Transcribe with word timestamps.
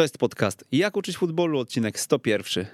To 0.00 0.04
jest 0.04 0.18
podcast 0.18 0.64
Jak 0.72 0.96
uczyć 0.96 1.16
futbolu, 1.16 1.58
odcinek 1.58 2.00
101. 2.00 2.66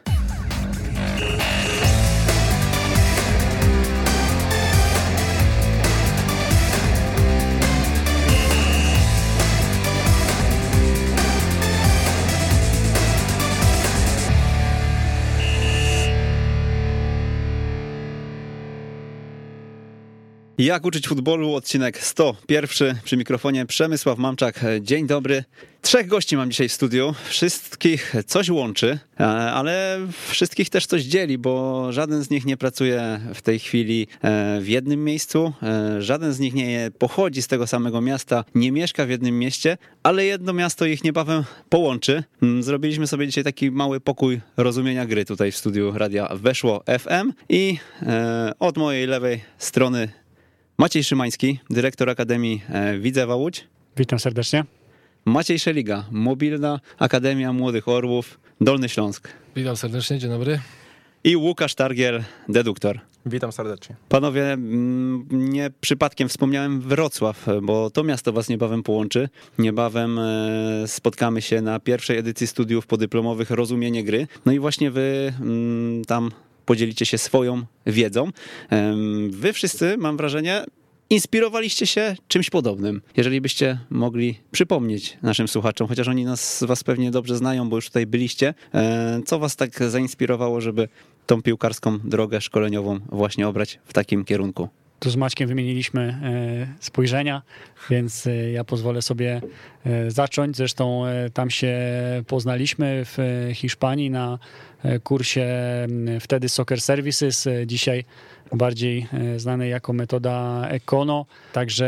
Jak 20.58 20.84
uczyć 20.84 21.08
futbolu, 21.08 21.54
odcinek 21.54 21.98
101. 22.04 22.98
Przy 23.04 23.16
mikrofonie 23.16 23.66
Przemysław 23.66 24.18
Mamczak. 24.18 24.64
Dzień 24.80 25.06
dobry. 25.06 25.44
Trzech 25.86 26.06
gości 26.06 26.36
mam 26.36 26.50
dzisiaj 26.50 26.68
w 26.68 26.72
studiu. 26.72 27.14
Wszystkich 27.28 28.14
coś 28.26 28.48
łączy, 28.48 28.98
e, 29.20 29.24
ale 29.26 29.98
wszystkich 30.28 30.70
też 30.70 30.86
coś 30.86 31.02
dzieli, 31.02 31.38
bo 31.38 31.92
żaden 31.92 32.22
z 32.22 32.30
nich 32.30 32.46
nie 32.46 32.56
pracuje 32.56 33.20
w 33.34 33.42
tej 33.42 33.58
chwili 33.58 34.06
e, 34.22 34.60
w 34.60 34.68
jednym 34.68 35.04
miejscu. 35.04 35.52
E, 35.62 36.02
żaden 36.02 36.32
z 36.32 36.38
nich 36.38 36.54
nie 36.54 36.90
pochodzi 36.98 37.42
z 37.42 37.46
tego 37.46 37.66
samego 37.66 38.00
miasta, 38.00 38.44
nie 38.54 38.72
mieszka 38.72 39.06
w 39.06 39.10
jednym 39.10 39.38
mieście, 39.38 39.78
ale 40.02 40.24
jedno 40.24 40.52
miasto 40.52 40.86
ich 40.86 41.04
niebawem 41.04 41.44
połączy. 41.68 42.24
Mm, 42.42 42.62
zrobiliśmy 42.62 43.06
sobie 43.06 43.26
dzisiaj 43.26 43.44
taki 43.44 43.70
mały 43.70 44.00
pokój 44.00 44.40
rozumienia 44.56 45.06
gry 45.06 45.24
tutaj 45.24 45.52
w 45.52 45.56
studiu 45.56 45.92
radia 45.98 46.28
Weszło 46.34 46.84
FM 46.98 47.32
i 47.48 47.78
od 48.58 48.76
mojej 48.76 49.06
lewej 49.06 49.40
strony 49.58 50.08
Maciej 50.78 51.04
Szymański, 51.04 51.58
dyrektor 51.70 52.10
Akademii 52.10 52.62
Widzewa 53.00 53.34
Łódź. 53.34 53.64
Witam 53.96 54.18
serdecznie. 54.18 54.64
Maciej 55.26 55.58
Szeliga, 55.58 56.04
Mobilna 56.10 56.80
Akademia 56.98 57.52
Młodych 57.52 57.88
Orłów, 57.88 58.38
Dolny 58.60 58.88
Śląsk. 58.88 59.28
Witam 59.56 59.76
serdecznie, 59.76 60.18
dzień 60.18 60.30
dobry. 60.30 60.60
I 61.24 61.36
Łukasz 61.36 61.74
Targiel, 61.74 62.24
deduktor. 62.48 63.00
Witam 63.26 63.52
serdecznie. 63.52 63.96
Panowie, 64.08 64.52
mm, 64.52 65.26
nie 65.30 65.70
przypadkiem 65.80 66.28
wspomniałem 66.28 66.80
Wrocław, 66.80 67.46
bo 67.62 67.90
to 67.90 68.04
miasto 68.04 68.32
was 68.32 68.48
niebawem 68.48 68.82
połączy. 68.82 69.28
Niebawem 69.58 70.18
e, 70.18 70.84
spotkamy 70.86 71.42
się 71.42 71.60
na 71.62 71.80
pierwszej 71.80 72.18
edycji 72.18 72.46
studiów 72.46 72.86
podyplomowych 72.86 73.50
Rozumienie 73.50 74.04
Gry. 74.04 74.26
No 74.44 74.52
i 74.52 74.58
właśnie 74.58 74.90
wy 74.90 75.32
mm, 75.40 76.04
tam 76.04 76.30
podzielicie 76.66 77.06
się 77.06 77.18
swoją 77.18 77.62
wiedzą. 77.86 78.30
Wy 79.30 79.52
wszyscy, 79.52 79.96
mam 79.98 80.16
wrażenie, 80.16 80.64
inspirowaliście 81.10 81.86
się 81.86 82.16
czymś 82.28 82.50
podobnym. 82.50 83.02
Jeżeli 83.16 83.40
byście 83.40 83.78
mogli 83.90 84.38
przypomnieć 84.50 85.18
naszym 85.22 85.48
słuchaczom, 85.48 85.88
chociaż 85.88 86.08
oni 86.08 86.24
nas, 86.24 86.64
was 86.68 86.84
pewnie 86.84 87.10
dobrze 87.10 87.36
znają, 87.36 87.68
bo 87.68 87.76
już 87.76 87.86
tutaj 87.86 88.06
byliście, 88.06 88.54
e, 88.74 89.20
co 89.26 89.38
was 89.38 89.56
tak 89.56 89.82
zainspirowało, 89.90 90.60
żeby 90.60 90.88
tą 91.26 91.42
piłkarską 91.42 91.98
drogę 92.04 92.40
szkoleniową 92.40 93.00
właśnie 93.08 93.48
obrać 93.48 93.78
w 93.84 93.92
takim 93.92 94.24
kierunku? 94.24 94.68
Tu 94.98 95.10
z 95.10 95.16
Maćkiem 95.16 95.48
wymieniliśmy 95.48 96.00
e, 96.02 96.84
spojrzenia, 96.84 97.42
więc 97.90 98.26
e, 98.26 98.50
ja 98.50 98.64
pozwolę 98.64 99.02
sobie 99.02 99.40
zacząć. 100.08 100.56
Zresztą 100.56 101.02
tam 101.34 101.50
się 101.50 101.76
poznaliśmy 102.26 103.02
w 103.04 103.18
Hiszpanii 103.54 104.10
na 104.10 104.38
kursie 105.02 105.46
wtedy 106.20 106.48
Soccer 106.48 106.80
Services, 106.80 107.48
dzisiaj 107.66 108.04
bardziej 108.52 109.06
e, 109.12 109.38
znane 109.38 109.68
jako 109.68 109.92
metoda 109.92 110.66
Econo. 110.68 111.26
Także 111.52 111.86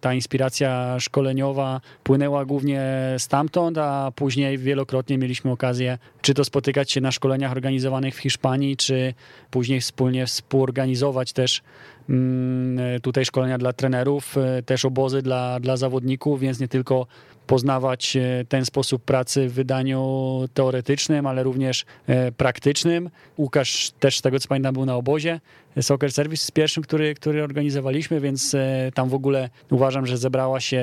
ta 0.00 0.14
inspiracja 0.14 1.00
szkoleniowa 1.00 1.80
płynęła 2.02 2.44
głównie 2.44 2.82
stamtąd, 3.18 3.78
a 3.78 4.12
później 4.16 4.58
wielokrotnie 4.58 5.18
mieliśmy 5.18 5.50
okazję 5.50 5.98
czy 6.26 6.34
to 6.34 6.44
spotykać 6.44 6.92
się 6.92 7.00
na 7.00 7.12
szkoleniach 7.12 7.52
organizowanych 7.52 8.14
w 8.14 8.18
Hiszpanii, 8.18 8.76
czy 8.76 9.14
później 9.50 9.80
wspólnie 9.80 10.26
współorganizować 10.26 11.32
też 11.32 11.62
tutaj 13.02 13.24
szkolenia 13.24 13.58
dla 13.58 13.72
trenerów, 13.72 14.38
e, 14.38 14.62
też 14.62 14.84
obozy 14.84 15.22
dla, 15.22 15.60
dla 15.60 15.76
zawodników, 15.76 16.40
więc 16.40 16.60
nie 16.60 16.68
tylko 16.68 17.06
poznawać 17.46 18.16
e, 18.16 18.44
ten 18.48 18.64
sposób 18.64 19.04
pracy 19.04 19.48
w 19.48 19.52
wydaniu 19.52 20.44
teoretycznym, 20.54 21.26
ale 21.26 21.42
również 21.42 21.84
praktycznym. 22.36 23.10
Łukasz 23.38 23.90
też 24.00 24.18
z 24.18 24.22
tego 24.22 24.38
co 24.38 24.48
pamiętam 24.48 24.74
był 24.74 24.86
na 24.86 24.96
obozie 24.96 25.40
Soccer 25.80 26.12
Service 26.12 26.46
z 26.46 26.50
pierwszym, 26.50 26.82
który, 26.82 27.14
który 27.14 27.42
organizowaliśmy, 27.42 28.20
więc 28.20 28.54
e, 28.54 28.90
tam 28.94 29.08
w 29.08 29.14
ogóle 29.14 29.50
uważam, 29.70 30.06
że 30.06 30.18
zebrała 30.18 30.60
się 30.60 30.82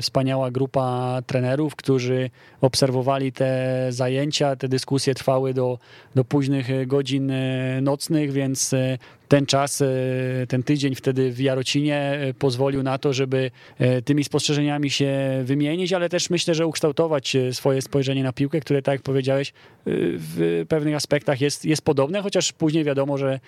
wspaniała 0.00 0.50
grupa 0.50 1.18
trenerów, 1.26 1.76
którzy 1.76 2.30
obserwowali 2.60 3.32
te 3.32 3.86
zajęcia, 3.90 4.56
te 4.56 4.68
dyskusje 4.68 5.14
trwały 5.14 5.54
do, 5.54 5.78
do 6.14 6.24
późnych 6.24 6.86
godzin 6.86 7.30
e, 7.30 7.80
nocnych, 7.80 8.32
więc 8.32 8.72
e, 8.74 8.98
ten 9.28 9.46
czas, 9.46 9.82
ten 10.48 10.62
tydzień 10.62 10.94
wtedy 10.94 11.32
w 11.32 11.40
Jarocinie 11.40 12.18
pozwolił 12.38 12.82
na 12.82 12.98
to, 12.98 13.12
żeby 13.12 13.50
tymi 14.04 14.24
spostrzeżeniami 14.24 14.90
się 14.90 15.10
wymienić, 15.44 15.92
ale 15.92 16.08
też 16.08 16.30
myślę, 16.30 16.54
że 16.54 16.66
ukształtować 16.66 17.36
swoje 17.52 17.82
spojrzenie 17.82 18.22
na 18.22 18.32
piłkę, 18.32 18.60
które 18.60 18.82
tak 18.82 18.92
jak 18.92 19.02
powiedziałeś, 19.02 19.52
w 19.86 20.64
pewnych 20.68 20.94
aspektach 20.94 21.40
jest, 21.40 21.64
jest 21.64 21.82
podobne, 21.82 22.22
chociaż 22.22 22.52
później 22.52 22.84
wiadomo, 22.84 23.18
że 23.18 23.40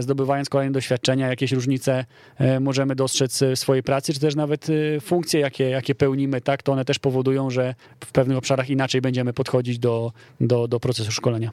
zdobywamy 0.00 0.25
zdobywając 0.26 0.48
kolejne 0.48 0.72
doświadczenia, 0.72 1.28
jakieś 1.28 1.52
różnice 1.52 2.04
e, 2.38 2.60
możemy 2.60 2.94
dostrzec 2.94 3.42
w 3.54 3.58
swojej 3.58 3.82
pracy, 3.82 4.14
czy 4.14 4.20
też 4.20 4.34
nawet 4.34 4.66
e, 4.70 5.00
funkcje, 5.00 5.40
jakie, 5.40 5.70
jakie 5.70 5.94
pełnimy, 5.94 6.40
tak, 6.40 6.62
to 6.62 6.72
one 6.72 6.84
też 6.84 6.98
powodują, 6.98 7.50
że 7.50 7.74
w 8.04 8.12
pewnych 8.12 8.38
obszarach 8.38 8.70
inaczej 8.70 9.00
będziemy 9.00 9.32
podchodzić 9.32 9.78
do, 9.78 10.12
do, 10.40 10.68
do 10.68 10.80
procesu 10.80 11.12
szkolenia. 11.12 11.50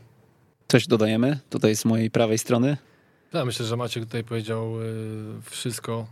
Coś 0.67 0.87
dodajemy 0.87 1.39
tutaj 1.49 1.75
z 1.75 1.85
mojej 1.85 2.11
prawej 2.11 2.37
strony? 2.37 2.77
Ja 3.33 3.45
myślę, 3.45 3.65
że 3.65 3.77
Maciek 3.77 4.05
tutaj 4.05 4.23
powiedział 4.23 4.81
e, 4.81 4.85
wszystko 5.49 6.05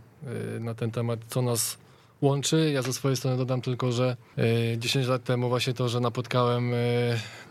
na 0.60 0.74
ten 0.74 0.90
temat, 0.90 1.20
co 1.28 1.42
nas 1.42 1.78
łączy. 2.20 2.70
Ja 2.74 2.82
ze 2.82 2.92
swojej 2.92 3.16
strony 3.16 3.36
dodam 3.36 3.60
tylko, 3.60 3.92
że 3.92 4.16
10 4.78 5.06
lat 5.06 5.24
temu 5.24 5.48
właśnie 5.48 5.74
to, 5.74 5.88
że 5.88 6.00
napotkałem 6.00 6.72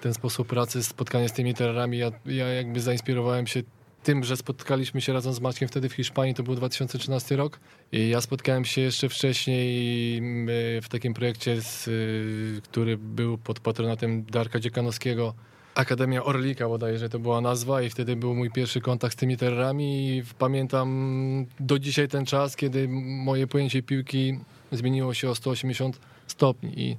ten 0.02 0.14
sposób 0.14 0.48
pracy, 0.48 0.84
spotkanie 0.84 1.30
z 1.30 1.34
tymi 1.34 1.54
terrorami, 1.54 1.98
ja, 1.98 2.12
ja 2.26 2.48
jakby 2.48 2.82
zainspirowałem 2.82 3.48
się 3.48 3.64
tym, 4.04 4.24
że 4.24 4.38
spotkaliśmy 4.38 5.02
się 5.02 5.14
razem 5.14 5.34
z 5.34 5.42
Maćkiem 5.42 5.68
wtedy 5.68 5.90
w 5.90 5.94
Hiszpanii, 5.94 6.34
to 6.34 6.44
był 6.44 6.56
2013 6.56 7.36
rok. 7.36 7.60
I 7.92 8.10
ja 8.10 8.22
spotkałem 8.22 8.66
się 8.66 8.82
jeszcze 8.82 9.10
wcześniej 9.10 10.18
mm, 10.18 10.48
w 10.82 10.90
takim 10.90 11.14
projekcie, 11.14 11.62
z, 11.62 11.88
y, 11.88 12.62
który 12.64 12.98
był 12.98 13.38
pod 13.38 13.60
patronatem 13.60 14.24
Darka 14.24 14.60
Dziekanowskiego. 14.60 15.34
Akademia 15.76 16.24
Orlika 16.24 16.68
bodajże 16.68 17.10
to 17.10 17.20
była 17.20 17.42
nazwa 17.42 17.82
i 17.82 17.90
wtedy 17.90 18.16
był 18.16 18.36
mój 18.36 18.52
pierwszy 18.52 18.82
kontakt 18.82 19.14
z 19.14 19.18
tymi 19.18 19.38
terrorami 19.38 20.08
i 20.08 20.24
pamiętam 20.40 21.46
do 21.60 21.80
dzisiaj 21.80 22.08
ten 22.08 22.26
czas, 22.26 22.56
kiedy 22.56 22.88
moje 23.26 23.48
pojęcie 23.48 23.84
piłki 23.84 24.40
zmieniło 24.72 25.14
się 25.14 25.30
o 25.30 25.36
180 25.36 26.00
stopni 26.28 26.80
i 26.80 26.98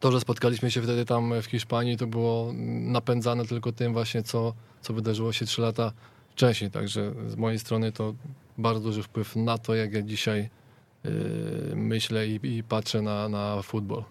to, 0.00 0.12
że 0.12 0.20
spotkaliśmy 0.20 0.70
się 0.70 0.82
wtedy 0.82 1.04
tam 1.04 1.42
w 1.42 1.46
Hiszpanii, 1.46 1.96
to 1.96 2.06
było 2.06 2.52
napędzane 2.80 3.44
tylko 3.44 3.72
tym 3.72 3.92
właśnie, 3.92 4.22
co, 4.22 4.54
co 4.82 4.94
wydarzyło 4.94 5.32
się 5.32 5.46
trzy 5.46 5.62
lata 5.62 5.92
wcześniej, 6.36 6.70
także 6.70 7.12
z 7.26 7.36
mojej 7.36 7.58
strony 7.58 7.92
to 7.92 8.14
bardzo 8.58 8.80
duży 8.80 9.02
wpływ 9.02 9.36
na 9.36 9.58
to, 9.58 9.74
jak 9.74 9.92
ja 9.92 10.02
dzisiaj 10.02 10.50
yy, 11.04 11.10
myślę 11.74 12.26
i, 12.26 12.56
i, 12.56 12.62
patrzę 12.62 13.02
na, 13.02 13.28
na 13.28 13.62
futbol. 13.62 14.04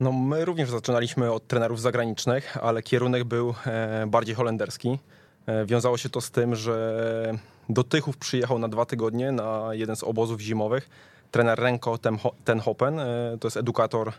No, 0.00 0.12
my 0.12 0.44
również 0.44 0.70
zaczynaliśmy 0.70 1.32
od 1.32 1.46
trenerów 1.46 1.80
zagranicznych, 1.80 2.56
ale 2.64 2.82
kierunek 2.82 3.24
był 3.24 3.54
e, 3.66 4.06
bardziej 4.06 4.34
holenderski. 4.34 4.98
E, 5.46 5.66
wiązało 5.66 5.96
się 5.96 6.08
to 6.08 6.20
z 6.20 6.30
tym, 6.30 6.54
że 6.54 7.38
do 7.68 7.84
Tychów 7.84 8.16
przyjechał 8.16 8.58
na 8.58 8.68
dwa 8.68 8.84
tygodnie 8.86 9.32
na 9.32 9.68
jeden 9.72 9.96
z 9.96 10.02
obozów 10.02 10.40
zimowych 10.40 10.88
trener 11.30 11.58
Renko 11.58 11.98
Ten 12.44 12.60
Hopen, 12.60 13.00
e, 13.00 13.36
to 13.40 13.46
jest 13.46 13.56
edukator 13.56 14.12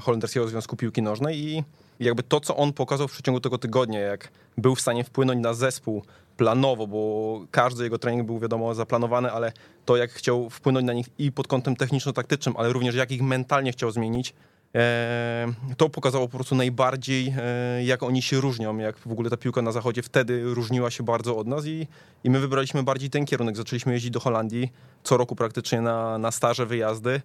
Holenderskiego 0.00 0.48
Związku 0.48 0.76
Piłki 0.76 1.02
Nożnej 1.02 1.38
i 1.38 1.64
jakby 2.04 2.22
to, 2.22 2.40
co 2.40 2.56
on 2.56 2.72
pokazał 2.72 3.08
w 3.08 3.12
przeciągu 3.12 3.40
tego 3.40 3.58
tygodnia, 3.58 4.00
jak 4.00 4.28
był 4.58 4.74
w 4.74 4.80
stanie 4.80 5.04
wpłynąć 5.04 5.42
na 5.42 5.54
zespół 5.54 6.02
planowo, 6.36 6.86
bo 6.86 7.40
każdy 7.50 7.84
jego 7.84 7.98
trening 7.98 8.26
był 8.26 8.38
wiadomo 8.38 8.74
zaplanowany, 8.74 9.32
ale 9.32 9.52
to 9.84 9.96
jak 9.96 10.10
chciał 10.10 10.50
wpłynąć 10.50 10.86
na 10.86 10.92
nich 10.92 11.06
i 11.18 11.32
pod 11.32 11.48
kątem 11.48 11.76
techniczno-taktycznym, 11.76 12.54
ale 12.56 12.72
również 12.72 12.94
jak 12.94 13.10
ich 13.10 13.22
mentalnie 13.22 13.72
chciał 13.72 13.90
zmienić, 13.90 14.34
e, 14.74 15.52
to 15.76 15.88
pokazało 15.88 16.28
po 16.28 16.36
prostu 16.36 16.54
najbardziej, 16.54 17.34
e, 17.38 17.84
jak 17.84 18.02
oni 18.02 18.22
się 18.22 18.40
różnią, 18.40 18.78
jak 18.78 18.98
w 18.98 19.12
ogóle 19.12 19.30
ta 19.30 19.36
piłka 19.36 19.62
na 19.62 19.72
zachodzie 19.72 20.02
wtedy 20.02 20.42
różniła 20.44 20.90
się 20.90 21.02
bardzo 21.02 21.36
od 21.36 21.46
nas 21.46 21.66
i, 21.66 21.86
i 22.24 22.30
my 22.30 22.40
wybraliśmy 22.40 22.82
bardziej 22.82 23.10
ten 23.10 23.24
kierunek. 23.24 23.56
Zaczęliśmy 23.56 23.92
jeździć 23.92 24.10
do 24.10 24.20
Holandii 24.20 24.72
co 25.02 25.16
roku 25.16 25.36
praktycznie 25.36 25.80
na, 25.80 26.18
na 26.18 26.30
staże, 26.30 26.66
wyjazdy 26.66 27.22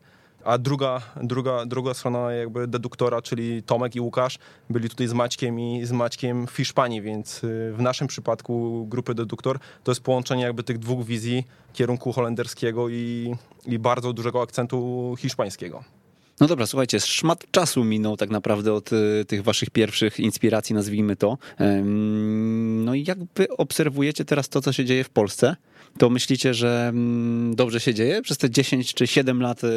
a 0.48 0.58
druga, 0.58 1.02
druga, 1.24 1.66
druga 1.66 1.94
strona 1.94 2.32
jakby 2.32 2.68
deduktora, 2.68 3.22
czyli 3.22 3.64
Tomek 3.64 3.96
i 3.96 4.02
Łukasz, 4.02 4.40
byli 4.70 4.90
tutaj 4.90 5.08
z 5.08 5.14
Maćkiem 5.14 5.60
i 5.60 5.86
z 5.86 5.92
Maćkiem 5.92 6.48
w 6.48 6.52
Hiszpanii, 6.52 7.02
więc 7.02 7.44
y, 7.44 7.74
w 7.74 7.82
naszym 7.82 8.08
przypadku 8.08 8.86
grupy 8.90 9.16
deduktor 9.16 9.60
to 9.84 9.92
jest 9.92 10.02
połączenie 10.02 10.44
jakby 10.44 10.64
tych 10.64 10.80
dwóch 10.80 11.06
wizji, 11.06 11.44
kierunku 11.74 12.12
holenderskiego 12.12 12.90
i, 12.90 13.36
i 13.66 13.80
bardzo 13.80 14.14
dużego 14.14 14.42
akcentu 14.42 15.16
hiszpańskiego. 15.20 15.84
No 16.40 16.48
dobra, 16.48 16.68
słuchajcie, 16.68 17.00
szmat 17.00 17.52
czasu 17.52 17.84
minął 17.84 18.18
tak 18.18 18.30
naprawdę 18.30 18.74
od 18.74 18.94
y, 18.94 19.26
tych 19.28 19.44
waszych 19.44 19.70
pierwszych 19.70 20.20
inspiracji, 20.20 20.76
nazwijmy 20.76 21.16
to. 21.16 21.38
No 22.86 22.94
i 22.94 23.04
jakby 23.08 23.48
obserwujecie 23.48 24.26
teraz 24.26 24.50
to, 24.50 24.62
co 24.62 24.74
się 24.74 24.86
dzieje 24.86 25.04
w 25.04 25.10
Polsce, 25.10 25.56
to 25.98 26.10
myślicie, 26.10 26.54
że 26.54 26.88
mm, 26.90 27.56
dobrze 27.56 27.80
się 27.80 27.94
dzieje? 27.94 28.22
Przez 28.22 28.38
te 28.38 28.50
10 28.50 28.94
czy 28.94 29.08
7 29.08 29.42
lat 29.42 29.64
y, 29.64 29.70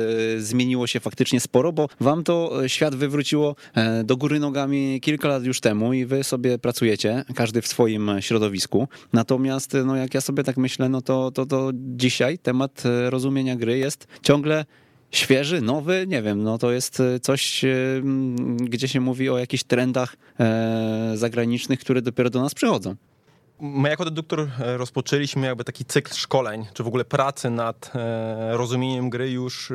zmieniło 0.43 0.87
się 0.87 1.01
faktycznie 1.01 1.41
sporo, 1.41 1.73
bo 1.73 1.89
wam 2.01 2.25
to 2.25 2.65
y, 2.65 2.69
świat 2.69 2.95
wywróciło 2.95 3.56
e, 3.75 4.05
do 4.05 4.17
góry 4.17 4.41
nogami 4.41 5.01
kilka 5.01 5.29
lat 5.29 5.45
już 5.45 5.61
temu 5.61 5.93
i 5.93 6.05
wy 6.06 6.25
sobie 6.25 6.59
pracujecie, 6.59 7.25
każdy 7.35 7.63
w 7.63 7.67
swoim 7.67 8.11
środowisku. 8.21 8.89
Natomiast, 9.13 9.77
no 9.85 9.97
jak 9.97 10.15
ja 10.15 10.21
sobie 10.21 10.45
tak 10.45 10.56
myślę, 10.56 10.89
no 10.89 11.03
to, 11.03 11.31
to, 11.31 11.47
to 11.47 11.71
dzisiaj 11.75 12.39
temat 12.39 12.83
rozumienia 13.11 13.56
gry 13.56 13.79
jest 13.79 14.06
ciągle 14.23 14.65
świeży, 15.11 15.61
nowy, 15.61 16.05
nie 16.09 16.23
wiem, 16.23 16.43
no 16.43 16.59
to 16.59 16.73
jest 16.73 17.01
e, 17.01 17.21
coś, 17.21 17.65
e, 17.65 17.69
gdzie 18.57 18.89
się 18.89 19.01
mówi 19.01 19.31
o 19.31 19.39
jakichś 19.39 19.65
trendach 19.65 20.17
e, 20.41 21.12
zagranicznych, 21.15 21.81
które 21.81 22.03
dopiero 22.03 22.31
do 22.31 22.41
nas 22.41 22.55
przychodzą. 22.55 22.97
My 23.61 23.89
jako 23.89 24.05
deduktor 24.05 24.49
rozpoczęliśmy 24.59 25.47
jakby 25.47 25.65
taki 25.65 25.85
cykl 25.85 26.15
szkoleń, 26.15 26.67
czy 26.75 26.83
w 26.83 26.87
ogóle 26.87 27.05
pracy 27.05 27.51
nad 27.51 27.93
rozumieniem 28.51 29.11
gry 29.11 29.31
już 29.31 29.73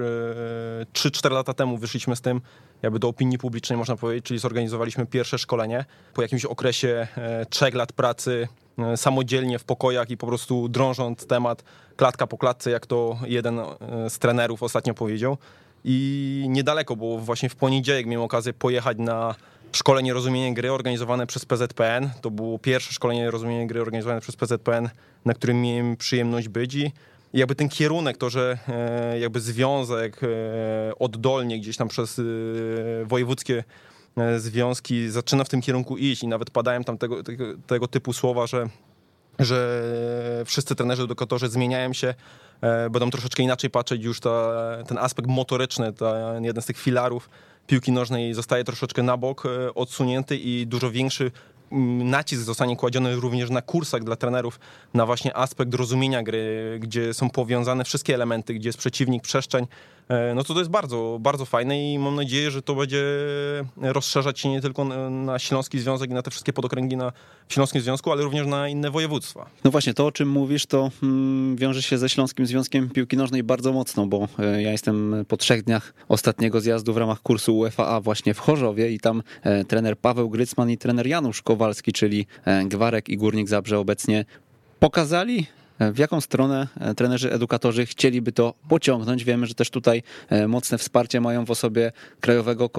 3-4 0.94 1.32
lata 1.32 1.54
temu 1.54 1.78
wyszliśmy 1.78 2.16
z 2.16 2.22
tym 2.22 2.42
jakby 2.82 3.00
do 3.00 3.08
opinii 3.08 3.38
publicznej 3.38 3.78
można 3.78 3.96
powiedzieć, 3.96 4.26
czyli 4.26 4.40
zorganizowaliśmy 4.40 5.06
pierwsze 5.06 5.38
szkolenie 5.38 5.86
po 6.14 6.22
jakimś 6.22 6.46
okresie 6.46 7.08
trzech 7.50 7.76
lat 7.76 7.94
pracy 7.94 8.48
E, 8.78 8.98
samodzielnie 8.98 9.60
w 9.60 9.64
pokojach 9.64 10.10
i 10.10 10.18
po 10.18 10.28
prostu 10.28 10.68
drążąc 10.70 11.28
temat 11.28 11.64
klatka 11.96 12.28
po 12.28 12.38
klatce, 12.38 12.72
jak 12.72 12.86
to 12.86 13.18
jeden 13.26 13.60
e, 13.60 14.10
z 14.10 14.20
trenerów 14.20 14.64
ostatnio 14.64 14.94
powiedział. 14.94 15.38
I 15.84 16.46
niedaleko, 16.50 16.96
bo 16.96 17.18
właśnie 17.18 17.50
w 17.50 17.56
poniedziałek 17.56 18.06
miałem 18.06 18.26
okazję 18.26 18.54
pojechać 18.54 18.98
na 18.98 19.36
szkolenie 19.76 20.14
rozumienie 20.14 20.54
gry 20.54 20.72
organizowane 20.72 21.28
przez 21.28 21.46
PZPN. 21.46 22.10
To 22.22 22.32
było 22.32 22.60
pierwsze 22.60 22.94
szkolenie 22.94 23.32
rozumienie 23.32 23.68
gry 23.68 23.82
organizowane 23.82 24.22
przez 24.22 24.36
PZPN, 24.36 24.90
na 25.26 25.34
którym 25.34 25.62
miałem 25.62 25.98
przyjemność 25.98 26.50
być. 26.50 26.76
I 26.76 26.92
jakby 27.34 27.56
ten 27.56 27.70
kierunek, 27.70 28.18
to, 28.18 28.30
że 28.30 28.58
e, 28.68 29.20
jakby 29.20 29.40
związek 29.40 30.20
oddolnie 31.00 31.60
gdzieś 31.60 31.78
tam 31.78 31.88
przez 31.88 32.22
wojewódzkie 33.06 33.64
E, 34.18 34.40
związki 34.40 35.10
zaczyna 35.10 35.44
w 35.44 35.50
tym 35.50 35.62
kierunku 35.62 35.98
iść. 35.98 36.24
I 36.24 36.28
nawet 36.28 36.50
padają 36.50 36.84
tam 36.84 36.98
tego, 36.98 37.24
tego, 37.24 37.46
tego 37.68 37.88
typu 37.88 38.14
słowa, 38.14 38.48
że 38.48 38.68
że 39.40 39.82
wszyscy 40.46 40.76
trenerzy 40.76 41.04
edukatorzy 41.04 41.50
zmieniają 41.50 41.94
się, 41.94 42.14
e, 42.62 42.90
będą 42.90 43.10
troszeczkę 43.10 43.44
inaczej 43.44 43.70
patrzeć 43.70 44.04
już 44.04 44.20
ta, 44.20 44.54
ten 44.88 44.98
aspekt 44.98 45.30
motoryczny, 45.30 45.94
ten 45.94 46.44
jeden 46.44 46.62
z 46.62 46.66
tych 46.66 46.78
filarów 46.78 47.30
piłki 47.68 47.92
nożnej 47.92 48.34
zostaje 48.34 48.64
troszeczkę 48.64 49.04
na 49.04 49.18
bok 49.18 49.46
e, 49.46 49.74
odsunięty 49.74 50.38
i 50.38 50.68
dużo 50.68 50.92
większy 50.92 51.32
nacisk 52.04 52.44
zostanie 52.44 52.76
kładziony 52.76 53.16
również 53.16 53.50
na 53.50 53.62
kursach 53.62 54.04
dla 54.04 54.16
trenerów, 54.16 54.60
na 54.94 55.06
właśnie 55.06 55.38
aspekt 55.38 55.74
rozumienia 55.74 56.24
gry, 56.24 56.78
gdzie 56.82 57.14
są 57.14 57.30
powiązane 57.30 57.84
wszystkie 57.84 58.14
elementy, 58.14 58.54
gdzie 58.54 58.70
jest 58.70 58.80
przeciwnik, 58.80 59.24
przestrzeń, 59.24 59.68
no 60.36 60.44
to 60.44 60.54
to 60.54 60.60
jest 60.60 60.72
bardzo, 60.72 61.18
bardzo 61.22 61.46
fajne 61.46 61.94
i 61.94 62.00
mam 62.00 62.16
nadzieję, 62.16 62.52
że 62.52 62.62
to 62.62 62.76
będzie 62.76 63.04
rozszerzać 63.78 64.40
się 64.40 64.50
nie 64.50 64.62
tylko 64.62 64.86
na 65.10 65.40
Śląski 65.40 65.80
Związek 65.80 66.10
i 66.10 66.14
na 66.14 66.22
te 66.22 66.32
wszystkie 66.32 66.54
podokręgi 66.54 66.98
na 66.98 67.12
Śląskim 67.50 67.82
Związku, 67.82 68.12
ale 68.12 68.24
również 68.24 68.48
na 68.48 68.70
inne 68.70 68.92
województwa. 68.92 69.50
No 69.64 69.72
właśnie, 69.72 69.94
to 69.94 70.06
o 70.06 70.12
czym 70.12 70.30
mówisz, 70.30 70.66
to 70.66 70.92
hmm, 71.02 71.56
wiąże 71.56 71.82
się 71.82 71.98
ze 71.98 72.10
Śląskim 72.10 72.46
Związkiem 72.46 72.90
Piłki 72.90 73.18
Nożnej 73.18 73.44
bardzo 73.44 73.74
mocno, 73.74 74.06
bo 74.06 74.28
e, 74.40 74.62
ja 74.62 74.72
jestem 74.72 75.26
po 75.28 75.38
trzech 75.38 75.64
dniach 75.64 75.94
ostatniego 76.10 76.62
zjazdu 76.62 76.94
w 76.94 76.98
ramach 76.98 77.22
kursu 77.22 77.58
UEFA 77.58 78.02
właśnie 78.02 78.34
w 78.34 78.40
Chorzowie 78.40 78.92
i 78.92 79.00
tam 79.00 79.24
e, 79.44 79.66
trener 79.66 79.98
Paweł 79.98 80.30
Grycman 80.30 80.70
i 80.70 80.78
trener 80.78 81.08
Janusz 81.08 81.42
Kowalski, 81.42 81.94
czyli 81.94 82.28
e, 82.46 82.66
Gwarek 82.66 83.10
i 83.10 83.18
Górnik 83.18 83.50
Zabrze 83.50 83.80
obecnie 83.80 84.26
pokazali 84.80 85.40
e, 85.40 85.65
w 85.80 85.98
jaką 85.98 86.22
stronę 86.22 86.68
e, 86.80 86.96
trenerzy 86.96 87.32
edukatorzy 87.32 87.86
chcieliby 87.86 88.32
to 88.32 88.54
pociągnąć. 88.70 89.24
Wiemy, 89.24 89.46
że 89.46 89.56
też 89.56 89.70
tutaj 89.70 90.04
mocne 90.48 90.78
wsparcie 90.78 91.22
mają 91.22 91.46
w 91.46 91.52
osobie 91.52 91.92
krajowego 92.20 92.70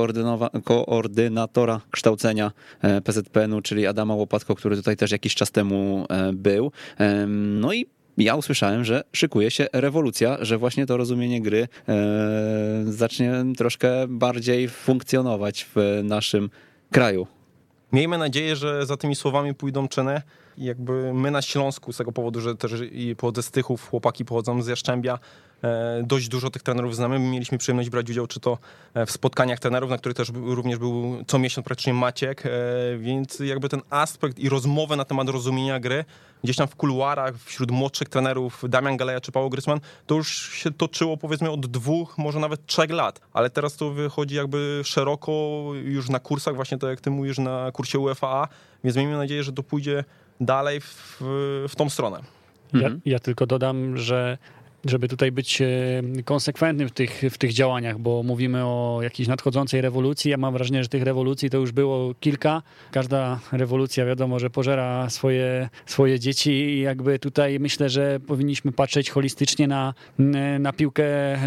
koordynatora 0.64 1.81
kształcenia 1.90 2.52
PZPN-u, 3.04 3.62
czyli 3.62 3.87
Adama 3.87 4.14
Łopatko, 4.14 4.54
który 4.54 4.76
tutaj 4.76 4.96
też 4.96 5.10
jakiś 5.10 5.34
czas 5.34 5.50
temu 5.50 6.06
był. 6.32 6.72
No 7.37 7.72
i 7.72 7.87
ja 8.19 8.37
usłyszałem, 8.37 8.84
że 8.84 9.02
szykuje 9.12 9.50
się 9.50 9.66
rewolucja, 9.72 10.37
że 10.40 10.58
właśnie 10.58 10.87
to 10.87 10.96
rozumienie 10.96 11.42
gry 11.42 11.69
zacznie 12.84 13.32
troszkę 13.56 13.88
bardziej 14.08 14.69
funkcjonować 14.69 15.66
w 15.75 16.00
naszym 16.04 16.50
kraju. 16.92 17.26
Miejmy 17.92 18.19
nadzieję, 18.19 18.56
że 18.56 18.87
za 18.87 18.96
tymi 18.96 19.16
słowami 19.16 19.54
pójdą 19.54 19.88
czyny. 19.88 20.22
Jakby 20.58 21.14
my 21.14 21.31
na 21.31 21.43
Śląsku, 21.43 21.93
z 21.93 21.97
tego 21.97 22.12
powodu, 22.12 22.41
że 22.41 22.56
też 22.56 22.73
i 22.93 23.17
pochodzę 23.17 23.43
z 23.43 23.50
Tychów, 23.50 23.88
chłopaki 23.91 24.25
pochodzą 24.25 24.62
z 24.62 24.67
Jaszczębia, 24.67 25.19
E, 25.64 26.03
dość 26.03 26.29
dużo 26.29 26.50
tych 26.50 26.62
trenerów 26.62 26.97
znamy. 26.97 27.19
Mieliśmy 27.19 27.58
przyjemność 27.58 27.91
brać 27.91 28.11
udział 28.11 28.26
czy 28.26 28.41
to 28.41 28.58
e, 28.94 29.06
w 29.06 29.11
spotkaniach 29.11 29.58
trenerów, 29.58 29.91
na 29.91 29.99
których 29.99 30.17
też 30.17 30.32
również 30.35 30.79
był 30.79 31.25
co 31.26 31.38
miesiąc 31.38 31.64
praktycznie 31.64 31.94
Maciek, 31.94 32.47
e, 32.47 32.50
więc 32.99 33.41
jakby 33.41 33.69
ten 33.69 33.82
aspekt 33.91 34.38
i 34.38 34.49
rozmowę 34.49 34.97
na 34.97 35.05
temat 35.05 35.29
rozumienia 35.29 35.81
gry 35.81 36.05
gdzieś 36.44 36.56
tam 36.56 36.69
w 36.69 36.76
kuluarach 36.76 37.35
wśród 37.38 37.70
młodszych 37.70 38.09
trenerów 38.09 38.64
Damian 38.69 38.97
Galeja 38.97 39.20
czy 39.20 39.32
Paweł 39.32 39.50
Grysman, 39.50 39.81
to 40.06 40.14
już 40.14 40.52
się 40.52 40.70
toczyło 40.73 41.17
powiedzmy 41.17 41.50
od 41.50 41.67
dwóch, 41.67 42.19
może 42.19 42.41
nawet 42.41 42.67
trzech 42.67 42.91
lat, 42.91 43.20
ale 43.32 43.50
teraz 43.50 43.76
to 43.76 43.91
wychodzi 43.91 44.35
jakby 44.35 44.81
szeroko 44.85 45.62
już 45.85 46.09
na 46.09 46.20
kursach, 46.20 46.55
właśnie 46.55 46.79
tak 46.79 46.91
jak 46.91 47.00
ty 47.00 47.11
mówisz, 47.11 47.38
na 47.38 47.73
kursie 47.73 47.99
UEFA, 47.99 48.49
więc 48.85 48.97
miejmy 48.97 49.17
nadzieję, 49.17 49.43
że 49.43 49.52
to 49.52 49.62
pójdzie 49.62 50.05
dalej 50.41 50.81
w, 50.81 51.17
w 51.69 51.77
tą 51.77 51.91
stronę. 51.91 52.21
Ja, 52.73 52.81
mhm. 52.81 53.00
ja, 53.05 53.19
tylko 53.19 53.47
dodam, 53.47 53.97
że 53.97 54.38
żeby 54.91 55.09
tutaj 55.09 55.33
być 55.33 55.62
e, 55.62 55.67
konsekwentnym 56.25 56.88
w 56.88 56.93
tych, 56.93 57.23
w 57.31 57.38
tych 57.38 57.53
działaniach, 57.53 57.99
bo 57.99 58.23
mówimy 58.23 58.65
o 58.65 58.99
jakiejś 59.03 59.29
nadchodzącej 59.29 59.81
rewolucji. 59.81 60.31
Ja 60.31 60.37
mam 60.37 60.53
wrażenie, 60.53 60.83
że 60.83 60.88
tych 60.88 61.03
rewolucji 61.03 61.50
to 61.50 61.59
już 61.59 61.73
było 61.73 62.15
kilka. 62.21 62.62
Każda 62.91 63.41
rewolucja 63.53 64.06
wiadomo, 64.06 64.38
że 64.38 64.50
pożera 64.50 65.11
swoje, 65.11 65.69
swoje 65.87 66.21
dzieci 66.21 66.50
i 66.50 66.81
jakby 66.81 67.19
tutaj 67.19 67.61
myślę, 67.61 67.88
że 67.88 68.21
powinniśmy 68.27 68.73
patrzeć 68.73 69.11
holistycznie 69.11 69.69
na, 69.69 69.94
na 70.61 70.73
piłkę 70.73 71.05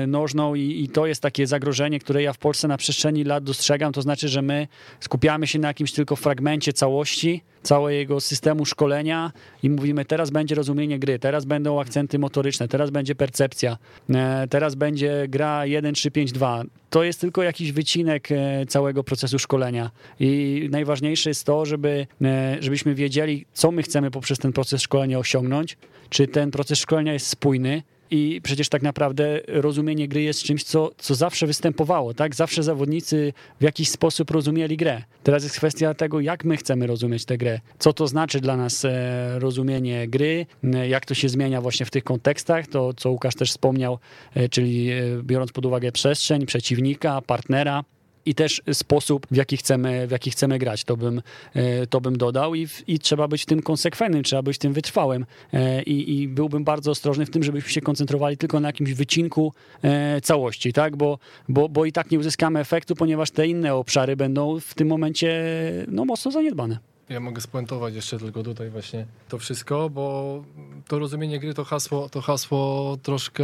nożną 0.08 0.56
i, 0.56 0.84
i 0.84 0.90
to 0.90 1.06
jest 1.06 1.22
takie 1.22 1.48
zagrożenie, 1.48 2.00
które 2.00 2.24
ja 2.24 2.34
w 2.34 2.38
Polsce 2.38 2.68
na 2.68 2.78
przestrzeni 2.78 3.24
lat 3.24 3.44
dostrzegam. 3.44 3.94
To 3.94 4.02
znaczy, 4.02 4.28
że 4.28 4.42
my 4.42 4.68
skupiamy 5.00 5.48
się 5.48 5.60
na 5.60 5.68
jakimś 5.68 5.92
tylko 5.92 6.16
fragmencie 6.16 6.74
całości, 6.74 7.42
całego 7.63 8.21
systemu 8.21 8.66
szkolenia 8.66 9.31
i 9.63 9.69
mówimy, 9.69 10.06
teraz 10.06 10.30
będzie 10.30 10.56
rozumienie 10.56 10.99
gry, 10.99 11.19
teraz 11.19 11.45
będą 11.45 11.81
akcenty 11.81 12.19
motoryczne, 12.19 12.68
teraz 12.68 12.89
będzie 12.89 13.16
percepcja, 13.16 13.78
e, 14.09 14.47
teraz 14.49 14.75
będzie 14.75 15.25
gra 15.28 15.66
1, 15.66 15.94
3, 15.94 16.11
5, 16.11 16.31
2. 16.31 16.63
To 16.89 17.04
jest 17.04 17.21
tylko 17.21 17.44
jakiś 17.44 17.71
wycinek 17.71 18.31
e, 18.31 18.66
całego 18.66 19.04
procesu 19.04 19.39
szkolenia 19.39 19.92
i 20.19 20.68
najważniejsze 20.71 21.30
jest 21.30 21.45
to, 21.45 21.66
żeby, 21.66 22.07
e, 22.21 22.57
żebyśmy 22.59 22.95
wiedzieli, 22.95 23.45
co 23.54 23.71
my 23.71 23.83
chcemy 23.83 24.11
poprzez 24.11 24.39
ten 24.39 24.54
proces 24.54 24.81
szkolenia 24.81 25.19
osiągnąć, 25.19 25.78
czy 26.09 26.28
ten 26.28 26.51
proces 26.51 26.80
szkolenia 26.80 27.13
jest 27.13 27.28
spójny, 27.28 27.83
i 28.11 28.42
przecież 28.44 28.69
tak 28.69 28.81
naprawdę 28.81 29.39
rozumienie 29.47 30.07
gry 30.07 30.21
jest 30.21 30.44
czymś, 30.44 30.63
co, 30.63 30.92
co 30.97 31.16
zawsze 31.16 31.47
występowało, 31.47 32.13
tak? 32.13 32.35
Zawsze 32.35 32.63
zawodnicy 32.63 33.33
w 33.59 33.63
jakiś 33.63 33.89
sposób 33.89 34.31
rozumieli 34.31 34.78
grę. 34.78 35.04
Teraz 35.23 35.44
jest 35.44 35.56
kwestia 35.56 35.94
tego, 35.94 36.19
jak 36.19 36.45
my 36.45 36.57
chcemy 36.57 36.87
rozumieć 36.87 37.25
tę 37.25 37.37
grę. 37.37 37.59
Co 37.80 37.94
to 37.94 38.07
znaczy 38.07 38.39
dla 38.39 38.57
nas 38.57 38.85
e, 38.85 39.39
rozumienie 39.39 40.07
gry, 40.07 40.45
e, 40.63 40.89
jak 40.89 41.06
to 41.06 41.13
się 41.13 41.30
zmienia 41.30 41.61
właśnie 41.61 41.85
w 41.85 41.92
tych 41.92 42.04
kontekstach, 42.04 42.68
to 42.68 42.94
co 42.94 43.11
Łukasz 43.11 43.35
też 43.35 43.49
wspomniał, 43.49 43.99
e, 44.35 44.49
czyli 44.49 44.89
biorąc 45.23 45.51
pod 45.51 45.66
uwagę 45.66 45.92
przestrzeń, 45.92 46.45
przeciwnika, 46.45 47.21
partnera, 47.21 47.83
i 48.26 48.35
też 48.35 48.61
sposób, 48.73 49.28
w 49.31 49.35
jaki 49.35 49.57
chcemy, 49.57 50.07
w 50.07 50.11
jaki 50.11 50.31
chcemy 50.31 50.59
grać. 50.59 50.83
To 50.83 50.97
bym, 50.97 51.21
e, 51.54 51.88
to 51.88 52.02
bym 52.02 52.18
dodał 52.18 52.56
i, 52.56 52.68
i 52.88 52.99
trzeba 52.99 53.28
być 53.28 53.45
tym 53.45 53.61
konsekwentnym, 53.61 54.23
trzeba 54.23 54.42
być 54.42 54.57
tym 54.57 54.73
wytrwałym 54.73 55.26
e, 55.54 55.83
I, 55.83 56.21
i 56.21 56.28
byłbym 56.28 56.64
bardzo 56.64 56.92
ostrożny 56.92 57.26
w 57.26 57.30
tym, 57.30 57.44
żebyśmy 57.44 57.69
się 57.69 57.81
koncentrowali 57.81 58.38
tylko 58.38 58.59
na 58.59 58.69
jakimś 58.69 58.94
wycinku 58.94 59.54
e, 59.83 60.21
całości, 60.21 60.73
tak? 60.73 60.97
Bo, 60.97 61.19
bo, 61.49 61.69
bo 61.69 61.85
i 61.85 61.92
tak 61.92 62.11
nie 62.11 62.19
uzyskamy 62.19 62.59
efektu, 62.59 62.95
ponieważ 62.95 63.31
te 63.31 63.47
inne 63.47 63.76
obszary 63.76 64.16
będą 64.16 64.59
w 64.59 64.73
tym 64.73 64.88
momencie 64.88 65.44
no, 65.88 66.06
mocno 66.06 66.31
zaniedbane. 66.31 66.89
Ja 67.09 67.19
mogę 67.19 67.42
spuentować 67.42 67.95
jeszcze 67.95 68.19
tylko 68.19 68.44
tutaj 68.44 68.69
właśnie 68.69 69.06
to 69.30 69.37
wszystko, 69.37 69.89
bo 69.89 70.44
to 70.87 70.99
rozumienie 70.99 71.39
gry 71.39 71.54
to 71.54 71.63
hasło, 71.63 72.09
to 72.09 72.21
hasło 72.21 72.97
troszkę, 73.04 73.44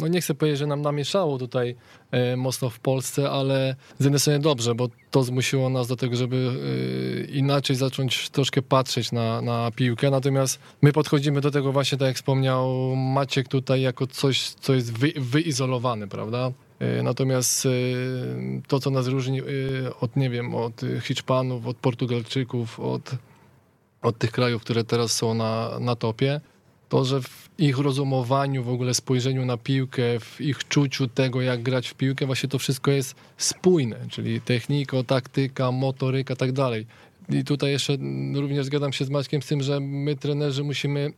no 0.00 0.08
nie 0.08 0.20
chcę 0.20 0.34
powiedzieć, 0.34 0.58
że 0.58 0.66
nam 0.66 0.82
namieszało 0.82 1.38
tutaj 1.38 1.76
e, 2.10 2.36
mocno 2.36 2.70
w 2.70 2.78
Polsce, 2.78 3.30
ale 3.30 3.76
z 3.98 4.04
jednej 4.04 4.20
strony 4.20 4.38
dobrze, 4.38 4.74
bo 4.74 4.88
to 5.10 5.22
zmusiło 5.22 5.70
nas 5.70 5.88
do 5.88 5.96
tego, 5.96 6.16
żeby 6.16 6.36
e, 6.36 7.24
inaczej 7.24 7.76
zacząć 7.76 8.30
troszkę 8.30 8.62
patrzeć 8.62 9.12
na, 9.12 9.42
na 9.42 9.70
piłkę, 9.70 10.10
natomiast 10.10 10.58
my 10.82 10.92
podchodzimy 10.92 11.40
do 11.40 11.50
tego 11.50 11.72
właśnie, 11.72 11.98
tak 11.98 12.08
jak 12.08 12.16
wspomniał 12.16 12.96
Maciek 12.96 13.48
tutaj, 13.48 13.80
jako 13.80 14.06
coś, 14.06 14.50
co 14.50 14.74
jest 14.74 14.92
wy, 14.92 15.12
wyizolowane, 15.16 16.08
prawda? 16.08 16.50
E, 16.78 17.02
natomiast 17.02 17.66
e, 17.66 17.70
to, 18.68 18.80
co 18.80 18.90
nas 18.90 19.06
różni 19.06 19.40
e, 19.40 19.44
od, 20.00 20.16
nie 20.16 20.30
wiem, 20.30 20.54
od 20.54 20.80
Hiszpanów, 21.02 21.66
od 21.66 21.76
Portugalczyków, 21.76 22.80
od, 22.80 23.10
od 24.02 24.18
tych 24.18 24.32
krajów, 24.32 24.62
które 24.62 24.84
teraz 24.84 25.12
są 25.12 25.34
na, 25.34 25.78
na 25.80 25.96
topie, 25.96 26.40
to, 26.88 27.04
że 27.04 27.22
w 27.22 27.48
ich 27.58 27.78
rozumowaniu, 27.78 28.64
w 28.64 28.68
ogóle 28.68 28.94
spojrzeniu 28.94 29.44
na 29.44 29.56
piłkę, 29.56 30.20
w 30.20 30.40
ich 30.40 30.68
czuciu 30.68 31.08
tego, 31.08 31.42
jak 31.42 31.62
grać 31.62 31.88
w 31.88 31.94
piłkę, 31.94 32.26
właśnie 32.26 32.48
to 32.48 32.58
wszystko 32.58 32.90
jest 32.90 33.14
spójne, 33.36 33.96
czyli 34.10 34.40
technika, 34.40 35.02
taktyka, 35.02 35.72
motoryka, 35.72 36.36
tak 36.36 36.52
dalej. 36.52 36.86
I 37.28 37.44
tutaj 37.44 37.70
jeszcze 37.70 37.96
również 38.34 38.66
zgadzam 38.66 38.92
się 38.92 39.04
z 39.04 39.10
Maćkiem 39.10 39.42
z 39.42 39.46
tym, 39.46 39.62
że 39.62 39.80
my 39.80 40.16
trenerzy 40.16 40.64
musimy 40.64 41.12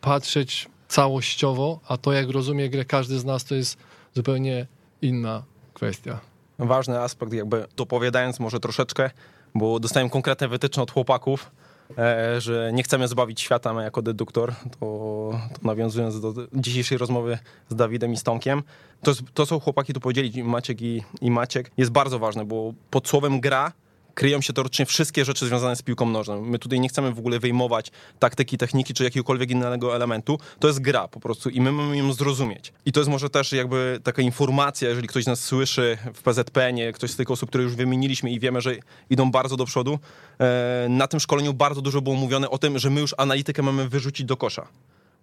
patrzeć 0.00 0.68
całościowo, 0.88 1.80
a 1.88 1.96
to 1.96 2.12
jak 2.12 2.30
rozumie 2.30 2.70
grę 2.70 2.84
każdy 2.84 3.18
z 3.18 3.24
nas 3.24 3.44
to 3.44 3.54
jest 3.54 3.78
zupełnie 4.16 4.66
inna 5.02 5.42
kwestia. 5.74 6.20
Ważny 6.58 7.00
aspekt, 7.00 7.32
jakby 7.32 7.66
dopowiadając 7.76 8.40
może 8.40 8.60
troszeczkę, 8.60 9.10
bo 9.54 9.80
dostałem 9.80 10.10
konkretne 10.10 10.48
wytyczne 10.48 10.82
od 10.82 10.90
chłopaków, 10.90 11.50
e, 11.98 12.40
że 12.40 12.70
nie 12.72 12.82
chcemy 12.82 13.08
zbawić 13.08 13.40
świata 13.40 13.74
my 13.74 13.82
jako 13.82 14.02
deduktor, 14.02 14.54
to, 14.70 14.78
to 14.80 15.30
nawiązując 15.62 16.20
do 16.20 16.34
dzisiejszej 16.52 16.98
rozmowy 16.98 17.38
z 17.68 17.74
Dawidem 17.74 18.12
i 18.12 18.16
Stonkiem, 18.16 18.62
to, 19.02 19.12
to 19.34 19.46
co 19.46 19.60
chłopaki 19.60 19.92
tu 19.92 20.00
powiedzieli, 20.00 20.44
Maciek 20.44 20.82
i, 20.82 21.02
i 21.20 21.30
Maciek, 21.30 21.70
jest 21.76 21.90
bardzo 21.90 22.18
ważne, 22.18 22.44
bo 22.44 22.72
pod 22.90 23.08
słowem 23.08 23.40
gra 23.40 23.72
kryją 24.16 24.40
się 24.40 24.52
teoretycznie 24.52 24.86
wszystkie 24.86 25.24
rzeczy 25.24 25.46
związane 25.46 25.76
z 25.76 25.82
piłką 25.82 26.10
nożną. 26.10 26.42
My 26.42 26.58
tutaj 26.58 26.80
nie 26.80 26.88
chcemy 26.88 27.12
w 27.12 27.18
ogóle 27.18 27.38
wyjmować 27.38 27.90
taktyki, 28.18 28.58
techniki 28.58 28.94
czy 28.94 29.04
jakiegokolwiek 29.04 29.50
innego 29.50 29.96
elementu. 29.96 30.38
To 30.58 30.68
jest 30.68 30.80
gra 30.80 31.08
po 31.08 31.20
prostu 31.20 31.50
i 31.50 31.60
my 31.60 31.72
mamy 31.72 31.96
ją 31.96 32.12
zrozumieć. 32.12 32.72
I 32.86 32.92
to 32.92 33.00
jest 33.00 33.10
może 33.10 33.30
też 33.30 33.52
jakby 33.52 34.00
taka 34.02 34.22
informacja, 34.22 34.88
jeżeli 34.88 35.08
ktoś 35.08 35.26
nas 35.26 35.40
słyszy 35.40 35.98
w 36.14 36.22
PZPN-ie, 36.22 36.92
ktoś 36.92 37.10
z 37.10 37.16
tych 37.16 37.30
osób, 37.30 37.48
które 37.48 37.64
już 37.64 37.74
wymieniliśmy 37.74 38.30
i 38.30 38.40
wiemy, 38.40 38.60
że 38.60 38.76
idą 39.10 39.30
bardzo 39.30 39.56
do 39.56 39.64
przodu. 39.64 39.98
E, 40.40 40.86
na 40.88 41.06
tym 41.06 41.20
szkoleniu 41.20 41.54
bardzo 41.54 41.82
dużo 41.82 42.00
było 42.00 42.16
mówione 42.16 42.50
o 42.50 42.58
tym, 42.58 42.78
że 42.78 42.90
my 42.90 43.00
już 43.00 43.14
analitykę 43.18 43.62
mamy 43.62 43.88
wyrzucić 43.88 44.26
do 44.26 44.36
kosza 44.36 44.68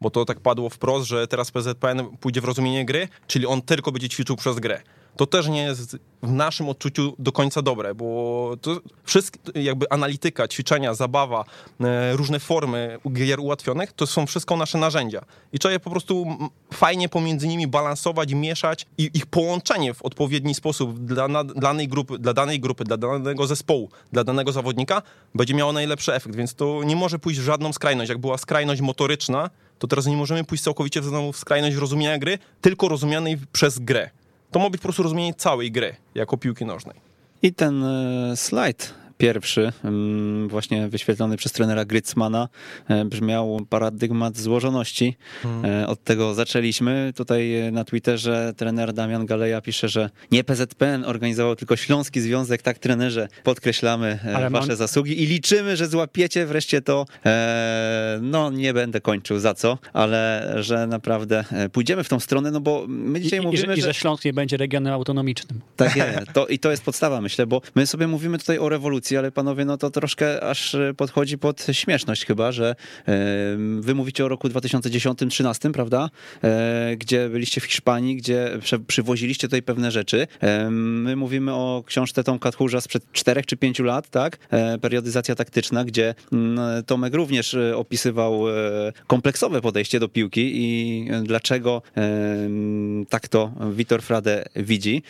bo 0.01 0.09
to 0.09 0.25
tak 0.25 0.39
padło 0.39 0.69
wprost, 0.69 1.07
że 1.07 1.27
teraz 1.27 1.51
PZPN 1.51 2.17
pójdzie 2.19 2.41
w 2.41 2.45
rozumienie 2.45 2.85
gry, 2.85 3.07
czyli 3.27 3.45
on 3.45 3.61
tylko 3.61 3.91
będzie 3.91 4.09
ćwiczył 4.09 4.35
przez 4.35 4.59
grę 4.59 4.81
to 5.15 5.25
też 5.25 5.47
nie 5.47 5.63
jest 5.63 5.97
w 6.23 6.31
naszym 6.31 6.69
odczuciu 6.69 7.15
do 7.19 7.31
końca 7.31 7.61
dobre, 7.61 7.95
bo 7.95 8.57
to 8.61 8.81
wszystko, 9.03 9.39
jakby 9.55 9.89
analityka, 9.89 10.47
ćwiczenia, 10.47 10.93
zabawa, 10.93 11.43
e, 11.81 12.15
różne 12.15 12.39
formy 12.39 12.97
gier 13.13 13.39
ułatwionych, 13.39 13.93
to 13.93 14.07
są 14.07 14.25
wszystko 14.25 14.57
nasze 14.57 14.77
narzędzia. 14.77 15.25
I 15.53 15.59
trzeba 15.59 15.71
je 15.71 15.79
po 15.79 15.89
prostu 15.89 16.25
fajnie 16.73 17.09
pomiędzy 17.09 17.47
nimi 17.47 17.67
balansować, 17.67 18.33
mieszać 18.33 18.85
i 18.97 19.09
ich 19.13 19.25
połączenie 19.25 19.93
w 19.93 20.01
odpowiedni 20.01 20.53
sposób 20.55 20.99
dla, 20.99 21.27
dla, 21.27 21.43
danej 21.43 21.87
grupy, 21.87 22.19
dla 22.19 22.33
danej 22.33 22.59
grupy, 22.59 22.83
dla 22.83 22.97
danego 22.97 23.47
zespołu, 23.47 23.89
dla 24.11 24.23
danego 24.23 24.51
zawodnika 24.51 25.01
będzie 25.35 25.53
miało 25.53 25.73
najlepszy 25.73 26.13
efekt, 26.13 26.35
więc 26.35 26.55
to 26.55 26.81
nie 26.85 26.95
może 26.95 27.19
pójść 27.19 27.39
w 27.39 27.43
żadną 27.43 27.73
skrajność. 27.73 28.09
Jak 28.09 28.17
była 28.17 28.37
skrajność 28.37 28.81
motoryczna, 28.81 29.49
to 29.79 29.87
teraz 29.87 30.05
nie 30.05 30.17
możemy 30.17 30.43
pójść 30.43 30.63
całkowicie 30.63 31.01
w 31.01 31.37
skrajność 31.37 31.77
rozumienia 31.77 32.17
gry, 32.17 32.39
tylko 32.61 32.87
rozumianej 32.89 33.37
przez 33.51 33.79
grę. 33.79 34.09
To 34.53 34.59
ma 34.59 34.69
być 34.69 34.81
po 34.81 34.83
prostu 34.83 35.03
rozumienie 35.03 35.33
całej 35.33 35.71
gry 35.71 35.95
jako 36.15 36.37
piłki 36.37 36.65
nożnej. 36.65 36.95
I 37.41 37.53
ten 37.53 37.83
e, 37.83 38.37
slajd 38.37 38.93
pierwszy, 39.23 39.71
właśnie 40.47 40.87
wyświetlony 40.87 41.37
przez 41.37 41.51
trenera 41.51 41.85
Gritzmana, 41.85 42.49
e, 42.87 43.05
brzmiał 43.05 43.59
paradygmat 43.69 44.37
złożoności. 44.37 45.15
Hmm. 45.43 45.89
Od 45.89 46.03
tego 46.03 46.33
zaczęliśmy. 46.33 47.13
Tutaj 47.15 47.55
e, 47.55 47.71
na 47.71 47.83
Twitterze 47.83 48.53
trener 48.57 48.93
Damian 48.93 49.25
Galeja 49.25 49.61
pisze, 49.61 49.89
że 49.89 50.09
nie 50.31 50.43
PZPN 50.43 51.05
organizował, 51.05 51.55
tylko 51.55 51.75
Śląski 51.75 52.21
Związek. 52.21 52.61
Tak, 52.61 52.79
trenerze, 52.79 53.27
podkreślamy 53.43 54.19
Ale 54.35 54.49
wasze 54.49 54.67
mam... 54.67 54.77
zasługi 54.77 55.23
i 55.23 55.25
liczymy, 55.25 55.77
że 55.77 55.87
złapiecie 55.87 56.45
wreszcie 56.45 56.81
to. 56.81 57.05
No, 58.21 58.51
nie 58.51 58.73
będę 58.73 59.01
kończył 59.01 59.39
za 59.39 59.53
co, 59.53 59.77
ale 59.93 60.53
że 60.55 60.87
naprawdę 60.87 61.45
pójdziemy 61.71 62.03
w 62.03 62.09
tą 62.09 62.19
stronę, 62.19 62.51
no 62.51 62.61
bo 62.61 62.85
my 62.87 63.21
dzisiaj 63.21 63.39
I, 63.39 63.41
mówimy, 63.41 63.73
i, 63.73 63.75
że, 63.75 63.81
że... 63.81 63.87
Że 63.87 63.93
Śląsk 63.93 64.25
nie 64.25 64.33
będzie 64.33 64.57
regionem 64.57 64.93
autonomicznym. 64.93 65.61
Tak. 65.75 65.93
To, 66.33 66.47
I 66.47 66.59
to 66.59 66.71
jest 66.71 66.83
podstawa, 66.83 67.21
myślę, 67.21 67.47
bo 67.47 67.61
my 67.75 67.87
sobie 67.87 68.07
mówimy 68.07 68.37
tutaj 68.37 68.59
o 68.59 68.69
rewolucji, 68.69 69.12
ale 69.17 69.31
panowie, 69.31 69.65
no 69.65 69.77
to 69.77 69.89
troszkę 69.89 70.43
aż 70.43 70.75
e, 70.75 70.93
podchodzi 70.97 71.37
pod 71.37 71.67
śmieszność 71.71 72.25
chyba, 72.25 72.51
że 72.51 72.75
wy 73.79 73.95
mówicie 73.95 74.25
o 74.25 74.27
roku 74.27 74.47
2010-13, 74.47 75.71
prawda? 75.71 76.09
E, 76.43 76.95
gdzie 76.97 77.29
byliście 77.29 77.61
w 77.61 77.63
Hiszpanii, 77.63 78.15
gdzie 78.15 78.59
przywoziliście 78.87 79.47
tutaj 79.47 79.61
pewne 79.61 79.91
rzeczy. 79.91 80.27
My 80.69 81.15
mówimy 81.15 81.53
o 81.53 81.83
książce 81.85 82.23
Tomka 82.23 82.51
Tchórza 82.51 82.81
sprzed 82.81 83.03
4 83.11 83.43
czy 83.43 83.57
5 83.57 83.79
lat, 83.79 84.09
tak? 84.09 84.37
E, 84.51 84.77
periodyzacja 84.77 85.35
taktyczna, 85.35 85.85
gdzie 85.85 86.15
mm, 86.31 86.83
Tomek 86.83 87.13
również 87.13 87.55
opisywał 87.75 88.43
kompleksowe 89.07 89.61
podejście 89.61 89.99
do 89.99 90.09
piłki 90.09 90.51
i 90.53 91.07
dlaczego 91.23 91.81
tak 93.09 93.27
to 93.27 93.51
Witor 93.71 94.01
Frade 94.01 94.45
widzi. 94.55 95.03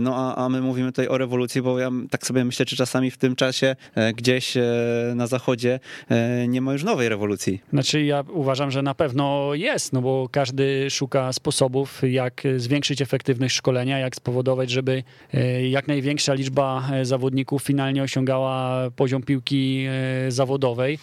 No 0.00 0.16
a, 0.16 0.44
a 0.44 0.48
my 0.48 0.60
mówimy 0.60 0.92
tutaj 0.92 1.08
o 1.08 1.18
rewolucji, 1.18 1.62
bo 1.62 1.78
ja 1.78 1.90
tak 2.10 2.26
sobie 2.26 2.44
myślę, 2.44 2.66
czy 2.66 2.76
czasami 2.76 3.10
w 3.10 3.16
tym 3.16 3.36
e, 3.42 4.12
gdzieś 4.12 4.56
e, 4.56 4.62
na 5.14 5.26
zachodzie 5.26 5.80
e, 6.08 6.48
nie 6.48 6.60
ma 6.60 6.72
już 6.72 6.84
nowej 6.84 7.08
rewolucji. 7.08 7.60
Znaczy 7.72 8.02
ja 8.02 8.24
uważam, 8.32 8.70
że 8.70 8.82
na 8.82 8.94
pewno 8.94 9.54
jest, 9.54 9.92
no 9.92 10.02
bo 10.02 10.28
każdy 10.30 10.90
szuka 10.90 11.32
sposobów, 11.32 12.02
jak 12.02 12.42
zwiększyć 12.56 13.02
efektywność 13.02 13.54
szkolenia, 13.54 13.98
jak 13.98 14.16
spowodować, 14.16 14.70
żeby 14.70 15.02
jak 15.70 15.88
największa 15.88 16.34
liczba 16.34 16.90
zawodników 17.02 17.62
finalnie 17.62 18.02
osiągała 18.02 18.90
poziom 18.90 19.22
piłki 19.22 19.86
zawodowej, 20.28 20.98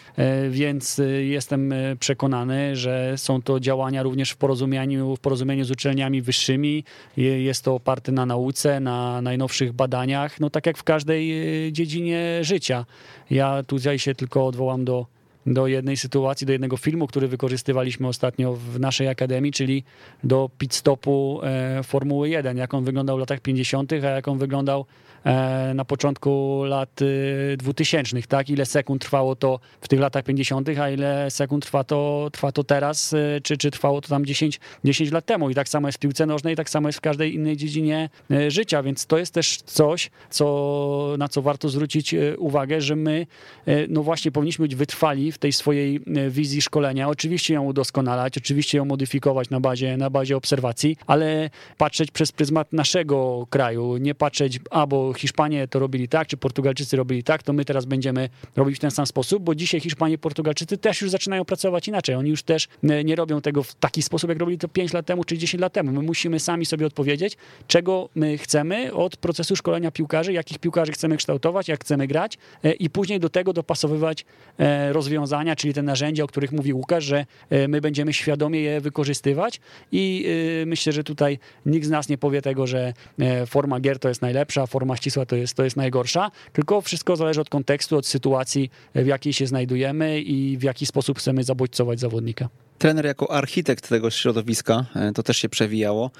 więc 0.50 1.02
jestem 1.22 1.74
przekonany, 2.00 2.76
że 2.76 3.14
są 3.18 3.42
to 3.42 3.60
działania 3.60 4.04
również 4.04 4.32
w 4.32 4.38
porozumieniu, 4.38 5.16
w 5.16 5.20
porozumieniu 5.20 5.66
z 5.66 5.72
uczelniami 5.72 6.22
wyższymi. 6.22 6.84
Jest 7.18 7.64
to 7.64 7.76
oparte 7.76 8.12
na 8.12 8.26
nauce, 8.26 8.80
na 8.80 9.22
najnowszych 9.22 9.74
badaniach, 9.74 10.40
no 10.40 10.50
tak 10.50 10.66
jak 10.66 10.78
w 10.78 10.84
każdej 10.84 11.34
dziedzinie 11.72 12.19
życia. 12.42 12.86
Ja 13.30 13.64
tutaj 13.64 14.00
się 14.00 14.16
tylko 14.16 14.48
odwołam 14.48 14.86
do, 14.86 15.06
do 15.46 15.68
jednej 15.68 15.98
sytuacji, 15.98 16.48
do 16.48 16.54
jednego 16.54 16.78
filmu, 16.78 17.08
który 17.08 17.28
wykorzystywaliśmy 17.28 18.08
ostatnio 18.08 18.54
w 18.54 18.80
naszej 18.80 19.08
akademii, 19.08 19.52
czyli 19.52 19.84
do 20.24 20.50
pit 20.58 20.74
stopu 20.74 21.40
e, 21.44 21.84
Formuły 21.84 22.30
1, 22.30 22.58
jak 22.58 22.74
on 22.74 22.84
wyglądał 22.84 23.18
w 23.18 23.20
latach 23.20 23.40
50., 23.40 23.94
a 23.94 23.96
jak 23.96 24.28
on 24.28 24.38
wyglądał 24.38 24.86
E, 25.19 25.19
na 25.76 25.86
początku 25.86 26.64
lat 26.66 27.00
2000, 27.58 28.18
y, 28.18 28.24
tak? 28.28 28.50
Ile 28.50 28.66
sekund 28.66 29.02
trwało 29.02 29.36
to 29.36 29.60
w 29.82 29.88
tych 29.88 30.00
latach 30.00 30.24
50., 30.24 30.70
a 30.70 30.90
ile 30.90 31.32
sekund 31.32 31.66
trwa 31.66 31.84
to, 31.84 32.30
trwa 32.32 32.52
to 32.52 32.64
teraz, 32.64 33.14
y, 33.14 33.42
czy, 33.44 33.58
czy 33.58 33.72
trwało 33.72 34.02
to 34.02 34.08
tam 34.08 34.26
10, 34.26 34.60
10 34.84 35.12
lat 35.12 35.26
temu. 35.26 35.50
I 35.50 35.56
tak 35.56 35.70
samo 35.70 35.88
jest 35.88 35.98
w 35.98 36.02
piłce 36.02 36.26
nożnej, 36.26 36.56
tak 36.56 36.70
samo 36.70 36.90
jest 36.90 36.98
w 36.98 37.02
każdej 37.02 37.36
innej 37.36 37.58
dziedzinie 37.58 38.10
y, 38.32 38.52
życia, 38.52 38.84
więc 38.84 39.06
to 39.06 39.18
jest 39.18 39.34
też 39.34 39.58
coś, 39.58 40.12
co, 40.30 41.16
na 41.18 41.28
co 41.28 41.42
warto 41.42 41.70
zwrócić 41.70 42.16
uwagę, 42.38 42.82
że 42.82 42.96
my, 42.96 43.28
no 43.90 44.04
właśnie, 44.04 44.32
powinniśmy 44.32 44.64
być 44.64 44.76
wytrwali 44.76 45.32
w 45.32 45.38
tej 45.38 45.54
swojej 45.54 46.00
wizji 46.30 46.62
szkolenia. 46.62 47.08
Oczywiście 47.08 47.54
ją 47.54 47.64
udoskonalać, 47.64 48.38
oczywiście 48.38 48.78
ją 48.78 48.86
modyfikować 48.86 49.50
na 49.50 49.60
bazie, 49.60 49.98
na 49.98 50.10
bazie 50.10 50.38
obserwacji, 50.38 50.98
ale 51.08 51.50
patrzeć 51.78 52.12
przez 52.12 52.32
pryzmat 52.32 52.74
naszego 52.74 53.48
kraju, 53.50 53.98
nie 53.98 54.16
patrzeć, 54.16 54.60
albo 54.70 55.09
Hiszpanie 55.14 55.68
to 55.68 55.80
robili 55.80 56.08
tak, 56.08 56.28
czy 56.28 56.38
Portugalczycy 56.38 56.98
robili 56.98 57.24
tak, 57.24 57.44
to 57.44 57.54
my 57.54 57.66
teraz 57.66 57.86
będziemy 57.86 58.30
robić 58.56 58.78
w 58.78 58.80
ten 58.80 58.92
sam 58.92 59.06
sposób, 59.06 59.44
bo 59.44 59.56
dzisiaj 59.56 59.80
Hiszpanie 59.80 60.18
Portugalczycy 60.18 60.78
też 60.78 61.02
już 61.02 61.12
zaczynają 61.12 61.46
pracować 61.46 61.88
inaczej. 61.88 62.16
Oni 62.16 62.30
już 62.30 62.44
też 62.44 62.68
e, 62.84 63.04
nie 63.04 63.16
robią 63.16 63.42
tego 63.42 63.64
w 63.64 63.76
taki 63.76 64.02
sposób, 64.02 64.30
jak 64.30 64.40
robili 64.40 64.58
to 64.58 64.68
5 64.68 64.94
lat 64.94 65.06
temu 65.06 65.24
czy 65.24 65.38
10 65.38 65.62
lat 65.62 65.74
temu. 65.74 65.92
My 65.92 66.02
musimy 66.02 66.40
sami 66.40 66.66
sobie 66.66 66.86
odpowiedzieć, 66.86 67.38
czego 67.68 68.10
my 68.16 68.38
chcemy 68.38 68.94
od 68.94 69.18
procesu 69.18 69.56
szkolenia 69.56 69.92
piłkarzy, 69.92 70.34
jakich 70.34 70.60
piłkarzy 70.60 70.92
chcemy 70.92 71.18
kształtować, 71.18 71.68
jak 71.68 71.82
chcemy 71.82 72.08
grać 72.08 72.38
e, 72.64 72.72
i 72.72 72.90
później 72.90 73.20
do 73.20 73.30
tego 73.30 73.54
dopasowywać 73.54 74.26
e, 74.58 74.94
rozwiązania, 74.94 75.56
czyli 75.56 75.74
te 75.74 75.82
narzędzia, 75.82 76.24
o 76.24 76.28
których 76.28 76.52
mówił 76.52 76.78
Łukasz, 76.78 77.04
że 77.04 77.26
my 77.68 77.82
będziemy 77.82 78.14
świadomie 78.14 78.62
je 78.62 78.82
wykorzystywać 78.82 79.60
i 79.92 80.26
myślę, 80.66 80.94
że 80.94 81.04
tutaj 81.04 81.40
nikt 81.66 81.88
z 81.88 81.90
nas 81.90 82.10
nie 82.10 82.18
powie 82.18 82.42
tego, 82.42 82.68
że 82.68 82.94
forma 83.48 83.80
gier 83.80 84.00
to 84.00 84.10
jest 84.10 84.22
najlepsza, 84.22 84.68
forma 84.68 84.96
ścisła 85.00 85.26
to 85.26 85.36
jest, 85.36 85.54
to 85.54 85.64
jest 85.64 85.76
najgorsza, 85.76 86.32
tylko 86.54 86.82
wszystko 86.82 87.16
zależy 87.16 87.42
od 87.42 87.50
kontekstu, 87.50 87.98
od 87.98 88.06
sytuacji, 88.06 88.72
w 88.96 89.06
jakiej 89.06 89.34
się 89.34 89.48
znajdujemy 89.48 90.22
i 90.22 90.58
w 90.58 90.64
jaki 90.64 90.86
sposób 90.86 91.18
chcemy 91.20 91.44
zabodźcować 91.44 92.00
zawodnika. 92.00 92.50
Trener 92.80 93.06
jako 93.06 93.32
architekt 93.32 93.90
tego 93.90 94.10
środowiska, 94.10 94.86
e, 94.96 95.12
to 95.12 95.24
też 95.24 95.38
się 95.38 95.50
przewijało, 95.50 96.12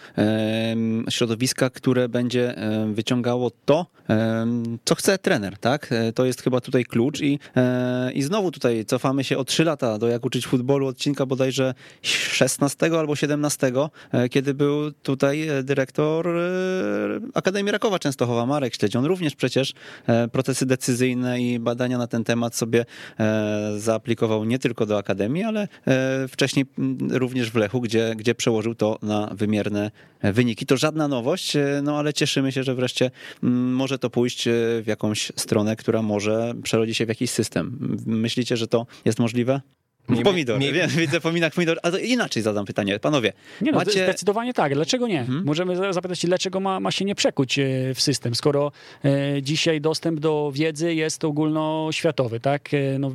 środowiska, 1.10 1.70
które 1.70 2.10
będzie 2.10 2.56
wyciągało 2.94 3.52
to, 3.66 3.86
co 4.86 4.96
chce 4.96 5.18
trener, 5.18 5.58
tak? 5.58 5.92
E, 5.92 6.14
to 6.14 6.26
jest 6.26 6.42
chyba 6.42 6.62
tutaj 6.62 6.86
klucz 6.86 7.22
i, 7.22 7.40
e, 7.56 8.12
i 8.12 8.22
znowu 8.22 8.52
tutaj 8.52 8.86
cofamy 8.86 9.24
się 9.24 9.38
o 9.38 9.46
trzy 9.46 9.64
lata 9.64 9.98
do 9.98 10.08
Jak 10.08 10.26
uczyć 10.26 10.48
futbolu, 10.48 10.88
odcinka 10.88 11.26
bodajże 11.26 11.74
16 12.02 13.00
albo 13.00 13.16
17, 13.16 13.72
kiedy 14.32 14.54
był 14.54 14.92
tutaj 14.92 15.48
dyrektor 15.64 16.28
Akademii 17.34 17.72
Rakowa 17.72 18.00
Częstochowa, 18.00 18.46
Marek 18.46 18.76
Śledź. 18.76 18.96
On 18.96 19.06
również 19.06 19.36
przecież 19.36 19.74
procesy 20.32 20.66
decyzyjne 20.66 21.42
i 21.42 21.60
badania 21.60 21.98
na 21.98 22.08
ten 22.08 22.24
temat 22.24 22.56
sobie 22.56 22.86
zaaplikował 23.78 24.46
nie 24.46 24.60
tylko 24.60 24.86
do 24.86 24.98
Akademii, 24.98 25.44
ale 25.44 25.68
wcześniej 26.28 26.49
również 27.10 27.52
w 27.52 27.56
Lechu, 27.56 27.82
gdzie, 27.82 28.14
gdzie 28.18 28.36
przełożył 28.36 28.76
to 28.76 29.00
na 29.02 29.30
wymierne 29.32 29.92
wyniki. 30.24 30.66
To 30.66 30.78
żadna 30.78 31.08
nowość, 31.08 31.54
no 31.84 31.98
ale 31.98 32.14
cieszymy 32.14 32.52
się, 32.52 32.64
że 32.64 32.76
wreszcie 32.76 33.12
może 33.42 34.00
to 34.00 34.10
pójść 34.10 34.44
w 34.82 34.84
jakąś 34.86 35.32
stronę, 35.36 35.76
która 35.76 36.02
może 36.02 36.54
przerodzi 36.64 36.96
się 36.96 37.06
w 37.06 37.10
jakiś 37.10 37.30
system. 37.30 37.98
Myślicie, 38.06 38.58
że 38.58 38.68
to 38.68 38.88
jest 39.06 39.20
możliwe? 39.20 39.62
Nie, 40.10 40.24
pomidor, 40.24 40.60
nie, 40.60 40.88
widzę 40.88 41.22
pominak 41.22 41.54
pomidor, 41.54 41.80
ale 41.84 42.02
inaczej 42.02 42.44
zadam 42.44 42.66
pytanie. 42.66 43.00
Panowie, 43.00 43.34
nie 43.62 43.72
no, 43.72 43.78
macie... 43.78 43.92
zdecydowanie 43.92 44.54
tak. 44.54 44.74
Dlaczego 44.74 45.08
nie? 45.08 45.26
Hmm? 45.26 45.46
Możemy 45.46 45.94
zapytać 45.94 46.26
dlaczego 46.26 46.60
ma, 46.60 46.80
ma 46.80 46.92
się 46.92 47.06
nie 47.06 47.16
przekuć 47.16 47.60
e, 47.60 47.66
w 47.96 48.02
system, 48.02 48.36
skoro 48.36 48.72
e, 49.06 49.42
dzisiaj 49.42 49.82
dostęp 49.82 50.20
do 50.20 50.52
wiedzy 50.54 50.94
jest 50.94 51.26
ogólnoświatowy, 51.26 52.40
tak? 52.40 52.74
E, 52.74 53.00
no, 53.00 53.12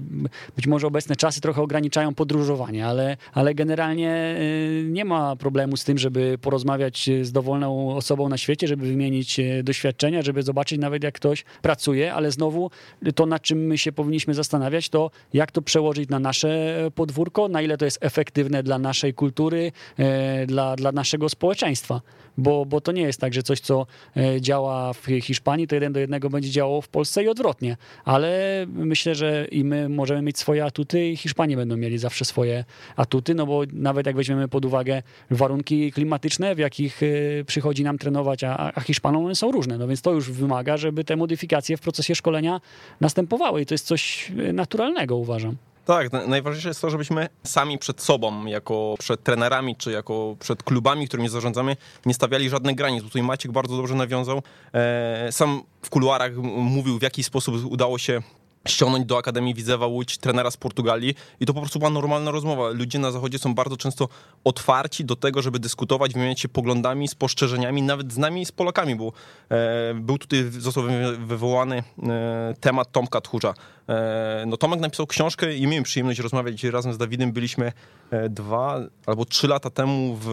być 0.56 0.66
może 0.66 0.86
obecne 0.86 1.16
czasy 1.16 1.40
trochę 1.40 1.62
ograniczają 1.62 2.14
podróżowanie, 2.14 2.86
ale, 2.86 3.16
ale 3.32 3.54
generalnie 3.54 4.10
e, 4.10 4.38
nie 4.84 5.04
ma 5.04 5.36
problemu 5.36 5.76
z 5.76 5.84
tym, 5.84 5.98
żeby 5.98 6.38
porozmawiać 6.40 7.10
z 7.22 7.32
dowolną 7.32 7.96
osobą 7.96 8.28
na 8.28 8.38
świecie, 8.38 8.68
żeby 8.68 8.86
wymienić 8.86 9.40
e, 9.40 9.62
doświadczenia, 9.62 10.22
żeby 10.22 10.42
zobaczyć 10.42 10.78
nawet 10.78 11.04
jak 11.04 11.14
ktoś 11.14 11.44
pracuje, 11.62 12.14
ale 12.14 12.30
znowu 12.30 12.70
to, 13.14 13.26
nad 13.26 13.42
czym 13.42 13.66
my 13.66 13.78
się 13.78 13.92
powinniśmy 13.92 14.34
zastanawiać, 14.34 14.88
to 14.88 15.10
jak 15.32 15.52
to 15.52 15.62
przełożyć 15.62 16.08
na 16.08 16.18
nasze 16.18 16.83
podwórko, 16.90 17.48
na 17.48 17.62
ile 17.62 17.78
to 17.78 17.84
jest 17.84 17.98
efektywne 18.00 18.62
dla 18.62 18.78
naszej 18.78 19.14
kultury, 19.14 19.72
e, 19.98 20.46
dla, 20.46 20.76
dla 20.76 20.92
naszego 20.92 21.28
społeczeństwa. 21.28 22.00
Bo, 22.38 22.66
bo 22.66 22.80
to 22.80 22.92
nie 22.92 23.02
jest 23.02 23.20
tak, 23.20 23.34
że 23.34 23.42
coś, 23.42 23.60
co 23.60 23.86
e, 24.16 24.40
działa 24.40 24.92
w 24.92 25.06
Hiszpanii, 25.22 25.66
to 25.66 25.74
jeden 25.74 25.92
do 25.92 26.00
jednego 26.00 26.30
będzie 26.30 26.50
działało 26.50 26.80
w 26.80 26.88
Polsce 26.88 27.24
i 27.24 27.28
odwrotnie. 27.28 27.76
Ale 28.04 28.30
myślę, 28.68 29.14
że 29.14 29.46
i 29.50 29.64
my 29.64 29.88
możemy 29.88 30.22
mieć 30.22 30.38
swoje 30.38 30.64
atuty, 30.64 31.08
i 31.08 31.16
Hiszpanie 31.16 31.56
będą 31.56 31.76
mieli 31.76 31.98
zawsze 31.98 32.24
swoje 32.24 32.64
atuty, 32.96 33.34
no 33.34 33.46
bo 33.46 33.62
nawet 33.72 34.06
jak 34.06 34.16
weźmiemy 34.16 34.48
pod 34.48 34.64
uwagę 34.64 35.02
warunki 35.30 35.92
klimatyczne, 35.92 36.54
w 36.54 36.58
jakich 36.58 37.02
e, 37.02 37.06
przychodzi 37.44 37.84
nam 37.84 37.98
trenować, 37.98 38.44
a, 38.44 38.72
a 38.74 38.80
Hiszpanom 38.80 39.24
one 39.24 39.34
są 39.34 39.52
różne, 39.52 39.78
no 39.78 39.88
więc 39.88 40.02
to 40.02 40.12
już 40.12 40.30
wymaga, 40.30 40.76
żeby 40.76 41.04
te 41.04 41.16
modyfikacje 41.16 41.76
w 41.76 41.80
procesie 41.80 42.14
szkolenia 42.14 42.60
następowały 43.00 43.60
i 43.60 43.66
to 43.66 43.74
jest 43.74 43.86
coś 43.86 44.32
naturalnego, 44.52 45.16
uważam. 45.16 45.56
Tak, 45.84 46.12
najważniejsze 46.26 46.68
jest 46.68 46.80
to, 46.80 46.90
żebyśmy 46.90 47.28
sami 47.42 47.78
przed 47.78 48.02
sobą, 48.02 48.46
jako 48.46 48.94
przed 48.98 49.22
trenerami, 49.22 49.76
czy 49.76 49.92
jako 49.92 50.36
przed 50.40 50.62
klubami, 50.62 51.08
którymi 51.08 51.28
zarządzamy, 51.28 51.76
nie 52.06 52.14
stawiali 52.14 52.50
żadnych 52.50 52.76
granic. 52.76 53.04
Tutaj 53.04 53.22
Maciek 53.22 53.52
bardzo 53.52 53.76
dobrze 53.76 53.94
nawiązał. 53.94 54.42
E, 54.74 55.32
sam 55.32 55.62
w 55.82 55.90
kuluarach 55.90 56.36
mówił, 56.56 56.98
w 56.98 57.02
jaki 57.02 57.24
sposób 57.24 57.54
udało 57.64 57.98
się 57.98 58.22
ściągnąć 58.68 59.06
do 59.06 59.18
Akademii 59.18 59.54
Widzewa 59.54 59.86
Łódź 59.86 60.18
trenera 60.18 60.50
z 60.50 60.56
Portugalii 60.56 61.14
i 61.40 61.46
to 61.46 61.54
po 61.54 61.60
prostu 61.60 61.78
była 61.78 61.90
normalna 61.90 62.30
rozmowa. 62.30 62.68
Ludzie 62.70 62.98
na 62.98 63.10
zachodzie 63.10 63.38
są 63.38 63.54
bardzo 63.54 63.76
często 63.76 64.08
otwarci 64.44 65.04
do 65.04 65.16
tego, 65.16 65.42
żeby 65.42 65.58
dyskutować, 65.58 66.14
wymieniać 66.14 66.40
się 66.40 66.48
poglądami, 66.48 67.08
spostrzeżeniami, 67.08 67.82
nawet 67.82 68.12
z 68.12 68.18
nami, 68.18 68.46
z 68.46 68.52
Polakami, 68.52 68.96
bo 68.96 69.12
e, 69.50 69.94
był 69.94 70.18
tutaj, 70.18 70.44
został 70.50 70.84
wywołany 71.18 71.82
e, 72.02 72.54
temat 72.60 72.92
Tomka 72.92 73.20
Tchórza. 73.20 73.54
E, 73.88 74.44
no 74.46 74.56
Tomek 74.56 74.80
napisał 74.80 75.06
książkę 75.06 75.56
i 75.56 75.66
miałem 75.66 75.84
przyjemność 75.84 76.20
rozmawiać. 76.20 76.64
Razem 76.64 76.92
z 76.92 76.98
Dawidem. 76.98 77.32
Byliśmy 77.32 77.72
e, 78.10 78.28
dwa 78.28 78.80
albo 79.06 79.24
trzy 79.24 79.48
lata 79.48 79.70
temu 79.70 80.18
w 80.20 80.28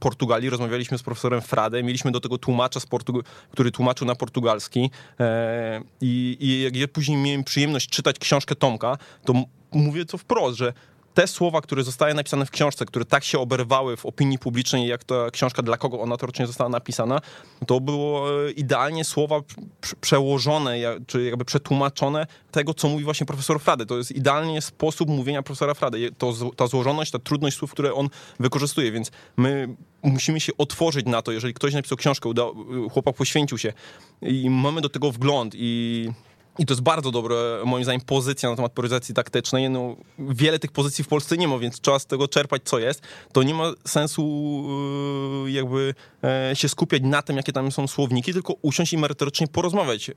Portugalii, 0.00 0.50
rozmawialiśmy 0.50 0.98
z 0.98 1.02
profesorem 1.02 1.40
Frade, 1.40 1.82
mieliśmy 1.82 2.10
do 2.10 2.20
tego 2.20 2.38
tłumacza, 2.38 2.80
z 2.80 2.86
Portug- 2.86 3.22
który 3.50 3.70
tłumaczył 3.70 4.06
na 4.06 4.14
portugalski. 4.14 4.90
E, 5.20 5.80
i, 6.00 6.36
i 6.40 6.62
jak 6.62 6.76
ja 6.76 6.88
później 6.88 7.18
miałem 7.18 7.44
przyjemność 7.44 7.88
czytać 7.88 8.18
książkę 8.18 8.54
Tomka, 8.54 8.98
to 9.24 9.32
mówię 9.72 10.04
to 10.04 10.18
wprost, 10.18 10.58
że 10.58 10.72
te 11.16 11.26
słowa, 11.26 11.60
które 11.60 11.82
zostały 11.82 12.14
napisane 12.14 12.46
w 12.46 12.50
książce, 12.50 12.86
które 12.86 13.04
tak 13.04 13.24
się 13.24 13.38
oberwały 13.38 13.96
w 13.96 14.06
opinii 14.06 14.38
publicznej, 14.38 14.88
jak 14.88 15.04
ta 15.04 15.30
książka, 15.30 15.62
dla 15.62 15.76
kogo 15.76 16.00
ona 16.00 16.16
teoretycznie 16.16 16.46
została 16.46 16.70
napisana, 16.70 17.20
to 17.66 17.80
było 17.80 18.30
e, 18.46 18.50
idealnie 18.50 19.04
słowa 19.04 19.40
przełożone, 20.00 20.76
czy 21.06 21.24
jakby 21.24 21.44
przetłumaczone 21.44 22.26
tego, 22.50 22.74
co 22.74 22.88
mówi 22.88 23.04
właśnie 23.04 23.26
profesor 23.26 23.60
Frady. 23.60 23.86
To 23.86 23.96
jest 23.98 24.12
idealnie 24.12 24.62
sposób 24.62 25.08
mówienia 25.08 25.42
profesora 25.42 25.74
Frady. 25.74 26.10
To, 26.18 26.32
ta 26.56 26.66
złożoność, 26.66 27.10
ta 27.10 27.18
trudność 27.18 27.56
słów, 27.56 27.72
które 27.72 27.94
on 27.94 28.08
wykorzystuje, 28.40 28.92
więc 28.92 29.10
my 29.36 29.68
musimy 30.02 30.40
się 30.40 30.52
otworzyć 30.58 31.06
na 31.06 31.22
to, 31.22 31.32
jeżeli 31.32 31.54
ktoś 31.54 31.74
napisał 31.74 31.98
książkę, 31.98 32.32
chłopak 32.92 33.16
poświęcił 33.16 33.58
się 33.58 33.72
i 34.22 34.50
mamy 34.50 34.80
do 34.80 34.88
tego 34.88 35.12
wgląd 35.12 35.54
i 35.56 36.10
i 36.58 36.66
to 36.66 36.74
jest 36.74 36.82
bardzo 36.82 37.10
dobra, 37.10 37.36
moim 37.64 37.84
zdaniem, 37.84 38.00
pozycja 38.00 38.50
na 38.50 38.56
temat 38.56 38.72
prioryzacji 38.72 39.14
taktycznej. 39.14 39.70
No, 39.70 39.96
wiele 40.18 40.58
tych 40.58 40.72
pozycji 40.72 41.04
w 41.04 41.08
Polsce 41.08 41.36
nie 41.36 41.48
ma, 41.48 41.58
więc 41.58 41.80
trzeba 41.80 41.98
z 41.98 42.06
tego 42.06 42.28
czerpać, 42.28 42.62
co 42.64 42.78
jest. 42.78 43.02
To 43.32 43.42
nie 43.42 43.54
ma 43.54 43.72
sensu 43.86 44.22
yy, 45.44 45.50
jakby 45.50 45.94
e, 46.24 46.56
się 46.56 46.68
skupiać 46.68 47.02
na 47.04 47.22
tym, 47.22 47.36
jakie 47.36 47.52
tam 47.52 47.72
są 47.72 47.86
słowniki, 47.86 48.32
tylko 48.32 48.54
usiąść 48.62 48.92
i 48.92 48.98
merytorycznie 48.98 49.48
porozmawiać. 49.48 50.10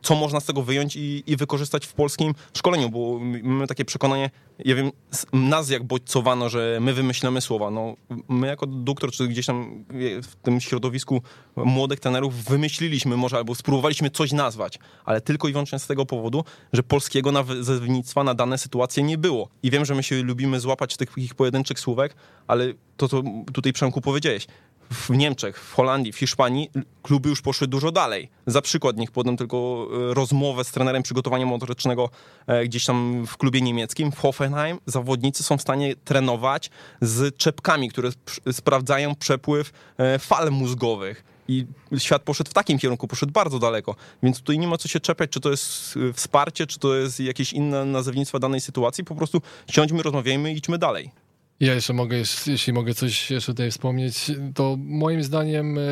E, 0.00 0.02
co 0.02 0.14
można 0.14 0.40
z 0.40 0.44
tego 0.44 0.62
wyjąć 0.62 0.96
i, 0.96 1.22
i, 1.26 1.36
wykorzystać 1.36 1.86
w 1.86 1.92
polskim 1.92 2.34
szkoleniu, 2.56 2.90
bo 2.90 3.18
mamy 3.42 3.66
takie 3.66 3.84
przekonanie, 3.84 4.30
ja 4.58 4.74
wiem, 4.74 4.90
nas 5.32 5.70
jak 5.70 5.84
bodźcowano, 5.84 6.48
że 6.48 6.78
my 6.80 6.94
wymyślamy 6.94 7.40
słowa. 7.40 7.70
No, 7.70 7.94
my 8.28 8.46
jako 8.46 8.66
doktor, 8.66 9.10
czy 9.10 9.28
gdzieś 9.28 9.46
tam 9.46 9.84
w 10.22 10.36
tym 10.42 10.60
środowisku 10.60 11.22
młodych 11.56 12.00
trenerów 12.00 12.44
wymyśliliśmy 12.44 13.16
może, 13.16 13.36
albo 13.36 13.54
spróbowaliśmy 13.54 14.10
coś 14.10 14.32
nazwać, 14.32 14.78
ale 15.04 15.20
tylko 15.20 15.48
i 15.48 15.52
wyłącznie 15.52 15.78
z 15.78 15.86
tego 15.86 16.06
powodu, 16.06 16.44
że 16.72 16.82
polskiego 16.82 17.32
nazewnictwa 17.32 18.24
na 18.24 18.34
dane 18.34 18.58
sytuacje 18.58 19.02
nie 19.02 19.18
było. 19.18 19.48
I 19.62 19.70
wiem, 19.70 19.84
że 19.84 19.94
my 19.94 20.02
się 20.02 20.22
lubimy 20.22 20.60
złapać 20.60 20.96
tych 20.96 21.34
pojedynczych 21.36 21.80
słówek, 21.80 22.14
ale 22.46 22.72
to, 22.96 23.08
co 23.08 23.22
tutaj 23.52 23.72
Przemku 23.72 24.00
powiedziałeś, 24.00 24.46
w 24.92 25.10
Niemczech, 25.10 25.60
w 25.60 25.74
Holandii, 25.74 26.12
w 26.12 26.18
Hiszpanii 26.18 26.70
kluby 27.02 27.28
już 27.28 27.42
poszły 27.42 27.66
dużo 27.66 27.92
dalej. 27.92 28.28
Za 28.46 28.62
przykład 28.62 28.96
niech 28.96 29.10
podam 29.10 29.36
tylko 29.36 29.88
e, 30.10 30.14
rozmowę 30.14 30.64
z 30.64 30.70
trenerem 30.70 31.02
przygotowania 31.02 31.46
motorycznego 31.46 32.10
e, 32.46 32.64
gdzieś 32.64 32.84
tam 32.84 33.26
w 33.26 33.36
klubie 33.36 33.60
niemieckim. 33.60 34.12
W 34.12 34.18
Hoffenheim 34.18 34.78
zawodnicy 34.86 35.42
są 35.42 35.58
w 35.58 35.62
stanie 35.62 35.94
trenować 36.04 36.70
z 37.00 37.36
czepkami, 37.36 37.88
które 37.88 38.10
sprawdzają 38.52 39.14
przepływ 39.14 39.72
e, 39.98 40.18
fal 40.18 40.50
mózgowych. 40.50 41.24
I 41.48 41.66
świat 41.98 42.22
poszedł 42.22 42.50
w 42.50 42.54
takim 42.54 42.78
kierunku, 42.78 43.08
poszedł 43.08 43.32
bardzo 43.32 43.58
daleko. 43.58 43.96
Więc 44.22 44.38
tutaj 44.38 44.58
nie 44.58 44.68
ma 44.68 44.76
co 44.76 44.88
się 44.88 45.00
czepiać, 45.00 45.30
czy 45.30 45.40
to 45.40 45.50
jest 45.50 45.98
wsparcie, 46.14 46.66
czy 46.66 46.78
to 46.78 46.94
jest 46.94 47.20
jakieś 47.20 47.52
inne 47.52 47.84
nazewnictwo 47.84 48.38
danej 48.38 48.60
sytuacji. 48.60 49.04
Po 49.04 49.14
prostu 49.14 49.42
siądźmy, 49.70 50.02
rozmawiajmy 50.02 50.52
i 50.52 50.56
idźmy 50.56 50.78
dalej. 50.78 51.10
Ja 51.60 51.74
jeszcze 51.74 51.92
mogę, 51.92 52.16
jeśli 52.46 52.72
mogę 52.72 52.94
coś 52.94 53.30
jeszcze 53.30 53.52
tutaj 53.52 53.70
wspomnieć, 53.70 54.30
to 54.54 54.76
moim 54.78 55.22
zdaniem 55.22 55.78
e, 55.78 55.82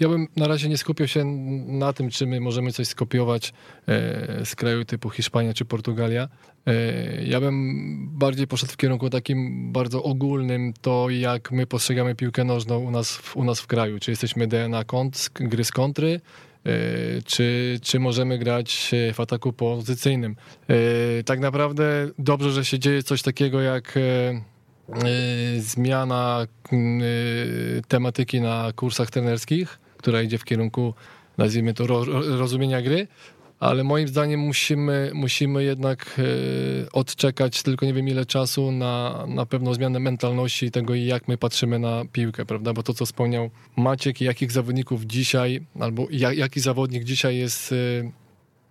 ja 0.00 0.08
bym 0.08 0.28
na 0.36 0.48
razie 0.48 0.68
nie 0.68 0.78
skupiał 0.78 1.08
się 1.08 1.24
na 1.66 1.92
tym, 1.92 2.10
czy 2.10 2.26
my 2.26 2.40
możemy 2.40 2.72
coś 2.72 2.88
skopiować 2.88 3.52
e, 3.88 4.46
z 4.46 4.54
kraju 4.54 4.84
typu 4.84 5.10
Hiszpania 5.10 5.54
czy 5.54 5.64
Portugalia. 5.64 6.28
E, 6.66 6.72
ja 7.24 7.40
bym 7.40 8.18
bardziej 8.18 8.46
poszedł 8.46 8.72
w 8.72 8.76
kierunku 8.76 9.10
takim 9.10 9.72
bardzo 9.72 10.02
ogólnym, 10.02 10.72
to 10.80 11.10
jak 11.10 11.52
my 11.52 11.66
postrzegamy 11.66 12.14
piłkę 12.14 12.44
nożną 12.44 12.78
u 12.78 12.90
nas, 12.90 13.22
u 13.34 13.44
nas 13.44 13.60
w 13.60 13.66
kraju. 13.66 13.98
Czy 13.98 14.10
jesteśmy 14.10 14.46
DNA 14.46 14.84
kont, 14.84 15.30
gry 15.34 15.64
z 15.64 15.70
kontry, 15.70 16.20
czy, 17.24 17.78
czy 17.82 18.00
możemy 18.00 18.38
grać 18.38 18.90
w 19.14 19.20
ataku 19.20 19.52
pozycyjnym. 19.52 20.36
Tak 21.24 21.40
naprawdę 21.40 22.08
dobrze, 22.18 22.52
że 22.52 22.64
się 22.64 22.78
dzieje 22.78 23.02
coś 23.02 23.22
takiego 23.22 23.60
jak 23.60 23.98
zmiana 25.58 26.46
y, 26.72 27.82
tematyki 27.88 28.40
na 28.40 28.72
kursach 28.76 29.10
trenerskich, 29.10 29.78
która 29.96 30.22
idzie 30.22 30.38
w 30.38 30.44
kierunku, 30.44 30.94
nazwijmy 31.38 31.74
to, 31.74 32.04
rozumienia 32.38 32.82
gry, 32.82 33.08
ale 33.60 33.84
moim 33.84 34.08
zdaniem 34.08 34.40
musimy, 34.40 35.10
musimy 35.14 35.64
jednak 35.64 36.18
y, 36.18 36.86
odczekać 36.92 37.62
tylko 37.62 37.86
nie 37.86 37.94
wiem 37.94 38.08
ile 38.08 38.26
czasu 38.26 38.72
na, 38.72 39.24
na 39.28 39.46
pewną 39.46 39.74
zmianę 39.74 40.00
mentalności 40.00 40.70
tego, 40.70 40.94
jak 40.94 41.28
my 41.28 41.38
patrzymy 41.38 41.78
na 41.78 42.04
piłkę, 42.12 42.46
prawda? 42.46 42.72
Bo 42.72 42.82
to, 42.82 42.94
co 42.94 43.06
wspomniał 43.06 43.50
Maciek, 43.76 44.20
jakich 44.20 44.52
zawodników 44.52 45.04
dzisiaj, 45.04 45.62
albo 45.80 46.06
jak, 46.10 46.36
jaki 46.36 46.60
zawodnik 46.60 47.04
dzisiaj 47.04 47.36
jest, 47.36 47.74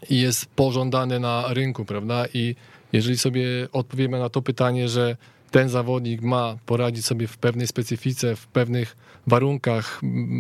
jest 0.09 0.45
pożądany 0.45 1.19
na 1.19 1.45
rynku, 1.53 1.85
prawda? 1.85 2.25
I 2.33 2.55
jeżeli 2.93 3.17
sobie 3.17 3.43
odpowiemy 3.71 4.19
na 4.19 4.29
to 4.29 4.41
pytanie, 4.41 4.89
że 4.89 5.17
ten 5.51 5.69
zawodnik 5.69 6.21
ma 6.21 6.57
poradzić 6.65 7.05
sobie 7.05 7.27
w 7.27 7.37
pewnej 7.37 7.67
specyfice, 7.67 8.35
w 8.35 8.47
pewnych 8.47 8.97
warunkach, 9.27 9.99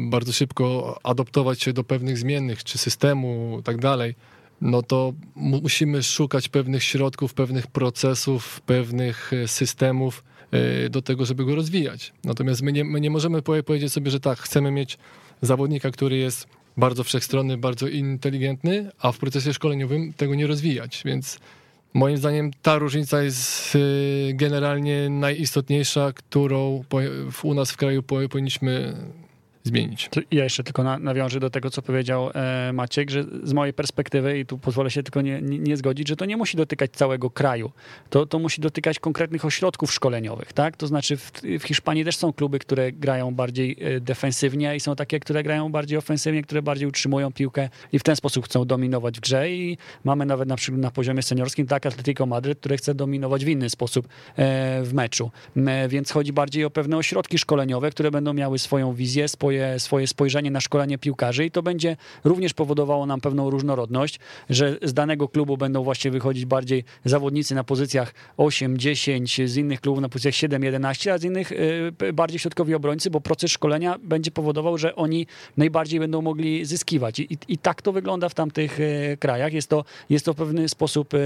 bardzo 0.09 0.33
szybko 0.33 0.99
adoptować 1.03 1.61
się 1.61 1.73
do 1.73 1.83
pewnych 1.83 2.17
zmiennych, 2.17 2.63
czy 2.63 2.77
systemu, 2.77 3.61
tak 3.63 3.77
dalej, 3.77 4.15
no 4.61 4.81
to 4.83 5.13
mu- 5.35 5.61
musimy 5.61 6.03
szukać 6.03 6.49
pewnych 6.49 6.83
środków, 6.83 7.33
pewnych 7.33 7.67
procesów, 7.67 8.61
pewnych 8.61 9.33
e, 9.33 9.47
systemów 9.47 10.23
e, 10.51 10.89
do 10.89 11.01
tego, 11.01 11.25
żeby 11.25 11.45
go 11.45 11.55
rozwijać. 11.55 12.13
Natomiast 12.23 12.61
my 12.61 12.71
nie, 12.71 12.83
my 12.83 13.01
nie 13.01 13.09
możemy 13.09 13.41
powie- 13.41 13.63
powiedzieć 13.63 13.93
sobie, 13.93 14.11
że 14.11 14.19
tak, 14.19 14.39
chcemy 14.39 14.71
mieć 14.71 14.97
zawodnika, 15.41 15.91
który 15.91 16.17
jest 16.17 16.47
bardzo 16.77 17.03
wszechstronny, 17.03 17.57
bardzo 17.57 17.87
inteligentny, 17.87 18.91
a 18.99 19.11
w 19.11 19.17
procesie 19.17 19.53
szkoleniowym 19.53 20.13
tego 20.13 20.35
nie 20.35 20.47
rozwijać, 20.47 21.01
więc 21.05 21.39
moim 21.93 22.17
zdaniem 22.17 22.51
ta 22.61 22.77
różnica 22.77 23.21
jest 23.21 23.75
e, 23.75 23.79
generalnie 24.33 25.09
najistotniejsza, 25.09 26.13
którą 26.13 26.83
u 27.43 27.53
nas 27.53 27.71
w 27.71 27.77
kraju 27.77 28.03
po- 28.03 28.29
powinniśmy 28.29 28.93
zmienić. 29.63 30.09
Ja 30.31 30.43
jeszcze 30.43 30.63
tylko 30.63 30.83
na, 30.83 30.99
nawiążę 30.99 31.39
do 31.39 31.49
tego, 31.49 31.69
co 31.69 31.81
powiedział 31.81 32.29
e, 32.33 32.73
Maciek, 32.73 33.09
że 33.09 33.25
z 33.43 33.53
mojej 33.53 33.73
perspektywy, 33.73 34.39
i 34.39 34.45
tu 34.45 34.57
pozwolę 34.57 34.91
się 34.91 35.03
tylko 35.03 35.21
nie, 35.21 35.41
nie, 35.41 35.59
nie 35.59 35.77
zgodzić, 35.77 36.07
że 36.07 36.15
to 36.15 36.25
nie 36.25 36.37
musi 36.37 36.57
dotykać 36.57 36.91
całego 36.91 37.29
kraju. 37.29 37.71
To, 38.09 38.25
to 38.25 38.39
musi 38.39 38.61
dotykać 38.61 38.99
konkretnych 38.99 39.45
ośrodków 39.45 39.93
szkoleniowych, 39.93 40.53
tak? 40.53 40.77
To 40.77 40.87
znaczy 40.87 41.17
w, 41.17 41.31
w 41.59 41.63
Hiszpanii 41.63 42.05
też 42.05 42.17
są 42.17 42.33
kluby, 42.33 42.59
które 42.59 42.91
grają 42.91 43.35
bardziej 43.35 43.77
e, 43.81 43.99
defensywnie 43.99 44.75
i 44.75 44.79
są 44.79 44.95
takie, 44.95 45.19
które 45.19 45.43
grają 45.43 45.71
bardziej 45.71 45.97
ofensywnie, 45.97 46.43
które 46.43 46.61
bardziej 46.61 46.87
utrzymują 46.87 47.31
piłkę 47.31 47.69
i 47.91 47.99
w 47.99 48.03
ten 48.03 48.15
sposób 48.15 48.45
chcą 48.45 48.65
dominować 48.65 49.17
w 49.17 49.19
grze 49.19 49.51
i 49.51 49.77
mamy 50.03 50.25
nawet 50.25 50.49
na 50.49 50.55
przykład 50.55 50.81
na 50.81 50.91
poziomie 50.91 51.23
seniorskim 51.23 51.67
tak 51.67 51.85
Atletico 51.85 52.25
Madryt, 52.25 52.59
które 52.59 52.77
chce 52.77 52.95
dominować 52.95 53.45
w 53.45 53.47
inny 53.47 53.69
sposób 53.69 54.07
e, 54.35 54.83
w 54.83 54.93
meczu. 54.93 55.31
M, 55.57 55.69
Więc 55.89 56.11
chodzi 56.11 56.33
bardziej 56.33 56.65
o 56.65 56.69
pewne 56.69 56.97
ośrodki 56.97 57.37
szkoleniowe, 57.37 57.91
które 57.91 58.11
będą 58.11 58.33
miały 58.33 58.59
swoją 58.59 58.93
wizję, 58.93 59.27
swoje, 59.51 59.79
swoje 59.79 60.07
spojrzenie 60.07 60.51
na 60.51 60.61
szkolenie 60.61 60.97
piłkarzy 60.97 61.45
i 61.45 61.51
to 61.51 61.63
będzie 61.63 61.97
również 62.23 62.53
powodowało 62.53 63.05
nam 63.05 63.21
pewną 63.21 63.49
różnorodność, 63.49 64.19
że 64.49 64.77
z 64.81 64.93
danego 64.93 65.27
klubu 65.27 65.57
będą 65.57 65.83
właśnie 65.83 66.11
wychodzić 66.11 66.45
bardziej 66.45 66.83
zawodnicy 67.05 67.55
na 67.55 67.63
pozycjach 67.63 68.13
8, 68.37 68.77
10, 68.77 69.41
z 69.45 69.57
innych 69.57 69.81
klubów 69.81 70.01
na 70.01 70.09
pozycjach 70.09 70.35
7, 70.35 70.63
11, 70.63 71.13
a 71.13 71.17
z 71.17 71.23
innych 71.23 71.51
y, 71.51 72.13
bardziej 72.13 72.39
środkowi 72.39 72.75
obrońcy, 72.75 73.09
bo 73.09 73.21
proces 73.21 73.51
szkolenia 73.51 73.99
będzie 74.03 74.31
powodował, 74.31 74.77
że 74.77 74.95
oni 74.95 75.27
najbardziej 75.57 75.99
będą 75.99 76.21
mogli 76.21 76.65
zyskiwać. 76.65 77.19
I, 77.19 77.37
i, 77.47 77.57
tak 77.57 77.81
to 77.81 77.91
wygląda 77.91 78.29
w 78.29 78.33
tamtych 78.33 78.79
e, 78.79 79.17
krajach. 79.17 79.53
Jest 79.53 79.69
to, 79.69 79.83
jest 80.09 80.25
to 80.25 80.33
w 80.33 80.35
pewien 80.35 80.69
sposób 80.69 81.13
e, 81.13 81.17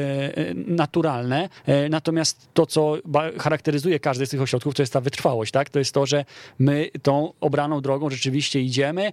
naturalne. 0.53 1.49
Natomiast 1.89 2.47
to, 2.53 2.65
co 2.65 2.97
charakteryzuje 3.39 3.99
każdy 3.99 4.25
z 4.25 4.29
tych 4.29 4.41
ośrodków, 4.41 4.75
to 4.75 4.81
jest 4.81 4.93
ta 4.93 5.01
wytrwałość. 5.01 5.51
Tak? 5.51 5.69
To 5.69 5.79
jest 5.79 5.93
to, 5.93 6.05
że 6.05 6.25
my 6.59 6.89
tą 7.01 7.33
obraną 7.41 7.81
drogą 7.81 8.09
rzeczywiście 8.15 8.61
idziemy 8.61 9.05
e, 9.05 9.11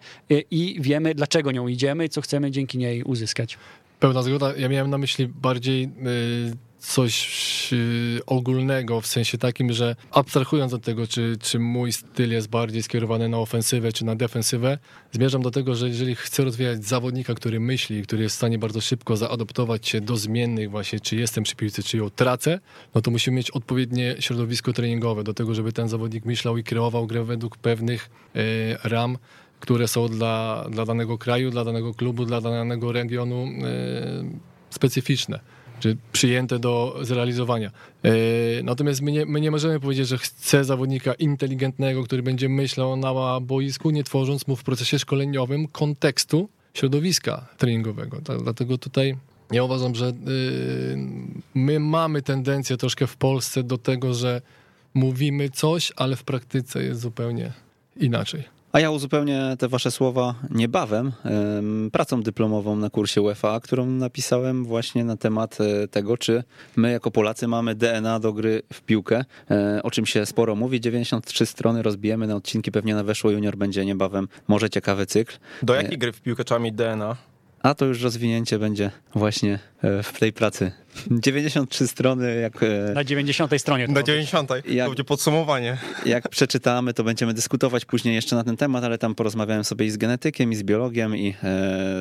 i 0.51 0.77
wiemy, 0.81 1.15
dlaczego 1.15 1.53
nią 1.53 1.69
idziemy 1.69 2.09
co 2.09 2.21
chcemy 2.21 2.51
dzięki 2.51 2.79
niej 2.79 3.03
uzyskać. 3.03 3.59
Pełna 4.01 4.23
zgoda. 4.23 4.57
Ja 4.57 4.69
miałem 4.69 4.91
na 4.91 4.99
myśli 4.99 5.29
bardziej 5.29 5.85
y, 5.85 5.89
coś 6.83 7.73
y, 7.73 8.21
ogólnego, 8.27 9.01
w 9.01 9.07
sensie 9.07 9.39
takim, 9.39 9.73
że 9.73 9.97
abstrahując 10.11 10.73
od 10.73 10.83
tego, 10.83 11.07
czy, 11.07 11.37
czy 11.41 11.59
mój 11.59 11.93
styl 11.93 12.33
jest 12.33 12.49
bardziej 12.49 12.83
skierowany 12.83 13.29
na 13.29 13.39
ofensywę, 13.39 13.93
czy 13.93 14.05
na 14.05 14.17
defensywę, 14.17 14.79
zmierzam 15.13 15.43
do 15.43 15.51
tego, 15.51 15.75
że 15.75 15.89
jeżeli 15.89 16.15
chcę 16.15 16.45
rozwijać 16.45 16.85
zawodnika, 16.85 17.35
który 17.35 17.61
myśli, 17.61 18.03
który 18.03 18.23
jest 18.23 18.35
w 18.35 18.39
stanie 18.39 18.59
bardzo 18.59 18.81
szybko 18.81 19.17
zaadoptować 19.17 19.89
się 19.89 20.01
do 20.01 20.17
zmiennych 20.17 20.71
właśnie, 20.71 21.01
czy 21.01 21.17
jestem 21.17 21.45
przy 21.45 21.57
piłce, 21.57 21.83
czy 21.83 21.97
ją 21.97 22.11
tracę, 22.11 22.61
no 22.95 23.01
to 23.01 23.11
musimy 23.11 23.37
mieć 23.37 23.51
odpowiednie 23.51 24.17
środowisko 24.21 24.73
treningowe 24.73 25.25
do 25.25 25.35
tego, 25.35 25.55
żeby 25.55 25.73
ten 25.73 25.89
zawodnik 25.89 26.25
myślał 26.25 26.59
i 26.59 26.65
kreował 26.65 27.07
grę 27.07 27.25
według 27.25 27.57
pewnych 27.57 28.11
y, 28.37 28.77
ram, 28.85 29.19
które 29.61 29.89
są 29.89 30.09
dla, 30.09 30.67
dla 30.71 30.85
danego 30.85 31.19
kraju, 31.19 31.51
dla 31.51 31.65
danego 31.65 31.95
klubu, 31.95 32.25
dla 32.25 32.41
danego 32.41 32.93
regionu 32.93 33.45
e, 33.45 34.53
specyficzne, 34.71 35.41
czy 35.83 35.97
przyjęte 36.13 36.59
do 36.59 36.99
zrealizowania. 37.03 37.71
E, 38.03 38.11
natomiast 38.63 39.03
my 39.03 39.13
nie, 39.13 39.27
my 39.27 39.41
nie 39.41 39.51
możemy 39.51 39.81
powiedzieć, 39.81 40.09
że 40.09 40.19
chcę 40.19 40.65
zawodnika 40.65 41.15
inteligentnego, 41.15 42.05
który 42.05 42.23
będzie 42.23 42.49
myślał 42.49 42.97
na 42.97 43.41
boisku, 43.41 43.91
nie 43.91 44.05
tworząc 44.05 44.47
mu 44.47 44.57
w 44.57 44.65
procesie 44.65 44.99
szkoleniowym 44.99 45.69
kontekstu 45.69 46.49
środowiska 46.75 47.47
treningowego. 47.59 48.21
Ta- 48.25 48.39
Dlatego 48.39 48.79
tutaj 48.79 49.17
ja 49.53 49.65
uważam, 49.65 49.95
że 49.95 50.07
e, 50.07 50.13
my 51.55 51.81
mamy 51.81 52.23
tendencję 52.23 52.77
troszkę 52.77 53.07
w 53.07 53.17
Polsce 53.17 53.63
do 53.63 53.79
tego, 53.79 54.15
że 54.15 54.43
mówimy 54.95 55.51
coś, 55.51 55.93
ale 55.97 56.17
w 56.17 56.25
praktyce 56.25 56.83
jest 56.83 57.01
zupełnie 57.01 57.53
inaczej. 57.97 58.45
A 58.73 58.81
ja 58.81 58.91
uzupełnię 58.91 59.57
te 59.59 59.69
wasze 59.69 59.91
słowa 59.91 60.35
niebawem 60.51 61.13
em, 61.25 61.91
pracą 61.93 62.23
dyplomową 62.23 62.77
na 62.77 62.91
kursie 62.91 63.23
UEFA, 63.23 63.61
którą 63.61 63.87
napisałem 63.87 64.65
właśnie 64.65 65.05
na 65.05 65.17
temat 65.17 65.59
e, 65.61 65.89
tego, 65.89 66.17
czy 66.17 66.45
my 66.77 66.93
jako 66.93 67.11
Polacy 67.11 67.49
mamy 67.49 67.75
DNA 67.75 68.21
do 68.21 68.33
gry 68.33 68.63
w 68.73 68.83
piłkę, 68.83 69.25
e, 69.51 69.81
o 69.83 69.91
czym 69.91 70.07
się 70.07 70.27
sporo 70.27 70.55
mówi. 70.55 70.81
93 70.81 71.47
strony 71.47 71.83
rozbijemy 71.83 72.27
na 72.27 72.37
odcinki, 72.37 72.73
pewnie 72.73 72.95
na 72.95 73.05
Weszło 73.05 73.31
Junior 73.31 73.57
będzie 73.57 73.85
niebawem, 73.85 74.29
może 74.49 74.71
ciekawy 74.71 75.07
cykl. 75.07 75.37
Do 75.63 75.75
jakiej 75.75 75.99
gry 75.99 76.13
w 76.13 76.21
piłkę 76.21 76.45
trzeba 76.45 76.59
mieć 76.61 76.75
DNA? 76.75 77.17
A 77.63 77.75
to 77.75 77.85
już 77.85 78.03
rozwinięcie 78.03 78.59
będzie 78.59 78.91
właśnie 79.15 79.59
e, 79.83 80.03
w 80.03 80.19
tej 80.19 80.33
pracy. 80.33 80.73
93 81.11 81.89
strony, 81.89 82.41
jak, 82.41 82.63
e, 82.63 82.93
Na 82.95 83.05
90 83.05 83.59
stronie. 83.59 83.87
to 83.87 83.93
Na 83.93 84.01
robię. 84.01 84.13
90. 84.13 84.51
Jak- 84.69 84.85
To 84.87 84.91
będzie 84.91 85.05
podsumowanie. 85.05 85.77
jak 86.07 86.29
przeczytamy, 86.29 86.95
to 86.95 87.05
będziemy 87.05 87.35
dyskutować 87.35 87.85
później 87.85 88.15
jeszcze 88.15 88.37
na 88.37 88.45
ten 88.45 88.57
temat, 88.57 88.85
ale 88.85 88.99
tam 88.99 89.15
porozmawiałem 89.15 89.65
sobie 89.65 89.87
i 89.87 89.91
z 89.91 89.97
genetykiem, 89.97 90.53
i 90.53 90.57
z 90.57 90.63
biologiem, 90.63 91.17
i 91.17 91.29
e, 91.29 91.35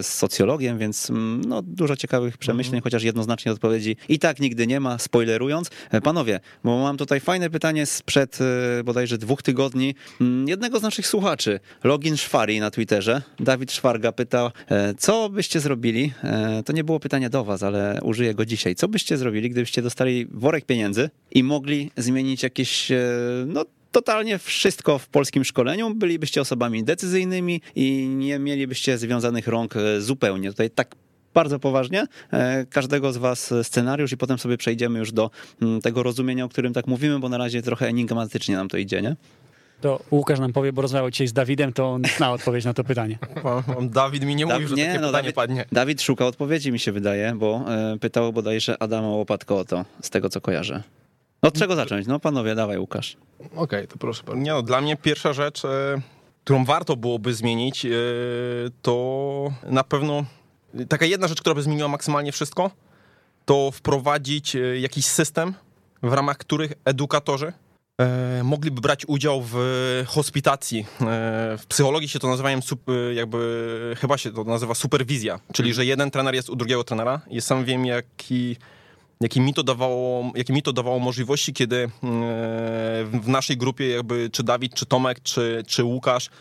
z 0.04 0.08
socjologiem, 0.08 0.78
więc 0.78 1.10
mm, 1.10 1.42
no, 1.42 1.62
dużo 1.62 1.96
ciekawych 1.96 2.38
przemyśleń, 2.38 2.82
chociaż 2.82 3.04
jednoznacznie 3.04 3.52
odpowiedzi 3.52 3.96
i 4.10 4.20
tak 4.20 4.40
nigdy 4.40 4.68
nie 4.68 4.80
ma, 4.80 4.98
spoilerując. 4.98 5.70
E, 5.92 6.02
Panowie, 6.02 6.40
bo 6.64 6.80
mam 6.84 6.98
tutaj 6.98 7.20
fajne 7.20 7.50
pytanie 7.50 7.86
sprzed 7.86 8.40
e, 8.80 8.84
bodajże 8.84 9.18
dwóch 9.18 9.42
tygodni 9.44 9.96
mm, 10.22 10.48
jednego 10.48 10.80
z 10.80 10.82
naszych 10.82 11.08
słuchaczy, 11.08 11.60
Login 11.84 12.18
Szwari 12.18 12.60
na 12.60 12.72
Twitterze. 12.72 13.22
Dawid 13.40 13.72
Szwarga 13.72 14.12
pytał, 14.12 14.50
e, 14.72 14.94
co 14.98 15.30
byście 15.30 15.60
zrobili? 15.60 16.14
E, 16.24 16.64
To 16.66 16.74
nie 16.74 16.84
było 16.84 17.00
pytanie 17.00 17.30
do 17.30 17.44
was, 17.44 17.64
ale 17.64 18.00
użyję 18.04 18.34
go 18.36 18.46
dzisiaj. 18.46 18.76
Co 18.82 18.88
byście 18.88 19.18
zrobili, 19.18 19.50
gdybyście 19.50 19.82
dostali 19.82 20.28
worek 20.32 20.66
pieniędzy 20.66 21.10
i 21.32 21.44
mogli 21.44 21.92
zmienić 21.98 22.44
jakieś, 22.44 22.92
e, 22.92 23.06
no 23.48 23.66
totalnie 23.92 24.38
wszystko 24.38 25.00
w 25.00 25.08
polskim 25.08 25.46
szkoleniu, 25.46 25.96
bylibyście 25.96 26.42
osobami 26.42 26.84
decyzyjnymi 26.84 27.62
i 27.76 28.08
nie 28.08 28.40
mielibyście 28.40 28.98
związanych 28.98 29.48
rąk 29.48 29.76
e, 29.76 30.02
zupełnie. 30.02 30.50
Tutaj 30.52 30.70
tak 30.70 30.96
bardzo 31.34 31.60
poważnie 31.60 32.06
e, 32.32 32.66
każdego 32.66 33.14
z 33.14 33.18
was 33.18 33.54
scenariusz 33.64 34.12
i 34.12 34.18
potem 34.18 34.38
sobie 34.38 34.58
przejdziemy 34.58 35.00
już 35.00 35.12
do 35.12 35.32
mm, 35.62 35.82
tego 35.82 36.04
rozumienia, 36.04 36.46
o 36.46 36.50
którym 36.50 36.74
tak 36.74 36.88
mówimy, 36.88 37.20
bo 37.20 37.30
na 37.30 37.38
razie 37.38 37.62
trochę 37.62 37.88
enigmatycznie 37.88 38.56
nam 38.56 38.68
to 38.68 38.78
idzie, 38.78 39.02
nie? 39.02 39.16
To 39.82 40.00
Łukasz 40.12 40.40
nam 40.40 40.54
powie, 40.54 40.74
bo 40.74 40.82
rozmawiał 40.82 41.12
dzisiaj 41.12 41.28
z 41.28 41.34
Dawidem, 41.34 41.74
to 41.74 41.90
on 41.90 42.02
zna 42.18 42.32
odpowiedź 42.32 42.66
na 42.66 42.74
to 42.74 42.84
pytanie. 42.84 43.18
Dawid 43.82 44.24
mi 44.24 44.36
nie 44.36 44.46
mówił, 44.46 44.68
że 44.68 44.76
takie 44.76 44.94
pytanie 44.94 45.12
Dawid, 45.12 45.36
padnie. 45.36 45.66
Dawid 45.72 46.02
szuka 46.02 46.26
odpowiedzi, 46.26 46.72
mi 46.72 46.80
się 46.80 46.92
wydaje, 46.92 47.34
bo 47.36 47.66
e, 47.68 47.98
pytał 48.00 48.34
bodajże 48.34 48.84
Adama 48.84 49.08
Łopatko 49.08 49.58
o 49.58 49.66
to, 49.66 49.86
z 50.02 50.10
tego 50.10 50.30
co 50.30 50.42
kojarzę. 50.42 50.84
Od 51.42 51.54
czego 51.54 51.76
zacząć? 51.76 52.08
No 52.08 52.20
panowie, 52.20 52.56
dawaj 52.56 52.78
Łukasz. 52.78 53.18
Okej, 53.56 53.88
to 53.88 53.98
proszę. 53.98 54.24
Nie 54.36 54.52
no, 54.52 54.62
dla 54.62 54.82
mnie 54.82 54.98
pierwsza 54.98 55.34
rzecz, 55.34 55.66
e, 55.66 56.02
którą 56.44 56.66
warto 56.66 56.96
byłoby 56.96 57.34
zmienić, 57.34 57.86
e, 57.86 57.90
to 58.82 59.54
na 59.64 59.84
pewno 59.84 60.26
taka 60.90 61.06
jedna 61.06 61.28
rzecz, 61.28 61.42
która 61.42 61.56
by 61.56 61.62
zmieniła 61.62 61.88
maksymalnie 61.88 62.32
wszystko, 62.32 62.72
to 63.46 63.72
wprowadzić 63.72 64.56
e, 64.56 64.80
jakiś 64.80 65.06
system, 65.06 65.54
w 66.04 66.14
ramach 66.14 66.38
których 66.38 66.74
edukatorzy 66.86 67.54
mogliby 68.44 68.82
brać 68.82 69.06
udział 69.08 69.42
w 69.46 69.56
hospitacji. 70.08 70.80
E, 70.80 70.86
w 71.58 71.66
psychologii 71.68 72.10
się 72.10 72.20
to 72.20 72.28
nazywają 72.28 72.60
e, 72.60 73.14
jakby, 73.14 73.96
chyba 74.00 74.18
się 74.18 74.32
to 74.32 74.44
nazywa 74.44 74.76
superwizja, 74.76 75.40
czyli 75.54 75.74
że 75.74 75.86
jeden 75.86 76.12
trener 76.12 76.36
jest 76.36 76.50
u 76.50 76.56
drugiego 76.56 76.84
trenera 76.84 77.22
i 77.30 77.42
sam 77.42 77.66
wiem 77.66 77.86
jaki 77.86 78.56
jakie 79.22 79.42
mi 79.42 79.54
to 79.54 79.64
dawało, 79.64 80.32
jakie 80.36 80.54
mi 80.54 80.62
to 80.62 80.74
dawało 80.74 81.00
możliwości, 81.00 81.54
kiedy 81.54 81.78
e, 81.78 81.90
w 83.04 83.28
naszej 83.28 83.58
grupie 83.58 83.90
jakby 83.90 84.30
czy 84.30 84.44
Dawid, 84.44 84.74
czy 84.74 84.86
Tomek, 84.86 85.24
czy, 85.24 85.64
czy 85.68 85.84
Łukasz 85.84 86.28
e, 86.28 86.32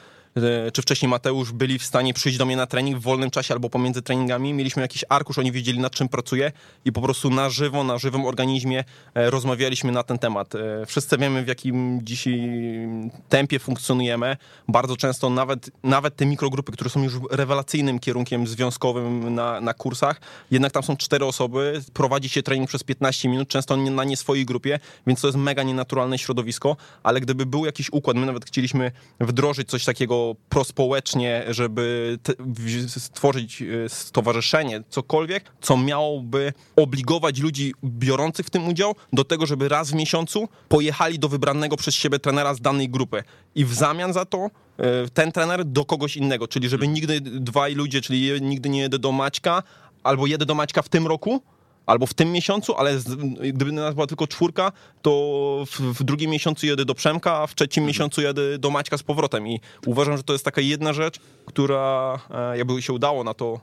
czy 0.72 0.82
wcześniej 0.82 1.08
Mateusz 1.08 1.52
byli 1.52 1.78
w 1.78 1.84
stanie 1.84 2.14
przyjść 2.14 2.38
do 2.38 2.46
mnie 2.46 2.56
na 2.56 2.66
trening 2.66 2.98
w 2.98 3.02
wolnym 3.02 3.30
czasie 3.30 3.54
albo 3.54 3.70
pomiędzy 3.70 4.02
treningami. 4.02 4.52
Mieliśmy 4.54 4.82
jakiś 4.82 5.04
arkusz, 5.08 5.38
oni 5.38 5.52
wiedzieli 5.52 5.78
nad 5.78 5.92
czym 5.92 6.08
pracuję 6.08 6.52
i 6.84 6.92
po 6.92 7.00
prostu 7.00 7.30
na 7.30 7.50
żywo, 7.50 7.84
na 7.84 7.98
żywym 7.98 8.24
organizmie 8.24 8.84
e, 9.14 9.30
rozmawialiśmy 9.30 9.92
na 9.92 10.02
ten 10.02 10.18
temat. 10.18 10.54
E, 10.54 10.86
Wszyscy 10.86 11.18
wiemy 11.18 11.44
w 11.44 11.48
jakim 11.48 12.00
dzisiaj 12.02 12.50
tempie 13.28 13.58
funkcjonujemy. 13.58 14.36
Bardzo 14.68 14.96
często 14.96 15.30
nawet, 15.30 15.70
nawet 15.82 16.16
te 16.16 16.26
mikrogrupy, 16.26 16.72
które 16.72 16.90
są 16.90 17.02
już 17.02 17.14
rewelacyjnym 17.30 17.98
kierunkiem 17.98 18.46
związkowym 18.46 19.34
na, 19.34 19.60
na 19.60 19.74
kursach, 19.74 20.20
jednak 20.50 20.72
tam 20.72 20.82
są 20.82 20.96
cztery 20.96 21.24
osoby, 21.24 21.80
prowadzi 21.92 22.28
się 22.28 22.42
trening 22.42 22.68
przez 22.68 22.82
15 22.82 23.28
minut, 23.28 23.48
często 23.48 23.76
na 23.76 24.04
nie 24.04 24.16
swojej 24.16 24.46
grupie, 24.46 24.78
więc 25.06 25.20
to 25.20 25.28
jest 25.28 25.38
mega 25.38 25.62
nienaturalne 25.62 26.18
środowisko, 26.18 26.76
ale 27.02 27.20
gdyby 27.20 27.46
był 27.46 27.66
jakiś 27.66 27.92
układ, 27.92 28.16
my 28.16 28.26
nawet 28.26 28.44
chcieliśmy 28.44 28.92
wdrożyć 29.20 29.68
coś 29.68 29.84
takiego 29.84 30.19
prospołecznie, 30.48 31.44
żeby 31.48 32.18
stworzyć 32.88 33.62
e, 33.62 33.88
stowarzyszenie, 33.88 34.82
cokolwiek, 34.88 35.52
co 35.60 35.76
miałoby 35.76 36.52
obligować 36.76 37.38
ludzi 37.38 37.74
biorących 37.84 38.46
w 38.46 38.50
tym 38.50 38.68
udział 38.68 38.94
do 39.12 39.24
tego, 39.24 39.46
żeby 39.46 39.68
raz 39.68 39.90
w 39.90 39.94
miesiącu 39.94 40.48
pojechali 40.68 41.18
do 41.18 41.28
wybranego 41.28 41.76
przez 41.76 41.94
siebie 41.94 42.18
trenera 42.18 42.54
z 42.54 42.60
danej 42.60 42.88
grupy. 42.88 43.22
I 43.54 43.64
w 43.64 43.74
zamian 43.74 44.12
za 44.12 44.24
to 44.24 44.38
e, 44.38 44.50
ten 45.14 45.32
trener 45.32 45.64
do 45.64 45.84
kogoś 45.84 46.16
innego, 46.16 46.48
czyli 46.48 46.68
żeby 46.68 46.88
nigdy 46.88 47.20
dwaj 47.20 47.74
ludzie, 47.74 48.00
czyli 48.00 48.40
nigdy 48.40 48.68
nie 48.68 48.80
jedę 48.80 48.98
do 48.98 49.12
Maćka, 49.12 49.62
albo 50.02 50.26
jedę 50.26 50.46
do 50.46 50.54
Maćka 50.54 50.82
w 50.82 50.88
tym 50.88 51.06
roku, 51.06 51.42
albo 51.86 52.06
w 52.06 52.14
tym 52.14 52.32
miesiącu, 52.32 52.76
ale 52.76 52.98
z, 52.98 53.14
gdyby 53.52 53.72
nas 53.72 53.94
była 53.94 54.06
tylko 54.06 54.26
czwórka, 54.26 54.72
to 55.02 55.64
w, 55.66 55.80
w 55.80 56.02
drugim 56.02 56.30
miesiącu 56.30 56.66
jedę 56.66 56.84
do 56.84 56.94
Przemka, 56.94 57.36
a 57.36 57.46
w 57.46 57.54
trzecim 57.54 57.84
miesiącu 57.84 58.22
jedę 58.22 58.58
do 58.58 58.70
Maćka 58.70 58.98
z 58.98 59.02
powrotem. 59.02 59.48
I 59.48 59.60
uważam, 59.86 60.16
że 60.16 60.22
to 60.22 60.32
jest 60.32 60.44
taka 60.44 60.60
jedna 60.60 60.92
rzecz, 60.92 61.20
która 61.44 62.18
e, 62.30 62.58
jakby 62.58 62.82
się 62.82 62.92
udało 62.92 63.24
na 63.24 63.34
to 63.34 63.60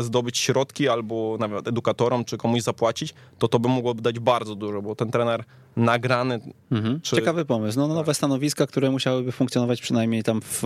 zdobyć 0.00 0.38
środki 0.38 0.88
albo 0.88 1.36
nawet 1.40 1.68
edukatorom, 1.68 2.24
czy 2.24 2.36
komuś 2.36 2.62
zapłacić, 2.62 3.14
to 3.38 3.48
to 3.48 3.58
by 3.58 3.68
mogłoby 3.68 4.02
dać 4.02 4.18
bardzo 4.18 4.54
dużo, 4.54 4.82
bo 4.82 4.94
ten 4.94 5.10
trener 5.10 5.44
nagrany 5.76 6.40
Mhm. 6.70 7.00
Czy- 7.00 7.16
Ciekawy 7.16 7.44
pomysł. 7.44 7.78
No, 7.78 7.88
nowe 7.88 8.14
stanowiska, 8.14 8.66
które 8.66 8.90
musiałyby 8.90 9.32
funkcjonować 9.32 9.80
przynajmniej 9.82 10.22
tam 10.22 10.40
w, 10.40 10.62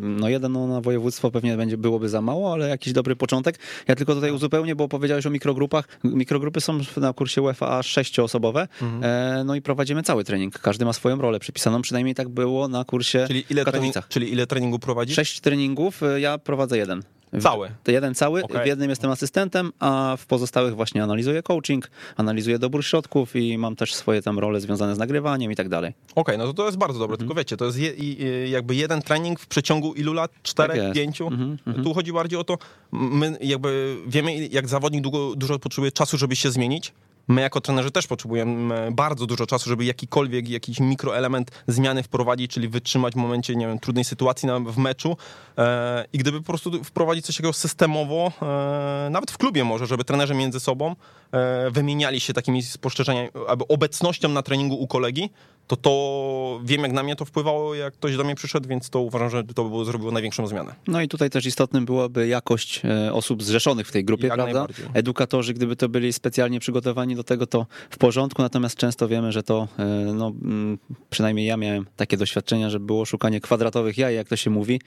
no 0.00 0.28
jeden 0.28 0.52
no, 0.52 0.66
na 0.66 0.80
województwo 0.80 1.30
pewnie 1.30 1.56
będzie, 1.56 1.76
byłoby 1.76 2.08
za 2.08 2.20
mało, 2.22 2.52
ale 2.52 2.68
jakiś 2.68 2.92
dobry 2.92 3.16
początek. 3.16 3.58
Ja 3.88 3.94
tylko 3.94 4.14
tutaj 4.14 4.30
uzupełnię, 4.30 4.76
bo 4.76 4.88
powiedziałeś 4.88 5.26
o 5.26 5.30
mikrogrupach. 5.30 5.88
Mikrogrupy 6.04 6.60
są 6.60 6.78
na 6.96 7.12
kursie 7.12 7.42
UEFA 7.42 7.82
sześcioosobowe, 7.82 8.68
e, 9.02 9.42
no 9.46 9.54
i 9.54 9.62
prowadzimy 9.62 10.02
cały 10.02 10.24
trening. 10.24 10.58
Każdy 10.58 10.84
ma 10.84 10.92
swoją 10.92 11.20
rolę 11.20 11.38
przypisaną, 11.40 11.82
przynajmniej 11.82 12.14
tak 12.14 12.28
było 12.28 12.68
na 12.68 12.84
kursie 12.84 13.24
Czyli 13.26 13.44
ile, 13.50 13.62
w 13.62 13.64
trening, 13.64 13.94
Katowicach. 13.94 14.08
czyli 14.08 14.32
ile 14.32 14.46
treningu 14.46 14.78
prowadzisz? 14.78 15.16
Sześć 15.16 15.40
treningów, 15.40 16.02
e, 16.02 16.20
ja 16.20 16.38
prowadzę 16.38 16.78
jeden. 16.78 17.02
Cały? 17.40 17.70
To 17.84 17.90
jeden 17.90 18.14
cały, 18.14 18.44
Okej. 18.44 18.62
w 18.62 18.66
jednym 18.66 18.90
jestem 18.90 19.10
asystentem, 19.10 19.72
a 19.80 20.16
w 20.18 20.26
pozostałych 20.26 20.74
właśnie 20.76 21.02
analizuję 21.02 21.42
coaching, 21.42 21.90
analizuję 22.16 22.58
dobór 22.58 22.84
środków 22.84 23.36
i 23.36 23.58
mam 23.58 23.76
też 23.76 23.94
swoje 23.94 24.22
tam 24.22 24.38
role 24.38 24.60
związane 24.60 24.94
z 24.94 24.98
nagrywaniem 24.98 25.52
i 25.52 25.56
tak 25.56 25.68
dalej. 25.68 25.92
Okej, 26.14 26.38
no 26.38 26.46
to 26.46 26.54
to 26.54 26.66
jest 26.66 26.78
bardzo 26.78 26.98
dobre, 26.98 27.14
Mhm. 27.14 27.28
tylko 27.28 27.40
wiecie, 27.40 27.56
to 27.56 27.64
jest 27.64 27.78
je, 27.78 28.48
jakby 28.50 28.74
jeden 28.74 29.02
trening 29.02 29.40
w 29.40 29.46
przeciągu 29.46 29.94
ilu 29.94 30.12
lat? 30.12 30.30
Czterech, 30.42 30.82
Tak 30.82 30.92
pięciu? 30.94 31.26
Mhm, 31.26 31.58
mhm. 31.66 31.84
Tu 31.84 31.94
chodzi 31.94 32.12
bardziej 32.12 32.38
o 32.38 32.44
to, 32.44 32.58
my 32.92 33.36
jakby 33.40 33.96
wiemy, 34.06 34.46
jak 34.46 34.68
zawodnik 34.68 35.02
długo, 35.02 35.34
dużo 35.36 35.58
potrzebuje 35.58 35.92
czasu, 35.92 36.18
żeby 36.18 36.36
się 36.36 36.50
zmienić. 36.50 36.92
My 37.28 37.40
jako 37.40 37.60
trenerzy 37.60 37.90
też 37.90 38.06
potrzebujemy 38.06 38.92
bardzo 38.92 39.26
dużo 39.26 39.46
czasu, 39.46 39.70
żeby 39.70 39.84
jakikolwiek, 39.84 40.48
jakiś 40.48 40.80
mikroelement 40.80 41.50
zmiany 41.66 42.02
wprowadzić, 42.02 42.50
czyli 42.50 42.68
wytrzymać 42.68 43.14
w 43.14 43.16
momencie, 43.16 43.56
nie 43.56 43.66
wiem, 43.66 43.78
trudnej 43.78 44.04
sytuacji 44.04 44.48
w 44.66 44.78
meczu. 44.78 45.16
E, 45.58 46.04
i 46.12 46.18
gdyby 46.18 46.38
po 46.38 46.46
prostu 46.46 46.84
wprowadzić 46.84 47.26
coś 47.26 47.36
takiego 47.36 47.52
systemowo, 47.52 48.32
e, 48.42 49.10
nawet 49.10 49.30
w 49.30 49.38
klubie 49.38 49.64
może, 49.64 49.86
żeby 49.86 50.04
trenerzy 50.04 50.34
między 50.34 50.60
sobą 50.60 50.96
e, 51.32 51.70
wymieniali 51.70 52.20
się 52.20 52.32
takimi 52.32 52.62
spostrzeżeniami, 52.62 53.28
albo 53.48 53.66
obecnością 53.68 54.28
na 54.28 54.42
treningu 54.42 54.74
u 54.74 54.86
kolegi, 54.86 55.30
to 55.66 55.76
to 55.76 56.60
wiem, 56.64 56.82
jak 56.82 56.92
na 56.92 57.02
mnie 57.02 57.16
to 57.16 57.24
wpływało, 57.24 57.74
jak 57.74 57.94
ktoś 57.94 58.16
do 58.16 58.24
mnie 58.24 58.34
przyszedł, 58.34 58.68
więc 58.68 58.90
to 58.90 59.00
uważam, 59.00 59.30
że 59.30 59.44
to 59.44 59.64
by 59.64 59.70
było, 59.70 59.84
zrobiło 59.84 60.12
największą 60.12 60.46
zmianę. 60.46 60.74
No 60.88 61.00
i 61.00 61.08
tutaj 61.08 61.30
też 61.30 61.46
istotnym 61.46 61.84
byłoby 61.84 62.28
jakość 62.28 62.82
e, 62.84 63.12
osób 63.12 63.42
zrzeszonych 63.42 63.88
w 63.88 63.92
tej 63.92 64.04
grupie, 64.04 64.26
Jak 64.26 64.34
prawda? 64.34 64.66
Edukatorzy, 64.94 65.54
gdyby 65.54 65.76
to 65.76 65.88
byli 65.88 66.12
specjalnie 66.12 66.60
przygotowani 66.60 67.16
do 67.16 67.24
tego, 67.24 67.46
to 67.46 67.66
w 67.90 67.98
porządku, 67.98 68.42
natomiast 68.42 68.76
często 68.76 69.08
wiemy, 69.08 69.32
że 69.32 69.42
to, 69.42 69.68
e, 69.78 69.84
no 70.14 70.32
mm, 70.42 70.78
przynajmniej 71.10 71.46
ja 71.46 71.56
miałem 71.56 71.86
takie 71.96 72.16
doświadczenia, 72.16 72.70
że 72.70 72.80
było 72.80 73.04
szukanie 73.04 73.40
kwadratowych 73.40 73.98
jaj, 73.98 74.14
jak 74.14 74.28
to 74.28 74.36
się 74.36 74.50
mówi, 74.50 74.74
e, 74.74 74.80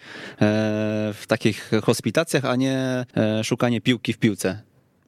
w 1.13 1.23
takich 1.27 1.71
hospitacjach, 1.83 2.45
a 2.45 2.55
nie 2.55 3.05
szukanie 3.43 3.81
piłki 3.81 4.13
w 4.13 4.17
piłce. 4.17 4.61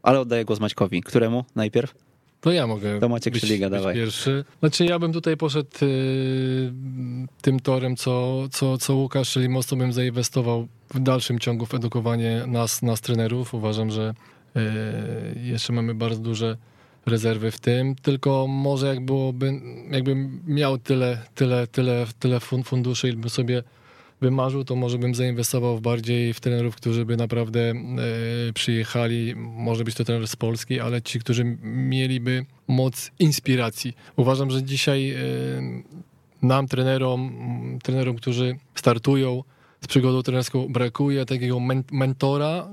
Ale 0.03 0.19
oddaję 0.19 0.45
głos 0.45 0.59
Maćkowi. 0.59 1.01
Któremu 1.01 1.45
najpierw? 1.55 2.10
To 2.41 2.51
ja 2.51 2.67
mogę 2.67 2.99
To 2.99 3.09
Maciek 3.09 3.33
być, 3.33 3.41
Szyliga, 3.43 3.69
być 3.69 3.79
dawaj. 3.79 3.95
pierwszy. 3.95 4.45
Znaczy 4.59 4.85
ja 4.85 4.99
bym 4.99 5.13
tutaj 5.13 5.37
poszedł 5.37 5.69
y, 5.81 6.71
tym 7.41 7.59
torem, 7.59 7.95
co, 7.95 8.43
co, 8.51 8.77
co 8.77 8.95
Łukasz, 8.95 9.31
czyli 9.31 9.49
mocno 9.49 9.77
bym 9.77 9.93
zainwestował 9.93 10.67
w 10.93 10.99
dalszym 10.99 11.39
ciągu 11.39 11.65
w 11.65 11.73
edukowanie 11.73 12.43
nas, 12.47 12.81
nas 12.81 13.01
trenerów. 13.01 13.53
Uważam, 13.53 13.91
że 13.91 14.13
y, 14.57 14.59
jeszcze 15.43 15.73
mamy 15.73 15.93
bardzo 15.95 16.19
duże 16.21 16.57
rezerwy 17.05 17.51
w 17.51 17.59
tym, 17.59 17.95
tylko 17.95 18.47
może 18.47 18.87
jak 18.87 19.05
byłoby, 19.05 19.53
jakbym 19.91 20.41
miał 20.47 20.77
tyle, 20.77 21.17
tyle, 21.35 21.67
tyle, 21.67 22.05
tyle 22.19 22.37
fun- 22.37 22.63
funduszy 22.63 23.13
bym 23.13 23.29
sobie 23.29 23.63
wymarzył, 24.21 24.63
to 24.63 24.75
może 24.75 24.97
bym 24.97 25.15
zainwestował 25.15 25.81
bardziej 25.81 26.33
w 26.33 26.39
trenerów, 26.39 26.75
którzy 26.75 27.05
by 27.05 27.17
naprawdę 27.17 27.59
e, 27.59 27.73
przyjechali, 28.53 29.35
może 29.35 29.83
być 29.83 29.95
to 29.95 30.03
trener 30.03 30.27
z 30.27 30.35
Polski, 30.35 30.79
ale 30.79 31.01
ci, 31.01 31.19
którzy 31.19 31.57
mieliby 31.63 32.45
moc 32.67 33.11
inspiracji. 33.19 33.93
Uważam, 34.15 34.51
że 34.51 34.63
dzisiaj 34.63 35.11
e, 35.11 35.17
nam, 36.41 36.67
trenerom, 36.67 37.31
trenerom, 37.83 38.15
którzy 38.15 38.55
startują 38.75 39.43
z 39.81 39.87
przygodą 39.87 40.23
trenerską, 40.23 40.67
brakuje 40.69 41.25
takiego 41.25 41.59
men- 41.59 41.83
mentora, 41.91 42.67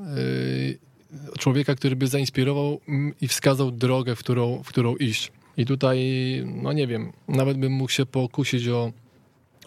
e, 1.35 1.39
człowieka, 1.39 1.75
który 1.75 1.97
by 1.97 2.07
zainspirował 2.07 2.81
i 3.21 3.29
wskazał 3.29 3.71
drogę, 3.71 4.17
w 4.17 4.19
którą, 4.19 4.63
w 4.63 4.69
którą 4.69 4.97
iść. 4.97 5.33
I 5.57 5.67
tutaj, 5.67 5.99
no 6.63 6.73
nie 6.73 6.87
wiem, 6.87 7.13
nawet 7.29 7.59
bym 7.59 7.73
mógł 7.73 7.91
się 7.91 8.07
pokusić 8.07 8.69
o 8.69 8.93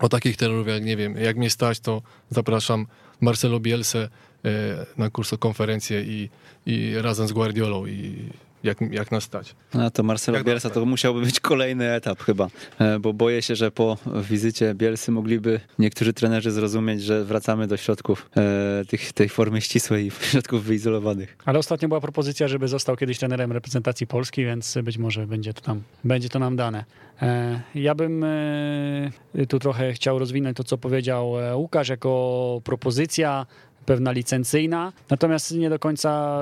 o 0.01 0.09
takich 0.09 0.37
trenerów, 0.37 0.67
jak 0.67 0.83
nie 0.83 0.97
wiem, 0.97 1.17
jak 1.17 1.37
mnie 1.37 1.49
stać, 1.49 1.79
to 1.79 2.01
zapraszam 2.29 2.87
Marcelo 3.21 3.59
Bielsę 3.59 4.09
e, 4.45 4.49
na 4.97 5.09
kurs 5.09 5.33
o 5.33 5.37
konferencję 5.37 6.01
i, 6.01 6.29
i 6.65 6.93
razem 7.01 7.27
z 7.27 7.31
Guardiolą 7.31 7.85
i 7.85 8.29
jak, 8.63 8.81
jak 8.81 9.11
nas 9.11 9.23
stać. 9.23 9.55
No 9.73 9.91
to 9.91 10.03
Marcelo 10.03 10.37
Jak 10.37 10.47
Bielsa 10.47 10.69
to 10.69 10.85
musiałby 10.85 11.21
być 11.21 11.39
kolejny 11.39 11.91
etap 11.91 12.23
chyba, 12.23 12.47
e, 12.79 12.99
bo 12.99 13.13
boję 13.13 13.41
się, 13.41 13.55
że 13.55 13.71
po 13.71 13.97
wizycie 14.29 14.73
Bielsy 14.75 15.11
mogliby 15.11 15.59
niektórzy 15.79 16.13
trenerzy 16.13 16.51
zrozumieć, 16.51 17.03
że 17.03 17.25
wracamy 17.25 17.67
do 17.67 17.77
środków 17.77 18.29
e, 18.37 18.85
tych, 18.85 19.13
tej 19.13 19.29
formy 19.29 19.61
ścisłej, 19.61 20.11
środków 20.31 20.63
wyizolowanych. 20.63 21.37
Ale 21.45 21.59
ostatnio 21.59 21.87
była 21.87 22.01
propozycja, 22.01 22.47
żeby 22.47 22.67
został 22.67 22.95
kiedyś 22.95 23.19
trenerem 23.19 23.51
reprezentacji 23.51 24.07
Polski, 24.07 24.45
więc 24.45 24.77
być 24.83 24.97
może 24.97 25.27
będzie 25.27 25.53
to, 25.53 25.61
tam, 25.61 25.81
będzie 26.03 26.29
to 26.29 26.39
nam 26.39 26.55
dane. 26.55 26.85
E, 27.21 27.61
Ja 27.75 27.95
bym 27.95 28.23
e, 28.23 29.45
tu 29.49 29.59
trochę 29.59 29.93
chciał 29.93 30.19
rozwinąć 30.19 30.57
to, 30.57 30.63
co 30.63 30.77
powiedział 30.77 31.39
e, 31.39 31.55
Łukasz, 31.57 31.89
jako 31.89 32.61
propozycja 32.63 33.45
pewna 33.85 34.11
licencyjna, 34.11 34.93
natomiast 35.09 35.51
nie 35.51 35.69
do 35.69 35.79
końca 35.79 36.41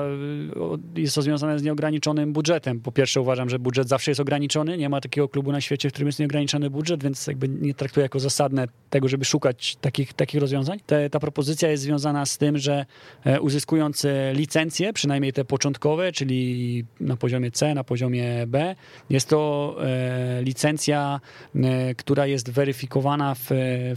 o- 0.60 0.78
jest 0.96 1.14
to 1.14 1.22
związane 1.22 1.58
z 1.58 1.62
nieograniczonym 1.62 2.32
budżetem. 2.32 2.80
Po 2.80 2.92
pierwsze 2.92 3.20
uważam, 3.20 3.50
że 3.50 3.58
budżet 3.58 3.88
zawsze 3.88 4.10
jest 4.10 4.20
ograniczony, 4.20 4.78
nie 4.78 4.88
ma 4.88 5.00
takiego 5.00 5.28
klubu 5.28 5.52
na 5.52 5.60
świecie, 5.60 5.90
w 5.90 5.92
którym 5.92 6.08
jest 6.08 6.18
nieograniczony 6.18 6.70
budżet, 6.70 7.02
więc 7.02 7.26
jakby 7.26 7.48
nie 7.48 7.74
traktuję 7.74 8.02
jako 8.02 8.20
zasadne 8.20 8.66
tego, 8.90 9.08
żeby 9.08 9.24
szukać 9.24 9.76
takich, 9.80 10.12
takich 10.12 10.40
rozwiązań. 10.40 10.78
Te, 10.86 11.10
ta 11.10 11.20
propozycja 11.20 11.70
jest 11.70 11.82
związana 11.82 12.26
z 12.26 12.38
tym, 12.38 12.58
że 12.58 12.86
e, 13.24 13.40
uzyskując 13.40 14.06
licencje, 14.32 14.92
przynajmniej 14.92 15.32
te 15.32 15.44
początkowe, 15.44 16.12
czyli 16.12 16.84
na 17.00 17.16
poziomie 17.16 17.50
C, 17.50 17.74
na 17.74 17.84
poziomie 17.84 18.46
B, 18.46 18.74
jest 19.10 19.28
to 19.28 19.76
e, 19.80 20.42
licencja, 20.42 21.20
e, 21.54 21.94
która 21.94 22.26
jest 22.26 22.50
weryfikowana 22.50 23.34
w, 23.34 23.46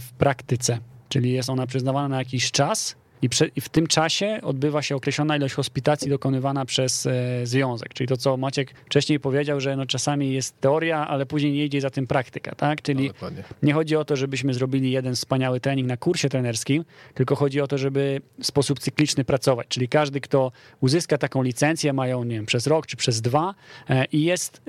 w 0.00 0.12
praktyce, 0.18 0.78
czyli 1.08 1.32
jest 1.32 1.50
ona 1.50 1.66
przyznawana 1.66 2.08
na 2.08 2.18
jakiś 2.18 2.50
czas 2.50 2.96
i, 3.24 3.28
prze, 3.28 3.46
i 3.56 3.60
w 3.60 3.68
tym 3.68 3.86
czasie 3.86 4.38
odbywa 4.42 4.82
się 4.82 4.96
określona 4.96 5.36
ilość 5.36 5.54
hospitacji 5.54 6.10
dokonywana 6.10 6.64
przez 6.64 7.06
e, 7.06 7.46
związek. 7.46 7.94
Czyli 7.94 8.08
to, 8.08 8.16
co 8.16 8.36
Maciek 8.36 8.74
wcześniej 8.86 9.20
powiedział, 9.20 9.60
że 9.60 9.76
no 9.76 9.86
czasami 9.86 10.32
jest 10.32 10.60
teoria, 10.60 11.08
ale 11.08 11.26
później 11.26 11.52
nie 11.52 11.64
idzie 11.64 11.80
za 11.80 11.90
tym 11.90 12.06
praktyka, 12.06 12.54
tak? 12.54 12.82
Czyli 12.82 13.10
No, 13.22 13.28
nie 13.62 13.72
chodzi 13.72 13.96
o 13.96 14.04
to, 14.04 14.16
żebyśmy 14.16 14.54
zrobili 14.54 14.90
jeden 14.90 15.14
wspaniały 15.14 15.60
trening 15.60 15.88
na 15.88 15.96
kursie 15.96 16.28
trenerskim, 16.28 16.84
tylko 17.14 17.36
chodzi 17.36 17.60
o 17.60 17.66
to, 17.66 17.78
żeby 17.78 18.20
w 18.40 18.46
sposób 18.46 18.78
cykliczny 18.78 19.24
pracować. 19.24 19.68
Czyli 19.68 19.88
każdy, 19.88 20.20
kto 20.20 20.52
uzyska 20.80 21.18
taką 21.18 21.42
licencję, 21.42 21.92
mają, 21.92 22.24
nie 22.24 22.36
wiem, 22.36 22.46
przez 22.46 22.66
rok 22.66 22.86
czy 22.86 22.96
przez 22.96 23.20
dwa 23.20 23.54
e, 23.88 24.04
i 24.04 24.24
jest, 24.24 24.62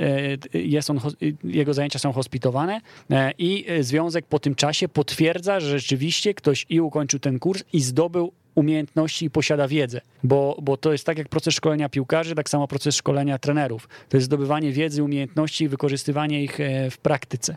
e, 0.54 0.60
jest 0.60 0.90
on, 0.90 1.00
jego 1.44 1.74
zajęcia 1.74 2.00
są 2.00 2.14
hospitowane 2.14 2.82
e, 3.12 3.32
i 3.38 3.66
e, 3.68 3.84
związek 3.84 4.26
po 4.26 4.40
tym 4.40 4.56
czasie 4.56 4.88
potwierdza, 4.88 5.60
że 5.60 5.80
rzeczywiście 5.80 6.34
ktoś 6.34 6.66
i 6.70 6.82
ukończył 6.82 7.20
ten 7.20 7.40
kurs 7.40 7.64
i 7.74 7.82
zdobył 7.82 8.32
umiejętności 8.56 9.26
i 9.26 9.30
posiada 9.30 9.68
wiedzę, 9.68 10.02
bo, 10.24 10.58
bo 10.62 10.78
to 10.78 10.92
jest 10.92 11.06
tak 11.06 11.18
jak 11.18 11.30
proces 11.30 11.54
szkolenia 11.54 11.90
piłkarzy, 11.90 12.36
tak 12.36 12.50
samo 12.50 12.68
proces 12.68 12.96
szkolenia 12.96 13.38
trenerów. 13.38 13.90
To 14.10 14.18
jest 14.18 14.26
zdobywanie 14.26 14.72
wiedzy, 14.72 15.04
umiejętności 15.04 15.64
i 15.64 15.68
wykorzystywanie 15.68 16.44
ich 16.44 16.60
e, 16.60 16.92
w 16.92 16.98
praktyce. 16.98 17.56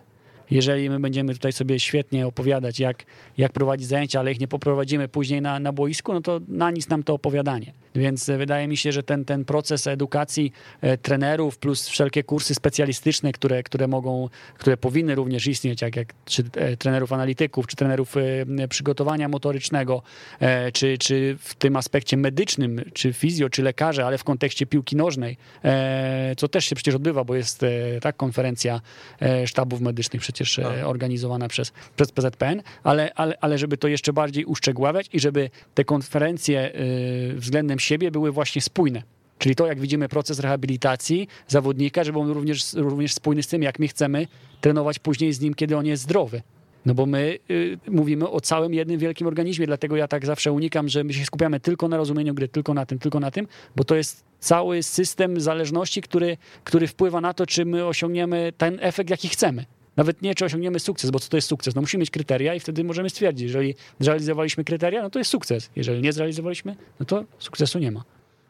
Jeżeli 0.51 0.91
my 0.91 1.01
będziemy 1.01 1.35
tutaj 1.35 1.53
sobie 1.53 1.81
świetnie 1.81 2.27
opowiadać, 2.27 2.81
jak, 2.81 3.05
jak 3.39 3.53
prowadzić 3.53 3.89
zajęcia, 3.89 4.21
ale 4.21 4.33
ich 4.33 4.41
nie 4.41 4.49
poprowadzimy 4.49 5.09
później 5.09 5.43
na, 5.43 5.61
na 5.61 5.73
boisku, 5.73 6.13
no 6.13 6.21
to 6.21 6.41
na 6.49 6.71
nic 6.71 6.89
nam 6.89 7.03
to 7.03 7.15
opowiadanie. 7.15 7.73
Więc 7.95 8.29
e, 8.29 8.39
wydaje 8.39 8.69
mi 8.69 8.77
się, 8.77 8.93
że 8.93 9.03
ten, 9.03 9.25
ten 9.25 9.45
proces 9.45 9.87
edukacji 9.87 10.53
e, 10.81 10.99
trenerów 10.99 11.59
plus 11.59 11.89
wszelkie 11.89 12.25
kursy 12.25 12.55
specjalistyczne, 12.55 13.33
które, 13.33 13.63
które 13.63 13.89
mogą, 13.89 14.29
które 14.59 14.77
powinny 14.77 15.15
również 15.15 15.47
istnieć, 15.47 15.83
jak, 15.83 15.97
jak 15.97 16.15
czy 16.25 16.45
e, 16.57 16.77
trenerów 16.77 17.13
analityków, 17.13 17.67
czy 17.67 17.77
trenerów 17.77 18.15
przygotowania 18.69 19.29
motorycznego, 19.29 20.03
czy, 20.73 20.99
czy 20.99 21.37
w 21.41 21.55
tym 21.55 21.77
aspekcie 21.77 22.17
medycznym, 22.17 22.81
czy 22.93 23.13
fizjo, 23.13 23.51
czy 23.51 23.63
lekarze, 23.63 24.07
ale 24.07 24.19
w 24.19 24.25
kontekście 24.25 24.67
piłki 24.67 24.97
nożnej, 24.97 25.37
co 26.37 26.49
też 26.49 26.65
się 26.65 26.75
przecież 26.75 26.95
odbywa, 26.95 27.25
bo 27.25 27.35
jest 27.35 27.65
tak 28.01 28.17
konferencja 28.17 28.81
sztabów 29.47 29.81
medycznych 29.81 30.23
przecież 30.23 30.38
e, 30.59 30.87
organizowana 30.87 31.49
przez, 31.49 31.73
przez 31.97 32.13
PZPN, 32.13 32.63
ale, 32.83 33.15
ale, 33.15 33.39
ale 33.41 33.59
żeby 33.59 33.77
to 33.77 33.89
jeszcze 33.89 34.13
bardziej 34.13 34.45
uszczegóławiać 34.45 35.07
i 35.13 35.21
żeby 35.21 35.51
te 35.75 35.85
konferencje 35.85 36.73
e, 36.73 37.35
względem 37.35 37.79
siebie 37.79 38.11
były 38.11 38.33
właśnie 38.33 38.63
spójne. 38.63 39.03
Czyli 39.39 39.55
to, 39.55 39.67
jak 39.67 39.81
widzimy 39.81 40.09
proces 40.09 40.41
rehabilitacji 40.41 41.29
zawodnika, 41.49 42.05
żeby 42.05 42.19
on 42.19 42.31
również, 42.31 42.73
również 42.75 43.15
spójny 43.15 43.43
z 43.43 43.47
tym, 43.47 43.63
jak 43.63 43.79
my 43.79 43.89
chcemy 43.89 44.27
trenować 44.61 44.99
później 44.99 45.33
z 45.33 45.41
nim, 45.41 45.55
kiedy 45.55 45.77
on 45.77 45.87
jest 45.87 46.03
zdrowy. 46.03 46.43
No 46.87 46.95
bo 46.95 47.07
my 47.07 47.39
y, 47.51 47.79
mówimy 47.91 48.29
o 48.29 48.41
całym 48.41 48.75
jednym 48.75 48.99
wielkim 48.99 49.27
organizmie, 49.27 49.67
dlatego 49.67 49.97
ja 49.97 50.09
tak 50.09 50.27
zawsze 50.27 50.53
unikam, 50.53 50.89
że 50.89 51.05
my 51.05 51.15
się 51.15 51.25
skupiamy 51.25 51.61
tylko 51.61 51.89
na 51.89 51.97
rozumieniu 51.97 52.35
gry, 52.35 52.49
tylko 52.49 52.75
na 52.75 52.87
tym, 52.87 52.99
tylko 52.99 53.21
na 53.21 53.31
tym, 53.31 53.47
bo 53.77 53.85
to 53.85 53.95
jest 53.95 54.25
cały 54.41 54.83
system 54.83 55.41
zależności, 55.41 56.03
który, 56.03 56.37
który 56.65 56.87
wpływa 56.87 57.21
na 57.21 57.35
to, 57.35 57.47
czy 57.47 57.65
my 57.65 57.87
osiągniemy 57.87 58.53
ten 58.59 58.79
efekt, 58.81 59.11
jaki 59.11 59.29
chcemy. 59.29 59.65
Nawet 59.99 60.23
nie, 60.23 60.35
czy 60.35 60.45
osiągniemy 60.45 60.81
sukces, 60.81 61.11
bo 61.11 61.19
co 61.19 61.29
to 61.29 61.37
jest 61.37 61.49
sukces? 61.49 61.75
No 61.75 61.81
musimy 61.81 62.01
mieć 62.01 62.11
kryteria 62.11 62.55
i 62.55 62.61
wtedy 62.61 62.85
możemy 62.85 63.11
stwierdzić, 63.11 63.43
jeżeli 63.43 63.75
zrealizowaliśmy 64.01 64.65
kryteria, 64.65 65.03
no 65.03 65.11
to 65.11 65.19
jest 65.19 65.31
sukces. 65.31 65.71
Jeżeli 65.77 66.03
nie 66.03 66.13
zrealizowaliśmy, 66.13 66.77
no 67.01 67.07
to 67.07 67.25
sukcesu 67.39 67.79
nie 67.79 67.91
ma. 67.91 68.05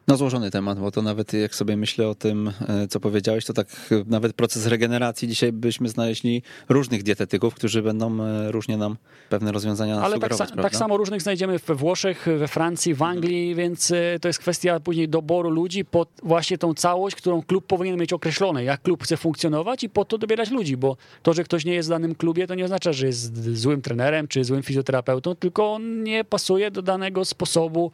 No 0.09 0.17
złożony 0.17 0.51
temat, 0.51 0.79
bo 0.79 0.91
to 0.91 1.01
nawet 1.01 1.33
jak 1.33 1.55
sobie 1.55 1.77
myślę 1.77 2.07
o 2.07 2.15
tym, 2.15 2.51
e, 2.67 2.87
co 2.87 2.99
powiedziałeś, 2.99 3.45
to 3.45 3.53
tak 3.53 3.67
e, 3.91 4.03
nawet 4.07 4.33
proces 4.33 4.65
regeneracji 4.65 5.27
dzisiaj 5.27 5.51
byśmy 5.51 5.89
znaleźli 5.89 6.43
różnych 6.69 7.03
dietetyków, 7.03 7.55
którzy 7.55 7.81
będą 7.81 8.23
e, 8.23 8.51
różnie 8.51 8.77
nam 8.77 8.97
pewne 9.29 9.51
rozwiązania 9.51 10.01
Ale 10.01 10.19
tak, 10.19 10.37
tak 10.61 10.75
samo 10.75 10.97
różnych 10.97 11.21
znajdziemy 11.21 11.59
we 11.59 11.75
Włoszech, 11.75 12.27
we 12.37 12.47
Francji, 12.47 12.93
w 12.93 13.03
Anglii, 13.03 13.55
więc 13.55 13.91
e, 13.91 14.19
to 14.21 14.27
jest 14.29 14.39
kwestia 14.39 14.79
później 14.79 15.09
doboru 15.09 15.49
ludzi 15.49 15.85
pod 15.85 16.09
właśnie 16.23 16.57
tą 16.57 16.73
całość, 16.73 17.15
którą 17.15 17.41
klub 17.41 17.67
powinien 17.67 17.99
mieć 17.99 18.13
określone, 18.13 18.63
jak 18.63 18.81
klub 18.81 19.03
chce 19.03 19.17
funkcjonować 19.17 19.83
i 19.83 19.89
po 19.89 20.05
to 20.05 20.17
dobierać 20.17 20.51
ludzi, 20.51 20.77
bo 20.77 20.97
to, 21.23 21.33
że 21.33 21.43
ktoś 21.43 21.65
nie 21.65 21.73
jest 21.73 21.89
w 21.89 21.91
danym 21.91 22.15
klubie, 22.15 22.47
to 22.47 22.55
nie 22.55 22.65
oznacza, 22.65 22.93
że 22.93 23.05
jest 23.05 23.57
złym 23.57 23.81
trenerem 23.81 24.27
czy 24.27 24.43
złym 24.43 24.63
fizjoterapeutą, 24.63 25.35
tylko 25.35 25.73
on 25.73 26.03
nie 26.03 26.23
pasuje 26.23 26.71
do 26.71 26.81
danego 26.81 27.25
sposobu 27.25 27.91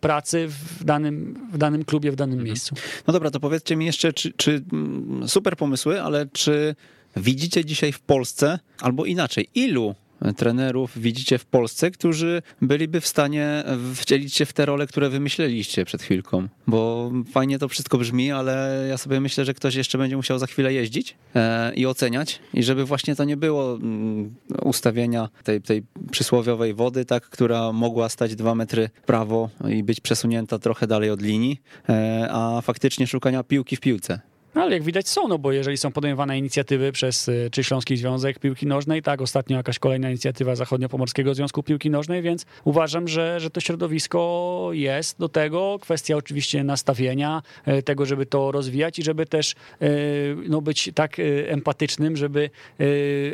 pracy 0.00 0.48
w 0.48 0.84
danym, 0.84 1.34
w 1.52 1.58
danym 1.58 1.84
klubie, 1.84 2.12
w 2.12 2.16
danym 2.16 2.32
Mhm. 2.34 2.46
miejscu. 2.46 2.74
No 3.06 3.12
dobra, 3.12 3.30
to 3.30 3.40
powiedzcie 3.40 3.76
mi 3.76 3.86
jeszcze, 3.86 4.12
czy, 4.12 4.32
czy 4.36 4.62
mm, 4.72 5.28
super 5.28 5.56
pomysły, 5.56 6.02
ale 6.02 6.26
czy 6.32 6.74
widzicie 7.16 7.64
dzisiaj 7.64 7.92
w 7.92 8.00
Polsce, 8.00 8.58
albo 8.80 9.04
inaczej, 9.04 9.48
ilu 9.54 9.94
trenerów 10.36 10.98
widzicie 10.98 11.38
w 11.38 11.44
Polsce, 11.44 11.90
którzy 11.90 12.42
byliby 12.62 13.00
w 13.00 13.06
stanie 13.06 13.64
wcielić 13.94 14.34
się 14.34 14.46
w 14.46 14.52
te 14.52 14.66
role, 14.66 14.86
które 14.86 15.10
wymyśleliście 15.10 15.84
przed 15.84 16.02
chwilką? 16.02 16.48
Bo 16.66 17.12
fajnie 17.32 17.58
to 17.58 17.68
wszystko 17.68 17.98
brzmi, 17.98 18.32
ale 18.32 18.86
ja 18.88 18.98
sobie 18.98 19.20
myślę, 19.20 19.44
że 19.44 19.54
ktoś 19.54 19.74
jeszcze 19.74 19.98
będzie 19.98 20.16
musiał 20.16 20.38
za 20.38 20.46
chwilę 20.46 20.72
jeździć 20.72 21.16
e, 21.34 21.74
i 21.74 21.86
oceniać 21.86 22.40
i 22.54 22.62
żeby 22.62 22.84
właśnie 22.84 23.16
to 23.16 23.24
nie 23.24 23.36
było 23.36 23.74
mm, 23.74 24.34
ustawienia 24.62 25.28
tej, 25.44 25.62
tej 25.62 25.82
przysłowiowej 26.10 26.74
wody, 26.74 27.04
tak, 27.04 27.22
która 27.22 27.72
mogła 27.72 28.08
stać 28.08 28.34
dwa 28.34 28.54
metry 28.54 28.90
prawo 29.06 29.50
i 29.68 29.82
być 29.82 30.00
przesunięta 30.00 30.58
trochę 30.58 30.86
dalej 30.86 31.10
od 31.10 31.22
linii, 31.22 31.60
e, 31.88 32.28
a 32.30 32.60
faktycznie 32.60 33.06
szukania 33.06 33.42
piłki 33.42 33.76
w 33.76 33.80
piłce. 33.80 34.31
No, 34.54 34.62
ale 34.62 34.72
jak 34.72 34.82
widać 34.82 35.08
są, 35.08 35.28
no 35.28 35.38
bo 35.38 35.52
jeżeli 35.52 35.76
są 35.76 35.92
podejmowane 35.92 36.38
inicjatywy 36.38 36.92
przez 36.92 37.28
y, 37.28 37.48
czy 37.52 37.64
Śląski 37.64 37.96
Związek 37.96 38.38
Piłki 38.38 38.66
Nożnej, 38.66 39.02
tak, 39.02 39.22
ostatnio 39.22 39.56
jakaś 39.56 39.78
kolejna 39.78 40.08
inicjatywa 40.08 40.54
Zachodnio-Pomorskiego 40.54 41.34
Związku 41.34 41.62
Piłki 41.62 41.90
Nożnej, 41.90 42.22
więc 42.22 42.46
uważam, 42.64 43.08
że, 43.08 43.40
że 43.40 43.50
to 43.50 43.60
środowisko 43.60 44.68
jest 44.72 45.18
do 45.18 45.28
tego. 45.28 45.78
Kwestia 45.80 46.16
oczywiście 46.16 46.64
nastawienia, 46.64 47.42
y, 47.68 47.82
tego, 47.82 48.06
żeby 48.06 48.26
to 48.26 48.52
rozwijać 48.52 48.98
i 48.98 49.02
żeby 49.02 49.26
też 49.26 49.54
y, 49.82 50.36
no, 50.48 50.60
być 50.60 50.90
tak 50.94 51.16
empatycznym, 51.46 52.16
żeby 52.16 52.50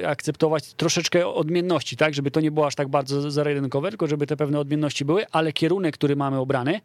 akceptować 0.07 0.75
troszeczkę 0.75 1.27
odmienności, 1.27 1.97
tak, 1.97 2.15
żeby 2.15 2.31
to 2.31 2.41
nie 2.41 2.51
było 2.51 2.67
aż 2.67 2.75
tak 2.75 2.89
bardzo 2.89 3.31
zero-jedynkowe, 3.31 3.89
tylko 3.89 4.07
żeby 4.07 4.27
te 4.27 4.37
pewne 4.37 4.59
odmienności 4.59 5.05
były, 5.05 5.27
ale 5.33 5.53
kierunek, 5.53 5.95
który 5.95 6.17
mamy 6.17 6.39
obrany, 6.39 6.81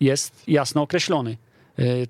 jest 0.00 0.42
jasno 0.48 0.82
określony 0.82 1.36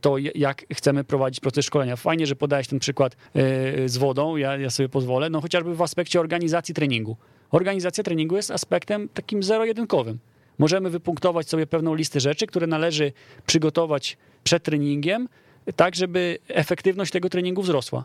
to 0.00 0.18
j- 0.18 0.32
jak 0.36 0.64
chcemy 0.74 1.04
prowadzić 1.04 1.40
proces 1.40 1.64
szkolenia. 1.64 1.96
Fajnie, 1.96 2.26
że 2.26 2.36
podałeś 2.36 2.68
ten 2.68 2.78
przykład 2.78 3.16
y, 3.36 3.88
z 3.88 3.96
wodą, 3.96 4.36
ja, 4.36 4.56
ja 4.56 4.70
sobie 4.70 4.88
pozwolę, 4.88 5.30
no 5.30 5.40
chociażby 5.40 5.74
w 5.74 5.82
aspekcie 5.82 6.20
organizacji 6.20 6.74
treningu. 6.74 7.16
Organizacja 7.50 8.04
treningu 8.04 8.36
jest 8.36 8.50
aspektem 8.50 9.08
takim 9.14 9.42
zero-jedynkowym. 9.42 10.18
Możemy 10.58 10.90
wypunktować 10.90 11.48
sobie 11.48 11.66
pewną 11.66 11.94
listę 11.94 12.20
rzeczy, 12.20 12.46
które 12.46 12.66
należy 12.66 13.12
przygotować 13.46 14.16
przed 14.44 14.62
treningiem, 14.62 15.28
tak 15.76 15.94
żeby 15.96 16.38
efektywność 16.48 17.12
tego 17.12 17.28
treningu 17.28 17.62
wzrosła. 17.62 18.04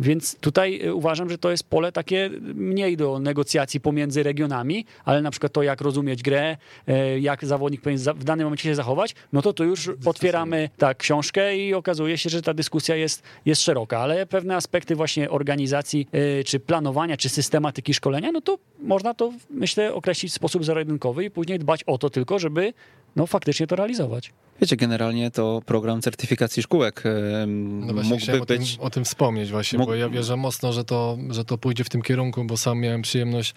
Więc 0.00 0.36
tutaj 0.36 0.80
y, 0.84 0.94
uważam, 0.94 1.30
że 1.30 1.38
to 1.38 1.50
jest 1.50 1.64
pole 1.64 1.92
takie 1.92 2.30
mniej 2.54 2.96
do 2.96 3.18
negocjacji 3.18 3.80
pomiędzy 3.80 4.22
regionami, 4.22 4.86
ale 5.04 5.22
na 5.22 5.30
przykład 5.30 5.52
to, 5.52 5.62
jak 5.62 5.80
rozumieć 5.80 6.22
grę, 6.22 6.56
e, 6.86 7.20
jak 7.20 7.44
zawodnik 7.44 7.80
powinien 7.80 8.14
w 8.14 8.24
danym 8.24 8.46
momencie 8.46 8.68
się 8.68 8.74
zachować, 8.74 9.14
no 9.32 9.42
to 9.42 9.52
tu 9.52 9.64
już 9.64 9.90
otwieramy 10.04 10.70
tak 10.78 10.96
książkę 10.96 11.56
i 11.56 11.74
okazuje 11.74 12.18
się, 12.18 12.30
że 12.30 12.42
ta 12.42 12.54
dyskusja 12.54 12.96
jest, 12.96 13.22
jest 13.46 13.62
szeroka, 13.62 13.98
ale 13.98 14.26
pewne 14.26 14.56
aspekty 14.56 14.96
właśnie 14.96 15.30
organizacji, 15.30 16.08
e, 16.12 16.44
czy 16.44 16.60
planowania, 16.60 17.16
czy 17.16 17.28
systematyki 17.28 17.94
szkolenia, 17.94 18.32
no 18.32 18.40
to 18.40 18.58
można 18.78 19.14
to, 19.14 19.32
myślę, 19.50 19.94
określić 19.94 20.32
w 20.32 20.34
sposób 20.34 20.64
zero-jedynkowy 20.64 21.24
i 21.24 21.30
później 21.30 21.58
dbać 21.58 21.84
o 21.84 21.98
to 21.98 22.10
tylko, 22.10 22.38
żeby 22.38 22.72
no, 23.16 23.26
faktycznie 23.26 23.66
to 23.66 23.76
realizować. 23.76 24.32
Wiecie, 24.60 24.76
generalnie 24.76 25.30
to 25.30 25.62
program 25.66 26.02
certyfikacji 26.02 26.62
szkółek 26.62 27.02
No 27.46 27.94
właśnie 27.94 28.18
chciałem 28.18 28.38
mógłby 28.38 28.54
o 28.54 28.56
tym, 28.56 28.58
być... 28.58 28.78
o 28.80 28.90
tym 28.90 29.04
wspomnieć 29.04 29.50
właśnie, 29.50 29.78
mógł- 29.78 29.90
bo 29.90 29.94
ja 29.94 30.08
wierzę 30.08 30.36
mocno, 30.36 30.72
że 30.72 30.84
to, 30.84 31.18
że 31.30 31.44
to 31.44 31.58
pójdzie 31.58 31.84
w 31.84 31.88
tym 31.88 32.02
kierunku, 32.02 32.44
bo 32.44 32.56
sam 32.56 32.80
miałem 32.80 33.02
przyjemność 33.02 33.50
y, 33.50 33.54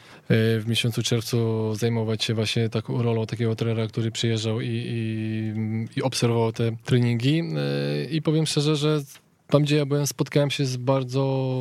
w 0.59 0.63
miesiącu 0.67 1.03
czerwcu 1.03 1.75
zajmować 1.75 2.23
się 2.23 2.33
właśnie 2.33 2.69
taką 2.69 3.03
rolą 3.03 3.25
takiego 3.25 3.55
trenera, 3.55 3.87
który 3.87 4.11
przyjeżdżał 4.11 4.61
i, 4.61 4.67
i, 4.67 5.99
i 5.99 6.01
obserwował 6.03 6.51
te 6.51 6.71
treningi 6.85 7.39
y, 7.39 8.05
i 8.11 8.21
powiem 8.21 8.45
szczerze, 8.45 8.75
że 8.75 9.01
tam, 9.47 9.63
gdzie 9.63 9.75
ja 9.75 9.85
byłem, 9.85 10.07
spotkałem 10.07 10.51
się 10.51 10.65
z 10.65 10.77
bardzo 10.77 11.55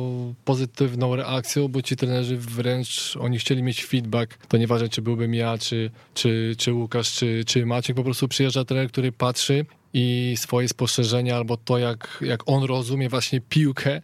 pozytywną 0.45 1.15
reakcją, 1.15 1.67
bo 1.67 1.81
ci 1.81 1.95
trenerzy 1.95 2.37
wręcz, 2.37 3.17
oni 3.19 3.39
chcieli 3.39 3.63
mieć 3.63 3.85
feedback. 3.85 4.47
To 4.47 4.57
nieważne, 4.57 4.89
czy 4.89 5.01
byłbym 5.01 5.33
ja, 5.33 5.57
czy, 5.57 5.91
czy, 6.13 6.55
czy 6.57 6.73
Łukasz, 6.73 7.13
czy, 7.13 7.43
czy 7.47 7.65
Maciek. 7.65 7.95
Po 7.95 8.03
prostu 8.03 8.27
przyjeżdża 8.27 8.65
trener, 8.65 8.87
który 8.87 9.11
patrzy 9.11 9.65
i 9.93 10.35
swoje 10.37 10.67
spostrzeżenia 10.67 11.35
albo 11.35 11.57
to, 11.57 11.77
jak, 11.77 12.17
jak 12.21 12.49
on 12.49 12.63
rozumie 12.63 13.09
właśnie 13.09 13.41
piłkę, 13.41 13.91
e, 13.91 14.01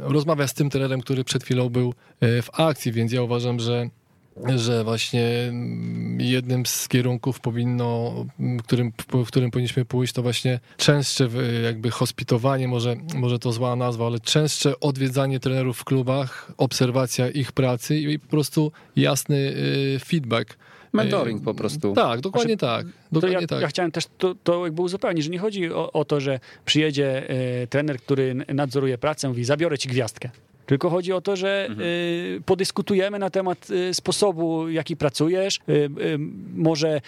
rozmawia 0.00 0.48
z 0.48 0.54
tym 0.54 0.70
trenerem, 0.70 1.00
który 1.00 1.24
przed 1.24 1.44
chwilą 1.44 1.68
był 1.68 1.94
e, 2.20 2.42
w 2.42 2.60
akcji, 2.60 2.92
więc 2.92 3.12
ja 3.12 3.22
uważam, 3.22 3.60
że 3.60 3.88
że 4.56 4.84
właśnie 4.84 5.26
mm, 5.48 6.20
jednym 6.20 6.66
z 6.66 6.88
kierunków 6.88 7.40
powinno, 7.40 8.14
mm, 8.40 8.58
którym, 8.58 8.92
w 9.12 9.26
którym 9.26 9.50
powinniśmy 9.50 9.84
pójść, 9.84 10.12
to 10.12 10.22
właśnie 10.22 10.60
częstsze 10.76 11.28
jakby 11.64 11.90
hospitowanie, 11.90 12.68
może, 12.68 12.96
może 13.14 13.38
to 13.38 13.52
zła 13.52 13.76
nazwa, 13.76 14.06
ale 14.06 14.20
częstsze 14.20 14.80
odwiedzanie 14.80 15.40
trenerów 15.40 15.78
w 15.78 15.84
klubach, 15.84 16.52
obserwacja 16.56 17.28
ich 17.28 17.52
pracy 17.52 17.98
i 17.98 18.18
po 18.18 18.28
prostu 18.28 18.72
jasny 18.96 19.36
y, 19.36 19.98
feedback. 20.04 20.56
Mentoring 20.92 21.44
po 21.44 21.54
prostu. 21.54 21.92
Tak, 21.94 22.20
dokładnie 22.20 22.56
tak. 22.56 22.86
To 22.86 22.92
Dokładnie 23.12 23.40
ja, 23.40 23.46
tak. 23.46 23.60
ja 23.60 23.68
chciałem 23.68 23.92
też 23.92 24.04
to, 24.18 24.34
to 24.34 24.64
jakby 24.64 24.82
uzupełnić, 24.82 25.24
że 25.24 25.30
nie 25.30 25.38
chodzi 25.38 25.72
o, 25.72 25.92
o 25.92 26.04
to, 26.04 26.20
że 26.20 26.40
przyjedzie 26.64 27.30
e, 27.30 27.66
trener, 27.66 27.98
który 27.98 28.34
nadzoruje 28.34 28.98
pracę, 28.98 29.28
mówi 29.28 29.44
zabiorę 29.44 29.78
ci 29.78 29.88
gwiazdkę. 29.88 30.30
Tylko 30.66 30.90
chodzi 30.90 31.12
o 31.12 31.20
to, 31.20 31.36
że 31.36 31.66
Mhm. 31.70 31.88
e, 32.38 32.40
podyskutujemy 32.40 33.18
na 33.18 33.30
temat 33.30 33.68
e, 33.90 33.94
sposobu, 33.94 34.68
jaki 34.68 34.96
pracujesz. 34.96 35.56
E, 35.58 35.60
może 36.54 37.00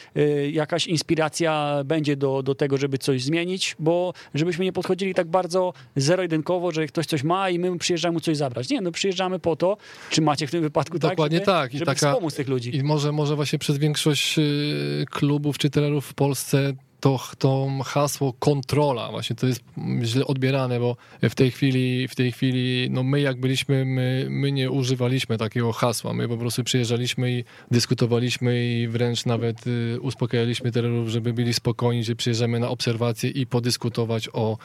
jakaś 0.52 0.86
inspiracja 0.86 1.82
będzie 1.84 2.16
do, 2.16 2.42
do 2.42 2.54
tego, 2.54 2.76
żeby 2.76 2.98
coś 2.98 3.22
zmienić, 3.22 3.76
bo 3.78 4.12
żebyśmy 4.34 4.64
nie 4.64 4.72
podchodzili 4.72 5.14
tak 5.14 5.26
bardzo 5.26 5.72
zero-jedynkowo, 5.96 6.72
że 6.72 6.86
ktoś 6.86 7.06
coś 7.06 7.22
ma 7.22 7.50
i 7.50 7.58
my 7.58 7.78
przyjeżdżamy 7.78 8.12
mu 8.12 8.20
coś 8.20 8.36
zabrać. 8.36 8.68
Nie, 8.70 8.80
no 8.80 8.90
przyjeżdżamy 8.92 9.38
po 9.38 9.56
to, 9.56 9.76
czy 10.10 10.22
macie 10.22 10.46
w 10.46 10.50
tym 10.50 10.62
wypadku 10.62 10.98
Dokładnie 10.98 11.40
tak, 11.40 11.46
żeby, 11.46 11.56
tak. 11.62 11.74
I 11.74 11.78
żeby 11.78 11.86
taka- 11.86 12.10
wspomóc 12.12 12.34
tych 12.34 12.48
ludzi. 12.48 12.76
I 12.76 12.82
może, 12.82 13.12
może 13.12 13.36
właśnie 13.36 13.58
przez 13.58 13.78
większość 13.78 14.38
y, 14.38 15.04
klubów 15.10 15.58
czy 15.58 15.70
trenerów 15.70 16.06
w 16.06 16.14
Polsce 16.14 16.72
to, 17.04 17.20
to 17.38 17.68
hasło 17.84 18.32
kontrola 18.32 19.10
właśnie 19.10 19.36
to 19.36 19.46
jest 19.46 19.64
źle 20.02 20.26
odbierane, 20.26 20.80
bo 20.80 20.96
w 21.22 21.34
tej 21.34 21.50
chwili, 21.50 22.08
w 22.08 22.14
tej 22.14 22.32
chwili 22.32 22.88
no 22.90 23.02
my 23.02 23.20
jak 23.20 23.40
byliśmy, 23.40 23.84
my, 23.84 24.26
my 24.30 24.52
nie 24.52 24.70
używaliśmy 24.70 25.38
takiego 25.38 25.72
hasła. 25.72 26.12
My 26.12 26.28
po 26.28 26.36
prostu 26.36 26.64
przyjeżdżaliśmy 26.64 27.32
i 27.32 27.44
dyskutowaliśmy 27.70 28.64
i 28.64 28.88
wręcz 28.88 29.26
nawet 29.26 29.66
y, 29.66 30.00
uspokajaliśmy 30.00 30.72
trenerów, 30.72 31.08
żeby 31.08 31.32
byli 31.32 31.54
spokojni, 31.54 32.04
że 32.04 32.16
przyjeżdżamy 32.16 32.60
na 32.60 32.68
obserwacje 32.68 33.30
i 33.30 33.46
podyskutować 33.46 34.28
o 34.32 34.58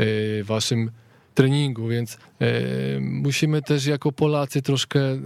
y, 0.00 0.44
waszym 0.44 0.90
treningu, 1.34 1.88
więc 1.88 2.18
e, 2.40 3.00
musimy 3.00 3.62
też 3.62 3.86
jako 3.86 4.12
Polacy 4.12 4.62
troszkę, 4.62 5.00
e, 5.00 5.18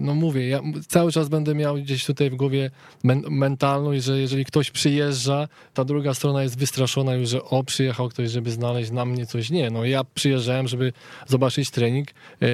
no 0.00 0.14
mówię, 0.14 0.48
ja 0.48 0.60
cały 0.88 1.12
czas 1.12 1.28
będę 1.28 1.54
miał 1.54 1.74
gdzieś 1.74 2.04
tutaj 2.04 2.30
w 2.30 2.34
głowie 2.36 2.70
men 3.04 3.22
mentalność, 3.30 4.04
że 4.04 4.20
jeżeli 4.20 4.44
ktoś 4.44 4.70
przyjeżdża, 4.70 5.48
ta 5.74 5.84
druga 5.84 6.14
strona 6.14 6.42
jest 6.42 6.58
wystraszona 6.58 7.14
już, 7.14 7.28
że 7.28 7.44
o, 7.44 7.64
przyjechał 7.64 8.08
ktoś, 8.08 8.30
żeby 8.30 8.50
znaleźć 8.50 8.90
na 8.90 9.04
mnie 9.04 9.26
coś. 9.26 9.50
Nie, 9.50 9.70
no 9.70 9.84
ja 9.84 10.04
przyjeżdżałem, 10.14 10.68
żeby 10.68 10.92
zobaczyć 11.26 11.70
trening 11.70 12.08
e, 12.08 12.48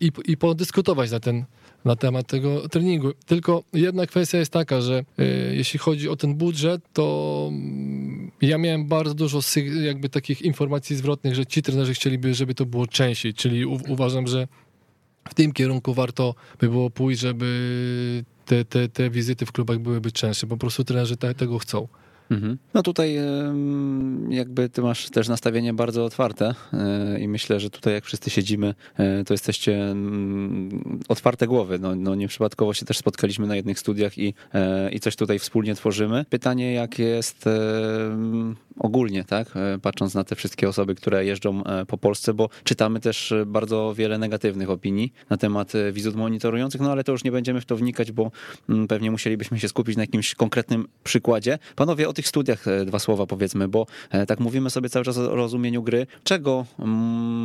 i, 0.00 0.12
i 0.24 0.36
podyskutować 0.36 1.10
na 1.10 1.20
ten 1.20 1.44
na 1.84 1.96
temat 1.96 2.26
tego 2.26 2.68
treningu. 2.68 3.12
Tylko 3.26 3.62
jedna 3.72 4.06
kwestia 4.06 4.38
jest 4.38 4.52
taka, 4.52 4.80
że 4.80 5.04
e, 5.18 5.24
jeśli 5.54 5.78
chodzi 5.78 6.08
o 6.08 6.16
ten 6.16 6.34
budżet, 6.34 6.82
to 6.92 7.48
mm, 7.52 8.30
ja 8.42 8.58
miałem 8.58 8.86
bardzo 8.86 9.14
dużo 9.14 9.40
jakby 9.82 10.08
takich 10.08 10.42
informacji 10.42 10.96
zwrotnych, 10.96 11.34
że 11.34 11.46
ci 11.46 11.62
trenerzy 11.62 11.94
chcieliby, 11.94 12.34
żeby 12.34 12.54
to 12.54 12.66
było 12.66 12.86
częściej, 12.86 13.34
czyli 13.34 13.66
uważam, 13.66 14.26
że 14.26 14.48
w 15.28 15.34
tym 15.34 15.52
kierunku 15.52 15.94
warto 15.94 16.34
by 16.60 16.68
było 16.68 16.90
pójść, 16.90 17.20
żeby 17.20 18.24
te, 18.46 18.64
te, 18.64 18.88
te 18.88 19.10
wizyty 19.10 19.46
w 19.46 19.52
klubach 19.52 19.78
byłyby 19.78 20.12
częstsze. 20.12 20.46
Po 20.46 20.56
prostu 20.56 20.84
trenerzy 20.84 21.16
te, 21.16 21.34
tego 21.34 21.58
chcą. 21.58 21.88
Mhm. 22.30 22.58
No 22.74 22.82
tutaj 22.82 23.18
jakby 24.28 24.68
ty 24.68 24.82
masz 24.82 25.10
też 25.10 25.28
nastawienie 25.28 25.74
bardzo 25.74 26.04
otwarte 26.04 26.54
e, 26.72 27.20
i 27.20 27.28
myślę, 27.28 27.60
że 27.60 27.70
tutaj 27.70 27.94
jak 27.94 28.04
wszyscy 28.04 28.30
siedzimy, 28.30 28.74
e, 28.96 29.24
to 29.24 29.34
jesteście 29.34 29.90
mm, 29.90 31.00
otwarte 31.08 31.46
głowy. 31.46 31.78
No, 31.78 31.94
no 31.94 32.14
nieprzypadkowo 32.14 32.74
się 32.74 32.86
też 32.86 32.98
spotkaliśmy 32.98 33.46
na 33.46 33.56
jednych 33.56 33.78
studiach 33.78 34.18
i, 34.18 34.34
e, 34.54 34.90
i 34.90 35.00
coś 35.00 35.16
tutaj 35.16 35.38
wspólnie 35.38 35.74
tworzymy. 35.74 36.24
Pytanie 36.30 36.72
jak 36.72 36.98
jest 36.98 37.48
ogólnie, 38.78 39.24
tak, 39.24 39.56
e, 39.56 39.78
patrząc 39.78 40.14
na 40.14 40.24
te 40.24 40.36
wszystkie 40.36 40.68
osoby, 40.68 40.94
które 40.94 41.24
jeżdżą 41.24 41.64
e, 41.64 41.86
po 41.86 41.98
Polsce, 41.98 42.34
bo 42.34 42.48
czytamy 42.64 43.00
też 43.00 43.32
e, 43.32 43.46
bardzo 43.46 43.94
wiele 43.96 44.18
negatywnych 44.18 44.70
opinii 44.70 45.12
na 45.30 45.36
temat 45.36 45.72
wizyt 45.92 46.16
monitorujących, 46.16 46.80
no 46.80 46.92
ale 46.92 47.04
to 47.04 47.12
już 47.12 47.24
nie 47.24 47.32
będziemy 47.32 47.60
w 47.60 47.64
to 47.64 47.76
wnikać, 47.76 48.12
bo 48.12 48.30
mm, 48.68 48.88
pewnie 48.88 49.10
musielibyśmy 49.10 49.60
się 49.60 49.68
skupić 49.68 49.96
na 49.96 50.02
jakimś 50.02 50.34
konkretnym 50.34 50.88
przykładzie. 51.04 51.58
Panowie, 51.76 52.08
o 52.08 52.12
tych 52.12 52.28
studiach 52.28 52.64
dwa 52.86 52.98
słowa 52.98 53.26
powiedzmy, 53.26 53.68
bo 53.68 53.86
tak 54.28 54.40
mówimy 54.40 54.70
sobie 54.70 54.88
cały 54.88 55.04
czas 55.04 55.18
o 55.18 55.36
rozumieniu 55.36 55.82
gry. 55.82 56.06
Czego 56.24 56.66
mm, 56.78 56.88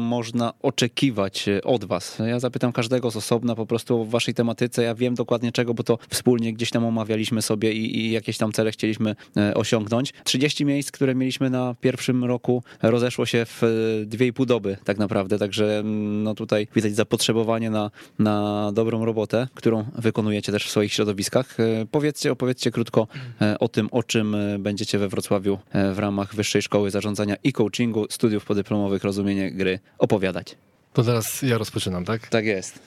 można 0.08 0.54
oczekiwać 0.62 1.46
od 1.64 1.86
was? 1.86 2.20
Ja 2.28 2.40
zapytam 2.40 2.72
każdego 2.72 3.12
z 3.12 3.16
osobna 3.16 3.56
po 3.56 3.66
prostu 3.66 4.02
o 4.02 4.06
waszej 4.06 4.34
tematyce. 4.34 4.84
Ja 4.84 4.96
wiem 4.96 5.16
dokładnie 5.16 5.52
czego, 5.52 5.74
bo 5.74 5.84
to 5.84 5.98
wspólnie 6.10 6.54
gdzieś 6.54 6.70
tam 6.70 6.86
omawialiśmy 6.86 7.42
sobie 7.42 7.74
i, 7.74 7.98
i 7.98 8.12
jakieś 8.12 8.38
tam 8.38 8.52
cele 8.52 8.72
chcieliśmy 8.72 9.16
osiągnąć. 9.56 10.14
30 10.24 10.66
miejsc, 10.66 10.92
które 10.92 11.16
na 11.50 11.76
pierwszym 11.82 12.24
roku 12.24 12.64
rozeszło 12.82 13.26
się 13.26 13.46
w 13.46 13.64
e, 13.64 13.68
dwie 14.06 14.28
i 14.28 14.34
pół 14.34 14.46
doby 14.46 14.78
tak 14.84 14.98
naprawdę, 14.98 15.40
także 15.40 15.80
mm, 15.80 16.24
no 16.24 16.36
tutaj 16.36 16.68
widać 16.76 16.96
zapotrzebowanie 16.96 17.70
na, 17.70 17.92
na 18.20 18.72
dobrą 18.74 19.06
robotę, 19.06 19.48
którą 19.54 19.86
wykonujecie 19.96 20.52
też 20.52 20.66
w 20.66 20.70
swoich 20.70 20.94
środowiskach. 20.94 21.60
E, 21.60 21.86
Powiedzcie, 21.92 22.32
opowiedzcie 22.32 22.72
krótko 22.72 23.08
e, 23.42 23.60
o 23.60 23.68
tym, 23.68 23.90
o 23.92 24.04
czym 24.04 24.36
będziecie 24.60 24.98
we 24.98 25.08
Wrocławiu 25.08 25.60
w 25.94 26.00
ramach 26.00 26.36
Wyższej 26.36 26.62
Szkoły 26.62 26.92
Zarządzania 26.92 27.36
i 27.44 27.54
Coachingu, 27.54 28.06
studiów 28.10 28.46
podyplomowych 28.46 29.04
Rozumienie 29.04 29.52
Gry 29.52 29.80
opowiadać. 29.98 30.58
To 30.94 31.04
teraz 31.04 31.42
ja 31.42 31.58
rozpoczynam, 31.58 32.06
tak? 32.06 32.28
Tak 32.28 32.46
jest. 32.46 32.80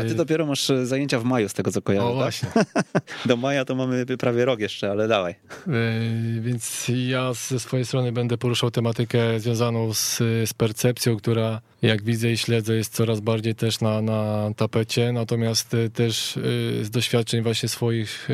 A 0.00 0.02
ty 0.02 0.08
Yy, 0.08 0.14
dopiero 0.14 0.46
masz 0.46 0.70
e, 0.70 0.86
zajęcia 0.86 1.18
w 1.18 1.24
maju, 1.24 1.48
z 1.48 1.52
tego 1.52 1.72
co 1.72 1.82
kojarzę. 1.82 2.06
o 2.06 2.10
tak? 2.10 2.18
właśnie. 2.18 2.48
Do 3.26 3.36
maja 3.36 3.64
to 3.64 3.74
mamy 3.74 4.06
prawie 4.06 4.44
rok 4.44 4.60
jeszcze, 4.60 4.90
ale 4.90 5.08
dawaj. 5.08 5.34
Yy, 5.66 6.40
Więc 6.40 6.90
ja 7.08 7.32
ze 7.32 7.60
swojej 7.60 7.86
strony 7.86 8.12
będę 8.12 8.38
poruszał 8.38 8.70
tematykę 8.70 9.40
związaną 9.40 9.94
z, 9.94 10.18
z 10.44 10.54
percepcją, 10.54 11.16
która 11.16 11.60
jak 11.82 12.02
widzę 12.02 12.32
i 12.32 12.36
śledzę 12.36 12.74
jest 12.74 12.94
coraz 12.94 13.20
bardziej 13.20 13.54
też 13.54 13.80
na, 13.80 14.02
na 14.02 14.50
tapecie, 14.56 15.12
natomiast 15.12 15.74
y, 15.74 15.90
też 15.90 16.36
y, 16.36 16.40
z 16.82 16.90
doświadczeń 16.90 17.42
właśnie 17.42 17.68
swoich 17.68 18.28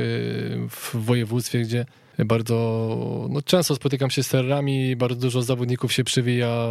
w 0.71 0.91
województwie, 0.95 1.61
gdzie 1.61 1.87
bardzo 2.25 3.29
no, 3.31 3.43
często 3.43 3.75
spotykam 3.75 4.11
się 4.11 4.23
z 4.23 4.29
terrami, 4.29 4.97
bardzo 4.97 5.21
dużo 5.21 5.43
zawodników 5.43 5.93
się 5.93 6.05
przywija 6.05 6.66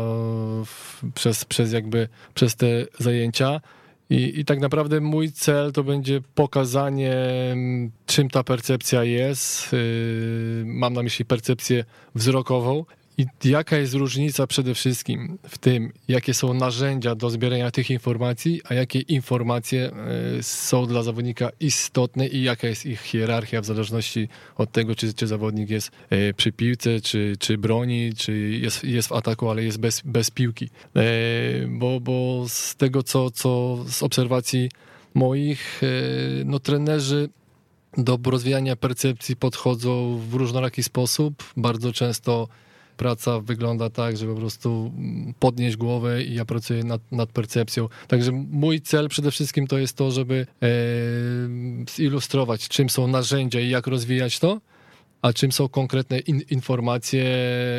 w, 0.65 1.01
przez, 1.15 1.45
przez 1.45 1.73
jakby 1.73 2.07
przez 2.33 2.55
te 2.55 2.67
zajęcia. 2.99 3.61
I, 4.09 4.39
I 4.39 4.45
tak 4.45 4.59
naprawdę 4.59 5.01
mój 5.01 5.31
cel 5.31 5.71
to 5.71 5.83
będzie 5.83 6.21
pokazanie, 6.35 7.15
czym 8.05 8.29
ta 8.29 8.43
percepcja 8.43 9.03
jest. 9.03 9.73
Yy, 9.73 10.63
Mam 10.65 10.93
na 10.93 11.03
myśli 11.03 11.25
percepcję 11.25 11.85
wzrokową. 12.15 12.85
I 13.17 13.25
jaka 13.43 13.77
jest 13.77 13.93
różnica 13.93 14.47
przede 14.47 14.73
wszystkim 14.73 15.37
w 15.47 15.57
tym, 15.57 15.93
jakie 16.07 16.33
są 16.33 16.53
narzędzia 16.53 17.15
do 17.15 17.29
zbierania 17.29 17.71
tych 17.71 17.89
informacji, 17.89 18.61
a 18.69 18.73
jakie 18.73 18.99
informacje 18.99 19.91
yy, 20.35 20.43
są 20.43 20.85
dla 20.85 21.03
zawodnika 21.03 21.49
istotne 21.59 22.27
i 22.27 22.43
jaka 22.43 22.67
jest 22.67 22.85
ich 22.85 23.01
hierarchia 23.01 23.61
w 23.61 23.65
zależności 23.65 24.29
od 24.55 24.71
tego, 24.71 24.95
czy, 24.95 25.13
czy 25.13 25.27
zawodnik 25.27 25.69
jest 25.69 25.91
yy, 26.11 26.33
przy 26.33 26.51
piłce, 26.51 27.01
czy, 27.01 27.35
czy 27.39 27.57
broni, 27.57 28.13
czy 28.17 28.37
jest, 28.37 28.83
jest 28.83 29.07
w 29.07 29.11
ataku, 29.11 29.49
ale 29.49 29.63
jest 29.63 29.79
bez, 29.79 30.01
bez 30.05 30.31
piłki. 30.31 30.69
Yy, 30.95 31.01
Bo, 31.67 31.99
bo 31.99 32.45
z 32.47 32.75
tego, 32.75 33.03
co, 33.03 33.31
co 33.31 33.77
z 33.87 34.03
obserwacji 34.03 34.69
moich, 35.13 35.81
no 36.45 36.59
trenerzy 36.59 37.29
do 37.97 38.19
rozwijania 38.25 38.75
percepcji 38.75 39.35
podchodzą 39.35 40.17
w 40.29 40.33
różnoraki 40.33 40.83
sposób. 40.83 41.43
Bardzo 41.57 41.93
często 41.93 42.47
praca 42.97 43.39
wygląda 43.39 43.89
tak, 43.89 44.17
że 44.17 44.25
po 44.25 44.35
prostu 44.35 44.91
podnieść 45.39 45.77
głowę 45.77 46.23
i 46.23 46.33
ja 46.33 46.45
pracuję 46.45 46.83
nad, 46.83 47.11
nad 47.11 47.29
percepcją. 47.29 47.89
Także 48.07 48.31
mój 48.31 48.81
cel 48.81 49.09
przede 49.09 49.31
wszystkim 49.31 49.67
to 49.67 49.77
jest 49.77 49.97
to, 49.97 50.11
żeby 50.11 50.47
e, 50.61 50.67
zilustrować, 51.95 52.67
czym 52.67 52.89
są 52.89 53.07
narzędzia 53.07 53.59
i 53.59 53.69
jak 53.69 53.87
rozwijać 53.87 54.39
to, 54.39 54.61
a 55.21 55.33
czym 55.33 55.51
są 55.51 55.69
konkretne 55.69 56.19
in, 56.19 56.41
informacje 56.49 57.25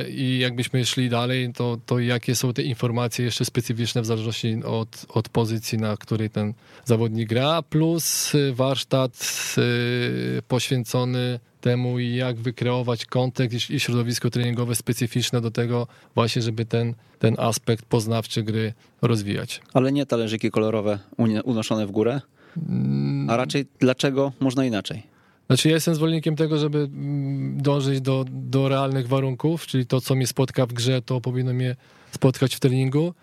i 0.09 0.39
jakbyśmy 0.39 0.87
szli 0.87 1.09
dalej, 1.09 1.53
to, 1.53 1.79
to 1.87 1.99
jakie 1.99 2.35
są 2.35 2.53
te 2.53 2.63
informacje 2.63 3.25
jeszcze 3.25 3.45
specyficzne 3.45 4.03
w 4.03 4.07
zależności 4.07 4.57
od, 4.65 5.07
od 5.09 5.29
pozycji, 5.29 5.79
na 5.79 5.97
której 5.97 6.31
ten 6.31 6.55
zawodnik 6.85 7.29
gra, 7.29 7.63
plus 7.63 8.33
warsztat 8.53 9.13
y, 9.59 10.43
poświęcony 10.49 11.41
temu, 11.61 11.99
jak 11.99 12.37
wykreować 12.37 13.07
kontekst 13.07 13.71
i 13.71 13.81
środowisko 13.81 14.31
treningowe 14.31 14.75
specyficzne 14.75 15.41
do 15.41 15.51
tego 15.51 15.87
właśnie, 16.15 16.43
żeby 16.43 16.65
ten, 16.65 16.95
ten 17.19 17.35
aspekt 17.39 17.85
poznawczy 17.85 18.43
gry 18.43 18.73
rozwijać. 19.03 19.61
Ale 19.75 19.93
nie 19.93 20.07
talerzyki 20.07 20.51
kolorowe 20.51 20.99
unoszone 21.45 21.87
w 21.87 21.91
górę, 21.91 22.21
a 23.29 23.37
raczej 23.37 23.67
dlaczego 23.81 24.33
można 24.41 24.65
inaczej? 24.65 25.03
Znaczy 25.47 25.69
ja 25.69 25.75
jestem 25.75 25.95
zwolennikiem 25.95 26.37
tego, 26.37 26.59
żeby 26.59 26.79
mm, 26.79 27.63
dążyć 27.63 28.01
do, 28.01 28.25
do 28.29 28.69
realnych 28.69 29.09
warunków, 29.09 29.67
czyli 29.67 29.87
to, 29.87 30.01
co 30.01 30.15
mnie 30.15 30.27
spotka 30.27 30.67
w 30.67 30.73
grze, 30.73 31.03
to 31.03 31.21
powinno 31.21 31.53
mnie 31.53 31.77
spotkać 32.11 32.55
w 32.55 32.61
treningu. 32.61 33.15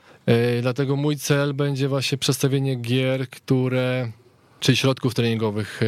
Dlatego 0.62 0.96
mój 0.96 1.18
cel 1.18 1.54
będzie 1.54 1.88
właśnie 1.88 2.18
przedstawienie 2.18 2.76
gier, 2.76 3.30
które 3.30 4.12
czy 4.60 4.76
środków 4.76 5.14
treningowych 5.14 5.82
e, 5.82 5.86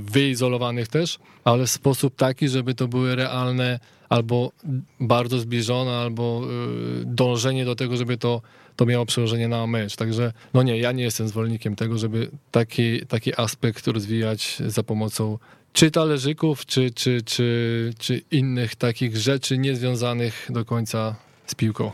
wyizolowanych 0.00 0.88
też, 0.88 1.18
ale 1.44 1.66
w 1.66 1.70
sposób 1.70 2.16
taki, 2.16 2.48
żeby 2.48 2.74
to 2.74 2.88
były 2.88 3.16
realne 3.16 3.80
albo 4.08 4.52
bardzo 5.00 5.38
zbliżone, 5.38 5.92
albo 5.92 6.42
e, 6.44 7.04
dążenie 7.04 7.64
do 7.64 7.74
tego, 7.74 7.96
żeby 7.96 8.18
to, 8.18 8.42
to 8.76 8.86
miało 8.86 9.06
przełożenie 9.06 9.48
na 9.48 9.66
mecz. 9.66 9.96
Także 9.96 10.32
no 10.54 10.62
nie, 10.62 10.78
ja 10.78 10.92
nie 10.92 11.04
jestem 11.04 11.28
zwolennikiem 11.28 11.76
tego, 11.76 11.98
żeby 11.98 12.30
taki, 12.50 13.06
taki 13.06 13.40
aspekt 13.40 13.86
rozwijać 13.86 14.58
za 14.66 14.82
pomocą 14.82 15.38
czy 15.72 15.90
talerzyków, 15.90 16.66
czy, 16.66 16.90
czy, 16.90 17.22
czy, 17.22 17.92
czy 17.98 18.22
innych 18.30 18.76
takich 18.76 19.16
rzeczy 19.16 19.58
niezwiązanych 19.58 20.48
do 20.50 20.64
końca 20.64 21.16
z 21.46 21.54
piłką. 21.54 21.92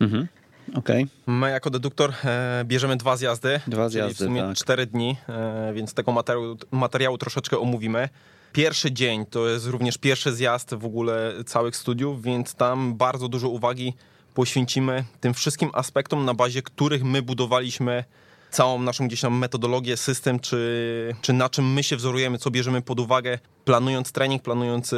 Mhm. 0.00 0.28
Okej. 0.74 1.06
My 1.26 1.50
jako 1.50 1.70
deduktor 1.70 2.12
e, 2.24 2.62
bierzemy 2.64 2.96
dwa 2.96 3.16
zjazdy, 3.16 3.60
Dwa 3.66 3.82
czyli 3.82 3.92
zjazdy, 3.92 4.14
w 4.14 4.18
sumie 4.18 4.42
tak. 4.42 4.56
cztery 4.56 4.86
dni, 4.86 5.16
e, 5.28 5.72
więc 5.74 5.94
tego 5.94 6.12
materiału, 6.12 6.56
materiału 6.70 7.18
troszeczkę 7.18 7.58
omówimy. 7.58 8.08
Pierwszy 8.52 8.92
dzień 8.92 9.26
to 9.26 9.48
jest 9.48 9.66
również 9.66 9.98
pierwszy 9.98 10.32
zjazd 10.32 10.74
w 10.74 10.84
ogóle 10.84 11.32
całych 11.46 11.76
studiów, 11.76 12.22
więc 12.22 12.54
tam 12.54 12.94
bardzo 12.94 13.28
dużo 13.28 13.48
uwagi 13.48 13.94
poświęcimy 14.34 15.04
tym 15.20 15.34
wszystkim 15.34 15.70
aspektom, 15.72 16.24
na 16.24 16.34
bazie 16.34 16.62
których 16.62 17.04
my 17.04 17.22
budowaliśmy 17.22 18.04
całą 18.54 18.78
naszą 18.82 19.06
gdzieś 19.06 19.20
tam 19.20 19.38
metodologię, 19.38 19.96
system, 19.96 20.40
czy, 20.40 21.14
czy 21.20 21.32
na 21.32 21.48
czym 21.48 21.72
my 21.72 21.82
się 21.82 21.96
wzorujemy, 21.96 22.38
co 22.38 22.50
bierzemy 22.50 22.82
pod 22.82 23.00
uwagę, 23.00 23.38
planując 23.64 24.12
trening, 24.12 24.42
planując 24.42 24.92
e, 24.92 24.96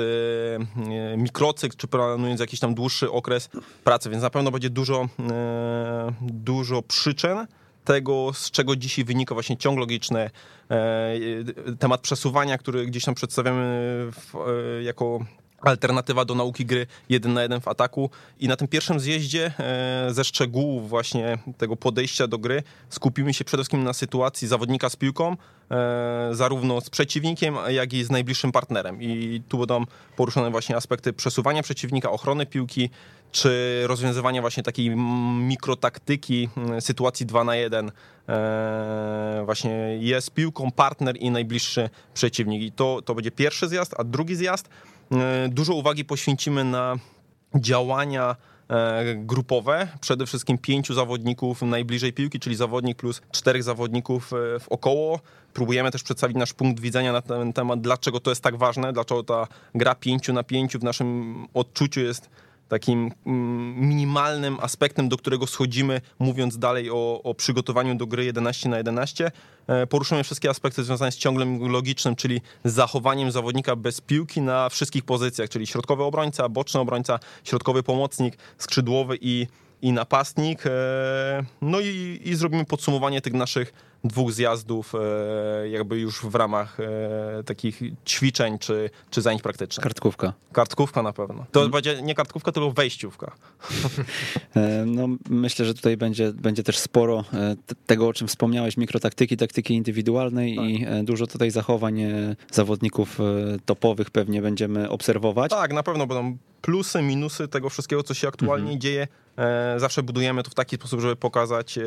e, 1.13 1.17
mikrocykl, 1.17 1.77
czy 1.77 1.87
planując 1.89 2.41
jakiś 2.41 2.61
tam 2.61 2.75
dłuższy 2.75 3.11
okres 3.11 3.49
pracy, 3.85 4.11
więc 4.11 4.23
na 4.23 4.31
pewno 4.31 4.51
będzie 4.51 4.71
dużo, 4.71 5.09
e, 5.31 6.13
dużo 6.21 6.83
przyczyn 6.83 7.47
tego, 7.85 8.33
z 8.35 8.51
czego 8.51 8.77
dzisiaj 8.77 9.05
wynika 9.05 9.35
właśnie 9.35 9.57
ciąg 9.57 9.79
logiczny, 9.79 10.31
temat 11.79 12.01
przesuwania, 12.01 12.59
który 12.59 12.87
gdzieś 12.87 13.05
tam 13.05 13.15
przedstawiamy 13.15 13.63
w, 14.13 14.35
jako 14.83 15.21
alternatywa 15.61 16.25
do 16.25 16.35
nauki 16.35 16.67
gry 16.67 16.87
jeden 17.09 17.35
na 17.35 17.43
jeden 17.43 17.61
w 17.61 17.69
ataku. 17.69 18.11
I 18.41 18.49
na 18.49 18.57
tym 18.57 18.69
pierwszym 18.69 19.01
zjeździe 19.01 19.53
e, 19.59 20.07
ze 20.11 20.25
szczegółów 20.25 20.89
właśnie 20.89 21.39
tego 21.59 21.77
podejścia 21.77 22.27
do 22.27 22.39
gry 22.39 22.63
skupimy 22.89 23.35
się 23.35 23.45
przede 23.45 23.63
wszystkim 23.63 23.85
na 23.85 23.93
sytuacji 23.93 24.49
zawodnika 24.49 24.89
z 24.89 24.97
piłką, 24.97 25.37
e, 25.71 26.29
zarówno 26.33 26.81
z 26.81 26.91
przeciwnikiem, 26.91 27.57
jak 27.69 27.93
i 27.93 28.05
z 28.05 28.11
najbliższym 28.11 28.53
partnerem. 28.53 29.03
I 29.03 29.43
tu 29.49 29.59
będą 29.59 29.85
poruszone 30.17 30.51
właśnie 30.51 30.77
aspekty 30.77 31.13
przesuwania 31.13 31.63
przeciwnika, 31.63 32.11
ochrony 32.11 32.47
piłki, 32.47 32.91
czy 33.33 33.83
rozwiązywania 33.87 34.41
właśnie 34.41 34.63
takiej 34.63 34.91
mikrotaktyki 35.41 36.49
sytuacji 36.81 37.27
2 37.27 37.45
na 37.45 37.57
1 37.57 37.93
e, 38.29 39.43
właśnie 39.45 39.99
jest 40.01 40.31
piłką 40.31 40.71
partner 40.71 41.17
i 41.17 41.31
najbliższy 41.31 41.91
przeciwnik. 42.15 42.63
I 42.63 42.73
to, 42.73 43.03
to 43.05 43.15
będzie 43.15 43.31
pierwszy 43.31 43.69
zjazd, 43.69 43.95
a 43.99 44.05
drugi 44.05 44.37
zjazd 44.37 44.69
dużo 45.49 45.75
uwagi 45.75 46.05
poświęcimy 46.05 46.65
na 46.65 46.97
działania 47.55 48.37
e, 48.69 49.15
grupowe, 49.15 49.89
przede 50.01 50.27
wszystkim 50.27 50.59
pięciu 50.59 50.95
zawodników 50.95 51.63
najbliżej 51.63 52.13
piłki, 52.13 52.41
czyli 52.41 52.57
zawodnik 52.57 52.97
plus 52.97 53.23
czterech 53.33 53.63
zawodników 53.63 54.33
e, 54.33 54.37
w 54.61 54.69
około. 54.69 55.21
Próbujemy 55.53 55.91
też 55.91 56.03
przedstawić 56.03 56.37
nasz 56.37 56.53
punkt 56.53 56.81
widzenia 56.81 57.13
na 57.13 57.23
ten 57.23 57.53
temat, 57.53 57.81
dlaczego 57.81 58.21
to 58.21 58.31
jest 58.31 58.43
tak 58.43 58.57
ważne, 58.57 58.93
dlaczego 58.93 59.23
ta 59.23 59.47
gra 59.75 59.95
pięciu 59.95 60.33
na 60.33 60.43
pięciu 60.43 60.79
w 60.79 60.83
naszym 60.83 61.35
odczuciu 61.55 62.01
jest 62.01 62.31
takim 62.69 63.13
mm, 63.27 63.89
minimalnym 63.89 64.59
aspektem, 64.61 65.09
do 65.09 65.17
którego 65.17 65.47
schodzimy, 65.47 66.01
mówiąc 66.19 66.59
dalej 66.59 66.91
o, 66.91 67.23
o 67.23 67.35
przygotowaniu 67.35 67.95
do 67.95 68.07
gry 68.07 68.25
11 68.25 68.69
na 68.69 68.77
11. 68.79 69.31
E, 69.67 69.87
Poruszymy 69.87 70.25
wszystkie 70.25 70.51
aspekty 70.51 70.85
związane 70.85 71.13
z 71.13 71.17
ciągiem 71.17 71.69
logicznym, 71.69 72.17
czyli 72.17 72.41
zachowaniem 72.65 73.31
zawodnika 73.31 73.77
bez 73.77 74.01
piłki 74.01 74.41
na 74.41 74.69
wszystkich 74.69 75.05
pozycjach, 75.05 75.49
czyli 75.49 75.67
środkowy 75.67 76.03
obrońca, 76.03 76.49
boczny 76.49 76.81
obrońca, 76.81 77.19
środkowy 77.45 77.83
pomocnik, 77.83 78.39
skrzydłowy 78.59 79.19
i, 79.21 79.47
i 79.83 79.93
napastnik. 79.93 80.67
E, 80.67 81.45
No 81.63 81.81
i, 81.81 82.21
i 82.25 82.35
zrobimy 82.35 82.65
podsumowanie 82.65 83.21
tych 83.21 83.33
naszych 83.33 83.73
dwóch 84.05 84.33
zjazdów 84.33 84.93
e, 84.95 85.69
jakby 85.69 85.99
już 86.01 86.21
w 86.21 86.35
ramach 86.35 86.81
e, 86.81 87.43
takich 87.45 87.81
ćwiczeń 88.07 88.59
czy, 88.59 88.91
czy 89.11 89.23
zajęć 89.23 89.43
praktycznych. 89.43 89.83
Kartkówka. 89.83 90.33
Kartkówka 90.53 91.03
na 91.03 91.13
pewno. 91.13 91.47
To 91.53 91.69
będzie 91.69 92.03
nie 92.03 92.15
kartkówka, 92.15 92.53
tylko 92.53 92.71
wejściówka. 92.71 93.33
No, 94.87 95.09
myślę, 95.31 95.65
że 95.65 95.75
tutaj 95.75 95.97
będzie, 95.97 96.33
będzie 96.33 96.63
też 96.63 96.79
sporo 96.79 97.25
tego, 97.87 98.09
o 98.09 98.13
czym 98.13 98.29
wspomniałeś, 98.29 98.77
mikrotaktyki, 98.77 99.37
taktyki 99.37 99.75
indywidualnej 99.75 100.55
i 100.55 100.85
e, 100.87 101.03
dużo 101.03 101.27
tutaj 101.27 101.51
zachowań 101.51 102.03
zawodników 102.53 103.19
topowych 103.67 104.11
pewnie 104.11 104.43
będziemy 104.43 104.91
obserwować. 104.91 105.51
Tak, 105.51 105.73
na 105.73 105.83
pewno 105.83 106.07
będą 106.07 106.37
plusy, 106.63 107.03
minusy 107.03 107.49
tego 107.49 107.69
wszystkiego, 107.71 108.03
co 108.03 108.15
się 108.15 108.29
aktualnie 108.29 108.79
dzieje. 108.79 109.09
E, 109.39 109.81
Zawsze 109.81 110.03
budujemy 110.03 110.43
to 110.43 110.51
w 110.51 110.55
taki 110.55 110.77
sposób, 110.77 111.01
żeby 111.01 111.17
pokazać, 111.17 111.79
e, 111.79 111.83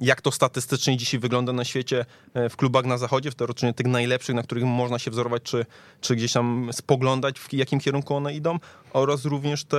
jak 0.00 0.20
to 0.20 0.32
statystycznie 0.32 0.96
dzisiaj 0.96 1.20
wygląda 1.20 1.52
na 1.52 1.64
świecie 1.64 2.04
e, 2.34 2.48
w 2.48 2.56
klubach 2.56 2.84
na 2.84 2.98
zachodzie, 2.98 3.30
w 3.30 3.34
teoretycznie 3.34 3.74
tych 3.74 3.86
najlepszych, 3.86 4.34
na 4.34 4.42
których 4.42 4.64
można 4.64 4.98
się 4.98 5.10
wzorować, 5.10 5.42
czy, 5.42 5.66
czy 6.00 6.16
gdzieś 6.16 6.32
tam 6.32 6.70
spoglądać, 6.72 7.40
w 7.40 7.52
jakim 7.52 7.80
kierunku 7.80 8.14
one 8.14 8.34
idą, 8.34 8.58
oraz 8.92 9.24
również 9.24 9.64
te 9.64 9.78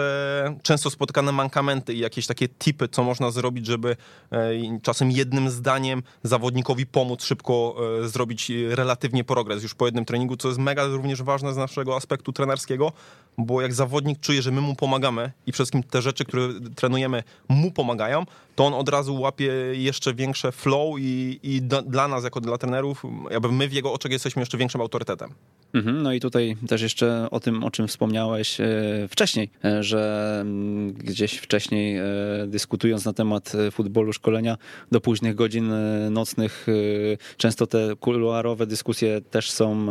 często 0.64 0.90
spotykane 0.90 1.32
mankamenty 1.32 1.94
i 1.94 2.00
jakieś 2.00 2.28
takie 2.28 2.48
tipy, 2.50 2.88
co 2.88 3.04
można 3.04 3.32
zrobić, 3.32 3.66
żeby 3.66 3.96
czasem 4.82 5.12
jednym 5.12 5.50
zdaniem 5.50 6.04
zawodnikowi 6.24 6.86
pomóc 6.86 7.24
szybko 7.24 7.76
zrobić 8.04 8.52
relatywnie 8.70 9.24
progres. 9.24 9.64
Już 9.64 9.76
po 9.76 9.86
jednym 9.86 10.06
treningu, 10.06 10.38
co 10.38 10.48
jest 10.48 10.60
mega 10.60 10.86
również 10.86 11.24
ważne 11.24 11.54
z 11.54 11.58
naszego 11.58 11.96
aspektu 11.96 12.34
trenerskiego, 12.34 12.92
bo 13.38 13.62
jak 13.62 13.74
zawodnik 13.74 14.20
czuje, 14.20 14.42
że 14.42 14.52
my 14.52 14.62
mu 14.62 14.76
pomagamy 14.76 15.32
i 15.46 15.52
przede 15.52 15.66
wszystkim 15.66 15.84
te 15.84 16.02
rzeczy, 16.02 16.26
które 16.26 16.48
trenujemy, 16.76 17.24
mu 17.50 17.72
pomagają, 17.72 18.26
to 18.56 18.66
on 18.66 18.74
od 18.74 18.90
razu 18.90 19.22
łapie 19.22 19.54
jeszcze 19.74 20.14
większe 20.14 20.52
flow 20.52 21.00
i, 21.00 21.40
i 21.44 21.62
do, 21.62 21.82
dla 21.82 22.08
nas, 22.08 22.24
jako 22.24 22.42
dla 22.42 22.58
trenerów, 22.58 23.04
jakby 23.32 23.52
my 23.52 23.68
w 23.68 23.74
jego 23.74 23.94
oczach 23.94 24.12
jesteśmy 24.12 24.42
jeszcze 24.42 24.58
większym 24.58 24.82
autorytetem. 24.82 25.34
Mhm, 25.74 26.04
No 26.04 26.14
i 26.14 26.20
tutaj 26.20 26.56
też 26.68 26.82
jeszcze 26.82 27.28
o 27.32 27.40
tym, 27.40 27.64
o 27.64 27.72
czym 27.72 27.88
wspomniałeś 27.88 28.62
e, 28.62 28.66
wcześniej, 29.10 29.50
e, 29.66 29.84
że 29.84 30.38
mm, 30.42 30.94
gdzieś 30.94 31.38
wcześniej 31.38 31.98
e, 31.98 32.04
dyskutując 32.48 33.06
na 33.06 33.14
temat 33.14 33.52
futbolu, 33.72 34.14
szkolenia 34.14 34.58
do 34.92 35.02
późnych 35.02 35.36
godzin 35.36 35.74
nocnych, 36.10 36.68
często 37.38 37.68
te 37.68 37.96
kuluarowe 38.00 38.68
dyskusje 38.68 39.22
też 39.22 39.52
są 39.52 39.88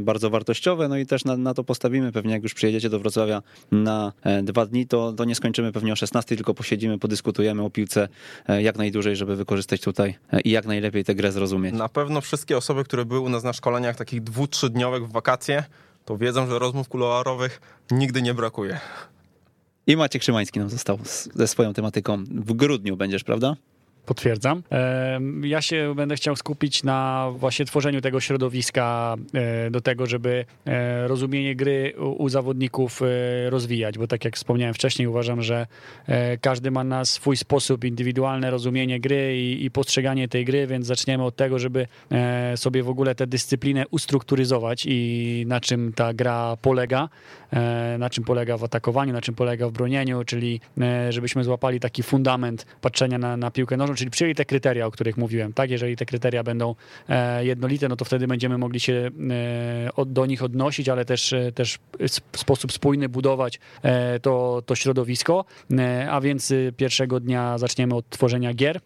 bardzo 0.00 0.30
wartościowe, 0.30 0.88
no 0.88 0.98
i 0.98 1.06
też 1.06 1.24
na, 1.24 1.36
na 1.36 1.54
to 1.54 1.64
postawimy 1.64 2.12
pewnie, 2.12 2.32
jak 2.32 2.42
już 2.42 2.54
przyjedziecie 2.54 2.90
do 2.90 2.98
Wrocławia 2.98 3.42
na 3.72 4.12
dwa 4.42 4.66
dni, 4.66 4.86
to, 4.86 5.12
to 5.12 5.24
nie 5.24 5.34
skończymy 5.34 5.72
pewnie 5.72 5.92
o 5.92 5.96
16, 5.96 6.36
tylko 6.36 6.54
posiedzimy, 6.54 6.98
podyskutujemy 6.98 7.62
o 7.62 7.70
piłce 7.70 7.97
e, 8.48 8.62
jak 8.62 8.76
najdłużej, 8.76 9.16
żeby 9.16 9.36
wykorzystać 9.36 9.80
tutaj 9.80 10.18
e, 10.32 10.40
i 10.40 10.50
jak 10.50 10.66
najlepiej 10.66 11.04
tę 11.04 11.14
grę 11.14 11.32
zrozumieć. 11.32 11.74
Na 11.74 11.88
pewno 11.88 12.20
wszystkie 12.20 12.56
osoby, 12.56 12.84
które 12.84 13.04
były 13.04 13.20
u 13.20 13.28
nas 13.28 13.44
na 13.44 13.52
szkoleniach 13.52 13.96
takich 13.96 14.22
dwu, 14.22 14.46
trzydniowych 14.46 15.08
w 15.08 15.12
wakacje, 15.12 15.64
to 16.04 16.16
wiedzą, 16.16 16.46
że 16.50 16.58
rozmów 16.58 16.88
kuluarowych 16.88 17.60
nigdy 17.90 18.22
nie 18.22 18.34
brakuje. 18.34 18.80
I 19.86 19.96
Maciek 19.96 20.22
Szymański 20.22 20.58
nam 20.58 20.68
został 20.70 20.98
z- 21.04 21.28
ze 21.34 21.48
swoją 21.48 21.74
tematyką. 21.74 22.24
W 22.24 22.52
grudniu 22.52 22.96
będziesz, 22.96 23.24
prawda? 23.24 23.56
Potwierdzam. 24.08 24.62
Ja 25.42 25.62
się 25.62 25.94
będę 25.96 26.16
chciał 26.16 26.36
skupić 26.36 26.84
na 26.84 27.30
właśnie 27.36 27.64
tworzeniu 27.64 28.00
tego 28.00 28.20
środowiska 28.20 29.16
e, 29.34 29.70
do 29.70 29.80
tego, 29.80 30.06
żeby 30.06 30.44
e, 30.66 31.08
rozumienie 31.08 31.56
gry 31.56 31.94
u 31.98 32.28
zawodników 32.28 33.02
e, 33.02 33.50
rozwijać, 33.50 33.98
bo 33.98 34.06
tak 34.06 34.24
jak 34.24 34.36
wspomniałem 34.36 34.74
wcześniej, 34.74 35.08
uważam, 35.08 35.42
że 35.42 35.66
każdy 36.40 36.70
ma 36.70 36.84
na 36.84 37.04
swój 37.04 37.36
sposób 37.36 37.84
indywidualne 37.84 38.50
rozumienie 38.50 39.00
gry 39.00 39.38
i, 39.38 39.70
postrzeganie 39.70 40.28
tej 40.28 40.44
gry, 40.44 40.66
więc 40.66 40.86
zaczniemy 40.86 41.24
od 41.24 41.36
tego, 41.36 41.58
żeby 41.58 41.86
sobie 42.56 42.82
w 42.82 42.88
ogóle 42.88 43.14
tę 43.14 43.26
dyscyplinę 43.26 43.84
ustrukturyzować 43.90 44.84
i 44.88 45.44
na 45.48 45.60
czym 45.60 45.92
ta 45.92 46.14
gra 46.14 46.56
polega, 46.62 47.08
na 47.98 48.10
czym 48.10 48.24
polega 48.24 48.56
w 48.56 48.64
atakowaniu, 48.64 49.12
na 49.12 49.20
czym 49.20 49.34
polega 49.34 49.68
w 49.68 49.72
bronieniu, 49.72 50.24
czyli 50.24 50.60
e, 50.80 51.12
żebyśmy 51.12 51.44
złapali 51.44 51.80
taki 51.80 52.02
fundament 52.02 52.66
patrzenia 52.80 53.18
na, 53.18 53.36
na 53.36 53.50
piłkę 53.50 53.76
nożną, 53.76 53.94
czyli 53.94 54.10
przyjęli 54.10 54.34
te 54.34 54.44
kryteria, 54.44 54.86
o 54.86 54.90
których 54.90 55.16
mówiłem. 55.16 55.52
Tak, 55.52 55.70
jeżeli 55.70 55.96
te 55.96 56.06
kryteria 56.06 56.42
będą 56.42 56.74
e, 57.08 57.44
jednolite, 57.44 57.88
no 57.88 57.96
to 57.96 58.04
wtedy 58.04 58.26
będziemy 58.26 58.58
mogli 58.58 58.80
się 58.80 59.10
e, 59.98 60.04
do 60.06 60.26
nich 60.26 60.42
odnosić, 60.42 60.88
ale 60.88 61.04
też, 61.04 61.32
e, 61.32 61.52
też 61.52 61.78
w 62.32 62.38
sposób 62.38 62.72
spójny 62.72 63.08
budować 63.08 63.60
e, 63.82 64.20
to, 64.20 64.62
to 64.66 64.74
środowisko. 64.74 65.44
E, 65.78 66.10
a 66.10 66.20
więc 66.20 66.50
e, 66.50 66.72
pierwszego 66.76 67.20
dnia 67.20 67.58
zaczniemy 67.58 67.94
od 67.94 68.08
tworzenia 68.08 68.54
gier 68.54 68.76
e, 68.76 68.80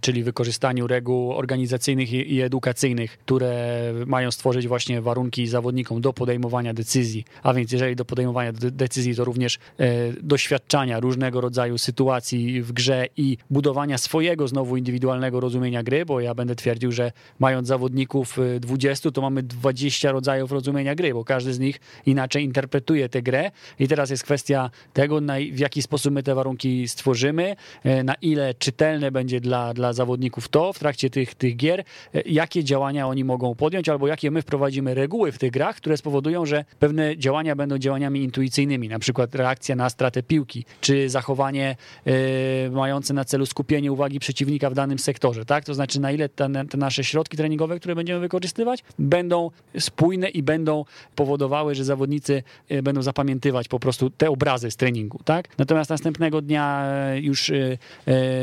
czyli 0.00 0.22
wykorzystaniu 0.22 0.86
reguł 0.86 1.32
organizacyjnych 1.32 2.12
i, 2.12 2.40
edukacyjnych, 2.40 3.18
które 3.18 3.92
mają 4.06 4.30
stworzyć 4.30 4.68
właśnie 4.68 5.00
warunki 5.00 5.46
zawodnikom 5.46 6.00
do 6.00 6.12
podejmowania 6.12 6.74
decyzji. 6.74 7.24
A 7.42 7.54
więc 7.54 7.72
jeżeli 7.72 7.96
do 7.96 8.04
podejmowania 8.04 8.52
de- 8.52 8.70
decyzji, 8.70 9.14
to 9.14 9.24
również 9.24 9.58
e, 9.78 9.88
doświadczania 10.22 11.00
różnego 11.00 11.40
rodzaju 11.40 11.78
sytuacji 11.78 12.62
w 12.62 12.72
grze 12.72 13.06
i 13.16 13.36
budowania 13.50 13.98
swojego 13.98 14.48
znowu 14.48 14.76
indywidualnego 14.76 15.40
rozumienia 15.40 15.82
gry, 15.82 16.04
bo 16.04 16.20
ja 16.20 16.34
będę 16.34 16.54
twierdził, 16.54 16.92
że 16.92 17.12
mając 17.38 17.68
zawodników 17.68 18.38
e, 18.38 18.60
20, 18.60 19.10
to 19.10 19.20
mamy 19.20 19.42
20 19.42 20.12
rodzajów 20.12 20.52
rozumienia 20.52 20.94
gry, 20.94 21.14
bo 21.14 21.24
każdy 21.24 21.54
z 21.54 21.58
nich 21.58 21.80
inaczej 22.06 22.44
interpretuje 22.44 23.08
tę 23.08 23.22
grę 23.22 23.50
i 23.78 23.88
teraz 23.88 24.10
jest 24.10 24.24
kwestia 24.24 24.70
tego, 24.92 25.20
w 25.52 25.58
jaki 25.58 25.82
sposób 25.82 26.12
my 26.12 26.22
te 26.22 26.34
warunki 26.34 26.88
stworzymy, 26.88 27.56
e, 27.84 28.04
na 28.04 28.14
ile 28.14 28.54
czytelne 28.54 29.10
będzie 29.10 29.40
dla 29.40 29.61
dla, 29.74 29.92
zawodników 29.92 30.48
to 30.48 30.72
w 30.72 30.78
trakcie 30.78 31.10
tych, 31.10 31.34
tych 31.34 31.56
gier, 31.56 31.84
jakie 32.26 32.64
działania 32.64 33.08
oni 33.08 33.24
mogą 33.24 33.54
podjąć, 33.54 33.88
albo 33.88 34.06
jakie 34.06 34.30
my 34.30 34.42
wprowadzimy 34.42 34.94
reguły 34.94 35.32
w 35.32 35.38
tych 35.38 35.50
grach, 35.50 35.76
które 35.76 35.96
spowodują, 35.96 36.46
że 36.46 36.64
pewne 36.78 37.18
działania 37.18 37.56
będą 37.56 37.78
działaniami 37.78 38.22
intuicyjnymi, 38.22 38.88
na 38.88 38.98
przykład 38.98 39.34
reakcja 39.34 39.76
na 39.76 39.90
stratę 39.90 40.22
piłki, 40.22 40.64
czy 40.80 41.08
zachowanie 41.08 41.76
y, 42.06 42.70
mające 42.72 43.14
na 43.14 43.24
celu 43.24 43.46
skupienie 43.46 43.92
uwagi 43.92 44.18
przeciwnika 44.18 44.70
w 44.70 44.74
danym 44.74 44.98
sektorze, 44.98 45.44
tak? 45.44 45.64
To 45.64 45.74
znaczy, 45.74 46.00
na 46.00 46.12
ile 46.12 46.28
te, 46.28 46.48
te 46.70 46.78
nasze 46.78 47.04
środki 47.04 47.36
treningowe, 47.36 47.78
które 47.78 47.94
będziemy 47.94 48.20
wykorzystywać, 48.20 48.84
będą 48.98 49.50
spójne 49.78 50.28
i 50.28 50.42
będą 50.42 50.84
powodowały, 51.14 51.74
że 51.74 51.84
zawodnicy 51.84 52.42
y, 52.70 52.82
będą 52.82 53.02
zapamiętywać 53.02 53.68
po 53.68 53.80
prostu 53.80 54.10
te 54.10 54.30
obrazy 54.30 54.70
z 54.70 54.76
treningu, 54.76 55.20
tak? 55.24 55.48
Natomiast 55.58 55.90
następnego 55.90 56.42
dnia 56.42 56.86
już 57.20 57.52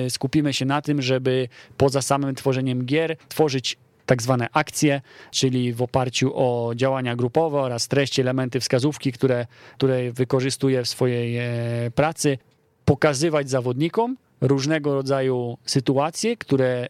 skupimy 0.10 0.54
się 0.54 0.66
na 0.66 0.82
tym, 0.82 0.99
żeby 1.02 1.48
poza 1.78 2.02
samym 2.02 2.36
tworzeniem 2.36 2.86
gier 2.86 3.18
tworzyć 3.30 3.78
tak 4.06 4.22
zwane 4.22 4.48
akcje, 4.54 5.02
czyli 5.32 5.74
w 5.74 5.82
oparciu 5.82 6.32
o 6.36 6.72
działania 6.76 7.16
grupowe 7.16 7.60
oraz 7.60 7.88
treści, 7.88 8.22
elementy, 8.22 8.60
wskazówki, 8.60 9.12
które, 9.12 9.46
które 9.78 10.12
wykorzystuje 10.12 10.84
w 10.84 10.88
swojej 10.88 11.38
e, 11.38 11.46
pracy, 11.96 12.38
pokazywać 12.86 13.50
zawodnikom 13.50 14.18
różnego 14.42 14.94
rodzaju 14.94 15.58
sytuacje, 15.66 16.38
które 16.38 16.88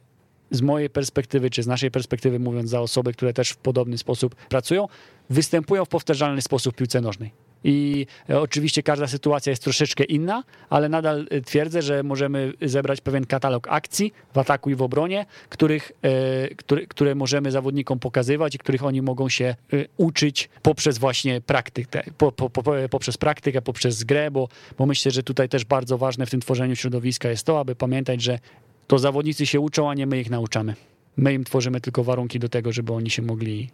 z 0.51 0.61
mojej 0.61 0.89
perspektywy, 0.89 1.49
czy 1.49 1.63
z 1.63 1.67
naszej 1.67 1.91
perspektywy, 1.91 2.39
mówiąc 2.39 2.69
za 2.69 2.81
osoby, 2.81 3.13
które 3.13 3.33
też 3.33 3.49
w 3.49 3.57
podobny 3.57 3.97
sposób 3.97 4.35
pracują, 4.35 4.87
występują 5.29 5.85
w 5.85 5.89
powtarzalny 5.89 6.41
sposób 6.41 6.73
w 6.73 6.77
piłce 6.77 7.01
nożnej. 7.01 7.48
I 7.63 8.05
e, 8.29 8.39
oczywiście 8.39 8.83
każda 8.83 9.07
sytuacja 9.07 9.49
jest 9.49 9.63
troszeczkę 9.63 10.03
inna, 10.03 10.43
ale 10.69 10.89
nadal 10.89 11.27
e, 11.29 11.41
twierdzę, 11.41 11.81
że 11.81 12.03
możemy 12.03 12.53
zebrać 12.61 13.01
pewien 13.01 13.25
katalog 13.25 13.67
akcji 13.69 14.13
w 14.33 14.37
ataku 14.37 14.69
i 14.69 14.75
w 14.75 14.81
obronie, 14.81 15.25
których, 15.49 15.91
e, 16.01 16.55
które, 16.55 16.87
które 16.87 17.15
możemy 17.15 17.51
zawodnikom 17.51 17.99
pokazywać 17.99 18.55
i 18.55 18.57
których 18.57 18.83
oni 18.83 19.01
mogą 19.01 19.29
się 19.29 19.55
uczyć 19.97 20.49
poprzez 20.61 20.97
właśnie 20.97 21.41
praktykę, 21.41 22.03
po, 22.17 22.31
po, 22.31 22.49
po, 22.49 22.63
poprzez 22.89 23.17
praktykę, 23.17 23.61
poprzez 23.61 24.03
grę, 24.03 24.31
bo, 24.31 24.47
bo 24.77 24.85
myślę, 24.85 25.11
że 25.11 25.23
tutaj 25.23 25.49
też 25.49 25.65
bardzo 25.65 25.97
ważne 25.97 26.25
w 26.25 26.29
tym 26.29 26.39
tworzeniu 26.41 26.75
środowiska 26.75 27.29
jest 27.29 27.45
to, 27.45 27.59
aby 27.59 27.75
pamiętać, 27.75 28.21
że 28.21 28.39
to 28.87 28.99
zawodnicy 28.99 29.45
się 29.45 29.59
uczą, 29.59 29.89
a 29.89 29.93
nie 29.93 30.07
my 30.07 30.19
ich 30.19 30.29
nauczamy. 30.29 30.75
My 31.17 31.33
im 31.33 31.43
tworzymy 31.43 31.81
tylko 31.81 32.03
warunki 32.03 32.39
do 32.39 32.49
tego, 32.49 32.71
żeby 32.71 32.93
oni 32.93 33.09
się 33.09 33.21
mogli 33.21 33.69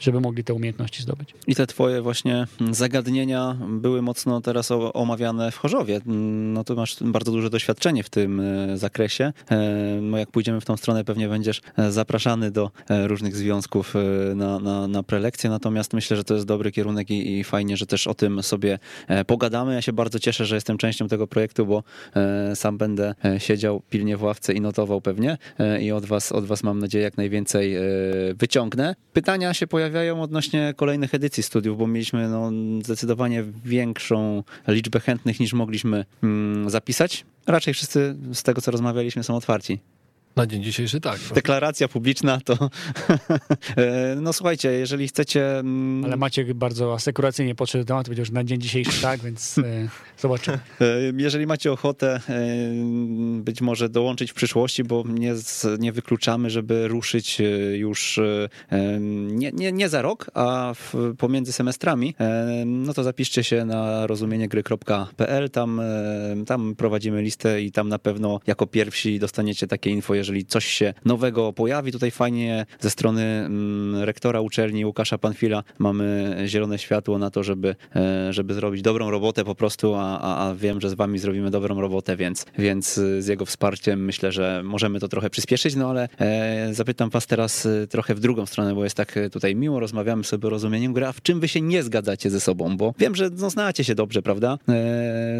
żeby 0.00 0.20
mogli 0.20 0.44
te 0.44 0.54
umiejętności 0.54 1.02
zdobyć. 1.02 1.34
I 1.46 1.54
te 1.54 1.66
twoje 1.66 2.02
właśnie 2.02 2.46
zagadnienia 2.70 3.56
były 3.68 4.02
mocno 4.02 4.40
teraz 4.40 4.70
omawiane 4.94 5.50
w 5.50 5.56
Chorzowie. 5.56 6.00
No 6.06 6.64
to 6.64 6.74
masz 6.74 6.96
bardzo 7.00 7.32
duże 7.32 7.50
doświadczenie 7.50 8.02
w 8.02 8.10
tym 8.10 8.40
e, 8.40 8.78
zakresie. 8.78 9.32
E, 9.50 9.58
no 10.02 10.18
jak 10.18 10.30
pójdziemy 10.30 10.60
w 10.60 10.64
tą 10.64 10.76
stronę, 10.76 11.04
pewnie 11.04 11.28
będziesz 11.28 11.60
e, 11.76 11.92
zapraszany 11.92 12.50
do 12.50 12.70
różnych 12.88 13.36
związków 13.36 13.94
na, 14.34 14.58
na, 14.58 14.88
na 14.88 15.02
prelekcje, 15.02 15.50
natomiast 15.50 15.92
myślę, 15.92 16.16
że 16.16 16.24
to 16.24 16.34
jest 16.34 16.46
dobry 16.46 16.72
kierunek 16.72 17.10
i, 17.10 17.38
i 17.38 17.44
fajnie, 17.44 17.76
że 17.76 17.86
też 17.86 18.06
o 18.06 18.14
tym 18.14 18.42
sobie 18.42 18.78
pogadamy. 19.26 19.74
Ja 19.74 19.82
się 19.82 19.92
bardzo 19.92 20.18
cieszę, 20.18 20.46
że 20.46 20.54
jestem 20.54 20.78
częścią 20.78 21.08
tego 21.08 21.26
projektu, 21.26 21.66
bo 21.66 21.82
sam 22.54 22.78
będę 22.78 23.14
siedział 23.38 23.82
pilnie 23.90 24.16
w 24.16 24.22
ławce 24.22 24.52
i 24.52 24.60
notował 24.60 25.00
pewnie 25.00 25.38
i 25.80 25.92
od 25.92 26.04
was, 26.04 26.32
od 26.32 26.44
was 26.44 26.62
mam 26.62 26.78
nadzieję 26.78 27.04
jak 27.04 27.16
najwięcej 27.16 27.76
wyciągnę. 28.34 28.94
Pytania 29.12 29.54
się 29.54 29.66
pojawiają 29.66 29.87
pojawiają 29.90 30.22
odnośnie 30.22 30.74
kolejnych 30.76 31.14
edycji 31.14 31.42
studiów, 31.42 31.78
bo 31.78 31.86
mieliśmy 31.86 32.28
no, 32.28 32.50
zdecydowanie 32.84 33.44
większą 33.64 34.42
liczbę 34.68 35.00
chętnych 35.00 35.40
niż 35.40 35.52
mogliśmy 35.52 36.04
mm, 36.22 36.70
zapisać. 36.70 37.24
Raczej 37.46 37.74
wszyscy 37.74 38.16
z 38.32 38.42
tego, 38.42 38.60
co 38.60 38.70
rozmawialiśmy, 38.70 39.24
są 39.24 39.36
otwarci. 39.36 39.78
Na 40.38 40.46
dzień 40.46 40.62
dzisiejszy 40.62 41.00
tak. 41.00 41.20
Deklaracja 41.34 41.88
publiczna 41.88 42.40
to. 42.44 42.58
E, 43.76 44.16
no 44.20 44.32
słuchajcie, 44.32 44.72
jeżeli 44.72 45.08
chcecie. 45.08 45.58
Mm, 45.58 46.04
Ale 46.04 46.16
Maciek 46.16 46.54
bardzo 46.54 46.94
asekuracyjnie 46.94 47.54
podszedł 47.54 47.84
do 47.84 47.88
tematu, 47.88 48.04
powiedział, 48.04 48.24
że 48.24 48.32
na 48.32 48.44
dzień 48.44 48.60
dzisiejszy 48.60 49.02
tak, 49.02 49.20
więc 49.20 49.58
e, 49.58 49.62
zobaczymy. 50.22 50.58
E, 50.80 50.84
jeżeli 51.16 51.46
macie 51.46 51.72
ochotę 51.72 52.20
być 53.40 53.60
może 53.60 53.88
dołączyć 53.88 54.30
w 54.30 54.34
przyszłości, 54.34 54.84
bo 54.84 55.04
nie, 55.08 55.34
nie 55.78 55.92
wykluczamy, 55.92 56.50
żeby 56.50 56.88
ruszyć 56.88 57.38
już 57.72 58.20
nie, 59.30 59.52
nie, 59.52 59.72
nie 59.72 59.88
za 59.88 60.02
rok, 60.02 60.30
a 60.34 60.74
w, 60.74 61.14
pomiędzy 61.18 61.52
semestrami, 61.52 62.14
no 62.66 62.94
to 62.94 63.02
zapiszcie 63.02 63.44
się 63.44 63.64
na 63.64 64.06
rozumieniegry.pl. 64.06 65.50
Tam, 65.50 65.80
tam 66.46 66.74
prowadzimy 66.76 67.22
listę 67.22 67.62
i 67.62 67.72
tam 67.72 67.88
na 67.88 67.98
pewno 67.98 68.40
jako 68.46 68.66
pierwsi 68.66 69.18
dostaniecie 69.18 69.66
takie 69.66 69.90
info, 69.90 70.14
jeżeli 70.14 70.27
coś 70.48 70.64
się 70.64 70.94
nowego 71.04 71.52
pojawi. 71.52 71.92
Tutaj 71.92 72.10
fajnie 72.10 72.66
ze 72.80 72.90
strony 72.90 73.22
mm, 73.22 74.02
rektora 74.02 74.40
uczelni 74.40 74.84
Łukasza 74.84 75.18
Panfila 75.18 75.62
mamy 75.78 76.36
zielone 76.46 76.78
światło 76.78 77.18
na 77.18 77.30
to, 77.30 77.42
żeby, 77.42 77.76
e, 77.96 78.32
żeby 78.32 78.54
zrobić 78.54 78.82
dobrą 78.82 79.10
robotę 79.10 79.44
po 79.44 79.54
prostu, 79.54 79.94
a, 79.94 80.20
a, 80.20 80.48
a 80.48 80.54
wiem, 80.54 80.80
że 80.80 80.90
z 80.90 80.94
wami 80.94 81.18
zrobimy 81.18 81.50
dobrą 81.50 81.80
robotę, 81.80 82.16
więc, 82.16 82.46
więc 82.58 82.94
z 83.18 83.26
jego 83.26 83.46
wsparciem 83.46 84.04
myślę, 84.04 84.32
że 84.32 84.62
możemy 84.64 85.00
to 85.00 85.08
trochę 85.08 85.30
przyspieszyć, 85.30 85.76
no 85.76 85.90
ale 85.90 86.08
e, 86.18 86.74
zapytam 86.74 87.10
was 87.10 87.26
teraz 87.26 87.66
e, 87.66 87.86
trochę 87.86 88.14
w 88.14 88.20
drugą 88.20 88.46
stronę, 88.46 88.74
bo 88.74 88.84
jest 88.84 88.96
tak 88.96 89.18
tutaj 89.32 89.56
miło, 89.56 89.80
rozmawiamy 89.80 90.24
sobie 90.24 90.46
o 90.46 90.50
rozumieniu 90.50 90.92
gry, 90.92 91.06
a 91.06 91.12
w 91.12 91.22
czym 91.22 91.40
wy 91.40 91.48
się 91.48 91.60
nie 91.60 91.82
zgadzacie 91.82 92.30
ze 92.30 92.40
sobą, 92.40 92.76
bo 92.76 92.94
wiem, 92.98 93.14
że 93.14 93.30
no, 93.30 93.50
znacie 93.50 93.84
się 93.84 93.94
dobrze, 93.94 94.22
prawda? 94.22 94.58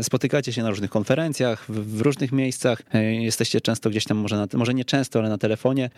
spotykacie 0.03 0.53
się 0.53 0.63
na 0.63 0.71
różnych 0.71 0.91
konferencjach, 0.91 1.65
w, 1.69 1.97
w 1.97 2.01
różnych 2.01 2.33
miejscach, 2.33 2.83
jesteście 3.21 3.61
często 3.61 3.91
gdzieś 3.91 4.05
tam 4.05 4.17
może, 4.17 4.37
na, 4.37 4.47
może 4.55 4.68
nie 4.75 4.85
często, 4.85 5.19
ale 5.19 5.29
na 5.29 5.39
telefonie. 5.39 5.91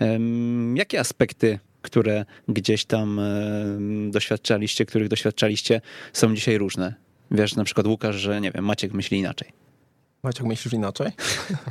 Jakie 0.75 1.01
aspekty 1.01 1.59
które 1.83 2.25
gdzieś 2.49 2.85
tam 2.85 3.21
doświadczaliście, 4.11 4.87
których 4.87 5.09
doświadczaliście, 5.09 5.81
są 6.13 6.35
dzisiaj 6.35 6.59
różne. 6.59 6.95
Wiesz, 7.31 7.57
na 7.57 7.65
przykład 7.65 7.87
Łukasz, 7.87 8.17
że 8.17 8.41
nie 8.41 8.51
wiem, 8.53 8.65
Maciek 8.65 8.93
myśli 8.93 9.19
inaczej. 9.19 9.49
Maciek, 10.23 10.47
myślisz 10.47 10.75
inaczej? 10.75 11.13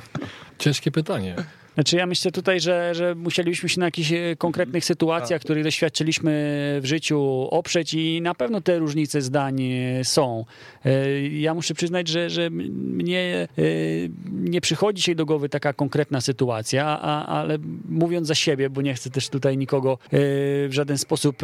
Ciężkie 0.59 0.91
pytanie. 0.91 1.35
Znaczy 1.79 1.95
ja 1.95 2.05
myślę 2.05 2.31
tutaj, 2.31 2.59
że, 2.59 2.95
że 2.95 3.15
musielibyśmy 3.15 3.69
się 3.69 3.79
na 3.79 3.85
jakichś 3.85 4.11
e, 4.11 4.35
konkretnych 4.37 4.85
sytuacjach, 4.85 5.41
których 5.41 5.63
doświadczyliśmy 5.63 6.31
w 6.81 6.85
życiu 6.85 7.47
oprzeć 7.51 7.93
i 7.93 8.21
na 8.21 8.35
pewno 8.35 8.61
te 8.61 8.79
różnice 8.79 9.21
zdań 9.21 9.61
e, 9.63 10.03
są. 10.03 10.45
E, 10.85 11.21
ja 11.27 11.53
muszę 11.53 11.73
przyznać, 11.73 12.07
że, 12.07 12.29
że 12.29 12.49
mnie 12.49 13.47
nie 14.31 14.61
przychodzi 14.61 15.01
się 15.01 15.15
do 15.15 15.25
głowy 15.25 15.49
taka 15.49 15.73
konkretna 15.73 16.21
sytuacja, 16.21 16.99
a, 17.01 17.25
ale 17.25 17.57
mówiąc 17.89 18.27
za 18.27 18.35
siebie, 18.35 18.69
bo 18.69 18.81
nie 18.81 18.93
chcę 18.93 19.09
też 19.09 19.29
tutaj 19.29 19.57
nikogo 19.57 19.97
w 20.11 20.69
żaden 20.71 20.97
sposób 20.97 21.41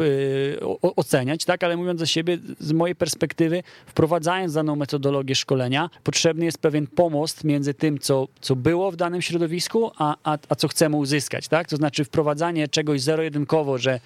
oceniać, 0.82 1.44
tak, 1.44 1.64
ale 1.64 1.76
mówiąc 1.76 2.00
za 2.00 2.06
siebie, 2.06 2.38
z 2.60 2.72
mojej 2.72 2.96
perspektywy, 2.96 3.62
wprowadzając 3.86 4.54
daną 4.54 4.76
metodologię 4.76 5.34
szkolenia, 5.34 5.90
potrzebny 6.04 6.44
jest 6.44 6.58
pewien 6.58 6.86
pomost 6.86 7.44
między 7.44 7.74
tym, 7.74 7.98
co, 7.98 8.28
co 8.40 8.56
było 8.56 8.90
w 8.90 8.96
danym 8.96 9.22
środowisku, 9.22 9.90
a, 9.98 10.16
a, 10.26 10.38
a 10.48 10.54
co 10.54 10.68
chcemy 10.68 10.96
uzyskać, 10.96 11.48
tak? 11.48 11.68
To 11.68 11.76
znaczy 11.76 12.04
wprowadzanie 12.04 12.68
czegoś 12.68 13.00
zero-jedynkowo, 13.00 13.78
że 13.78 14.00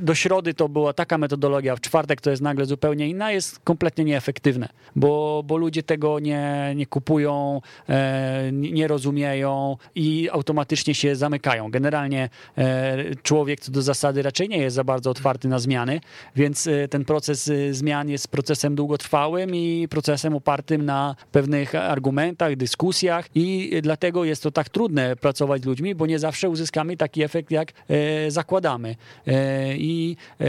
do 0.00 0.14
środy 0.14 0.54
to 0.54 0.68
była 0.68 0.92
taka 0.92 1.18
metodologia, 1.18 1.72
a 1.72 1.76
w 1.76 1.80
czwartek 1.80 2.20
to 2.20 2.30
jest 2.30 2.42
nagle 2.42 2.66
zupełnie 2.66 3.08
inna, 3.08 3.32
jest 3.32 3.58
kompletnie 3.58 4.04
nieefektywne, 4.04 4.68
bo, 4.96 5.42
bo 5.46 5.56
ludzie 5.56 5.82
tego 5.82 6.18
nie, 6.18 6.72
nie 6.76 6.86
kupują, 6.86 7.60
e, 7.88 8.50
nie 8.52 8.88
rozumieją 8.88 9.76
i 9.94 10.28
automatycznie 10.32 10.94
się 10.94 11.16
zamykają. 11.16 11.70
Generalnie 11.70 12.28
e, 12.58 13.14
człowiek 13.22 13.60
co 13.60 13.72
do 13.72 13.82
zasady 13.82 14.22
raczej 14.22 14.48
nie 14.48 14.58
jest 14.58 14.76
za 14.76 14.84
bardzo 14.84 15.10
otwarty 15.10 15.48
na 15.48 15.58
zmiany, 15.58 16.00
więc 16.36 16.66
e, 16.66 16.88
ten 16.88 17.04
proces 17.04 17.48
e, 17.48 17.74
zmian 17.74 18.08
jest 18.08 18.28
procesem 18.28 18.74
długotrwałym 18.74 19.54
i 19.54 19.88
procesem 19.90 20.34
opartym 20.34 20.84
na 20.84 21.16
pewnych 21.32 21.74
argumentach, 21.74 22.56
dyskusjach 22.56 23.28
i 23.34 23.78
dlatego 23.82 24.24
jest 24.24 24.42
to 24.42 24.50
tak 24.50 24.68
trudne 24.68 25.16
pracować 25.16 25.55
ludźmi, 25.64 25.94
bo 25.94 26.06
nie 26.06 26.18
zawsze 26.18 26.48
uzyskamy 26.48 26.96
taki 26.96 27.22
efekt, 27.22 27.50
jak 27.50 27.72
e, 27.88 28.30
zakładamy. 28.30 28.96
E, 29.26 29.76
I 29.76 30.16
e, 30.40 30.46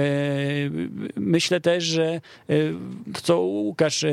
myślę 1.16 1.62
też, 1.62 1.84
że 1.84 2.22
co 3.24 3.39
Łukasz 3.41 4.05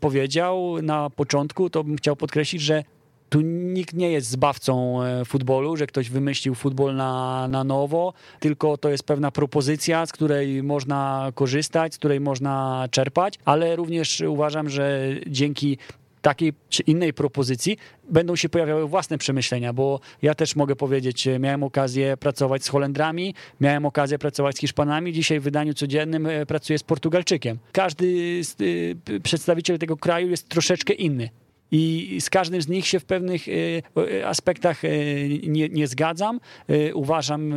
powiedział 0.00 0.82
na 0.82 1.10
początku, 1.10 1.70
to 1.70 1.84
bym 1.84 1.96
chciał 1.96 2.16
podkreślić, 2.16 2.62
że 2.62 2.84
tu 3.28 3.40
nikt 3.40 3.94
nie 3.94 4.10
jest 4.10 4.30
zbawcą 4.30 5.00
futbolu, 5.26 5.76
że 5.76 5.86
ktoś 5.86 6.10
wymyślił 6.10 6.54
futbol 6.54 6.96
na, 6.96 7.48
na 7.48 7.64
nowo, 7.64 8.12
tylko 8.40 8.76
to 8.76 8.88
jest 8.88 9.04
pewna 9.04 9.30
propozycja, 9.30 10.06
z 10.06 10.12
której 10.12 10.62
można 10.62 11.32
korzystać, 11.34 11.94
z 11.94 11.98
której 11.98 12.20
można 12.20 12.88
czerpać, 12.90 13.34
ale 13.44 13.76
również 13.76 14.20
uważam, 14.20 14.68
że 14.68 15.08
dzięki 15.26 15.78
takiej 16.26 16.52
czy 16.68 16.82
innej 16.82 17.12
propozycji 17.12 17.76
będą 18.10 18.36
się 18.36 18.48
pojawiały 18.48 18.88
własne 18.88 19.18
przemyślenia, 19.18 19.72
bo 19.72 20.00
ja 20.22 20.34
też 20.34 20.56
mogę 20.56 20.76
powiedzieć, 20.76 21.26
e, 21.26 21.38
miałem 21.38 21.62
okazję 21.62 22.16
pracować 22.16 22.64
z 22.64 22.68
Holendrami, 22.68 23.34
miałem 23.60 23.86
okazję 23.86 24.18
pracować 24.18 24.56
z 24.56 24.60
Hiszpanami, 24.60 25.12
dzisiaj 25.12 25.40
w 25.40 25.42
wydaniu 25.42 25.74
codziennym 25.74 26.26
e, 26.26 26.46
pracuję 26.46 26.78
z 26.78 26.82
Portugalczykiem. 26.82 27.58
Każdy 27.72 28.06
z, 28.44 28.60
y, 28.60 29.20
przedstawiciel 29.22 29.78
tego 29.78 29.96
kraju 29.96 30.28
jest 30.28 30.48
troszeczkę 30.48 30.92
inny. 30.92 31.30
I 31.70 32.16
z 32.20 32.30
każdym 32.30 32.62
z 32.62 32.68
nich 32.68 32.86
się 32.86 33.00
w 33.00 33.04
pewnych 33.04 33.42
e, 33.48 34.26
aspektach 34.26 34.84
e, 34.84 34.88
nie, 35.42 35.68
nie 35.68 35.86
zgadzam. 35.86 36.40
E, 36.68 36.94
uważam 36.94 37.54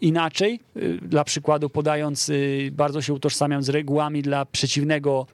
inaczej. 0.00 0.60
Dla 1.02 1.24
przykładu 1.24 1.70
podając, 1.70 2.30
bardzo 2.72 3.02
się 3.02 3.14
utożsamiam 3.14 3.62
z 3.62 3.68
regułami 3.68 4.22
dla 4.22 4.44
przeciwnego 4.44 5.26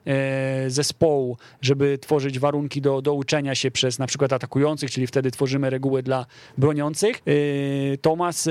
zespołu, 0.67 1.37
żeby 1.61 1.97
tworzyć 1.97 2.39
warunki 2.39 2.81
do, 2.81 3.01
do 3.01 3.13
uczenia 3.13 3.55
się 3.55 3.71
przez 3.71 3.99
na 3.99 4.07
przykład 4.07 4.33
atakujących, 4.33 4.91
czyli 4.91 5.07
wtedy 5.07 5.31
tworzymy 5.31 5.69
reguły 5.69 6.03
dla 6.03 6.25
broniących. 6.57 7.21
Tomas 8.01 8.49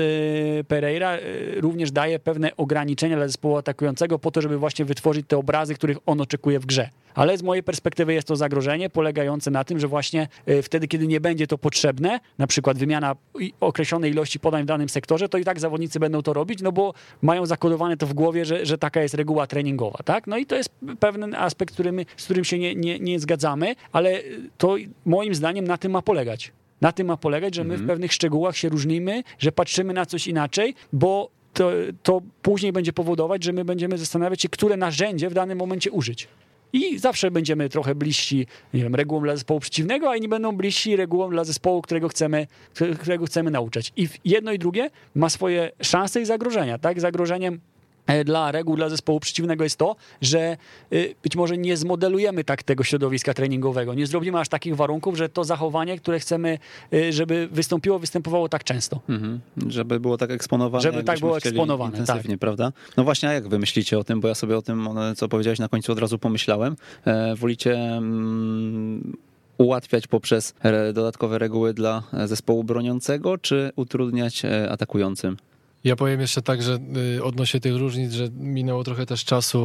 Pereira 0.67 1.17
również 1.55 1.91
daje 1.91 2.19
pewne 2.19 2.55
ograniczenia 2.57 3.15
dla 3.15 3.27
zespołu 3.27 3.57
atakującego 3.57 4.19
po 4.19 4.31
to, 4.31 4.41
żeby 4.41 4.57
właśnie 4.57 4.85
wytworzyć 4.85 5.25
te 5.27 5.37
obrazy, 5.37 5.75
których 5.75 5.97
on 6.05 6.21
oczekuje 6.21 6.59
w 6.59 6.65
grze. 6.65 6.89
Ale 7.15 7.37
z 7.37 7.43
mojej 7.43 7.63
perspektywy 7.63 8.13
jest 8.13 8.27
to 8.27 8.35
zagrożenie 8.35 8.89
polegające 8.89 9.51
na 9.51 9.63
tym, 9.63 9.79
że 9.79 9.87
właśnie 9.87 10.27
e, 10.45 10.61
wtedy, 10.61 10.87
kiedy 10.87 11.07
nie 11.07 11.21
będzie 11.21 11.47
to 11.47 11.57
potrzebne, 11.57 12.19
na 12.37 12.47
przykład 12.47 12.77
wymiana 12.77 13.15
określonej 13.59 14.11
ilości 14.11 14.39
podań 14.39 14.63
w 14.63 14.65
danym 14.65 14.89
sektorze, 14.89 15.29
to 15.29 15.37
i 15.37 15.43
tak 15.43 15.59
zawodnicy 15.59 15.99
będą 15.99 16.21
to 16.21 16.33
robić, 16.33 16.61
no 16.61 16.71
bo 16.71 16.93
mają 17.21 17.45
zakodowane 17.45 17.97
to 17.97 18.07
w 18.07 18.13
głowie, 18.13 18.45
że, 18.45 18.65
że 18.65 18.77
taka 18.77 19.01
jest 19.01 19.13
reguła 19.13 19.47
treningowa, 19.47 19.99
tak? 20.05 20.27
No 20.27 20.37
i 20.37 20.45
to 20.45 20.55
jest 20.55 20.69
pewien 20.99 21.35
aspekt, 21.35 21.73
którym, 21.73 21.99
z 22.17 22.25
którym 22.25 22.43
się 22.43 22.59
nie, 22.59 22.75
nie, 22.75 22.99
nie 22.99 23.19
zgadzamy, 23.19 23.75
ale 23.91 24.21
to 24.57 24.75
moim 25.05 25.35
zdaniem 25.35 25.67
na 25.67 25.77
tym 25.77 25.91
ma 25.91 26.01
polegać. 26.01 26.51
Na 26.81 26.91
tym 26.91 27.07
ma 27.07 27.17
polegać, 27.17 27.55
że 27.55 27.63
my 27.63 27.69
w 27.69 27.71
mhm. 27.71 27.87
pewnych 27.87 28.13
szczegółach 28.13 28.57
się 28.57 28.69
różnimy, 28.69 29.23
że 29.39 29.51
patrzymy 29.51 29.93
na 29.93 30.05
coś 30.05 30.27
inaczej, 30.27 30.75
bo 30.93 31.29
to, 31.53 31.71
to 32.03 32.21
później 32.41 32.71
będzie 32.71 32.93
powodować, 32.93 33.43
że 33.43 33.53
my 33.53 33.65
będziemy 33.65 33.97
zastanawiać 33.97 34.41
się, 34.41 34.49
które 34.49 34.77
narzędzie 34.77 35.29
w 35.29 35.33
danym 35.33 35.57
momencie 35.57 35.91
użyć. 35.91 36.27
I 36.75 36.99
zawsze 36.99 37.31
będziemy 37.31 37.69
trochę 37.69 37.95
bliżsi, 37.95 38.47
nie 38.73 38.83
wiem, 38.83 38.95
regułom 38.95 39.23
dla 39.23 39.35
zespołu 39.35 39.59
przeciwnego, 39.59 40.09
a 40.09 40.15
inni 40.15 40.27
będą 40.27 40.57
bliżsi 40.57 40.95
regułom 40.95 41.31
dla 41.31 41.43
zespołu, 41.43 41.81
którego 41.81 42.07
chcemy, 42.07 42.47
którego 42.99 43.25
chcemy 43.25 43.51
nauczać. 43.51 43.93
I 43.97 44.07
jedno 44.25 44.51
i 44.51 44.59
drugie 44.59 44.89
ma 45.15 45.29
swoje 45.29 45.71
szanse 45.81 46.21
i 46.21 46.25
zagrożenia, 46.25 46.77
tak? 46.77 47.01
Zagrożeniem 47.01 47.59
dla 48.25 48.51
reguł 48.51 48.75
dla 48.75 48.89
zespołu 48.89 49.19
przeciwnego 49.19 49.63
jest 49.63 49.77
to, 49.77 49.95
że 50.21 50.39
e, 50.39 50.57
być 51.23 51.35
może 51.35 51.57
nie 51.57 51.77
zmodelujemy 51.77 52.43
tak 52.43 52.63
tego 52.63 52.83
środowiska 52.83 53.33
treningowego, 53.33 53.93
nie 53.93 54.07
zrobimy 54.07 54.39
aż 54.39 54.49
takich 54.49 54.75
warunków, 54.75 55.17
że 55.17 55.29
to 55.29 55.43
zachowanie, 55.43 55.97
które 55.97 56.19
chcemy, 56.19 56.59
e, 56.93 57.13
żeby 57.13 57.47
wystąpiło, 57.51 57.99
występowało 57.99 58.49
tak 58.49 58.63
często. 58.63 58.99
Mhm. 59.09 59.39
Żeby 59.67 59.99
było 59.99 60.17
tak 60.17 60.31
eksponowane. 60.31 60.81
Żeby 60.81 61.03
tak 61.03 61.19
było 61.19 61.37
eksponowane, 61.37 61.97
intensywnie, 61.97 62.33
tak. 62.33 62.39
prawda? 62.39 62.71
No 62.97 63.03
właśnie, 63.03 63.29
a 63.29 63.33
jak 63.33 63.47
wy 63.47 63.59
myślicie 63.59 63.99
o 63.99 64.03
tym, 64.03 64.21
bo 64.21 64.27
ja 64.27 64.35
sobie 64.35 64.57
o 64.57 64.61
tym, 64.61 64.89
co 65.15 65.27
powiedziałeś 65.27 65.59
na 65.59 65.67
końcu 65.67 65.91
od 65.91 65.99
razu 65.99 66.19
pomyślałem. 66.19 66.75
Wolicie 67.35 67.73
mm, 67.73 69.17
ułatwiać 69.57 70.07
poprzez 70.07 70.53
dodatkowe 70.93 71.39
reguły 71.39 71.73
dla 71.73 72.03
zespołu 72.25 72.63
broniącego, 72.63 73.37
czy 73.37 73.71
utrudniać 73.75 74.43
atakującym? 74.69 75.37
Ja 75.85 75.95
powiem 75.95 76.21
jeszcze 76.21 76.41
tak, 76.41 76.61
że 76.61 76.79
y, 77.17 77.23
odnośnie 77.23 77.59
tych 77.59 77.75
różnic, 77.75 78.11
że 78.11 78.29
minęło 78.37 78.83
trochę 78.83 79.05
też 79.05 79.25
czasu 79.25 79.61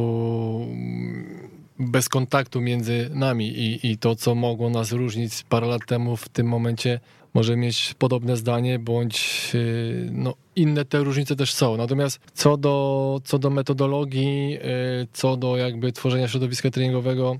mm, 0.63 1.49
bez 1.79 2.09
kontaktu 2.09 2.61
między 2.61 3.09
nami 3.13 3.47
i, 3.47 3.91
i 3.91 3.97
to, 3.97 4.15
co 4.15 4.35
mogło 4.35 4.69
nas 4.69 4.91
różnić 4.91 5.43
parę 5.49 5.67
lat 5.67 5.81
temu, 5.87 6.17
w 6.17 6.29
tym 6.29 6.47
momencie 6.47 6.99
może 7.33 7.55
mieć 7.55 7.93
podobne 7.99 8.37
zdanie, 8.37 8.79
bądź 8.79 9.51
y, 9.55 10.09
no, 10.11 10.33
inne 10.55 10.85
te 10.85 11.03
różnice 11.03 11.35
też 11.35 11.53
są. 11.53 11.77
Natomiast 11.77 12.19
co 12.33 12.57
do, 12.57 13.21
co 13.23 13.39
do 13.39 13.49
metodologii, 13.49 14.57
y, 14.57 15.07
co 15.13 15.37
do 15.37 15.57
jakby 15.57 15.91
tworzenia 15.91 16.27
środowiska 16.27 16.69
treningowego, 16.71 17.37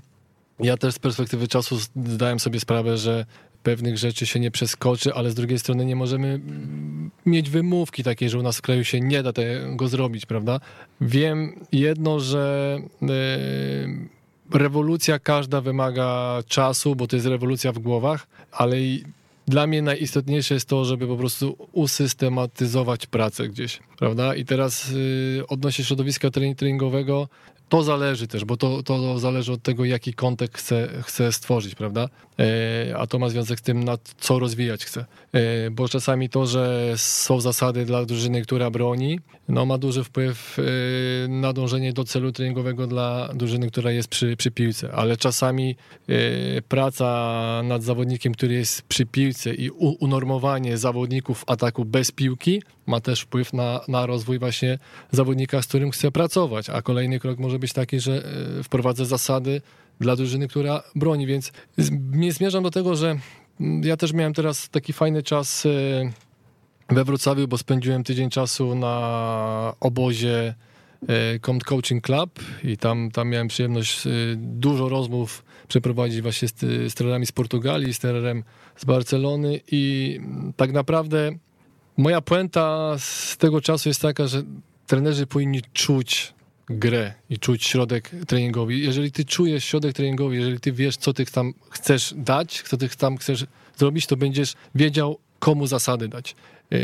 ja 0.60 0.76
też 0.76 0.94
z 0.94 0.98
perspektywy 0.98 1.48
czasu 1.48 1.78
zdałem 2.06 2.40
sobie 2.40 2.60
sprawę, 2.60 2.96
że 2.96 3.26
pewnych 3.62 3.98
rzeczy 3.98 4.26
się 4.26 4.40
nie 4.40 4.50
przeskoczy, 4.50 5.14
ale 5.14 5.30
z 5.30 5.34
drugiej 5.34 5.58
strony 5.58 5.84
nie 5.84 5.96
możemy 5.96 6.40
mieć 7.26 7.50
wymówki 7.50 8.04
takiej, 8.04 8.30
że 8.30 8.38
u 8.38 8.42
nas 8.42 8.58
w 8.58 8.62
kraju 8.62 8.84
się 8.84 9.00
nie 9.00 9.22
da 9.22 9.32
tego 9.32 9.88
zrobić, 9.88 10.26
prawda? 10.26 10.60
Wiem 11.00 11.52
jedno, 11.72 12.20
że 12.20 12.78
e, 13.02 14.58
rewolucja 14.58 15.18
każda 15.18 15.60
wymaga 15.60 16.38
czasu, 16.48 16.96
bo 16.96 17.06
to 17.06 17.16
jest 17.16 17.28
rewolucja 17.28 17.72
w 17.72 17.78
głowach, 17.78 18.26
ale 18.52 18.76
dla 19.48 19.66
mnie 19.66 19.82
najistotniejsze 19.82 20.54
jest 20.54 20.68
to, 20.68 20.84
żeby 20.84 21.06
po 21.06 21.16
prostu 21.16 21.68
usystematyzować 21.72 23.06
pracę 23.06 23.48
gdzieś, 23.48 23.80
prawda? 23.98 24.34
I 24.34 24.44
teraz 24.44 24.90
y, 24.90 25.42
odnośnie 25.48 25.84
środowiska 25.84 26.30
treningowego, 26.56 27.28
to 27.72 27.82
zależy 27.82 28.26
też, 28.26 28.44
bo 28.44 28.56
to, 28.56 28.82
to 28.82 29.18
zależy 29.18 29.52
od 29.52 29.62
tego, 29.62 29.84
jaki 29.84 30.14
kontekst 30.14 30.74
chce 31.02 31.32
stworzyć, 31.32 31.74
prawda? 31.74 32.08
E, 32.38 32.96
a 32.96 33.06
to 33.06 33.18
ma 33.18 33.28
związek 33.28 33.58
z 33.58 33.62
tym, 33.62 33.84
na 33.84 33.98
co 34.18 34.38
rozwijać 34.38 34.84
chce. 34.84 35.04
E, 35.32 35.70
bo 35.70 35.88
czasami 35.88 36.28
to, 36.28 36.46
że 36.46 36.92
są 36.96 37.40
zasady 37.40 37.84
dla 37.84 38.04
drużyny, 38.04 38.42
która 38.42 38.70
broni, 38.70 39.20
no 39.48 39.66
ma 39.66 39.78
duży 39.78 40.04
wpływ 40.04 40.58
e, 40.58 41.28
na 41.28 41.52
dążenie 41.52 41.92
do 41.92 42.04
celu 42.04 42.32
treningowego 42.32 42.86
dla 42.86 43.28
drużyny, 43.34 43.70
która 43.70 43.90
jest 43.90 44.08
przy, 44.08 44.36
przy 44.36 44.50
piłce, 44.50 44.92
ale 44.92 45.16
czasami 45.16 45.76
praca 46.68 47.60
nad 47.64 47.82
zawodnikiem, 47.82 48.32
który 48.34 48.54
jest 48.54 48.82
przy 48.82 49.06
piłce 49.06 49.54
i 49.54 49.70
unormowanie 49.70 50.78
zawodników 50.78 51.44
ataku 51.46 51.84
bez 51.84 52.10
piłki 52.10 52.62
ma 52.86 53.00
też 53.00 53.20
wpływ 53.20 53.52
na, 53.52 53.80
na 53.88 54.06
rozwój 54.06 54.38
właśnie 54.38 54.78
zawodnika, 55.10 55.62
z 55.62 55.66
którym 55.66 55.90
chce 55.90 56.12
pracować, 56.12 56.70
a 56.70 56.82
kolejny 56.82 57.20
krok 57.20 57.38
może 57.38 57.58
być 57.58 57.72
taki, 57.72 58.00
że 58.00 58.22
wprowadzę 58.62 59.06
zasady 59.06 59.62
dla 60.00 60.16
drużyny, 60.16 60.48
która 60.48 60.82
broni, 60.94 61.26
więc 61.26 61.52
zmierzam 62.30 62.62
do 62.62 62.70
tego, 62.70 62.96
że 62.96 63.16
ja 63.82 63.96
też 63.96 64.12
miałem 64.12 64.34
teraz 64.34 64.68
taki 64.68 64.92
fajny 64.92 65.22
czas 65.22 65.66
e, 65.66 66.12
we 66.94 67.04
Wrocławiu, 67.04 67.48
bo 67.48 67.58
spędziłem 67.58 68.04
tydzień 68.04 68.30
czasu 68.30 68.74
na 68.74 69.74
obozie 69.80 70.54
e, 71.08 71.38
Compt 71.38 71.64
Coaching 71.64 72.04
Club 72.04 72.40
i 72.64 72.76
tam, 72.76 73.10
tam 73.10 73.28
miałem 73.28 73.48
przyjemność 73.48 74.06
e, 74.06 74.10
dużo 74.36 74.88
rozmów 74.88 75.44
przeprowadzić 75.68 76.22
właśnie 76.22 76.48
z, 76.48 76.54
z 76.60 76.94
trenerami 76.94 77.26
z 77.26 77.32
Portugalii, 77.32 77.94
z 77.94 77.98
trenerem 77.98 78.44
z 78.76 78.84
Barcelony 78.84 79.60
i 79.70 80.20
tak 80.56 80.72
naprawdę 80.72 81.32
moja 81.96 82.20
puenta 82.20 82.94
z 82.98 83.36
tego 83.36 83.60
czasu 83.60 83.88
jest 83.88 84.02
taka, 84.02 84.26
że 84.26 84.42
trenerzy 84.86 85.26
powinni 85.26 85.62
czuć 85.72 86.34
grę 86.70 87.14
i 87.30 87.38
czuć 87.38 87.64
środek 87.64 88.10
treningowy. 88.26 88.74
Jeżeli 88.74 89.12
ty 89.12 89.24
czujesz 89.24 89.64
środek 89.64 89.92
treningowy, 89.92 90.36
jeżeli 90.36 90.60
ty 90.60 90.72
wiesz, 90.72 90.96
co 90.96 91.12
ty 91.12 91.26
tam 91.26 91.54
chcesz 91.70 92.14
dać, 92.16 92.62
co 92.62 92.76
ty 92.76 92.88
tam 92.88 93.16
chcesz 93.16 93.46
zrobić, 93.76 94.06
to 94.06 94.16
będziesz 94.16 94.54
wiedział, 94.74 95.18
komu 95.38 95.66
zasady 95.66 96.08
dać. 96.08 96.34
Yy, 96.70 96.78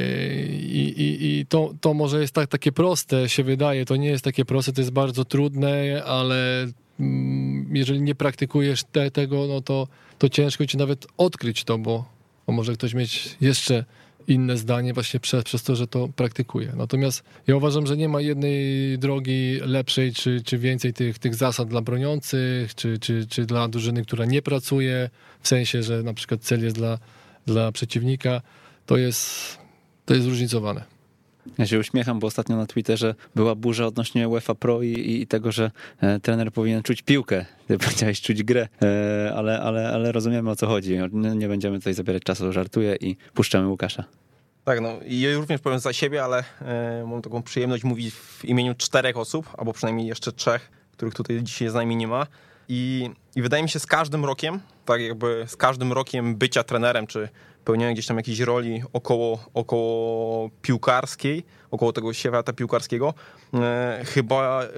I, 0.60 1.02
i, 1.02 1.38
i 1.40 1.46
to, 1.46 1.74
to 1.80 1.94
może 1.94 2.20
jest 2.20 2.34
tak, 2.34 2.48
takie 2.48 2.72
proste, 2.72 3.28
się 3.28 3.44
wydaje, 3.44 3.84
to 3.84 3.96
nie 3.96 4.08
jest 4.08 4.24
takie 4.24 4.44
proste, 4.44 4.72
to 4.72 4.80
jest 4.80 4.90
bardzo 4.90 5.24
trudne, 5.24 6.04
ale 6.04 6.66
mm, 7.00 7.76
jeżeli 7.76 8.02
nie 8.02 8.14
praktykujesz 8.14 8.84
te, 8.84 9.10
tego, 9.10 9.46
no 9.46 9.60
to, 9.60 9.88
to 10.18 10.28
ciężko 10.28 10.66
ci 10.66 10.76
nawet 10.76 11.06
odkryć 11.16 11.64
to, 11.64 11.78
bo, 11.78 12.04
bo 12.46 12.52
może 12.52 12.72
ktoś 12.72 12.94
mieć 12.94 13.36
jeszcze 13.40 13.84
inne 14.28 14.56
zdanie 14.56 14.94
właśnie 14.94 15.20
przez, 15.20 15.44
przez 15.44 15.62
to, 15.62 15.76
że 15.76 15.86
to 15.86 16.08
praktykuje. 16.08 16.72
Natomiast 16.76 17.22
ja 17.46 17.56
uważam, 17.56 17.86
że 17.86 17.96
nie 17.96 18.08
ma 18.08 18.20
jednej 18.20 18.98
drogi 18.98 19.58
lepszej, 19.62 20.12
czy, 20.12 20.42
czy 20.44 20.58
więcej 20.58 20.92
tych, 20.92 21.18
tych 21.18 21.34
zasad 21.34 21.68
dla 21.68 21.80
broniących, 21.80 22.74
czy, 22.74 22.98
czy, 22.98 23.26
czy 23.26 23.46
dla 23.46 23.68
drużyny, 23.68 24.02
która 24.02 24.24
nie 24.24 24.42
pracuje, 24.42 25.10
w 25.40 25.48
sensie, 25.48 25.82
że 25.82 26.02
na 26.02 26.14
przykład 26.14 26.40
cel 26.40 26.64
jest 26.64 26.76
dla, 26.76 26.98
dla 27.46 27.72
przeciwnika, 27.72 28.42
to 28.86 28.96
jest, 28.96 29.58
to 30.06 30.14
jest 30.14 30.26
zróżnicowane. 30.26 30.97
Ja 31.58 31.66
się 31.66 31.78
uśmiecham, 31.78 32.18
bo 32.18 32.26
ostatnio 32.26 32.56
na 32.56 32.66
Twitterze 32.66 33.14
była 33.34 33.54
burza 33.54 33.86
odnośnie 33.86 34.28
UEFA 34.28 34.54
Pro 34.54 34.82
i, 34.82 35.20
i 35.22 35.26
tego, 35.26 35.52
że 35.52 35.70
e, 36.00 36.20
trener 36.20 36.52
powinien 36.52 36.82
czuć 36.82 37.02
piłkę. 37.02 37.44
Ty 37.68 37.78
powiedziałeś 37.78 38.20
czuć 38.20 38.42
grę, 38.42 38.68
e, 38.82 39.32
ale, 39.34 39.60
ale, 39.60 39.88
ale 39.88 40.12
rozumiemy 40.12 40.50
o 40.50 40.56
co 40.56 40.66
chodzi. 40.66 40.98
Nie, 41.12 41.48
będziemy 41.48 41.78
tutaj 41.78 41.94
zabierać 41.94 42.22
czasu, 42.22 42.52
żartuję 42.52 42.96
i 43.00 43.16
puszczamy 43.34 43.68
Łukasza. 43.68 44.04
Tak, 44.64 44.80
no 44.80 44.88
i 45.06 45.20
ja 45.20 45.34
również 45.34 45.60
powiem 45.60 45.78
za 45.78 45.92
siebie, 45.92 46.24
ale 46.24 46.44
e, 46.62 47.04
mam 47.06 47.22
taką 47.22 47.42
przyjemność 47.42 47.84
mówić 47.84 48.14
w 48.14 48.44
imieniu 48.44 48.74
czterech 48.74 49.16
osób, 49.16 49.54
albo 49.58 49.72
przynajmniej 49.72 50.06
jeszcze 50.06 50.32
trzech, 50.32 50.70
których 50.92 51.14
tutaj 51.14 51.42
dzisiaj 51.42 51.68
z 51.68 51.74
nami 51.74 51.96
nie 51.96 52.08
ma. 52.08 52.26
I, 52.68 53.10
I 53.36 53.42
wydaje 53.42 53.62
mi 53.62 53.68
się 53.68 53.78
z 53.78 53.86
każdym 53.86 54.24
rokiem, 54.24 54.60
tak 54.84 55.00
jakby 55.00 55.44
z 55.48 55.56
każdym 55.56 55.92
rokiem 55.92 56.36
bycia 56.36 56.64
trenerem, 56.64 57.06
czy 57.06 57.28
pełnienia 57.64 57.92
gdzieś 57.92 58.06
tam 58.06 58.16
jakiejś 58.16 58.40
roli 58.40 58.82
około, 58.92 59.38
około 59.54 60.50
piłkarskiej, 60.62 61.44
około 61.70 61.92
tego 61.92 62.12
świata 62.12 62.52
piłkarskiego, 62.52 63.14
e, 63.54 64.02
chyba 64.06 64.62
e, 64.62 64.68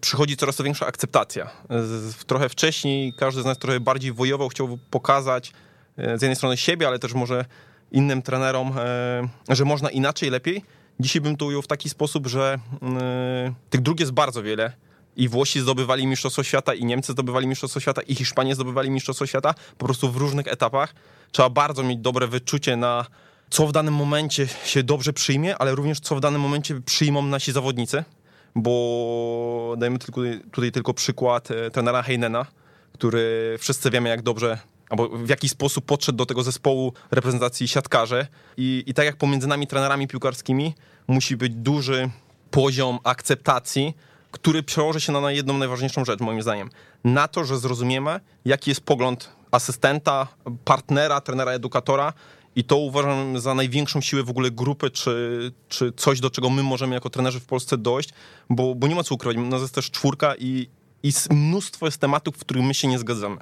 przychodzi 0.00 0.36
coraz 0.36 0.56
to 0.56 0.64
większa 0.64 0.86
akceptacja. 0.86 1.50
Z, 1.70 2.24
trochę 2.24 2.48
wcześniej 2.48 3.12
każdy 3.12 3.42
z 3.42 3.44
nas 3.44 3.58
trochę 3.58 3.80
bardziej 3.80 4.12
wojował, 4.12 4.48
chciał 4.48 4.78
pokazać 4.90 5.52
e, 5.96 6.18
z 6.18 6.22
jednej 6.22 6.36
strony 6.36 6.56
siebie, 6.56 6.88
ale 6.88 6.98
też 6.98 7.14
może 7.14 7.44
innym 7.92 8.22
trenerom, 8.22 8.72
e, 8.78 9.54
że 9.54 9.64
można 9.64 9.90
inaczej, 9.90 10.30
lepiej. 10.30 10.64
Dzisiaj 11.00 11.22
bym 11.22 11.36
to 11.36 11.46
ujął 11.46 11.62
w 11.62 11.66
taki 11.66 11.88
sposób, 11.88 12.26
że 12.26 12.58
e, 12.82 13.54
tych 13.70 13.80
dróg 13.80 14.00
jest 14.00 14.12
bardzo 14.12 14.42
wiele 14.42 14.72
i 15.16 15.28
Włosi 15.28 15.60
zdobywali 15.60 16.06
Mistrzostwo 16.06 16.42
Świata, 16.42 16.74
i 16.74 16.84
Niemcy 16.84 17.12
zdobywali 17.12 17.46
Mistrzostwo 17.46 17.80
Świata, 17.80 18.02
i 18.02 18.14
Hiszpanie 18.14 18.54
zdobywali 18.54 18.90
Mistrzostwo 18.90 19.26
Świata, 19.26 19.54
po 19.78 19.84
prostu 19.84 20.12
w 20.12 20.16
różnych 20.16 20.48
etapach. 20.48 20.94
Trzeba 21.32 21.50
bardzo 21.50 21.82
mieć 21.82 21.98
dobre 21.98 22.26
wyczucie 22.26 22.76
na 22.76 23.06
co 23.50 23.66
w 23.66 23.72
danym 23.72 23.94
momencie 23.94 24.46
się 24.64 24.82
dobrze 24.82 25.12
przyjmie, 25.12 25.58
ale 25.58 25.74
również 25.74 26.00
co 26.00 26.16
w 26.16 26.20
danym 26.20 26.40
momencie 26.40 26.80
przyjmą 26.80 27.22
nasi 27.22 27.52
zawodnicy, 27.52 28.04
bo 28.54 29.74
dajmy 29.78 29.98
tylko, 29.98 30.20
tutaj 30.52 30.72
tylko 30.72 30.94
przykład 30.94 31.50
e, 31.50 31.70
trenera 31.70 32.02
Heinena, 32.02 32.46
który 32.92 33.56
wszyscy 33.58 33.90
wiemy 33.90 34.08
jak 34.08 34.22
dobrze 34.22 34.58
albo 34.90 35.08
w 35.08 35.28
jaki 35.28 35.48
sposób 35.48 35.84
podszedł 35.84 36.18
do 36.18 36.26
tego 36.26 36.42
zespołu 36.42 36.92
reprezentacji 37.10 37.68
siatkarze 37.68 38.26
I, 38.56 38.84
i 38.86 38.94
tak 38.94 39.06
jak 39.06 39.16
pomiędzy 39.16 39.46
nami 39.46 39.66
trenerami 39.66 40.08
piłkarskimi 40.08 40.74
musi 41.06 41.36
być 41.36 41.54
duży 41.54 42.10
poziom 42.50 42.98
akceptacji, 43.04 43.94
który 44.30 44.62
przełoży 44.62 45.00
się 45.00 45.12
na 45.12 45.32
jedną 45.32 45.58
najważniejszą 45.58 46.04
rzecz 46.04 46.20
moim 46.20 46.42
zdaniem. 46.42 46.70
Na 47.04 47.28
to, 47.28 47.44
że 47.44 47.58
zrozumiemy 47.58 48.20
jaki 48.44 48.70
jest 48.70 48.80
pogląd 48.80 49.32
asystenta, 49.50 50.28
partnera, 50.64 51.20
trenera, 51.20 51.52
edukatora 51.52 52.12
i 52.56 52.64
to 52.64 52.76
uważam 52.76 53.40
za 53.40 53.54
największą 53.54 54.00
siłę 54.00 54.22
w 54.22 54.30
ogóle 54.30 54.50
grupy, 54.50 54.90
czy, 54.90 55.52
czy 55.68 55.92
coś, 55.92 56.20
do 56.20 56.30
czego 56.30 56.50
my 56.50 56.62
możemy 56.62 56.94
jako 56.94 57.10
trenerzy 57.10 57.40
w 57.40 57.46
Polsce 57.46 57.78
dojść, 57.78 58.10
bo, 58.50 58.74
bo 58.74 58.86
nie 58.86 58.94
ma 58.94 59.02
co 59.02 59.14
ukrywać, 59.14 59.36
nas 59.36 59.62
jest 59.62 59.74
też 59.74 59.90
czwórka 59.90 60.34
i, 60.38 60.68
i 61.02 61.12
mnóstwo 61.30 61.86
jest 61.86 61.98
tematów, 61.98 62.36
w 62.36 62.40
których 62.40 62.62
my 62.62 62.74
się 62.74 62.88
nie 62.88 62.98
zgadzamy 62.98 63.38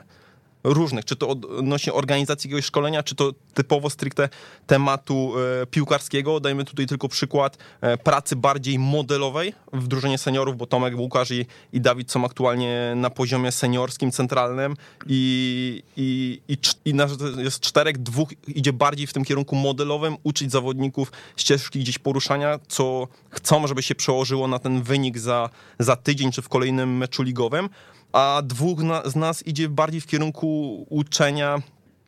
różnych, 0.65 1.05
czy 1.05 1.17
to 1.17 1.29
odnośnie 1.29 1.93
organizacji 1.93 2.49
jakiegoś 2.49 2.65
szkolenia, 2.65 3.03
czy 3.03 3.15
to 3.15 3.33
typowo 3.55 3.91
stricte 3.91 4.29
tematu 4.67 5.33
e, 5.63 5.67
piłkarskiego. 5.67 6.41
Dajmy 6.41 6.65
tutaj 6.65 6.87
tylko 6.87 7.09
przykład 7.09 7.59
e, 7.81 7.97
pracy 7.97 8.37
bardziej 8.37 8.79
modelowej 8.79 9.53
w 9.73 9.89
drużynie 9.89 10.19
seniorów, 10.19 10.57
bo 10.57 10.67
Tomek, 10.67 10.99
Łukasz 10.99 11.31
i, 11.31 11.47
i 11.73 11.81
Dawid 11.81 12.11
są 12.11 12.25
aktualnie 12.25 12.93
na 12.97 13.11
poziomie 13.11 13.53
seniorskim, 13.53 14.11
centralnym 14.11 14.77
i, 15.07 15.83
i, 15.97 16.41
i, 16.49 16.59
i 16.85 16.95
jest 17.37 17.61
czterech, 17.61 17.99
dwóch 17.99 18.29
idzie 18.49 18.73
bardziej 18.73 19.07
w 19.07 19.13
tym 19.13 19.25
kierunku 19.25 19.57
modelowym, 19.57 20.17
uczyć 20.23 20.53
zawodników 20.53 21.13
ścieżki 21.37 21.81
gdzieś 21.81 21.99
poruszania, 21.99 22.59
co 22.69 23.09
chcą, 23.31 23.67
żeby 23.67 23.83
się 23.83 23.95
przełożyło 23.95 24.49
na 24.49 24.59
ten 24.59 24.83
wynik 24.83 25.19
za, 25.19 25.51
za 25.79 25.97
tydzień, 25.97 26.33
czy 26.33 26.43
w 26.43 26.49
kolejnym 26.49 26.97
meczu 26.97 27.23
ligowym 27.23 27.69
a 28.15 28.43
dwóch 28.45 28.79
z 29.05 29.17
nas 29.17 29.47
idzie 29.47 29.69
bardziej 29.69 30.01
w 30.01 30.07
kierunku 30.07 30.87
uczenia 30.91 31.63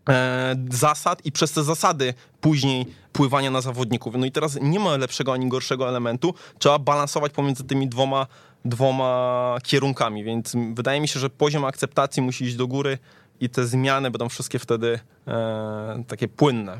e, 0.08 0.56
zasad 0.70 1.26
i 1.26 1.32
przez 1.32 1.52
te 1.52 1.64
zasady 1.64 2.14
później 2.40 2.86
pływania 3.12 3.50
na 3.50 3.60
zawodników. 3.60 4.14
No 4.18 4.26
i 4.26 4.32
teraz 4.32 4.58
nie 4.62 4.80
ma 4.80 4.96
lepszego 4.96 5.32
ani 5.32 5.48
gorszego 5.48 5.88
elementu. 5.88 6.34
Trzeba 6.58 6.78
balansować 6.78 7.32
pomiędzy 7.32 7.64
tymi 7.64 7.88
dwoma, 7.88 8.26
dwoma 8.64 9.58
kierunkami, 9.62 10.24
więc 10.24 10.52
wydaje 10.74 11.00
mi 11.00 11.08
się, 11.08 11.20
że 11.20 11.30
poziom 11.30 11.64
akceptacji 11.64 12.22
musi 12.22 12.44
iść 12.44 12.56
do 12.56 12.66
góry 12.66 12.98
i 13.40 13.48
te 13.50 13.66
zmiany 13.66 14.10
będą 14.10 14.28
wszystkie 14.28 14.58
wtedy 14.58 14.98
e, 15.28 16.04
takie 16.08 16.28
płynne. 16.28 16.78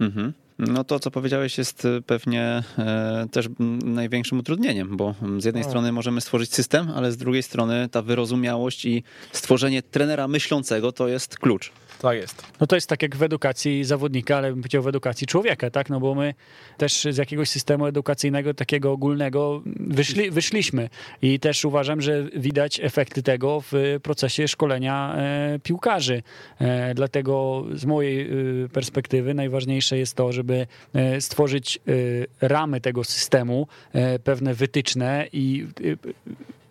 Mhm. 0.00 0.32
No 0.66 0.84
to, 0.84 1.00
co 1.00 1.10
powiedziałeś, 1.10 1.58
jest 1.58 1.84
y, 1.84 2.02
pewnie 2.06 2.62
e, 2.78 3.26
też 3.32 3.48
największym 3.84 4.38
utrudnieniem, 4.38 4.96
bo 4.96 5.14
z 5.38 5.44
jednej 5.44 5.64
strony 5.64 5.92
możemy 5.92 6.20
stworzyć 6.20 6.54
system, 6.54 6.90
ale 6.94 7.12
z 7.12 7.16
drugiej 7.16 7.42
strony 7.42 7.88
ta 7.88 8.02
wyrozumiałość 8.02 8.84
i 8.84 9.02
stworzenie 9.32 9.82
trenera 9.82 10.28
myślącego 10.28 10.92
to 10.92 11.08
jest 11.08 11.38
klucz. 11.38 11.72
Tak 12.02 12.16
jest. 12.16 12.42
No 12.60 12.66
to 12.66 12.74
jest 12.74 12.88
tak 12.88 13.02
jak 13.02 13.16
w 13.16 13.22
edukacji 13.22 13.84
zawodnika, 13.84 14.36
ale 14.36 14.50
bym 14.50 14.60
powiedział 14.60 14.82
w 14.82 14.88
edukacji 14.88 15.26
człowieka, 15.26 15.70
tak? 15.70 15.90
No 15.90 16.00
bo 16.00 16.14
my 16.14 16.34
też 16.76 17.06
z 17.10 17.16
jakiegoś 17.16 17.48
systemu 17.48 17.86
edukacyjnego, 17.86 18.54
takiego 18.54 18.92
ogólnego 18.92 19.62
wyszli, 19.66 20.30
wyszliśmy 20.30 20.88
i 21.22 21.40
też 21.40 21.64
uważam, 21.64 22.00
że 22.00 22.24
widać 22.36 22.80
efekty 22.80 23.22
tego 23.22 23.60
w 23.60 23.72
procesie 24.02 24.48
szkolenia 24.48 25.14
e, 25.16 25.58
piłkarzy. 25.62 26.22
E, 26.58 26.94
dlatego 26.94 27.64
z 27.74 27.84
mojej 27.84 28.20
e, 28.22 28.68
perspektywy 28.68 29.34
najważniejsze 29.34 29.98
jest 29.98 30.16
to, 30.16 30.32
żeby 30.32 30.66
stworzyć 31.20 31.80
ramy 32.40 32.80
tego 32.80 33.04
systemu, 33.04 33.66
pewne 34.24 34.54
wytyczne 34.54 35.26
i 35.32 35.66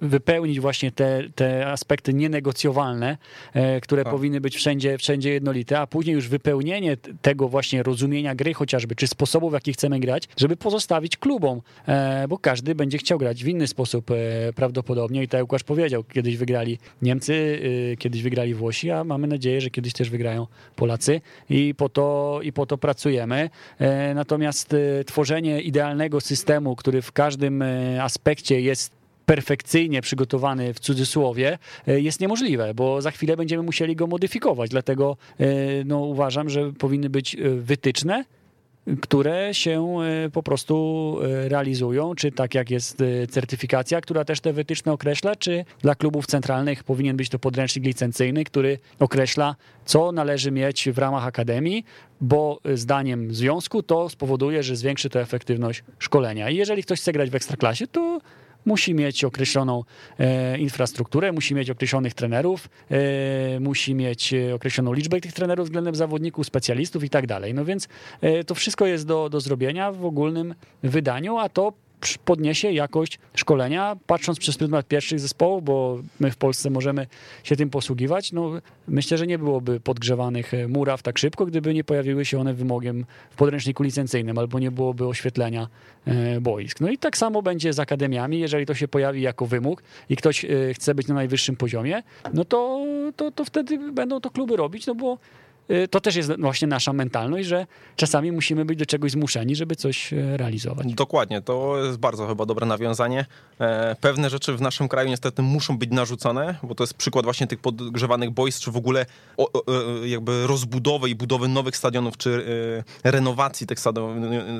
wypełnić 0.02 0.60
właśnie 0.60 0.92
te, 0.92 1.24
te 1.36 1.68
aspekty 1.68 2.14
nienegocjowalne, 2.14 3.18
e, 3.54 3.82
które 3.82 4.04
tak. 4.04 4.14
powinny 4.14 4.42
być 4.42 4.56
wszędzie, 4.56 4.98
wszędzie 4.98 5.30
jednolite, 5.30 5.80
a 5.80 5.88
później 5.88 6.14
już 6.14 6.28
wypełnienie 6.28 6.98
tego 7.22 7.48
właśnie 7.48 7.84
rozumienia 7.84 8.36
gry 8.36 8.54
chociażby, 8.54 8.96
czy 8.96 9.08
sposobu, 9.08 9.50
w 9.50 9.54
jaki 9.54 9.74
chcemy 9.74 10.00
grać, 10.00 10.30
żeby 10.38 10.58
pozostawić 10.58 11.18
klubom, 11.18 11.62
e, 11.88 12.28
bo 12.28 12.38
każdy 12.38 12.76
będzie 12.76 12.98
chciał 12.98 13.18
grać 13.18 13.44
w 13.44 13.48
inny 13.48 13.68
sposób 13.68 14.12
e, 14.12 14.16
prawdopodobnie 14.54 15.24
i 15.24 15.28
tak 15.28 15.38
jak 15.38 15.44
Łukasz 15.44 15.64
powiedział, 15.64 16.04
kiedyś 16.04 16.38
wygrali 16.38 16.80
Niemcy, 17.02 17.60
kiedyś 18.00 18.22
wygrali 18.22 18.54
Włosi, 18.54 18.92
a 18.92 19.04
mamy 19.04 19.28
nadzieję, 19.28 19.62
że 19.62 19.70
kiedyś 19.70 19.94
też 19.94 20.10
wygrają 20.10 20.48
Polacy 20.76 21.22
i 21.50 21.76
po 21.78 21.90
to, 21.90 22.40
i 22.44 22.54
po 22.54 22.66
to 22.66 22.78
pracujemy. 22.78 23.50
Natomiast 24.16 24.76
tworzenie 25.06 25.62
idealnego 25.62 26.22
systemu, 26.22 26.76
który 26.76 27.02
w 27.02 27.12
każdym 27.12 27.64
aspekcie 28.00 28.62
jest 28.62 29.01
perfekcyjnie 29.26 30.02
przygotowany 30.02 30.74
w 30.74 30.80
cudzysłowie 30.80 31.58
e, 31.88 32.02
jest 32.02 32.20
niemożliwe, 32.20 32.74
bo 32.74 33.02
za 33.02 33.12
chwilę 33.12 33.38
będziemy 33.38 33.64
musieli 33.64 33.96
go 33.96 34.08
modyfikować. 34.08 34.70
Dlatego 34.70 35.18
e, 35.40 35.46
no, 35.86 36.00
uważam, 36.00 36.50
że 36.50 36.74
powinny 36.74 37.10
być 37.10 37.36
e, 37.36 37.50
wytyczne, 37.50 38.26
które 39.02 39.54
się 39.54 39.98
po 40.34 40.44
prostu 40.44 41.18
realizują, 41.22 42.16
czy 42.16 42.32
tak 42.32 42.56
jak 42.56 42.72
jest 42.72 43.04
certyfikacja, 43.30 44.02
która 44.02 44.26
też 44.26 44.40
te 44.40 44.54
wytyczne 44.54 44.92
określa, 44.92 45.36
czy 45.36 45.66
dla 45.82 45.96
klubów 45.96 46.28
centralnych 46.28 46.84
powinien 46.84 47.18
być 47.18 47.30
to 47.30 47.40
podręcznik 47.40 47.86
licencyjny, 47.86 48.44
który 48.44 48.80
określa, 49.00 49.56
co 49.86 50.12
należy 50.12 50.52
mieć 50.52 50.90
w 50.90 50.98
ramach 50.98 51.26
akademii, 51.26 51.86
bo 52.22 52.60
zdaniem 52.74 53.34
związku 53.34 53.84
to 53.84 54.10
spowoduje, 54.10 54.64
że 54.64 54.76
zwiększy 54.76 55.10
to 55.10 55.22
efektywność 55.22 55.84
szkolenia. 56.00 56.50
I 56.50 56.56
jeżeli 56.56 56.84
ktoś 56.84 57.00
chce 57.00 57.12
grać 57.12 57.30
w 57.30 57.36
ekstraklasie, 57.36 57.88
to 57.88 58.22
musi 58.66 58.94
mieć 58.94 59.24
określoną 59.24 59.84
e, 60.20 60.58
infrastrukturę, 60.58 61.32
musi 61.32 61.56
mieć 61.56 61.70
określonych 61.70 62.14
trenerów, 62.14 62.70
e, 62.92 63.60
musi 63.60 63.96
mieć 63.96 64.34
e, 64.34 64.56
określoną 64.56 64.94
liczbę 64.94 65.22
tych 65.22 65.34
trenerów 65.34 65.66
względem 65.66 65.96
zawodników, 65.96 66.48
specjalistów 66.48 67.04
i 67.04 67.10
tak 67.10 67.28
dalej. 67.28 67.54
No 67.54 67.66
więc 67.66 67.88
to 68.48 68.56
wszystko 68.56 68.86
jest 68.86 69.08
do, 69.08 69.30
do 69.30 69.40
zrobienia 69.40 69.92
w 69.92 70.06
ogólnym 70.06 70.56
wydaniu, 70.84 71.38
a 71.38 71.50
to 71.50 71.74
podniesie 72.26 72.72
jakość 72.72 73.20
szkolenia, 73.36 73.96
patrząc 74.08 74.40
przez 74.40 74.58
pryzmat 74.58 74.88
pierwszych 74.88 75.20
zespołów, 75.20 75.64
bo 75.64 76.00
my 76.20 76.32
w 76.32 76.38
Polsce 76.38 76.70
możemy 76.70 77.08
się 77.44 77.56
tym 77.56 77.70
posługiwać. 77.70 78.32
No, 78.32 78.52
myślę, 78.88 79.18
że 79.18 79.28
nie 79.28 79.38
byłoby 79.38 79.80
podgrzewanych 79.80 80.54
e, 80.54 80.68
muraw 80.68 81.02
tak 81.04 81.18
szybko, 81.18 81.46
gdyby 81.46 81.74
nie 81.74 81.84
pojawiły 81.84 82.26
się 82.26 82.40
one 82.40 82.54
wymogiem 82.54 83.06
w 83.30 83.36
podręczniku 83.36 83.84
licencyjnym 83.84 84.38
albo 84.38 84.60
nie 84.60 84.72
byłoby 84.72 85.08
oświetlenia 85.08 85.68
e, 86.06 86.42
boisk. 86.42 86.82
No 86.82 86.90
i 86.90 86.98
tak 86.98 87.18
samo 87.18 87.42
będzie 87.42 87.74
z 87.74 87.80
akademiami, 87.80 88.40
jeżeli 88.40 88.66
to 88.66 88.74
się 88.74 88.88
pojawi 88.88 89.22
jako 89.22 89.46
wymóg 89.46 89.84
i 90.10 90.16
ktoś 90.16 90.46
e, 90.46 90.50
chce 90.74 90.96
być 90.96 91.08
na 91.08 91.16
najwyższym 91.16 91.56
poziomie, 91.56 92.04
no 92.34 92.46
to, 92.46 92.86
to, 93.16 93.32
to 93.32 93.46
wtedy 93.46 93.92
będą 93.92 94.22
to 94.22 94.30
kluby 94.30 94.56
robić, 94.56 94.88
no 94.88 94.96
bo 94.96 95.18
to 95.92 96.02
też 96.02 96.16
jest 96.16 96.32
właśnie 96.40 96.68
nasza 96.68 96.94
mentalność, 96.94 97.48
że 97.48 97.68
czasami 97.96 98.32
musimy 98.32 98.66
być 98.66 98.80
do 98.80 98.86
czegoś 98.86 99.12
zmuszeni, 99.12 99.56
żeby 99.56 99.76
coś 99.76 100.14
e, 100.14 100.38
realizować. 100.38 100.94
Dokładnie, 100.94 101.42
to 101.42 101.84
jest 101.86 101.98
bardzo 101.98 102.28
chyba 102.28 102.46
dobre 102.46 102.66
nawiązanie. 102.66 103.26
E, 103.60 103.96
pewne 104.02 104.30
rzeczy 104.30 104.58
w 104.58 104.62
naszym 104.62 104.88
kraju 104.88 105.10
niestety 105.10 105.42
muszą 105.42 105.78
być 105.78 105.92
narzucone, 105.92 106.56
bo 106.64 106.76
to 106.76 106.84
jest 106.84 106.94
przykład 106.94 107.26
właśnie 107.26 107.48
tych 107.48 107.60
podgrzewanych 107.60 108.32
boisk, 108.32 108.62
czy 108.62 108.72
w 108.72 108.78
ogóle 108.78 109.06
e, 109.38 110.08
jakby 110.08 110.48
rozbudowy 110.48 111.10
i 111.10 111.16
budowy 111.16 111.48
nowych 111.48 111.78
stadionów, 111.78 112.18
czy 112.18 112.42
renowacji 113.04 113.68
tych 113.68 113.80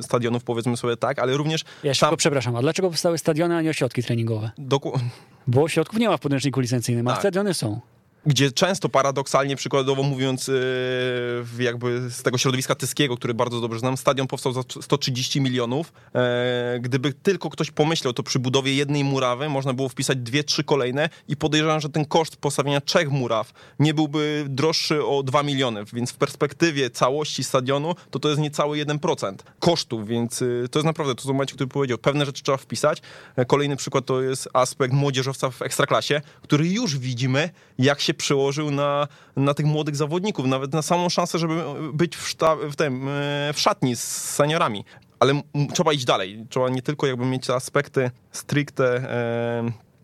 stadionów, 0.00 0.44
powiedzmy 0.44 0.76
sobie 0.76 0.96
tak, 0.96 1.18
ale 1.18 1.36
również... 1.36 1.64
Ja 1.84 1.94
sam... 1.94 2.16
przepraszam, 2.16 2.56
a 2.56 2.60
dlaczego 2.60 2.90
powstały 2.90 3.18
stadiony, 3.18 3.56
a 3.56 3.62
nie 3.62 3.70
ośrodki 3.70 4.02
treningowe? 4.02 4.50
Doku... 4.58 4.98
Bo 5.46 5.62
ośrodków 5.62 5.98
nie 5.98 6.08
ma 6.08 6.16
w 6.16 6.20
podręczniku 6.20 6.60
licencyjnym, 6.60 7.08
a 7.08 7.10
tak. 7.10 7.20
stadiony 7.20 7.54
są 7.54 7.80
gdzie 8.26 8.52
często 8.52 8.88
paradoksalnie, 8.88 9.56
przykładowo 9.56 10.02
mówiąc, 10.02 10.48
e, 10.48 11.62
jakby 11.62 12.10
z 12.10 12.22
tego 12.22 12.38
środowiska 12.38 12.74
tyskiego, 12.74 13.16
który 13.16 13.34
bardzo 13.34 13.60
dobrze 13.60 13.78
znam, 13.78 13.96
stadion 13.96 14.26
powstał 14.26 14.52
za 14.52 14.62
130 14.80 15.40
milionów. 15.40 15.92
E, 16.14 16.78
gdyby 16.80 17.12
tylko 17.12 17.50
ktoś 17.50 17.70
pomyślał, 17.70 18.12
to 18.12 18.22
przy 18.22 18.38
budowie 18.38 18.74
jednej 18.74 19.04
murawy 19.04 19.48
można 19.48 19.72
było 19.72 19.88
wpisać 19.88 20.18
dwie, 20.18 20.44
trzy 20.44 20.64
kolejne 20.64 21.08
i 21.28 21.36
podejrzewam, 21.36 21.80
że 21.80 21.88
ten 21.88 22.04
koszt 22.04 22.36
postawienia 22.36 22.80
trzech 22.80 23.10
muraw 23.10 23.52
nie 23.78 23.94
byłby 23.94 24.44
droższy 24.48 25.04
o 25.06 25.22
2 25.22 25.42
miliony, 25.42 25.84
więc 25.92 26.10
w 26.10 26.16
perspektywie 26.16 26.90
całości 26.90 27.44
stadionu 27.44 27.94
to 28.10 28.18
to 28.18 28.28
jest 28.28 28.40
niecały 28.40 28.78
1% 28.78 29.34
kosztów, 29.58 30.08
więc 30.08 30.42
e, 30.42 30.68
to 30.70 30.78
jest 30.78 30.86
naprawdę, 30.86 31.14
to 31.14 31.22
co 31.22 31.32
Maciek 31.32 31.54
który 31.54 31.68
powiedział, 31.68 31.98
pewne 31.98 32.26
rzeczy 32.26 32.42
trzeba 32.42 32.58
wpisać. 32.58 33.02
Kolejny 33.46 33.76
przykład 33.76 34.06
to 34.06 34.22
jest 34.22 34.48
aspekt 34.52 34.94
młodzieżowca 34.94 35.50
w 35.50 35.62
ekstraklasie, 35.62 36.20
który 36.42 36.68
już 36.68 36.98
widzimy, 36.98 37.50
jak 37.78 38.00
się 38.00 38.11
się 38.12 38.16
przełożył 38.16 38.70
na, 38.70 39.08
na 39.36 39.54
tych 39.54 39.66
młodych 39.66 39.96
zawodników, 39.96 40.46
nawet 40.46 40.72
na 40.72 40.82
samą 40.82 41.08
szansę, 41.08 41.38
żeby 41.38 41.64
być 41.92 42.16
w, 42.16 42.34
w, 42.70 42.76
tym, 42.76 43.08
e, 43.08 43.52
w 43.54 43.60
szatni 43.60 43.96
z 43.96 44.02
seniorami. 44.02 44.84
Ale 45.20 45.42
trzeba 45.74 45.92
iść 45.92 46.04
dalej. 46.04 46.46
Trzeba 46.50 46.68
nie 46.68 46.82
tylko 46.82 47.06
jakby 47.06 47.26
mieć 47.26 47.50
aspekty 47.50 48.10
stricte 48.32 48.84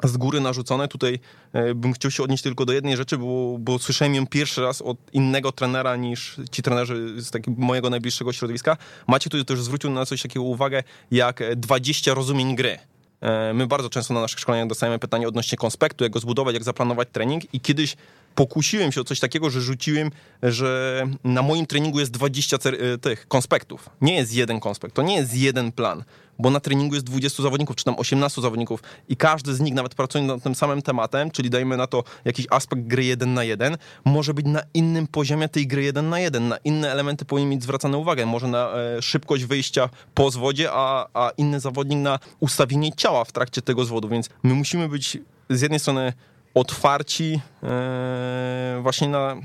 e, 0.02 0.08
z 0.08 0.16
góry 0.16 0.40
narzucone. 0.40 0.88
Tutaj 0.88 1.18
e, 1.52 1.74
bym 1.74 1.92
chciał 1.92 2.10
się 2.10 2.22
odnieść 2.22 2.42
tylko 2.42 2.64
do 2.64 2.72
jednej 2.72 2.96
rzeczy, 2.96 3.18
bo, 3.18 3.56
bo 3.58 3.78
słyszałem 3.78 4.14
ją 4.14 4.26
pierwszy 4.26 4.62
raz 4.62 4.82
od 4.82 4.96
innego 5.12 5.52
trenera 5.52 5.96
niż 5.96 6.36
ci 6.50 6.62
trenerzy 6.62 7.22
z 7.22 7.30
takiego 7.30 7.60
mojego 7.60 7.90
najbliższego 7.90 8.32
środowiska. 8.32 8.76
Macie 9.06 9.30
tutaj 9.30 9.44
też 9.44 9.62
zwrócił 9.62 9.90
na 9.90 10.06
coś 10.06 10.22
takiego 10.22 10.42
uwagę, 10.42 10.82
jak 11.10 11.42
20 11.56 12.14
rozumień 12.14 12.56
gry. 12.56 12.78
E, 13.20 13.52
my 13.54 13.66
bardzo 13.66 13.90
często 13.90 14.14
na 14.14 14.20
naszych 14.20 14.40
szkoleniach 14.40 14.68
dostajemy 14.68 14.98
pytanie 14.98 15.28
odnośnie 15.28 15.58
konspektu, 15.58 16.04
jak 16.04 16.12
go 16.12 16.20
zbudować, 16.20 16.54
jak 16.54 16.64
zaplanować 16.64 17.08
trening 17.12 17.54
i 17.54 17.60
kiedyś 17.60 17.96
pokusiłem 18.38 18.92
się 18.92 19.00
o 19.00 19.04
coś 19.04 19.20
takiego, 19.20 19.50
że 19.50 19.60
rzuciłem, 19.60 20.10
że 20.42 21.04
na 21.24 21.42
moim 21.42 21.66
treningu 21.66 22.00
jest 22.00 22.12
20 22.12 22.56
e, 22.56 22.98
tych 22.98 23.28
konspektów. 23.28 23.90
Nie 24.00 24.14
jest 24.14 24.34
jeden 24.34 24.60
konspekt, 24.60 24.94
to 24.94 25.02
nie 25.02 25.16
jest 25.16 25.34
jeden 25.34 25.72
plan, 25.72 26.04
bo 26.38 26.50
na 26.50 26.60
treningu 26.60 26.94
jest 26.94 27.06
20 27.06 27.42
zawodników, 27.42 27.76
czy 27.76 27.84
tam 27.84 27.94
18 27.98 28.42
zawodników 28.42 28.82
i 29.08 29.16
każdy 29.16 29.54
z 29.54 29.60
nich 29.60 29.74
nawet 29.74 29.94
pracuje 29.94 30.24
nad 30.24 30.42
tym 30.42 30.54
samym 30.54 30.82
tematem, 30.82 31.30
czyli 31.30 31.50
dajmy 31.50 31.76
na 31.76 31.86
to 31.86 32.04
jakiś 32.24 32.46
aspekt 32.50 32.82
gry 32.82 33.04
1 33.04 33.34
na 33.34 33.44
1, 33.44 33.76
może 34.04 34.34
być 34.34 34.46
na 34.46 34.62
innym 34.74 35.06
poziomie 35.06 35.48
tej 35.48 35.66
gry 35.66 35.82
1 35.82 36.08
na 36.08 36.20
1. 36.20 36.48
Na 36.48 36.56
inne 36.56 36.92
elementy 36.92 37.24
powinien 37.24 37.50
mieć 37.50 37.62
zwracane 37.62 37.98
uwagę. 37.98 38.26
Może 38.26 38.48
na 38.48 38.72
e, 38.74 39.02
szybkość 39.02 39.44
wyjścia 39.44 39.88
po 40.14 40.30
zwodzie, 40.30 40.68
a, 40.72 41.06
a 41.14 41.30
inny 41.36 41.60
zawodnik 41.60 41.98
na 41.98 42.18
ustawienie 42.40 42.92
ciała 42.92 43.24
w 43.24 43.32
trakcie 43.32 43.62
tego 43.62 43.84
zwodu, 43.84 44.08
więc 44.08 44.28
my 44.42 44.54
musimy 44.54 44.88
być 44.88 45.18
z 45.50 45.60
jednej 45.60 45.80
strony 45.80 46.12
otwarci 46.60 47.40
e, 47.62 48.78
właśnie 48.82 49.08
na, 49.08 49.36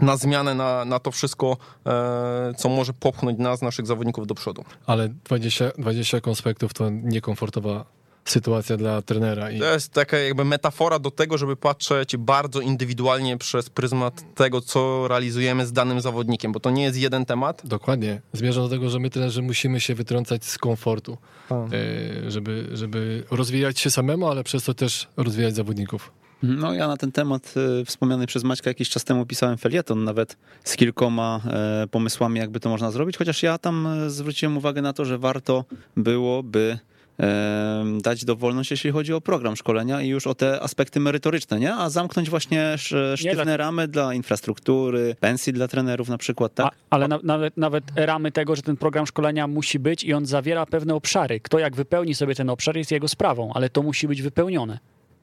na 0.00 0.16
zmianę, 0.16 0.54
na, 0.54 0.84
na 0.84 0.98
to 0.98 1.10
wszystko, 1.10 1.56
e, 1.86 2.54
co 2.56 2.68
może 2.68 2.92
popchnąć 2.92 3.38
nas, 3.38 3.62
naszych 3.62 3.86
zawodników 3.86 4.26
do 4.26 4.34
przodu. 4.34 4.64
Ale 4.86 5.08
20, 5.08 5.70
20 5.78 6.20
konspektów 6.20 6.74
to 6.74 6.90
niekomfortowa 6.90 7.84
sytuacja 8.24 8.76
dla 8.76 9.02
trenera. 9.02 9.50
I... 9.50 9.58
To 9.58 9.72
jest 9.72 9.92
taka 9.92 10.18
jakby 10.18 10.44
metafora 10.44 10.98
do 10.98 11.10
tego, 11.10 11.38
żeby 11.38 11.56
patrzeć 11.56 12.16
bardzo 12.16 12.60
indywidualnie 12.60 13.38
przez 13.38 13.70
pryzmat 13.70 14.34
tego, 14.34 14.60
co 14.60 15.08
realizujemy 15.08 15.66
z 15.66 15.72
danym 15.72 16.00
zawodnikiem, 16.00 16.52
bo 16.52 16.60
to 16.60 16.70
nie 16.70 16.82
jest 16.82 16.98
jeden 16.98 17.26
temat. 17.26 17.62
Dokładnie. 17.64 18.20
Zmierzam 18.32 18.62
do 18.62 18.68
tego, 18.68 18.90
że 18.90 18.98
my 18.98 19.10
trenerzy 19.10 19.42
musimy 19.42 19.80
się 19.80 19.94
wytrącać 19.94 20.44
z 20.44 20.58
komfortu, 20.58 21.18
e, 21.50 22.30
żeby, 22.30 22.68
żeby 22.72 23.24
rozwijać 23.30 23.80
się 23.80 23.90
samemu, 23.90 24.28
ale 24.28 24.44
przez 24.44 24.64
to 24.64 24.74
też 24.74 25.08
rozwijać 25.16 25.54
zawodników. 25.54 26.12
No 26.42 26.74
ja 26.74 26.88
na 26.88 26.96
ten 26.96 27.12
temat 27.12 27.54
y, 27.80 27.84
wspomniany 27.84 28.26
przez 28.26 28.44
Maćka 28.44 28.70
jakiś 28.70 28.88
czas 28.88 29.04
temu 29.04 29.26
pisałem 29.26 29.58
felieton 29.58 30.04
nawet 30.04 30.36
z 30.64 30.76
kilkoma 30.76 31.40
e, 31.46 31.86
pomysłami, 31.90 32.40
jakby 32.40 32.60
to 32.60 32.68
można 32.68 32.90
zrobić, 32.90 33.16
chociaż 33.16 33.42
ja 33.42 33.58
tam 33.58 33.86
e, 33.86 34.10
zwróciłem 34.10 34.56
uwagę 34.56 34.82
na 34.82 34.92
to, 34.92 35.04
że 35.04 35.18
warto 35.18 35.64
byłoby 35.96 36.78
e, 37.20 37.84
dać 38.02 38.24
dowolność, 38.24 38.70
jeśli 38.70 38.90
chodzi 38.90 39.12
o 39.12 39.20
program 39.20 39.56
szkolenia 39.56 40.02
i 40.02 40.08
już 40.08 40.26
o 40.26 40.34
te 40.34 40.62
aspekty 40.62 41.00
merytoryczne, 41.00 41.60
nie? 41.60 41.74
A 41.74 41.90
zamknąć 41.90 42.30
właśnie 42.30 42.74
sztywne 43.16 43.56
ramy 43.56 43.88
dla 43.88 44.14
infrastruktury, 44.14 45.16
pensji 45.20 45.52
dla 45.52 45.68
trenerów 45.68 46.08
na 46.08 46.18
przykład, 46.18 46.54
tak? 46.54 46.66
A, 46.66 46.70
ale 46.90 47.08
na, 47.08 47.18
nawet, 47.22 47.56
nawet 47.56 47.84
ramy 47.96 48.32
tego, 48.32 48.56
że 48.56 48.62
ten 48.62 48.76
program 48.76 49.06
szkolenia 49.06 49.46
musi 49.46 49.78
być 49.78 50.04
i 50.04 50.12
on 50.12 50.26
zawiera 50.26 50.66
pewne 50.66 50.94
obszary. 50.94 51.40
Kto 51.40 51.58
jak 51.58 51.76
wypełni 51.76 52.14
sobie 52.14 52.34
ten 52.34 52.50
obszar 52.50 52.76
jest 52.76 52.90
jego 52.90 53.08
sprawą, 53.08 53.52
ale 53.54 53.70
to 53.70 53.82
musi 53.82 54.08
być 54.08 54.22
wypełnione. 54.22 54.78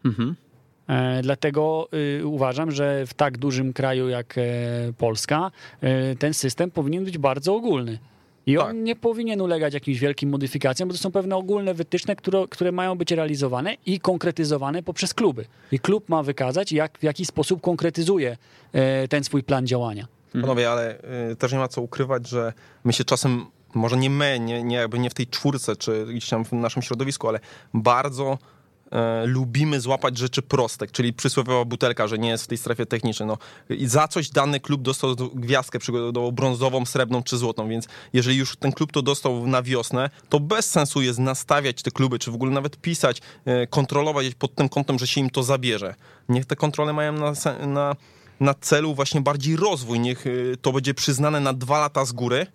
Mhm. 0.05 0.35
E, 0.87 1.21
dlatego 1.21 1.87
y, 2.19 2.27
uważam, 2.27 2.71
że 2.71 3.05
w 3.05 3.13
tak 3.13 3.37
dużym 3.37 3.73
kraju 3.73 4.09
jak 4.09 4.37
e, 4.37 4.41
Polska 4.97 5.51
e, 5.81 6.15
ten 6.15 6.33
system 6.33 6.71
powinien 6.71 7.05
być 7.05 7.17
bardzo 7.17 7.55
ogólny. 7.55 7.99
I 8.45 8.57
on 8.57 8.67
tak. 8.67 8.75
nie 8.75 8.95
powinien 8.95 9.41
ulegać 9.41 9.73
jakimś 9.73 9.99
wielkim 9.99 10.29
modyfikacjom, 10.29 10.89
bo 10.89 10.93
to 10.93 10.99
są 11.01 11.11
pewne 11.11 11.35
ogólne 11.35 11.73
wytyczne, 11.73 12.15
które, 12.15 12.45
które 12.49 12.71
mają 12.71 12.95
być 12.97 13.11
realizowane 13.11 13.75
i 13.85 13.99
konkretyzowane 13.99 14.83
poprzez 14.83 15.13
kluby. 15.13 15.45
I 15.71 15.79
klub 15.79 16.09
ma 16.09 16.23
wykazać, 16.23 16.71
jak, 16.71 16.97
w 16.97 17.03
jaki 17.03 17.25
sposób 17.25 17.61
konkretyzuje 17.61 18.37
ten 19.09 19.23
swój 19.23 19.43
plan 19.43 19.67
działania. 19.67 20.07
Panowie, 20.33 20.71
ale 20.71 20.95
też 21.39 21.51
nie 21.51 21.57
ma 21.57 21.67
co 21.67 21.81
ukrywać, 21.81 22.27
że 22.27 22.53
my 22.83 22.93
się 22.93 23.03
czasem, 23.03 23.45
może 23.73 23.97
nie 23.97 24.09
my, 24.09 24.39
nie, 24.39 24.63
nie, 24.63 24.75
jakby 24.75 24.99
nie 24.99 25.09
w 25.09 25.13
tej 25.13 25.27
czwórce, 25.27 25.75
czy 25.75 26.05
gdzieś 26.05 26.29
tam 26.29 26.45
w 26.45 26.51
naszym 26.51 26.81
środowisku, 26.81 27.27
ale 27.27 27.39
bardzo 27.73 28.37
e, 28.91 29.25
lubimy 29.25 29.81
złapać 29.81 30.17
rzeczy 30.17 30.41
proste, 30.41 30.87
czyli 30.87 31.13
przysłowiowa 31.13 31.65
butelka, 31.65 32.07
że 32.07 32.17
nie 32.17 32.29
jest 32.29 32.43
w 32.43 32.47
tej 32.47 32.57
strefie 32.57 32.85
technicznej. 32.85 33.27
No, 33.27 33.37
I 33.69 33.87
za 33.87 34.07
coś 34.07 34.29
dany 34.29 34.59
klub 34.59 34.81
dostał 34.81 35.15
gwiazdkę 35.35 35.79
przykładowo 35.79 36.31
brązową, 36.31 36.85
srebrną 36.85 37.23
czy 37.23 37.37
złotą, 37.37 37.69
więc 37.69 37.87
jeżeli 38.13 38.37
już 38.37 38.55
ten 38.55 38.71
klub 38.71 38.91
to 38.91 39.01
dostał 39.01 39.47
na 39.47 39.61
wiosnę, 39.61 40.09
to 40.29 40.39
bez 40.39 40.69
sensu 40.69 41.01
jest 41.01 41.19
nastawiać 41.19 41.81
te 41.81 41.91
kluby, 41.91 42.19
czy 42.19 42.31
w 42.31 42.35
ogóle 42.35 42.51
nawet 42.51 42.77
pisać, 42.77 43.21
e, 43.45 43.67
kontrolować 43.67 44.35
pod 44.35 44.55
tym 44.55 44.69
kątem, 44.69 44.99
że 44.99 45.07
się 45.07 45.21
im 45.21 45.29
to 45.29 45.43
zabierze. 45.43 45.95
Niech 46.29 46.45
te 46.45 46.55
kontrole 46.55 46.93
mają 46.93 47.13
na, 47.13 47.33
na, 47.67 47.95
na 48.39 48.53
celu 48.53 48.95
właśnie 48.95 49.21
bardziej 49.21 49.55
rozwój, 49.55 49.99
niech 49.99 50.27
e, 50.27 50.31
to 50.61 50.71
będzie 50.71 50.93
przyznane 50.93 51.39
na 51.39 51.53
dwa 51.53 51.79
lata 51.79 52.05
z 52.05 52.11
góry, 52.11 52.47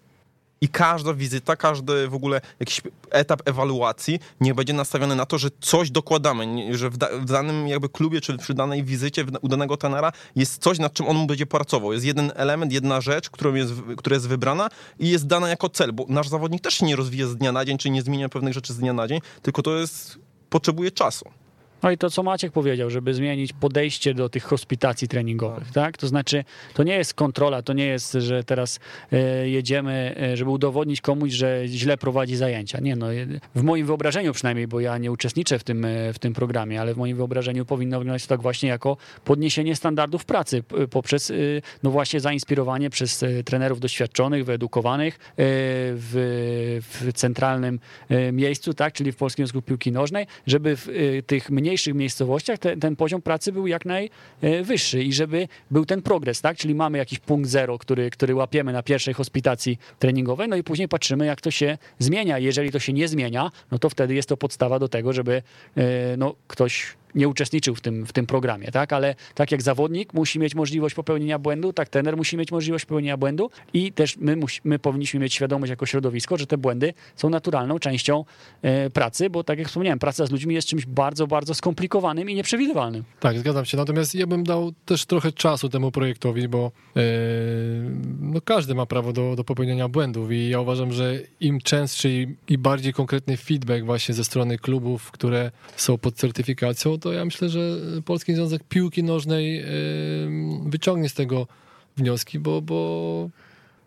i 0.60 0.68
każda 0.68 1.14
wizyta, 1.14 1.56
każdy 1.56 2.08
w 2.08 2.14
ogóle 2.14 2.40
jakiś 2.60 2.80
etap 3.10 3.42
ewaluacji 3.44 4.18
nie 4.40 4.54
będzie 4.54 4.72
nastawiony 4.72 5.16
na 5.16 5.26
to, 5.26 5.38
że 5.38 5.48
coś 5.60 5.90
dokładamy, 5.90 6.74
że 6.76 6.90
w, 6.90 6.96
da, 6.96 7.08
w 7.18 7.24
danym 7.24 7.68
jakby 7.68 7.88
klubie 7.88 8.20
czy 8.20 8.36
przy 8.36 8.54
danej 8.54 8.84
wizycie 8.84 9.24
u 9.42 9.48
danego 9.48 9.76
tenera 9.76 10.12
jest 10.36 10.62
coś, 10.62 10.78
nad 10.78 10.92
czym 10.92 11.08
on 11.08 11.26
będzie 11.26 11.46
pracował. 11.46 11.92
Jest 11.92 12.04
jeden 12.04 12.32
element, 12.34 12.72
jedna 12.72 13.00
rzecz, 13.00 13.30
którą 13.30 13.54
jest, 13.54 13.72
która 13.96 14.14
jest 14.14 14.28
wybrana 14.28 14.68
i 14.98 15.08
jest 15.08 15.26
dana 15.26 15.48
jako 15.48 15.68
cel, 15.68 15.92
bo 15.92 16.06
nasz 16.08 16.28
zawodnik 16.28 16.62
też 16.62 16.74
się 16.74 16.86
nie 16.86 16.96
rozwija 16.96 17.26
z 17.26 17.36
dnia 17.36 17.52
na 17.52 17.64
dzień, 17.64 17.78
czy 17.78 17.90
nie 17.90 18.02
zmienia 18.02 18.28
pewnych 18.28 18.54
rzeczy 18.54 18.72
z 18.72 18.78
dnia 18.78 18.92
na 18.92 19.08
dzień, 19.08 19.20
tylko 19.42 19.62
to 19.62 19.76
jest 19.76 20.18
potrzebuje 20.50 20.90
czasu. 20.90 21.24
No 21.86 21.92
i 21.92 21.98
to, 21.98 22.10
co 22.10 22.22
Maciek 22.22 22.52
powiedział, 22.52 22.90
żeby 22.90 23.14
zmienić 23.14 23.52
podejście 23.52 24.14
do 24.14 24.28
tych 24.28 24.44
hospitacji 24.44 25.08
treningowych, 25.08 25.72
tak? 25.72 25.96
To 25.96 26.06
znaczy, 26.06 26.44
to 26.74 26.82
nie 26.82 26.96
jest 26.96 27.14
kontrola, 27.14 27.62
to 27.62 27.72
nie 27.72 27.86
jest, 27.86 28.12
że 28.12 28.44
teraz 28.44 28.80
e, 29.12 29.48
jedziemy, 29.48 30.14
e, 30.20 30.36
żeby 30.36 30.50
udowodnić 30.50 31.00
komuś, 31.00 31.32
że 31.32 31.62
źle 31.66 31.96
prowadzi 31.98 32.36
zajęcia. 32.36 32.80
Nie, 32.80 32.96
no, 32.96 33.06
w 33.54 33.62
moim 33.62 33.86
wyobrażeniu 33.86 34.32
przynajmniej, 34.32 34.66
bo 34.66 34.80
ja 34.80 34.98
nie 34.98 35.12
uczestniczę 35.12 35.58
w 35.58 35.64
tym, 35.64 35.84
e, 35.84 36.12
w 36.12 36.18
tym 36.18 36.34
programie, 36.34 36.80
ale 36.80 36.94
w 36.94 36.96
moim 36.96 37.16
wyobrażeniu 37.16 37.64
powinno 37.64 37.98
wyglądać 37.98 38.26
tak 38.26 38.42
właśnie 38.42 38.68
jako 38.68 38.96
podniesienie 39.24 39.76
standardów 39.76 40.24
pracy 40.24 40.62
poprzez, 40.90 41.32
no 41.82 41.90
właśnie, 41.90 42.20
zainspirowanie 42.20 42.90
przez 42.90 43.24
trenerów 43.44 43.80
doświadczonych, 43.80 44.44
wyedukowanych 44.44 45.18
w, 45.38 46.80
w 46.90 47.12
centralnym 47.12 47.80
miejscu, 48.32 48.74
tak? 48.74 48.92
Czyli 48.92 49.12
w 49.12 49.16
Polskim 49.16 49.46
Związku 49.46 49.62
Piłki 49.62 49.92
Nożnej, 49.92 50.26
żeby 50.46 50.76
w 50.76 50.88
tych 51.26 51.50
mniej 51.50 51.75
mniejszych 51.76 51.94
miejscowościach 51.94 52.58
te, 52.58 52.76
ten 52.76 52.96
poziom 52.96 53.22
pracy 53.22 53.52
był 53.52 53.66
jak 53.66 53.82
najwyższy 53.84 55.02
i 55.02 55.12
żeby 55.12 55.48
był 55.70 55.86
ten 55.86 56.02
progres, 56.02 56.40
tak? 56.40 56.56
Czyli 56.56 56.74
mamy 56.74 56.98
jakiś 56.98 57.18
punkt 57.18 57.50
zero, 57.50 57.78
który, 57.78 58.10
który 58.10 58.34
łapiemy 58.34 58.72
na 58.72 58.82
pierwszej 58.82 59.14
hospitacji 59.14 59.78
treningowej, 59.98 60.48
no 60.48 60.56
i 60.56 60.62
później 60.62 60.88
patrzymy, 60.88 61.26
jak 61.26 61.40
to 61.40 61.50
się 61.50 61.78
zmienia. 61.98 62.38
Jeżeli 62.38 62.70
to 62.72 62.78
się 62.78 62.92
nie 62.92 63.08
zmienia, 63.08 63.50
no 63.70 63.78
to 63.78 63.90
wtedy 63.90 64.14
jest 64.14 64.28
to 64.28 64.36
podstawa 64.36 64.78
do 64.78 64.88
tego, 64.88 65.12
żeby 65.12 65.42
e, 65.76 66.16
no, 66.16 66.34
ktoś 66.48 66.96
nie 67.16 67.28
uczestniczył 67.28 67.74
w 67.74 67.80
tym, 67.80 68.06
w 68.06 68.12
tym 68.12 68.26
programie, 68.26 68.70
tak? 68.72 68.92
Ale 68.92 69.14
tak 69.34 69.52
jak 69.52 69.62
zawodnik 69.62 70.14
musi 70.14 70.38
mieć 70.38 70.54
możliwość 70.54 70.94
popełnienia 70.94 71.38
błędu, 71.38 71.72
tak 71.72 71.88
trener 71.88 72.16
musi 72.16 72.36
mieć 72.36 72.52
możliwość 72.52 72.84
popełnienia 72.84 73.16
błędu 73.16 73.50
i 73.74 73.92
też 73.92 74.16
my, 74.16 74.36
my 74.64 74.78
powinniśmy 74.78 75.20
mieć 75.20 75.34
świadomość 75.34 75.70
jako 75.70 75.86
środowisko, 75.86 76.36
że 76.36 76.46
te 76.46 76.58
błędy 76.58 76.94
są 77.16 77.30
naturalną 77.30 77.78
częścią 77.78 78.24
e, 78.62 78.90
pracy, 78.90 79.30
bo 79.30 79.44
tak 79.44 79.58
jak 79.58 79.68
wspomniałem, 79.68 79.98
praca 79.98 80.26
z 80.26 80.30
ludźmi 80.30 80.54
jest 80.54 80.68
czymś 80.68 80.86
bardzo, 80.86 81.26
bardzo 81.26 81.54
skomplikowanym 81.54 82.30
i 82.30 82.34
nieprzewidywalnym. 82.34 83.04
Tak, 83.20 83.38
zgadzam 83.38 83.64
się. 83.64 83.76
Natomiast 83.76 84.14
ja 84.14 84.26
bym 84.26 84.44
dał 84.44 84.72
też 84.84 85.06
trochę 85.06 85.32
czasu 85.32 85.68
temu 85.68 85.90
projektowi, 85.90 86.48
bo 86.48 86.72
e, 86.96 87.00
no 88.20 88.40
każdy 88.40 88.74
ma 88.74 88.86
prawo 88.86 89.12
do, 89.12 89.36
do 89.36 89.44
popełnienia 89.44 89.88
błędów 89.88 90.32
i 90.32 90.48
ja 90.48 90.60
uważam, 90.60 90.92
że 90.92 91.18
im 91.40 91.60
częstszy 91.60 92.10
i, 92.10 92.36
i 92.48 92.58
bardziej 92.58 92.92
konkretny 92.92 93.36
feedback 93.36 93.84
właśnie 93.84 94.14
ze 94.14 94.24
strony 94.24 94.58
klubów, 94.58 95.10
które 95.10 95.50
są 95.76 95.98
pod 95.98 96.14
certyfikacją, 96.14 96.98
to 97.06 97.12
ja 97.12 97.24
myślę, 97.24 97.48
że 97.48 97.60
Polski 98.04 98.34
Związek 98.34 98.64
Piłki 98.68 99.02
Nożnej 99.02 99.64
wyciągnie 100.66 101.08
z 101.08 101.14
tego 101.14 101.46
wnioski, 101.96 102.38
bo, 102.38 102.62
bo 102.62 103.30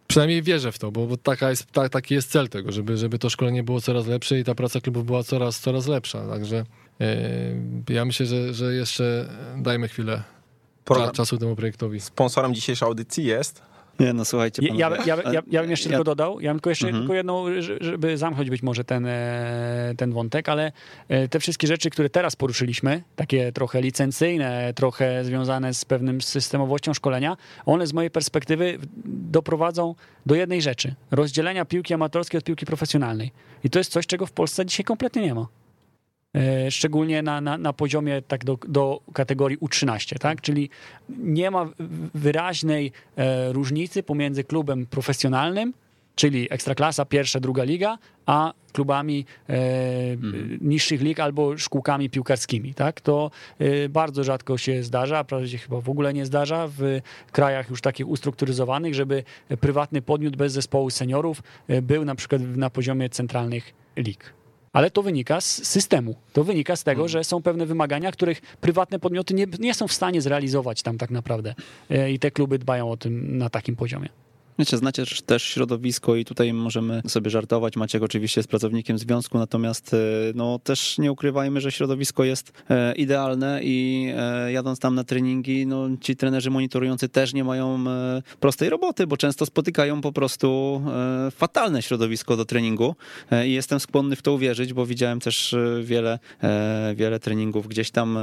przynajmniej 0.08 0.44
wierzę 0.44 0.72
w 0.72 0.80
to, 0.80 0.92
bo, 0.92 1.06
bo 1.08 1.18
taka 1.18 1.50
jest, 1.50 1.72
tak, 1.72 1.90
taki 1.90 2.14
jest 2.14 2.32
cel 2.32 2.50
tego, 2.50 2.72
żeby, 2.72 2.98
żeby 2.98 3.20
to 3.20 3.30
szkolenie 3.30 3.64
było 3.64 3.82
coraz 3.82 4.08
lepsze 4.08 4.40
i 4.40 4.44
ta 4.44 4.56
praca 4.56 4.82
klubów 4.82 5.06
była 5.06 5.24
coraz, 5.24 5.60
coraz 5.60 5.88
lepsza. 5.88 6.28
Także 6.28 6.66
ja 7.90 8.06
myślę, 8.06 8.26
że, 8.26 8.54
że 8.54 8.74
jeszcze 8.74 9.30
dajmy 9.58 9.88
chwilę 9.88 10.24
Program. 10.86 11.12
czasu 11.12 11.38
temu 11.38 11.56
projektowi. 11.56 12.00
Sponsorem 12.00 12.56
dzisiejszej 12.56 12.88
audycji 12.88 13.26
jest 13.26 13.62
nie, 14.00 14.14
no 14.14 14.26
słuchajcie. 14.26 14.62
Ja, 14.66 14.90
ja, 15.06 15.16
ja, 15.32 15.42
ja, 15.52 15.62
bym 15.62 15.72
jeszcze 15.72 15.90
ja... 15.90 15.92
tylko 15.92 16.04
dodał, 16.04 16.40
ja 16.40 16.52
bym 16.52 16.58
tylko 16.58 16.70
jeszcze 16.70 16.88
mhm. 16.88 17.04
tylko 17.04 17.14
jedną, 17.14 17.46
żeby 17.82 18.18
zamknąć 18.18 18.50
być 18.50 18.64
może 18.64 18.84
ten, 18.84 19.06
e, 19.06 19.94
ten 19.98 20.12
wątek, 20.12 20.50
ale 20.50 20.72
e, 21.08 21.28
te 21.28 21.40
wszystkie 21.40 21.68
rzeczy, 21.68 21.90
które 21.90 22.10
teraz 22.10 22.36
poruszyliśmy, 22.36 23.04
takie 23.16 23.52
trochę 23.52 23.82
licencyjne, 23.82 24.74
trochę 24.76 25.26
związane 25.26 25.74
z 25.74 25.86
pewnym 25.86 26.22
systemowością 26.22 26.94
szkolenia, 26.94 27.38
one 27.66 27.88
z 27.88 27.94
mojej 27.94 28.12
perspektywy 28.12 28.78
doprowadzą 29.06 29.96
do 30.26 30.36
jednej 30.36 30.62
rzeczy: 30.62 30.96
rozdzielenia 31.12 31.66
piłki 31.66 31.94
amatorskiej 31.94 32.38
od 32.38 32.44
piłki 32.44 32.66
profesjonalnej. 32.66 33.32
I 33.64 33.70
to 33.70 33.80
jest 33.80 33.92
coś, 33.92 34.08
czego 34.08 34.26
w 34.26 34.32
Polsce 34.32 34.66
dzisiaj 34.66 34.84
kompletnie 34.84 35.22
nie 35.22 35.36
ma. 35.36 35.48
E, 36.40 36.72
szczególnie 36.72 37.22
na, 37.22 37.42
na, 37.42 37.58
na 37.58 37.74
poziomie 37.74 38.22
tak 38.22 38.46
do, 38.46 38.58
do 38.68 39.02
kategorii 39.14 39.58
U13, 39.58 40.18
tak? 40.18 40.42
Czyli 40.42 40.70
nie 41.10 41.52
ma 41.52 41.70
wyraźnej 42.14 42.92
e, 43.16 43.54
różnicy 43.54 44.04
pomiędzy 44.04 44.44
klubem 44.44 44.86
profesjonalnym 44.86 45.74
czyli 46.20 46.48
Ekstraklasa, 46.50 47.06
pierwsza, 47.06 47.40
druga 47.40 47.64
liga, 47.64 47.98
a 48.26 48.54
klubami 48.74 49.26
e, 49.50 50.12
mhm. 50.12 50.58
niższych 50.62 51.02
lig 51.02 51.20
albo 51.20 51.58
szkółkami 51.58 52.10
piłkarskimi. 52.10 52.74
Tak? 52.74 53.02
To 53.02 53.32
e, 53.60 53.90
bardzo 53.90 54.24
rzadko 54.24 54.58
się 54.58 54.84
zdarza, 54.84 55.24
prawie 55.24 55.58
chyba 55.58 55.82
w 55.82 55.90
ogóle 55.90 56.14
nie 56.14 56.26
zdarza 56.26 56.68
w 56.68 56.82
krajach 57.32 57.70
już 57.70 57.82
takich 57.82 58.08
ustrukturyzowanych, 58.08 58.96
żeby 58.96 59.24
prywatny 59.60 60.02
podmiot 60.02 60.36
bez 60.36 60.54
zespołu 60.54 60.90
seniorów 60.90 61.44
e, 61.68 61.82
był 61.82 62.06
na 62.06 62.16
przykład 62.16 62.42
na 62.42 62.70
poziomie 62.70 63.10
centralnych 63.10 63.74
lig. 63.98 64.34
Ale 64.74 64.92
to 64.92 65.04
wynika 65.04 65.42
z 65.42 65.68
systemu. 65.68 66.16
To 66.34 66.44
wynika 66.44 66.76
z 66.76 66.84
tego, 66.84 67.02
mhm. 67.02 67.10
że 67.10 67.24
są 67.24 67.42
pewne 67.42 67.66
wymagania, 67.66 68.12
których 68.12 68.42
prywatne 68.42 69.00
podmioty 69.00 69.34
nie, 69.34 69.48
nie 69.60 69.74
są 69.74 69.88
w 69.88 69.94
stanie 69.94 70.22
zrealizować 70.22 70.82
tam 70.82 70.98
tak 70.98 71.12
naprawdę. 71.12 71.56
E, 71.90 72.12
I 72.12 72.20
te 72.20 72.32
kluby 72.32 72.60
dbają 72.60 72.92
o 72.92 72.98
tym 72.98 73.38
na 73.38 73.50
takim 73.50 73.76
poziomie. 73.76 74.10
Wiecie, 74.60 74.78
znacie 74.78 75.04
też 75.26 75.44
środowisko 75.44 76.16
i 76.16 76.26
tutaj 76.26 76.54
możemy 76.54 77.02
sobie 77.08 77.30
żartować. 77.30 77.76
Maciek 77.76 78.04
oczywiście 78.04 78.40
jest 78.40 78.50
pracownikiem 78.50 78.98
związku, 78.98 79.38
natomiast 79.38 79.94
e, 79.94 79.98
no, 80.36 80.60
też 80.60 80.98
nie 80.98 81.12
ukrywajmy, 81.12 81.62
że 81.62 81.72
środowisko 81.72 82.24
jest 82.24 82.52
e, 82.70 82.96
idealne 82.96 83.60
i 83.64 84.10
e, 84.18 84.52
jadąc 84.52 84.80
tam 84.80 84.96
na 84.96 85.04
treningi, 85.04 85.68
no, 85.68 85.88
ci 86.02 86.16
trenerzy 86.16 86.50
monitorujący 86.50 87.10
też 87.10 87.34
nie 87.34 87.44
mają 87.44 87.86
prostej 88.40 88.70
roboty, 88.70 89.08
bo 89.08 89.18
często 89.18 89.46
spotykają 89.46 90.02
po 90.02 90.12
prostu 90.12 90.82
fatalne 91.32 91.82
środowisko 91.82 92.38
do 92.38 92.46
treningu 92.46 92.96
i 93.46 93.52
jestem 93.52 93.80
skłonny 93.80 94.16
w 94.16 94.22
to 94.22 94.34
uwierzyć, 94.34 94.74
bo 94.74 94.86
widziałem 94.86 95.20
też 95.20 95.56
wiele, 95.84 96.20
wiele 96.96 97.20
treningów 97.20 97.68
gdzieś 97.68 97.92
tam 97.92 98.20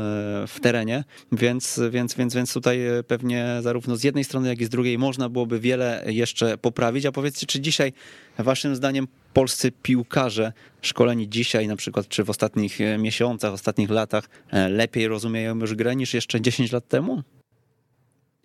w 0.46 0.60
terenie, 0.60 1.04
więc, 1.32 1.80
więc, 1.90 2.14
więc, 2.14 2.34
więc 2.34 2.52
tutaj 2.52 2.78
pewnie 3.06 3.58
zarówno 3.60 3.96
z 3.96 4.04
jednej 4.04 4.24
strony, 4.24 4.48
jak 4.48 4.60
i 4.60 4.64
z 4.64 4.68
drugiej 4.68 4.98
można 4.98 5.28
byłoby 5.28 5.60
wiele 5.60 6.04
jeszcze 6.06 6.25
jeszcze 6.26 6.58
poprawić. 6.58 7.06
A 7.06 7.12
powiedzcie, 7.12 7.46
czy 7.46 7.60
dzisiaj 7.60 7.92
waszym 8.38 8.76
zdaniem 8.76 9.08
polscy 9.32 9.72
piłkarze 9.72 10.52
szkoleni 10.82 11.28
dzisiaj 11.28 11.68
na 11.68 11.76
przykład, 11.76 12.08
czy 12.08 12.24
w 12.24 12.30
ostatnich 12.30 12.80
e, 12.80 12.98
miesiącach, 12.98 13.52
ostatnich 13.52 13.90
latach 13.90 14.28
e, 14.50 14.68
lepiej 14.68 15.08
rozumieją 15.08 15.58
już 15.58 15.74
grę 15.74 15.96
niż 15.96 16.14
jeszcze 16.14 16.40
10 16.40 16.72
lat 16.72 16.88
temu? 16.88 17.22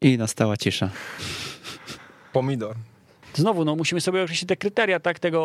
I 0.01 0.17
nastała 0.17 0.57
cisza. 0.57 0.89
Pomidor. 2.34 2.75
Znowu, 3.34 3.65
no, 3.65 3.75
musimy 3.75 4.01
sobie 4.01 4.23
określić 4.23 4.47
te 4.47 4.57
kryteria 4.57 4.99
tak, 4.99 5.19
tego 5.19 5.39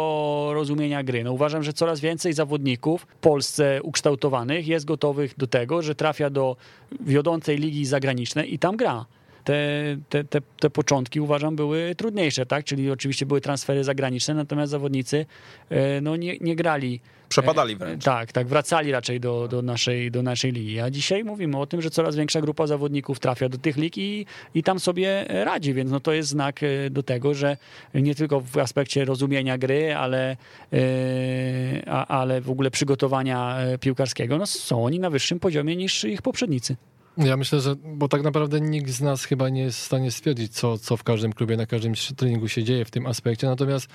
rozumienia 0.55 1.03
gry. 1.03 1.25
No, 1.25 1.33
uważam, 1.33 1.63
że 1.63 1.73
coraz 1.73 2.01
więcej 2.01 2.33
zawodników 2.33 3.03
w 3.03 3.17
Polsce 3.21 3.83
ukształtowanych 3.83 4.67
jest 4.67 4.85
gotowych 4.85 5.37
do 5.37 5.47
tego, 5.47 5.83
że 5.83 5.95
trafia 5.95 6.31
do 6.31 6.57
wiodącej 7.01 7.59
ligi 7.59 7.85
zagranicznej 7.85 8.55
i 8.55 8.59
tam 8.59 8.77
gra 8.77 9.07
te, 9.47 9.97
te, 10.09 10.25
te, 10.25 10.41
te 10.61 10.71
początki 10.71 11.21
uważam 11.21 11.57
były 11.57 11.95
trudniejsze, 11.95 12.47
tak? 12.47 12.65
Czyli 12.65 12.91
oczywiście 12.91 13.27
były 13.27 13.41
transfery 13.41 13.85
zagraniczne, 13.85 14.35
natomiast 14.35 14.71
zawodnicy 14.71 15.27
e, 15.71 16.01
no, 16.01 16.17
nie, 16.17 16.37
nie 16.41 16.57
grali. 16.57 17.01
Przepadali 17.29 17.75
e, 17.75 17.77
wręcz. 17.77 18.05
Tak, 18.05 18.33
tak, 18.33 18.47
wracali 18.47 18.93
raczej 18.93 19.21
do, 19.21 19.49
do, 19.49 19.63
naszej, 19.63 20.11
do 20.11 20.23
naszej 20.23 20.53
ligi. 20.53 20.81
A 20.81 20.91
dzisiaj 20.91 21.25
mówimy 21.25 21.59
o 21.59 21.67
tym, 21.67 21.83
że 21.83 21.91
coraz 21.91 22.17
większa 22.17 22.41
grupa 22.41 22.67
zawodników 22.67 23.19
trafia 23.21 23.49
do 23.49 23.59
tych 23.59 23.77
lig 23.77 23.99
i, 23.99 24.27
i 24.55 24.63
tam 24.63 24.81
sobie 24.81 25.25
radzi, 25.29 25.75
więc 25.75 25.91
no 25.91 26.01
to 26.01 26.13
jest 26.13 26.29
znak 26.29 26.63
e, 26.63 26.91
do 26.91 27.03
tego, 27.03 27.35
że 27.35 27.57
nie 27.95 28.15
tylko 28.15 28.41
w 28.41 28.59
aspekcie 28.59 29.05
rozumienia 29.05 29.59
gry, 29.59 29.95
ale, 29.95 30.37
ale 32.09 32.41
w 32.41 32.51
ogóle 32.51 32.71
przygotowania 32.71 33.59
piłkarskiego, 33.81 34.39
no 34.39 34.47
są 34.47 34.85
oni 34.85 35.01
na 35.01 35.11
wyższym 35.11 35.41
poziomie 35.41 35.77
niż 35.77 36.05
ich 36.05 36.23
poprzednicy. 36.23 36.77
Ja 37.19 37.37
myślę, 37.37 37.61
że, 37.61 37.77
bo 37.77 38.09
tak 38.09 38.23
naprawdę 38.23 38.61
nikt 38.61 38.91
z 38.91 39.01
nas 39.01 39.25
chyba 39.25 39.49
nie 39.49 39.63
jest 39.63 39.79
w 39.79 39.83
stanie 39.83 40.11
stwierdzić, 40.11 40.53
co, 40.53 40.79
co 40.79 40.97
w 40.97 41.03
każdym 41.03 41.33
klubie, 41.33 41.57
na 41.57 41.67
każdym 41.67 41.95
treningu 42.17 42.49
się 42.49 42.65
dzieje 42.65 42.85
w 42.85 42.91
tym 42.91 43.07
aspekcie. 43.07 43.47
Natomiast 43.47 43.89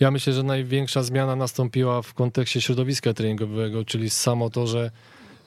ja 0.00 0.10
myślę, 0.10 0.32
że 0.32 0.42
największa 0.42 1.02
zmiana 1.02 1.36
nastąpiła 1.36 2.02
w 2.02 2.14
kontekście 2.14 2.60
środowiska 2.60 3.14
treningowego, 3.14 3.84
czyli 3.84 4.10
samo 4.10 4.50
to, 4.50 4.66
że 4.66 4.90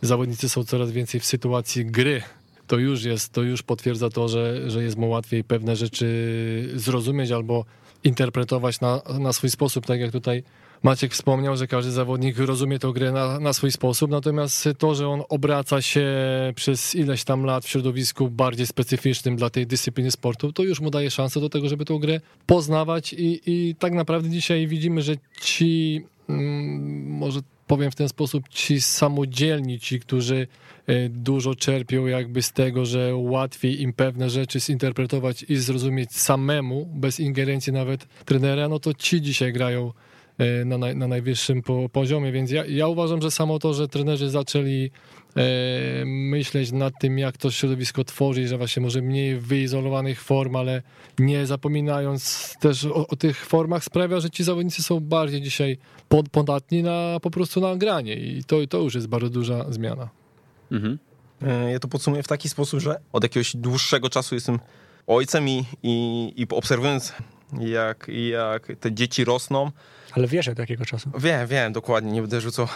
zawodnicy 0.02 0.50
są 0.50 0.64
coraz 0.64 0.92
więcej 0.92 1.20
w 1.20 1.26
sytuacji 1.26 1.86
gry. 1.86 2.22
To 2.68 2.78
już 2.78 3.04
jest, 3.04 3.34
to 3.34 3.42
już 3.42 3.64
potwierdza 3.64 4.10
to, 4.10 4.28
że, 4.28 4.72
że 4.72 4.84
jest 4.84 4.98
mu 4.98 5.10
łatwiej 5.10 5.44
pewne 5.44 5.76
rzeczy 5.76 6.70
zrozumieć 6.76 7.32
albo 7.32 7.66
interpretować 8.04 8.82
na, 8.82 9.02
na 9.20 9.34
swój 9.34 9.50
sposób, 9.50 9.86
tak 9.86 10.00
jak 10.00 10.12
tutaj 10.12 10.44
Maciek 10.84 11.14
wspomniał, 11.14 11.58
że 11.58 11.68
każdy 11.68 11.92
zawodnik 11.92 12.38
rozumie 12.38 12.80
tę 12.80 12.92
grę 12.94 13.12
na, 13.12 13.40
na 13.40 13.54
swój 13.54 13.72
sposób, 13.72 14.12
natomiast 14.12 14.70
to, 14.78 14.96
że 14.96 15.08
on 15.08 15.24
obraca 15.30 15.82
się 15.82 16.06
przez 16.56 16.96
ileś 16.96 17.24
tam 17.24 17.44
lat 17.44 17.66
w 17.66 17.70
środowisku 17.70 18.30
bardziej 18.30 18.68
specyficznym 18.68 19.36
dla 19.36 19.50
tej 19.50 19.68
dyscypliny 19.68 20.12
sportu, 20.12 20.54
to 20.54 20.64
już 20.64 20.82
mu 20.82 20.90
daje 20.90 21.12
szansę 21.12 21.40
do 21.40 21.50
tego, 21.50 21.70
żeby 21.70 21.86
tę 21.86 22.00
grę 22.00 22.22
poznawać 22.46 23.14
i, 23.14 23.42
i 23.46 23.76
tak 23.76 23.94
naprawdę 23.94 24.30
dzisiaj 24.30 24.68
widzimy, 24.68 25.02
że 25.02 25.16
ci, 25.42 26.02
mm, 26.30 27.08
może 27.08 27.40
powiem 27.68 27.92
w 27.92 27.96
ten 27.96 28.10
sposób, 28.10 28.50
ci 28.50 28.82
samodzielni, 28.82 29.80
ci, 29.80 30.00
którzy 30.00 30.48
e, 30.88 31.10
dużo 31.10 31.56
czerpią 31.56 32.06
jakby 32.06 32.42
z 32.42 32.52
tego, 32.52 32.86
że 32.86 33.16
łatwiej 33.16 33.82
im 33.82 33.94
pewne 33.94 34.30
rzeczy 34.30 34.60
zinterpretować 34.60 35.44
i 35.44 35.56
zrozumieć 35.56 36.12
samemu, 36.12 36.86
bez 36.86 37.20
ingerencji 37.20 37.74
nawet 37.74 38.08
trenera, 38.26 38.70
no 38.70 38.80
to 38.80 38.94
ci 38.94 39.22
dzisiaj 39.22 39.54
grają 39.54 39.92
E, 40.40 40.66
na, 40.66 40.78
na 40.78 41.08
najwyższym 41.08 41.62
po, 41.62 41.90
poziomie, 41.90 42.32
więc 42.32 42.52
ja, 42.52 42.66
ja 42.66 42.88
uważam, 42.88 43.22
że 43.22 43.32
samo 43.32 43.60
to, 43.60 43.74
że 43.74 43.88
trenerzy 43.88 44.30
zaczęli 44.30 44.92
e, 45.36 45.42
myśleć 46.06 46.72
nad 46.72 46.94
tym, 47.00 47.18
jak 47.18 47.38
to 47.38 47.52
środowisko 47.52 48.04
tworzyć, 48.04 48.48
że 48.48 48.58
właśnie 48.58 48.82
może 48.82 49.02
mniej 49.02 49.40
wyizolowanych 49.40 50.22
form, 50.22 50.56
ale 50.56 50.82
nie 51.20 51.46
zapominając 51.46 52.54
też 52.60 52.86
o, 52.86 53.08
o 53.08 53.16
tych 53.16 53.46
formach 53.46 53.84
sprawia, 53.84 54.20
że 54.20 54.30
ci 54.30 54.44
zawodnicy 54.44 54.84
są 54.84 55.00
bardziej 55.00 55.42
dzisiaj 55.42 55.78
pod, 56.10 56.30
podatni 56.30 56.84
na 56.84 57.18
po 57.22 57.32
prostu 57.32 57.62
na 57.62 57.76
granie 57.76 58.16
i 58.16 58.44
to, 58.44 58.68
to 58.70 58.78
już 58.78 58.96
jest 58.96 59.08
bardzo 59.08 59.30
duża 59.30 59.72
zmiana. 59.72 60.10
Mhm. 60.72 61.00
E, 61.42 61.72
ja 61.72 61.80
to 61.80 61.88
podsumuję 61.88 62.24
w 62.24 62.28
taki 62.28 62.50
sposób, 62.50 62.80
że 62.80 63.00
od 63.14 63.24
jakiegoś 63.24 63.56
dłuższego 63.56 64.10
czasu 64.10 64.36
jestem 64.36 64.60
ojcem 65.08 65.50
i, 65.50 65.66
i, 65.84 66.34
i 66.36 66.48
obserwując 66.50 67.14
jak, 67.60 68.08
jak 68.08 68.68
te 68.80 68.92
dzieci 68.92 69.26
rosną, 69.26 69.72
ale 70.12 70.28
wiesz 70.28 70.48
od 70.48 70.60
jakiego 70.60 70.86
czasu? 70.86 71.12
Wiem, 71.18 71.48
wiem, 71.48 71.74
dokładnie, 71.74 72.12
nie 72.12 72.22
będę 72.22 72.42
rzucał 72.42 72.68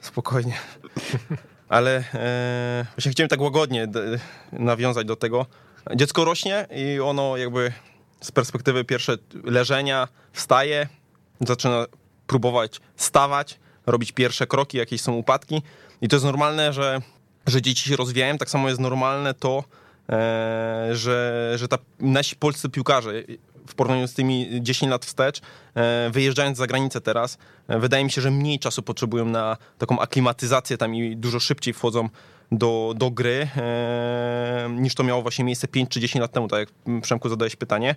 spokojnie. 0.00 0.54
Ale 1.68 2.04
e, 2.14 2.86
właśnie 2.96 3.12
chciałem 3.12 3.28
tak 3.28 3.40
łagodnie 3.40 3.88
nawiązać 4.52 5.06
do 5.06 5.16
tego. 5.16 5.46
Dziecko 5.96 6.24
rośnie 6.24 6.66
i 6.70 7.00
ono 7.00 7.36
jakby 7.36 7.72
z 8.20 8.32
perspektywy 8.32 8.84
pierwsze 8.84 9.16
leżenia 9.44 10.08
wstaje, 10.32 10.88
zaczyna 11.40 11.86
próbować 12.26 12.80
stawać, 12.96 13.58
robić 13.86 14.12
pierwsze 14.12 14.46
kroki, 14.46 14.78
jakieś 14.78 15.00
są 15.00 15.12
upadki. 15.12 15.62
I 16.00 16.08
to 16.08 16.16
jest 16.16 16.26
normalne, 16.26 16.72
że, 16.72 17.00
że 17.46 17.62
dzieci 17.62 17.88
się 17.88 17.96
rozwijają. 17.96 18.38
Tak 18.38 18.50
samo 18.50 18.68
jest 18.68 18.80
normalne 18.80 19.34
to, 19.34 19.64
e, 20.08 20.88
że, 20.92 21.52
że 21.56 21.68
ta, 21.68 21.78
nasi 22.00 22.36
polscy 22.36 22.68
piłkarze 22.68 23.12
w 23.68 23.74
porównaniu 23.74 24.08
z 24.08 24.14
tymi 24.14 24.48
10 24.62 24.90
lat 24.90 25.04
wstecz, 25.04 25.40
e, 25.74 26.10
wyjeżdżając 26.10 26.58
za 26.58 26.66
granicę 26.66 27.00
teraz, 27.00 27.38
e, 27.68 27.78
wydaje 27.78 28.04
mi 28.04 28.10
się, 28.10 28.20
że 28.20 28.30
mniej 28.30 28.58
czasu 28.58 28.82
potrzebują 28.82 29.24
na 29.24 29.56
taką 29.78 29.98
aklimatyzację 29.98 30.78
tam 30.78 30.94
i 30.94 31.16
dużo 31.16 31.40
szybciej 31.40 31.74
wchodzą 31.74 32.08
do, 32.52 32.94
do 32.96 33.10
gry, 33.10 33.48
e, 33.56 34.68
niż 34.70 34.94
to 34.94 35.02
miało 35.02 35.22
właśnie 35.22 35.44
miejsce 35.44 35.68
5 35.68 35.88
czy 35.88 36.00
10 36.00 36.20
lat 36.20 36.32
temu, 36.32 36.48
tak 36.48 36.60
jak 36.60 37.00
Przemku 37.02 37.28
zadałeś 37.28 37.56
pytanie. 37.56 37.94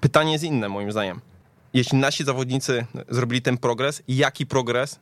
Pytanie 0.00 0.32
jest 0.32 0.44
inne 0.44 0.68
moim 0.68 0.92
zdaniem. 0.92 1.20
Jeśli 1.74 1.98
nasi 1.98 2.24
zawodnicy 2.24 2.86
zrobili 3.08 3.42
ten 3.42 3.58
progres, 3.58 4.02
jaki 4.08 4.46
progres 4.46 5.00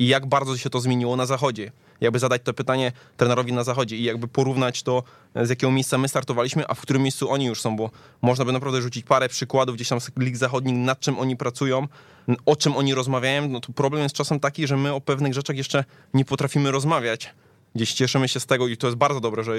i 0.00 0.06
jak 0.06 0.26
bardzo 0.26 0.56
się 0.56 0.70
to 0.70 0.80
zmieniło 0.80 1.16
na 1.16 1.26
zachodzie? 1.26 1.72
jakby 2.00 2.18
zadać 2.18 2.42
to 2.44 2.54
pytanie 2.54 2.92
trenerowi 3.16 3.52
na 3.52 3.64
zachodzie 3.64 3.96
i 3.96 4.04
jakby 4.04 4.28
porównać 4.28 4.82
to, 4.82 5.02
z 5.42 5.50
jakiego 5.50 5.72
miejsca 5.72 5.98
my 5.98 6.08
startowaliśmy, 6.08 6.68
a 6.68 6.74
w 6.74 6.80
którym 6.80 7.02
miejscu 7.02 7.30
oni 7.30 7.46
już 7.46 7.60
są, 7.60 7.76
bo 7.76 7.90
można 8.22 8.44
by 8.44 8.52
naprawdę 8.52 8.82
rzucić 8.82 9.04
parę 9.04 9.28
przykładów 9.28 9.74
gdzieś 9.74 9.88
tam 9.88 10.00
z 10.00 10.10
lig 10.18 10.36
zachodnich, 10.36 10.76
nad 10.76 11.00
czym 11.00 11.18
oni 11.18 11.36
pracują, 11.36 11.88
o 12.46 12.56
czym 12.56 12.76
oni 12.76 12.94
rozmawiają. 12.94 13.48
No 13.48 13.60
to 13.60 13.72
problem 13.72 14.02
jest 14.02 14.14
czasem 14.14 14.40
taki, 14.40 14.66
że 14.66 14.76
my 14.76 14.92
o 14.92 15.00
pewnych 15.00 15.34
rzeczach 15.34 15.56
jeszcze 15.56 15.84
nie 16.14 16.24
potrafimy 16.24 16.70
rozmawiać 16.70 17.34
gdzieś 17.74 17.92
cieszymy 17.92 18.28
się 18.28 18.40
z 18.40 18.46
tego 18.46 18.68
i 18.68 18.76
to 18.76 18.86
jest 18.86 18.96
bardzo 18.96 19.20
dobre, 19.20 19.44
że, 19.44 19.54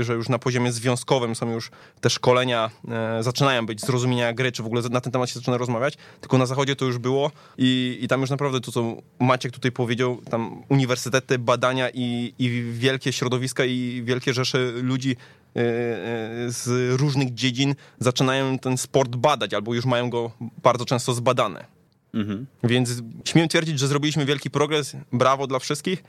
że 0.00 0.14
już 0.14 0.28
na 0.28 0.38
poziomie 0.38 0.72
związkowym 0.72 1.34
są 1.34 1.50
już 1.50 1.70
te 2.00 2.10
szkolenia, 2.10 2.70
e, 2.88 3.22
zaczynają 3.22 3.66
być 3.66 3.80
zrozumienia 3.80 4.32
gry, 4.32 4.52
czy 4.52 4.62
w 4.62 4.66
ogóle 4.66 4.82
na 4.90 5.00
ten 5.00 5.12
temat 5.12 5.30
się 5.30 5.34
zaczyna 5.34 5.56
rozmawiać, 5.56 5.94
tylko 6.20 6.38
na 6.38 6.46
zachodzie 6.46 6.76
to 6.76 6.84
już 6.84 6.98
było 6.98 7.30
i, 7.58 7.98
i 8.00 8.08
tam 8.08 8.20
już 8.20 8.30
naprawdę 8.30 8.60
to, 8.60 8.72
co 8.72 8.96
Maciek 9.18 9.52
tutaj 9.52 9.72
powiedział, 9.72 10.20
tam 10.30 10.62
uniwersytety, 10.68 11.38
badania 11.38 11.90
i, 11.94 12.34
i 12.38 12.62
wielkie 12.72 13.12
środowiska 13.12 13.64
i 13.64 14.02
wielkie 14.04 14.34
rzesze 14.34 14.72
ludzi 14.72 15.16
e, 15.56 15.60
e, 15.60 15.64
z 16.48 17.00
różnych 17.00 17.34
dziedzin 17.34 17.74
zaczynają 17.98 18.58
ten 18.58 18.78
sport 18.78 19.16
badać, 19.16 19.54
albo 19.54 19.74
już 19.74 19.84
mają 19.84 20.10
go 20.10 20.30
bardzo 20.62 20.84
często 20.84 21.14
zbadane. 21.14 21.64
Mhm. 22.14 22.46
Więc 22.64 23.02
śmiem 23.24 23.48
twierdzić, 23.48 23.78
że 23.78 23.88
zrobiliśmy 23.88 24.24
wielki 24.24 24.50
progres, 24.50 24.96
brawo 25.12 25.46
dla 25.46 25.58
wszystkich, 25.58 26.04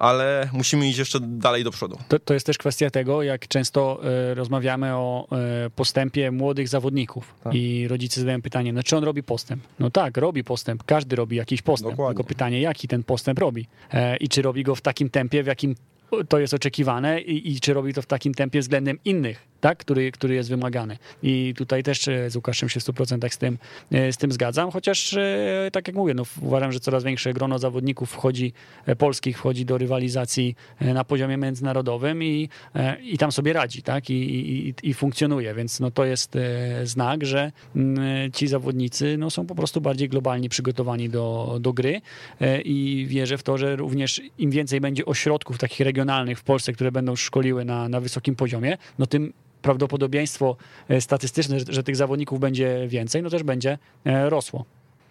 ale 0.00 0.48
musimy 0.52 0.88
iść 0.88 0.98
jeszcze 0.98 1.18
dalej 1.20 1.64
do 1.64 1.70
przodu. 1.70 1.98
To, 2.08 2.18
to 2.18 2.34
jest 2.34 2.46
też 2.46 2.58
kwestia 2.58 2.90
tego, 2.90 3.22
jak 3.22 3.48
często 3.48 4.00
e, 4.04 4.34
rozmawiamy 4.34 4.94
o 4.94 5.28
e, 5.32 5.70
postępie 5.70 6.30
młodych 6.30 6.68
zawodników 6.68 7.34
Tak. 7.44 7.54
i 7.54 7.88
rodzice 7.88 8.20
zadają 8.20 8.42
pytanie, 8.42 8.72
no 8.72 8.82
czy 8.82 8.96
on 8.96 9.04
robi 9.04 9.22
postęp? 9.22 9.62
No 9.78 9.90
tak, 9.90 10.16
robi 10.16 10.44
postęp, 10.44 10.84
każdy 10.84 11.16
robi 11.16 11.36
jakiś 11.36 11.62
postęp, 11.62 11.92
Dokładnie. 11.92 12.14
tylko 12.16 12.28
pytanie, 12.28 12.60
jaki 12.60 12.88
ten 12.88 13.02
postęp 13.02 13.38
robi 13.38 13.66
e, 13.92 14.16
i 14.16 14.28
czy 14.28 14.42
robi 14.42 14.62
go 14.62 14.74
w 14.74 14.80
takim 14.80 15.10
tempie, 15.10 15.42
w 15.42 15.46
jakim 15.46 15.74
to 16.28 16.38
jest 16.38 16.54
oczekiwane 16.54 17.20
i, 17.20 17.52
i 17.52 17.60
czy 17.60 17.74
robi 17.74 17.94
to 17.94 18.02
w 18.02 18.06
takim 18.06 18.34
tempie 18.34 18.60
względem 18.60 18.98
innych, 19.04 19.49
tak, 19.60 19.78
który, 19.78 20.12
który 20.12 20.34
jest 20.34 20.48
wymagany. 20.48 20.96
I 21.22 21.54
tutaj 21.56 21.82
też 21.82 22.08
e, 22.08 22.30
z 22.30 22.36
Łukaszem 22.36 22.68
się 22.68 22.80
w 22.80 22.84
100% 22.84 23.28
z 23.30 23.38
tym, 23.38 23.58
e, 23.92 24.12
z 24.12 24.16
tym 24.16 24.32
zgadzam, 24.32 24.70
chociaż 24.70 25.14
e, 25.14 25.68
tak 25.72 25.88
jak 25.88 25.96
mówię, 25.96 26.14
no, 26.14 26.22
uważam, 26.42 26.72
że 26.72 26.80
coraz 26.80 27.04
większe 27.04 27.32
grono 27.32 27.58
zawodników 27.58 28.10
wchodzi, 28.10 28.52
polskich 28.98 29.38
wchodzi 29.38 29.64
do 29.64 29.78
rywalizacji 29.78 30.56
na 30.80 31.04
poziomie 31.04 31.36
międzynarodowym 31.36 32.22
i, 32.22 32.48
i 33.02 33.18
tam 33.18 33.32
sobie 33.32 33.52
radzi, 33.52 33.82
tak, 33.82 34.10
i, 34.10 34.14
i, 34.14 34.74
i- 34.82 34.94
funkcjonuje, 34.94 35.54
więc 35.54 35.80
no, 35.80 35.90
to 35.90 36.04
jest 36.04 36.38
znak, 36.84 37.26
że 37.26 37.52
mm, 37.76 38.32
ci 38.32 38.46
zawodnicy 38.46 39.16
no, 39.18 39.30
są 39.30 39.46
po 39.46 39.54
prostu 39.54 39.80
bardziej 39.80 40.08
globalnie 40.08 40.48
przygotowani 40.48 41.08
do, 41.08 41.58
do 41.60 41.72
gry 41.72 42.00
i 42.64 43.06
wierzę 43.08 43.38
w 43.38 43.42
to, 43.42 43.58
że 43.58 43.76
również 43.76 44.20
im 44.38 44.50
więcej 44.50 44.80
będzie 44.80 45.04
ośrodków 45.04 45.58
takich 45.58 45.80
regionalnych 45.80 46.38
w 46.38 46.42
Polsce, 46.42 46.72
które 46.72 46.92
będą 46.92 47.16
szkoliły 47.16 47.64
na, 47.64 47.88
na 47.88 48.00
wysokim 48.00 48.36
poziomie, 48.36 48.78
no 48.98 49.06
tym 49.06 49.32
prawdopodobieństwo 49.62 50.56
e, 50.88 51.00
statystyczne, 51.00 51.60
że, 51.60 51.64
że 51.68 51.82
tych 51.82 51.96
zawodników 51.96 52.40
będzie 52.40 52.88
więcej, 52.88 53.22
no 53.22 53.30
też 53.30 53.42
będzie 53.42 53.78
e, 54.04 54.30
rosło. 54.30 54.64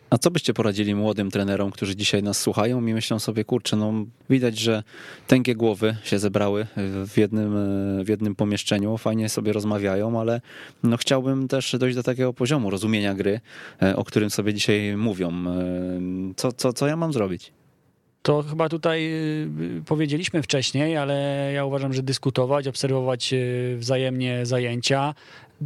A 0.09 0.17
co 0.17 0.31
byście 0.31 0.53
poradzili 0.53 0.95
młodym 0.95 1.31
trenerom, 1.31 1.71
którzy 1.71 1.95
dzisiaj 1.95 2.23
nas 2.23 2.39
słuchają 2.39 2.85
i 2.85 2.93
myślą 2.93 3.19
sobie, 3.19 3.45
kurczę, 3.45 3.75
no 3.75 3.93
widać, 4.29 4.57
że 4.57 4.83
tęgie 5.27 5.55
głowy 5.55 5.95
się 6.03 6.19
zebrały 6.19 6.67
w 7.07 7.17
jednym, 7.17 7.57
e, 7.99 8.03
w 8.03 8.09
jednym 8.09 8.35
pomieszczeniu, 8.35 8.97
fajnie 8.97 9.29
sobie 9.29 9.53
rozmawiają, 9.53 10.19
ale 10.19 10.41
no 10.83 10.97
chciałbym 10.97 11.47
też 11.47 11.75
dojść 11.79 11.95
do 11.95 12.03
takiego 12.03 12.33
poziomu 12.33 12.69
rozumienia 12.69 13.15
gry, 13.15 13.39
o 13.95 14.03
którym 14.03 14.29
sobie 14.29 14.53
dzisiaj 14.53 14.97
mówią. 14.97 15.33
Co, 16.35 16.51
co, 16.51 16.73
co 16.73 16.87
ja 16.87 16.95
mam 16.95 17.13
zrobić? 17.13 17.58
To 18.21 18.43
chyba 18.43 18.69
tutaj 18.69 19.11
y, 19.79 19.83
powiedzieliśmy 19.85 20.43
wcześniej, 20.43 20.97
ale 20.97 21.49
ja 21.53 21.65
uważam, 21.65 21.93
że 21.93 22.03
dyskutować, 22.03 22.67
obserwować 22.67 23.33
y, 23.33 23.75
wzajemnie 23.77 24.45
zajęcia, 24.45 25.13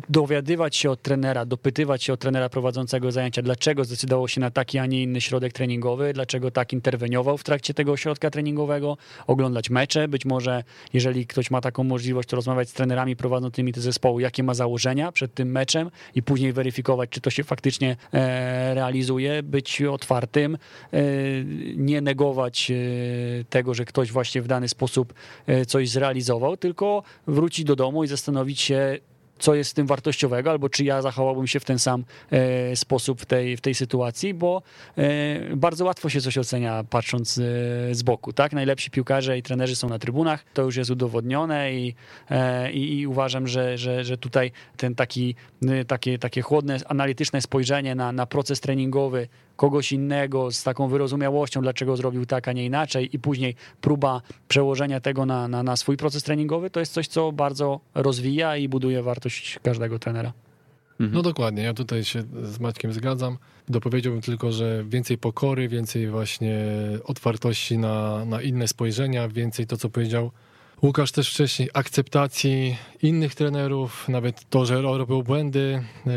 dowiadywać 0.09 0.75
się 0.75 0.91
od 0.91 1.01
trenera, 1.01 1.45
dopytywać 1.45 2.03
się 2.03 2.13
od 2.13 2.19
trenera 2.19 2.49
prowadzącego 2.49 3.11
zajęcia, 3.11 3.41
dlaczego 3.41 3.85
zdecydował 3.85 4.27
się 4.27 4.41
na 4.41 4.51
taki, 4.51 4.79
a 4.79 4.85
nie 4.85 5.03
inny 5.03 5.21
środek 5.21 5.53
treningowy, 5.53 6.13
dlaczego 6.13 6.51
tak 6.51 6.73
interweniował 6.73 7.37
w 7.37 7.43
trakcie 7.43 7.73
tego 7.73 7.97
środka 7.97 8.29
treningowego, 8.29 8.97
oglądać 9.27 9.69
mecze, 9.69 10.07
być 10.07 10.25
może 10.25 10.63
jeżeli 10.93 11.27
ktoś 11.27 11.51
ma 11.51 11.61
taką 11.61 11.83
możliwość, 11.83 12.29
to 12.29 12.35
rozmawiać 12.35 12.69
z 12.69 12.73
trenerami 12.73 13.15
prowadzącymi 13.15 13.73
te 13.73 13.81
zespoły, 13.81 14.21
jakie 14.21 14.43
ma 14.43 14.53
założenia 14.53 15.11
przed 15.11 15.33
tym 15.33 15.51
meczem 15.51 15.91
i 16.15 16.23
później 16.23 16.53
weryfikować, 16.53 17.09
czy 17.09 17.21
to 17.21 17.29
się 17.29 17.43
faktycznie 17.43 17.95
e, 18.13 18.73
realizuje, 18.73 19.43
być 19.43 19.81
otwartym, 19.81 20.57
e, 20.93 20.99
nie 21.75 22.01
negować 22.01 22.71
e, 22.71 22.75
tego, 23.49 23.73
że 23.73 23.85
ktoś 23.85 24.11
właśnie 24.11 24.41
w 24.41 24.47
dany 24.47 24.69
sposób 24.69 25.13
coś 25.67 25.89
zrealizował, 25.89 26.57
tylko 26.57 27.03
wrócić 27.27 27.65
do 27.65 27.75
domu 27.75 28.03
i 28.03 28.07
zastanowić 28.07 28.61
się, 28.61 28.99
co 29.43 29.55
jest 29.55 29.71
w 29.71 29.73
tym 29.73 29.87
wartościowego, 29.87 30.51
albo 30.51 30.69
czy 30.69 30.83
ja 30.83 31.01
zachowałbym 31.01 31.47
się 31.47 31.59
w 31.59 31.65
ten 31.65 31.79
sam 31.79 32.03
e, 32.31 32.75
sposób 32.75 33.21
w 33.21 33.25
tej, 33.25 33.57
w 33.57 33.61
tej 33.61 33.75
sytuacji, 33.75 34.33
bo 34.33 34.61
e, 34.97 35.55
bardzo 35.55 35.85
łatwo 35.85 36.09
się 36.09 36.21
coś 36.21 36.37
ocenia 36.37 36.83
patrząc 36.89 37.37
e, 37.37 37.41
z 37.95 38.03
boku, 38.03 38.33
tak? 38.33 38.53
Najlepsi 38.53 38.91
piłkarze 38.91 39.37
i 39.37 39.43
trenerzy 39.43 39.75
są 39.75 39.89
na 39.89 39.99
trybunach, 39.99 40.45
to 40.53 40.61
już 40.61 40.75
jest 40.75 40.91
udowodnione 40.91 41.73
i, 41.73 41.95
i, 42.73 42.99
i 42.99 43.07
uważam, 43.07 43.47
że, 43.47 43.77
że, 43.77 44.03
że 44.03 44.17
tutaj 44.17 44.51
ten 44.77 44.95
taki, 44.95 45.35
takie, 45.87 46.19
takie 46.19 46.41
chłodne, 46.41 46.77
analityczne 46.87 47.41
spojrzenie 47.41 47.95
na, 47.95 48.11
na 48.11 48.25
proces 48.25 48.59
treningowy 48.59 49.27
kogoś 49.55 49.91
innego 49.91 50.51
z 50.51 50.63
taką 50.63 50.87
wyrozumiałością, 50.87 51.61
dlaczego 51.61 51.97
zrobił 51.97 52.25
tak, 52.25 52.47
a 52.47 52.53
nie 52.53 52.65
inaczej 52.65 53.09
i 53.15 53.19
później 53.19 53.55
próba 53.81 54.21
przełożenia 54.47 54.99
tego 54.99 55.25
na, 55.25 55.47
na, 55.47 55.63
na 55.63 55.75
swój 55.75 55.97
proces 55.97 56.23
treningowy, 56.23 56.69
to 56.69 56.79
jest 56.79 56.93
coś, 56.93 57.07
co 57.07 57.31
bardzo 57.31 57.79
rozwija 57.95 58.57
i 58.57 58.69
buduje 58.69 59.03
wartość 59.03 59.59
każdego 59.63 59.99
trenera. 59.99 60.33
No 60.99 61.21
dokładnie, 61.21 61.63
ja 61.63 61.73
tutaj 61.73 62.03
się 62.03 62.23
z 62.43 62.59
Maćkiem 62.59 62.93
zgadzam. 62.93 63.37
Dopowiedziałbym 63.69 64.21
tylko, 64.21 64.51
że 64.51 64.83
więcej 64.87 65.17
pokory, 65.17 65.67
więcej 65.67 66.07
właśnie 66.07 66.65
otwartości 67.03 67.77
na, 67.77 68.25
na 68.25 68.41
inne 68.41 68.67
spojrzenia, 68.67 69.27
więcej 69.27 69.67
to, 69.67 69.77
co 69.77 69.89
powiedział 69.89 70.31
Łukasz 70.83 71.11
też 71.11 71.29
wcześniej, 71.29 71.69
akceptacji 71.73 72.77
innych 73.01 73.35
trenerów, 73.35 74.09
nawet 74.09 74.49
to, 74.49 74.65
że 74.65 74.81
robią 74.81 75.21
błędy, 75.21 75.83
yy, 76.05 76.13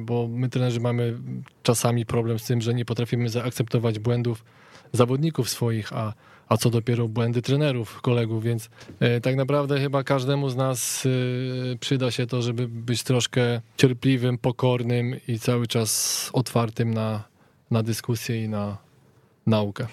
bo 0.00 0.28
my 0.28 0.48
trenerzy 0.48 0.80
mamy 0.80 1.18
czasami 1.62 2.06
problem 2.06 2.38
z 2.38 2.44
tym, 2.44 2.60
że 2.60 2.74
nie 2.74 2.84
potrafimy 2.84 3.28
zaakceptować 3.28 3.98
błędów 3.98 4.44
zawodników 4.92 5.50
swoich, 5.50 5.92
a, 5.92 6.14
a 6.48 6.56
co 6.56 6.70
dopiero 6.70 7.08
błędy 7.08 7.42
trenerów, 7.42 8.00
kolegów, 8.00 8.44
więc 8.44 8.70
yy, 9.00 9.20
tak 9.20 9.36
naprawdę 9.36 9.80
chyba 9.80 10.04
każdemu 10.04 10.48
z 10.48 10.56
nas 10.56 11.04
yy, 11.04 11.78
przyda 11.80 12.10
się 12.10 12.26
to, 12.26 12.42
żeby 12.42 12.68
być 12.68 13.02
troszkę 13.02 13.60
cierpliwym, 13.76 14.38
pokornym 14.38 15.20
i 15.28 15.38
cały 15.38 15.66
czas 15.66 16.30
otwartym 16.32 16.94
na, 16.94 17.24
na 17.70 17.82
dyskusję 17.82 18.44
i 18.44 18.48
na 18.48 18.78
naukę. 19.46 19.86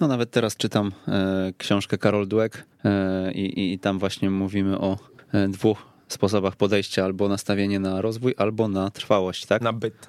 No 0.00 0.08
nawet 0.08 0.30
teraz 0.30 0.56
czytam 0.56 0.92
e, 1.08 1.52
książkę 1.58 1.98
Karol 1.98 2.28
Dweck 2.28 2.64
e, 2.84 3.32
i, 3.32 3.72
i 3.72 3.78
tam 3.78 3.98
właśnie 3.98 4.30
mówimy 4.30 4.78
o 4.78 4.98
e, 5.32 5.48
dwóch 5.48 5.86
sposobach 6.08 6.56
podejścia, 6.56 7.04
albo 7.04 7.28
nastawienie 7.28 7.80
na 7.80 8.00
rozwój, 8.00 8.34
albo 8.36 8.68
na 8.68 8.90
trwałość, 8.90 9.46
tak? 9.46 9.62
Na 9.62 9.72
byt. 9.72 10.08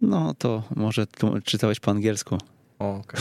No 0.00 0.34
to 0.38 0.62
może 0.76 1.06
tu, 1.06 1.34
czytałeś 1.44 1.80
po 1.80 1.90
angielsku 1.90 2.38
O, 2.78 2.96
okej. 2.96 3.20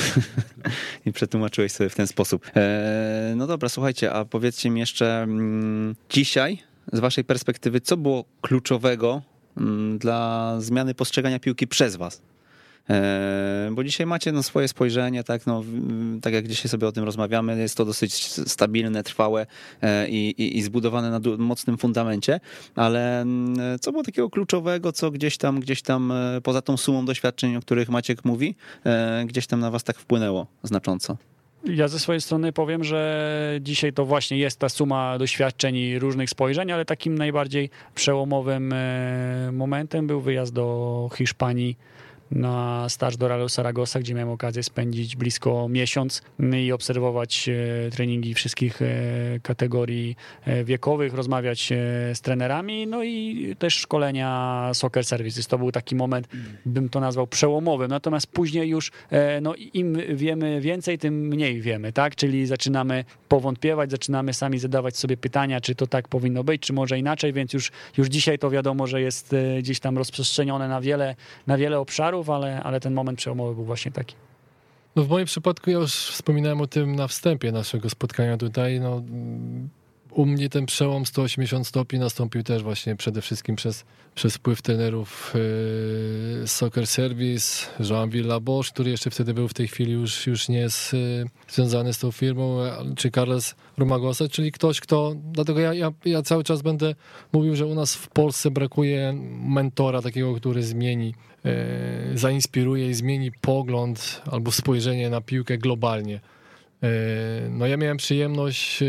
i 1.06 1.14
przetłumaczyłeś 1.14 1.72
sobie 1.72 1.90
w 1.90 1.96
ten 1.96 2.08
sposób. 2.08 2.52
E, 2.56 3.34
no 3.36 3.48
dobra, 3.48 3.70
słuchajcie, 3.70 4.14
a 4.14 4.26
powiedzcie 4.26 4.70
mi 4.70 4.80
jeszcze 4.80 5.24
mm, 5.24 5.96
dzisiaj, 6.10 6.64
z 6.94 7.00
waszej 7.00 7.24
perspektywy, 7.24 7.82
co 7.82 7.98
było 7.98 8.26
kluczowego 8.42 9.22
mm, 9.58 9.98
dla 9.98 10.56
zmiany 10.60 10.94
postrzegania 10.94 11.40
piłki 11.40 11.68
przez 11.68 11.96
was? 11.96 12.22
E, 12.90 13.70
Bo 13.72 13.84
dzisiaj 13.84 14.08
macie 14.08 14.32
no, 14.32 14.44
swoje 14.44 14.68
spojrzenie, 14.68 15.24
tak, 15.24 15.48
no, 15.48 15.64
tak 16.22 16.34
jak 16.34 16.48
dzisiaj 16.48 16.70
sobie 16.70 16.88
o 16.88 16.92
tym 16.92 17.04
rozmawiamy, 17.04 17.60
jest 17.60 17.78
to 17.78 17.86
dosyć 17.86 18.14
stabilne, 18.26 19.04
trwałe 19.04 19.46
e, 19.82 20.10
i, 20.10 20.30
i, 20.30 20.58
i 20.58 20.62
zbudowane 20.62 21.12
na 21.12 21.20
mocnym 21.38 21.78
fundamencie, 21.78 22.40
ale 22.76 23.22
mm, 23.22 23.80
co 23.80 23.92
było 23.92 24.04
takiego 24.04 24.30
kluczowego, 24.30 24.92
co 24.92 25.12
gdzieś 25.12 25.38
tam, 25.38 25.60
gdzieś 25.60 25.82
tam 25.82 26.12
e, 26.12 26.42
poza 26.42 26.62
tą 26.62 26.78
sumą 26.78 27.06
doświadczeń, 27.06 27.56
o 27.56 27.62
których 27.62 27.90
Maciek 27.90 28.26
mówi, 28.26 28.56
gdzieś 29.26 29.48
tam 29.48 29.60
na 29.60 29.72
was 29.72 29.84
tak 29.84 29.98
wpłynęło 29.98 30.48
znacząco? 30.64 31.18
Ja 31.66 31.88
ze 31.88 32.00
swojej 32.00 32.22
strony 32.22 32.52
powiem, 32.52 32.84
że 32.84 33.60
dzisiaj 33.62 33.94
to 33.94 34.06
właśnie 34.06 34.38
jest 34.38 34.60
ta 34.60 34.70
suma 34.70 35.18
doświadczeń 35.18 35.76
i 35.76 36.00
różnych 36.00 36.30
spojrzeń, 36.30 36.72
ale 36.72 36.86
takim 36.86 37.18
najbardziej 37.18 37.70
przełomowym 37.96 38.74
momentem 39.52 40.08
był 40.08 40.22
wyjazd 40.22 40.54
do 40.54 41.10
Hiszpanii 41.18 41.78
na 42.32 42.90
staż 42.90 43.18
do 43.18 43.28
Realu 43.28 43.50
Saragossa, 43.50 44.00
gdzie 44.00 44.14
miałem 44.14 44.30
okazję 44.30 44.64
spędzić 44.64 45.16
blisko 45.16 45.68
miesiąc 45.70 46.22
i 46.64 46.72
obserwować 46.72 47.50
e, 47.50 47.90
treningi 47.92 48.34
wszystkich 48.34 48.82
e, 48.82 48.86
kategorii 49.44 50.16
e, 50.46 50.64
wiekowych, 50.64 51.14
rozmawiać 51.14 51.70
z 52.14 52.22
trenerami, 52.22 52.88
no 52.88 53.04
i 53.04 53.56
też 53.60 53.76
szkolenia 53.76 54.72
Soccer 54.74 55.06
Services. 55.06 55.48
To 55.48 55.58
był 55.58 55.72
taki 55.72 55.96
moment, 55.96 56.28
bym 56.66 56.90
to 56.90 57.00
nazwał 57.00 57.28
przełomowym. 57.28 57.90
Natomiast 57.90 58.28
później 58.28 58.70
już 58.70 58.92
no, 59.42 59.56
im 59.74 59.98
wiemy 60.16 60.62
więcej, 60.62 60.98
tym 60.98 61.28
mniej 61.28 61.62
wiemy, 61.62 61.94
tak? 61.94 62.16
Czyli 62.16 62.46
zaczynamy 62.46 63.06
powątpiewać, 63.28 63.92
zaczynamy 63.92 64.34
sami 64.34 64.60
zadawać 64.60 64.98
sobie 64.98 65.18
pytania, 65.18 65.62
czy 65.62 65.76
to 65.76 65.88
tak 65.88 66.08
powinno 66.08 66.44
być, 66.44 66.62
czy 66.62 66.74
może 66.74 67.00
inaczej, 67.00 67.34
więc 67.34 67.54
już, 67.54 67.72
już 67.98 68.08
dzisiaj 68.08 68.40
to 68.40 68.50
wiadomo, 68.50 68.88
że 68.88 69.02
jest 69.02 69.36
gdzieś 69.60 69.80
tam 69.80 69.98
rozprzestrzenione 69.98 70.68
na 70.68 70.82
wiele, 70.82 71.16
na 71.48 71.58
wiele 71.58 71.80
obszarów, 71.80 72.23
ale, 72.30 72.64
ale 72.64 72.80
ten 72.80 72.94
moment 72.94 73.18
przełomowy 73.18 73.56
był 73.56 73.64
właśnie 73.64 73.92
taki. 73.92 74.16
No 74.96 75.04
w 75.04 75.10
moim 75.10 75.26
przypadku 75.26 75.70
ja 75.70 75.78
już 75.78 75.94
wspominałem 75.94 76.62
o 76.62 76.68
tym 76.68 76.96
na 76.96 77.08
wstępie 77.08 77.52
naszego 77.52 77.90
spotkania 77.90 78.38
tutaj. 78.38 78.80
No, 78.80 79.02
u 80.16 80.26
mnie 80.26 80.50
ten 80.50 80.66
przełom 80.66 81.06
180 81.06 81.68
stopni 81.68 82.00
nastąpił 82.00 82.44
też 82.44 82.64
właśnie 82.64 82.96
przede 82.96 83.22
wszystkim 83.22 83.56
przez, 83.56 83.86
przez 84.16 84.36
wpływ 84.36 84.62
trenerów 84.62 85.34
yy, 86.42 86.48
Soccer 86.48 86.88
Service, 86.88 87.68
Jean 87.80 88.10
Villa-Bosch, 88.10 88.74
który 88.74 88.92
jeszcze 88.92 89.10
wtedy 89.10 89.34
był 89.34 89.48
w 89.48 89.54
tej 89.54 89.68
chwili 89.68 89.92
już, 89.92 90.28
już 90.28 90.50
nie 90.50 90.58
jest 90.58 90.94
yy, 90.94 91.26
związany 91.50 91.94
z 91.94 92.00
tą 92.00 92.12
firmą, 92.12 92.58
czy 92.96 93.12
Carles 93.12 93.56
Romagosa, 93.78 94.28
czyli 94.28 94.52
ktoś, 94.52 94.80
kto, 94.80 95.16
dlatego 95.32 95.60
ja, 95.60 95.74
ja, 95.74 95.92
ja 96.06 96.22
cały 96.22 96.44
czas 96.44 96.62
będę 96.62 96.96
mówił, 97.34 97.56
że 97.56 97.66
u 97.66 97.76
nas 97.76 97.96
w 97.96 98.08
Polsce 98.08 98.52
brakuje 98.52 99.14
mentora 99.46 100.02
takiego, 100.02 100.36
który 100.36 100.64
zmieni 100.64 101.14
e, 101.46 102.18
zainspiruje 102.18 102.90
i 102.90 102.94
zmieni 102.94 103.32
pogląd 103.32 104.22
albo 104.32 104.52
spojrzenie 104.52 105.10
na 105.10 105.22
piłkę 105.22 105.58
globalnie. 105.58 106.20
No 107.50 107.68
ja 107.68 107.78
miałem 107.78 107.98
przyjemność 107.98 108.84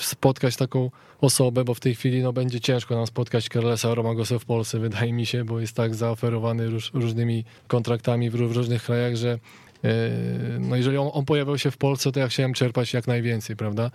spotkać 0.00 0.56
taką 0.56 0.90
osobę, 1.20 1.64
bo 1.64 1.74
w 1.74 1.80
tej 1.80 1.94
chwili 1.94 2.22
no, 2.22 2.32
będzie 2.32 2.60
ciężko 2.60 2.94
nam 2.94 3.06
spotkać 3.06 3.48
Carlesa 3.48 3.94
Romagosa 3.94 4.38
w 4.38 4.44
Polsce, 4.44 4.78
wydaje 4.78 5.12
mi 5.12 5.26
się, 5.26 5.44
bo 5.44 5.60
jest 5.60 5.76
tak 5.76 5.94
zaoferowany 5.94 6.66
róż, 6.66 6.90
różnymi 6.94 7.44
kontraktami 7.68 8.30
w, 8.30 8.34
różnych 8.34 8.82
krajach, 8.82 9.16
że 9.16 9.38
no 10.60 10.76
jeżeli 10.76 10.96
on, 10.96 11.10
on, 11.12 11.24
pojawiał 11.24 11.58
się 11.58 11.70
w 11.70 11.76
Polsce, 11.76 12.12
to 12.12 12.20
ja 12.20 12.28
chciałem 12.28 12.54
czerpać 12.54 12.92
jak 12.92 13.06
najwięcej, 13.06 13.56
prawda? 13.56 13.90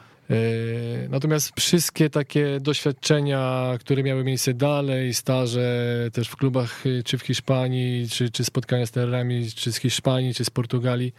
Natomiast 1.10 1.52
wszystkie 1.60 2.10
takie 2.10 2.60
doświadczenia, 2.62 3.74
które 3.80 4.04
miały 4.04 4.24
miejsce 4.24 4.54
dalej, 4.54 5.14
staże 5.14 6.10
też 6.14 6.28
w 6.28 6.36
klubach, 6.36 6.84
czy 7.06 7.18
w 7.18 7.22
Hiszpanii, 7.22 8.10
czy, 8.10 8.32
czy 8.32 8.44
spotkania 8.44 8.86
z 8.86 8.92
trenerami, 8.92 9.52
czy 9.56 9.72
z 9.72 9.78
Hiszpanii, 9.78 10.34
czy 10.34 10.46
z 10.46 10.50
Portugalii, 10.50 11.14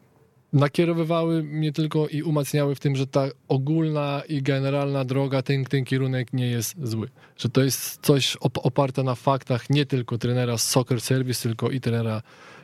nakierowywały 0.52 1.42
mnie 1.42 1.72
tylko 1.72 2.08
i 2.08 2.22
umacniały 2.22 2.74
w 2.74 2.80
tym, 2.80 2.96
że 2.96 3.06
ta 3.06 3.28
ogólna 3.48 4.22
i 4.28 4.42
generalna 4.42 5.04
droga, 5.04 5.42
ten, 5.42 5.64
ten 5.64 5.84
kierunek 5.84 6.32
nie 6.32 6.46
jest 6.46 6.86
zły. 6.86 7.08
Że 7.36 7.48
to 7.48 7.64
jest 7.64 8.06
coś 8.06 8.36
oparte 8.40 9.02
na 9.02 9.14
faktach 9.14 9.70
nie 9.70 9.86
tylko 9.86 10.18
trenera 10.18 10.58
z 10.58 10.68
Soccer 10.68 11.00
Service, 11.00 11.42
tylko 11.42 11.70
i 11.70 11.80
trenera 11.80 12.22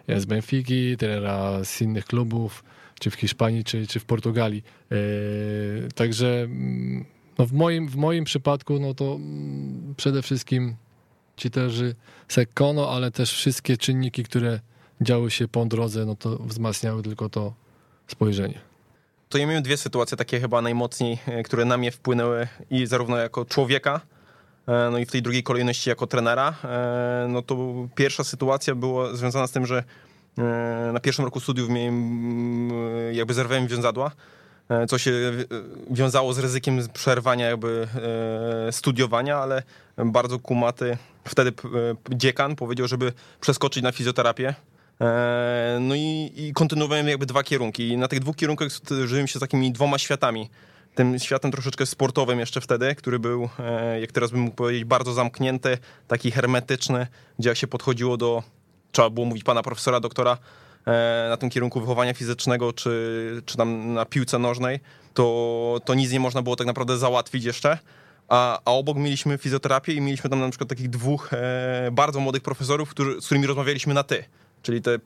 z 0.09 0.25
Benfiki, 0.25 0.97
trenera 0.97 1.65
z 1.65 1.81
innych 1.81 2.05
klubów, 2.05 2.65
czy 3.01 3.11
w 3.11 3.15
Hiszpanii, 3.15 3.65
czy, 3.65 3.87
czy 3.87 4.01
w 4.01 4.05
Portugalii. 4.05 4.63
Yy, 4.91 4.97
także 5.95 6.43
mm, 6.43 7.05
no 7.39 7.47
w, 7.47 7.53
moim, 7.53 7.89
w 7.89 7.97
moim 7.97 8.25
przypadku, 8.25 8.79
no 8.79 8.95
to 8.95 9.15
mm, 9.15 9.95
przede 9.97 10.23
wszystkim 10.23 10.77
też 11.53 11.83
Sekono, 12.29 12.91
ale 12.91 13.11
też 13.11 13.33
wszystkie 13.33 13.77
czynniki, 13.77 14.25
które 14.25 14.61
działy 15.01 15.31
się 15.31 15.49
po 15.49 15.67
drodze, 15.67 16.07
no 16.07 16.17
to 16.17 16.37
wzmacniały 16.37 17.03
tylko 17.03 17.29
to 17.29 17.55
spojrzenie. 18.07 18.61
To 19.29 19.39
ja 19.39 19.47
miałem 19.47 19.63
dwie 19.63 19.77
sytuacje 19.77 20.17
takie 20.17 20.41
chyba 20.41 20.63
najmocniej, 20.63 21.19
e, 21.27 21.43
które 21.43 21.65
na 21.65 21.77
mnie 21.77 21.91
wpłynęły 21.91 22.49
i 22.71 22.87
zarówno 22.87 23.17
jako 23.17 23.45
człowieka, 23.45 24.01
e, 24.69 24.89
no 24.91 24.99
i 24.99 25.07
w 25.07 25.11
tej 25.11 25.23
drugiej 25.23 25.43
kolejności 25.43 25.91
jako 25.91 26.07
trenera. 26.07 26.55
E, 26.65 27.27
no 27.29 27.43
to 27.43 27.57
pierwsza 27.95 28.25
sytuacja 28.25 28.75
była 28.75 29.15
związana 29.15 29.47
z 29.47 29.53
tym, 29.53 29.67
że 29.67 29.85
na 30.93 31.01
pierwszym 31.01 31.25
roku 31.25 31.41
studiów 31.41 31.69
miałem, 31.71 32.71
jakby 33.13 33.35
zerwałem 33.35 33.67
wiązadła, 33.67 34.11
co 34.89 34.99
się 34.99 35.13
wiązało 35.91 36.33
z 36.33 36.39
ryzykiem 36.39 36.89
przerwania 36.93 37.47
jakby 37.47 37.89
studiowania, 38.71 39.37
ale 39.37 39.63
bardzo 39.97 40.39
kumaty 40.39 40.97
wtedy 41.25 41.53
dziekan 42.11 42.57
powiedział, 42.57 42.89
żeby 42.89 43.13
przeskoczyć 43.41 43.83
na 43.83 43.93
fizjoterapię 43.93 44.55
no 45.81 45.95
i, 45.95 46.33
i 46.37 46.53
kontynuowałem 46.53 47.09
jakby 47.09 47.27
dwa 47.27 47.43
kierunki. 47.43 47.89
I 47.89 47.97
na 47.97 48.09
tych 48.09 48.21
dwóch 48.21 48.37
kierunkach 48.37 48.69
żyłem 49.05 49.27
się 49.27 49.41
takimi 49.41 49.73
dwoma 49.73 49.99
światami. 49.99 50.51
Tym 50.95 51.19
światem 51.19 51.51
troszeczkę 51.51 51.87
sportowym 51.87 52.41
jeszcze 52.41 52.61
wtedy, 52.61 52.95
który 52.95 53.19
był, 53.19 53.49
e, 53.59 54.01
jak 54.01 54.13
teraz 54.13 54.31
bym 54.31 54.41
mógł 54.41 54.57
powiedzieć, 54.57 54.85
bardzo 54.85 55.13
zamknięty, 55.13 55.79
taki 56.09 56.31
hermetyczny, 56.31 57.07
gdzie 57.39 57.49
jak 57.49 57.59
się 57.59 57.67
podchodziło 57.67 58.17
do, 58.17 58.43
trzeba 58.93 59.11
było 59.11 59.27
mówić 59.27 59.45
pana 59.45 59.63
profesora, 59.63 60.01
doktora, 60.01 60.39
e, 60.87 61.27
na 61.29 61.37
tym 61.37 61.51
kierunku 61.51 61.81
wychowania 61.81 62.15
fizycznego, 62.15 62.73
czy, 62.73 63.43
czy 63.47 63.57
tam 63.57 63.93
na 63.93 64.05
piłce 64.05 64.39
nożnej, 64.39 64.81
to, 65.15 65.81
to 65.85 65.95
nic 65.95 66.13
nie 66.13 66.21
można 66.21 66.43
było 66.43 66.57
tak 66.57 66.67
naprawdę 66.67 66.99
załatwić 66.99 67.45
jeszcze. 67.45 67.79
A, 68.29 68.61
a 68.65 68.73
obok 68.73 68.97
mieliśmy 68.97 69.39
fizjoterapię 69.39 69.93
i 69.93 70.01
mieliśmy 70.01 70.31
tam 70.31 70.41
na 70.41 70.49
przykład 70.49 70.69
takich 70.69 70.91
dwóch 70.91 71.33
e, 71.33 71.91
bardzo 71.93 72.21
młodych 72.21 72.43
profesorów, 72.43 72.95
z 73.21 73.27
którymi 73.27 73.47
rozmawialiśmy 73.47 73.95
na 73.95 74.03
ty 74.03 74.25
czyli 74.65 74.83
te, 74.83 74.99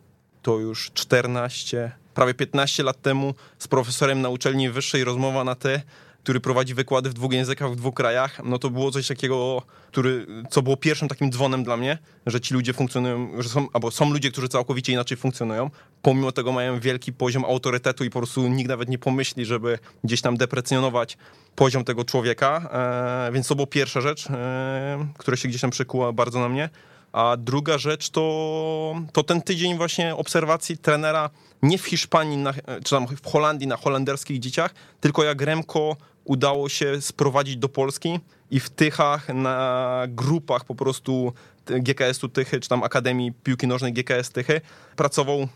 to 0.43 0.59
już 0.59 0.90
14, 0.94 1.93
prawie 2.14 2.35
15 2.35 2.82
lat 2.82 3.02
temu 3.02 3.35
z 3.59 3.68
profesorem 3.68 4.20
na 4.22 4.28
uczelni 4.28 4.70
wyższej 4.70 5.05
rozmowa 5.05 5.44
na 5.44 5.55
te, 5.55 5.82
który 6.22 6.40
prowadzi 6.40 6.74
wykłady 6.74 7.10
w 7.10 7.14
dwóch 7.14 7.32
językach 7.32 7.72
w 7.72 7.76
dwóch 7.76 7.94
krajach, 7.94 8.40
no 8.44 8.59
to 8.59 8.70
było 8.70 8.90
coś 8.90 9.06
takiego, 9.09 9.62
który, 9.89 10.26
co 10.51 10.62
było 10.62 10.76
pierwszym 10.76 11.09
takim 11.09 11.32
dzwonem 11.32 11.64
dla 11.64 11.76
mnie, 11.76 11.98
że 12.26 12.40
ci 12.40 12.55
ludzie 12.55 12.72
funkcjonują, 12.72 13.43
że 13.43 13.48
są, 13.48 13.66
albo 13.72 13.90
są 13.90 14.10
ludzie, 14.12 14.30
którzy 14.30 14.48
całkowicie 14.48 14.93
inaczej 14.93 15.16
funkcjonują, 15.16 15.70
pomimo 16.02 16.32
tego 16.32 16.52
mają 16.52 16.80
wielki 16.80 17.12
poziom 17.12 17.44
autorytetu 17.44 18.05
i 18.05 18.10
po 18.10 18.18
prostu 18.18 18.48
nikt 18.48 18.68
nawet 18.68 18.89
nie 18.89 18.98
pomyśli, 18.98 19.44
żeby 19.44 19.78
gdzieś 20.05 20.20
tam 20.20 20.36
deprecjonować 20.36 21.18
poziom 21.56 21.85
tego 21.85 22.05
człowieka, 22.05 22.68
e, 23.28 23.32
więc 23.32 23.48
to 23.48 23.55
była 23.55 23.66
pierwsza 23.66 24.01
rzecz, 24.01 24.30
e, 24.30 25.06
która 25.18 25.36
się 25.36 25.48
gdzieś 25.48 25.60
tam 25.60 25.70
przekuła 25.70 26.12
bardzo 26.12 26.40
na 26.40 26.48
mnie. 26.48 26.68
A 27.12 27.36
druga 27.36 27.78
rzecz 27.78 28.10
to, 28.10 28.94
to 29.12 29.22
ten 29.22 29.43
tydzień 29.43 29.76
właśnie 29.76 30.16
obserwacji 30.16 30.78
trenera 30.78 31.30
nie 31.62 31.78
w 31.78 31.86
Hiszpanii, 31.86 32.36
na, 32.36 32.52
czy 32.85 32.90
tam 32.90 33.06
w 33.06 33.26
Holandii 33.26 33.66
na 33.66 33.76
holenderskich 33.76 34.39
dzieciach, 34.39 34.74
tylko 35.01 35.24
jak 35.24 35.43
Remko 35.43 35.97
udało 36.24 36.68
się 36.68 37.01
sprowadzić 37.01 37.56
do 37.56 37.68
Polski 37.68 38.20
i 38.51 38.60
w 38.60 38.70
Tychach 38.70 39.28
na 39.28 40.02
grupach 40.09 40.64
po 40.64 40.74
prostu 40.74 41.32
GKS-u 41.66 42.28
Tychy, 42.28 42.60
czy 42.60 42.68
tam 42.68 42.82
Akademii 42.82 43.32
Piłki 43.32 43.66
Nożnej 43.66 43.93
GKS 43.93 44.30
Tychy 44.30 44.60
pracował 44.97 45.48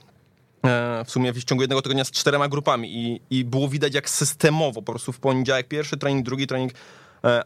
e, 0.65 1.05
w 1.05 1.11
sumie 1.11 1.33
w 1.33 1.45
ciągu 1.45 1.63
jednego 1.63 1.83
tygodnia 1.83 2.05
z 2.05 2.11
czterema 2.11 2.49
grupami 2.49 2.97
i, 2.97 3.21
i 3.31 3.45
było 3.45 3.69
widać 3.69 3.95
jak 3.95 4.11
systemowo 4.11 4.83
po 4.83 4.93
prostu 4.93 5.13
w 5.13 5.21
poniedziałek 5.21 5.69
pierwszy 5.69 5.97
trening, 5.97 6.25
drugi 6.25 6.47
trening, 6.47 6.73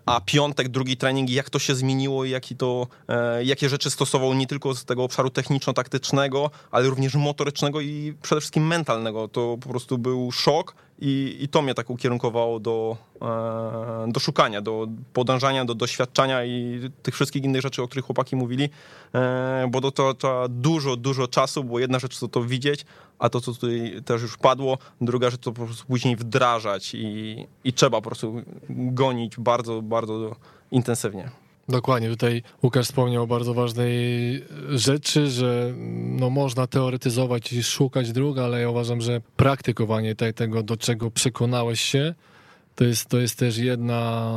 a 0.07 0.20
piątek, 0.20 0.69
drugi 0.69 0.97
trening, 0.97 1.31
jak 1.31 1.51
to 1.51 1.59
się 1.59 1.74
zmieniło 1.74 2.24
i 2.24 2.31
jaki 2.31 2.57
to, 2.57 2.86
e, 3.09 3.44
jakie 3.44 3.69
rzeczy 3.69 3.90
stosował 3.90 4.35
nie 4.35 4.47
tylko 4.47 4.74
z 4.74 4.85
tego 4.85 5.05
obszaru 5.05 5.31
techniczno-taktycznego, 5.31 6.51
ale 6.70 6.89
również 6.89 7.15
motorycznego 7.15 7.81
i 7.81 8.15
przede 8.23 8.40
wszystkim 8.40 8.66
mentalnego. 8.66 9.28
To 9.28 9.59
po 9.61 9.69
prostu 9.69 9.98
był 9.98 10.32
szok 10.32 10.74
i, 10.98 11.36
i 11.40 11.48
to 11.48 11.62
mnie 11.62 11.74
tak 11.74 11.90
ukierunkowało 11.90 12.60
do, 12.60 12.97
e, 13.23 14.12
do 14.12 14.20
szukania, 14.20 14.60
do 14.60 14.86
podążania, 15.12 15.64
do 15.64 15.74
doświadczania 15.74 16.44
i 16.44 16.81
tych 17.02 17.14
wszystkich 17.14 17.44
innych 17.44 17.62
rzeczy, 17.62 17.82
o 17.82 17.86
których 17.86 18.05
chłopaki 18.05 18.36
mówili, 18.36 18.68
bo 19.68 19.81
to, 19.81 19.93
to 19.93 20.14
trzeba 20.14 20.48
dużo, 20.48 20.97
dużo 20.97 21.28
czasu, 21.28 21.64
bo 21.64 21.78
jedna 21.78 21.98
rzecz 21.98 22.18
to 22.18 22.28
to 22.28 22.43
widzieć, 22.43 22.86
a 23.18 23.28
to, 23.28 23.40
co 23.40 23.52
tutaj 23.52 24.02
też 24.05 24.23
już 24.23 24.36
padło, 24.36 24.78
druga 25.01 25.31
rzecz 25.31 25.40
to 25.40 25.52
po 25.52 25.64
prostu 25.64 25.86
później 25.86 26.16
wdrażać 26.16 26.94
i, 26.94 27.47
i 27.64 27.73
trzeba 27.73 28.01
po 28.01 28.02
prostu 28.02 28.43
gonić 28.68 29.36
bardzo, 29.36 29.82
bardzo 29.82 30.36
intensywnie. 30.70 31.31
Dokładnie, 31.69 32.09
tutaj 32.09 32.43
Łukasz 32.63 32.87
wspomniał 32.87 33.23
o 33.23 33.27
bardzo 33.27 33.55
ważnej 33.55 33.95
rzeczy, 34.71 35.31
że 35.31 35.75
no 36.19 36.31
można 36.31 36.67
teoretyzować 36.67 37.53
i 37.53 37.63
szukać 37.63 38.13
dróg, 38.13 38.39
ale 38.39 38.61
ja 38.61 38.71
uważam, 38.71 39.01
że 39.01 39.21
praktykowanie 39.37 40.15
tego, 40.15 40.63
do 40.63 40.77
czego 40.77 41.11
przekonałeś 41.11 41.81
się, 41.81 42.15
to 42.75 42.85
jest, 42.85 43.09
to 43.09 43.19
jest 43.19 43.39
też 43.39 43.59
jedna, 43.59 44.33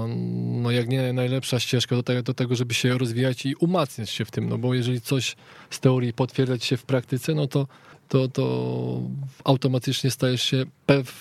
no 0.62 0.72
jak 0.72 0.90
nie 0.90 1.14
najlepsza 1.14 1.60
ścieżka 1.60 1.96
do 1.96 2.04
tego, 2.04 2.24
do 2.24 2.34
tego, 2.34 2.56
żeby 2.56 2.74
się 2.74 2.98
rozwijać 2.98 3.46
i 3.46 3.56
umacniać 3.56 4.10
się 4.10 4.26
w 4.26 4.32
tym, 4.32 4.50
no 4.50 4.58
bo 4.58 4.74
jeżeli 4.74 5.02
coś 5.02 5.36
z 5.70 5.80
teorii 5.80 6.14
potwierdzać 6.14 6.64
się 6.64 6.78
w 6.78 6.84
praktyce, 6.84 7.34
no 7.34 7.48
to 7.48 7.68
to, 8.10 8.28
to 8.28 9.02
automatycznie 9.44 10.12
stajesz 10.12 10.44
się 10.44 10.66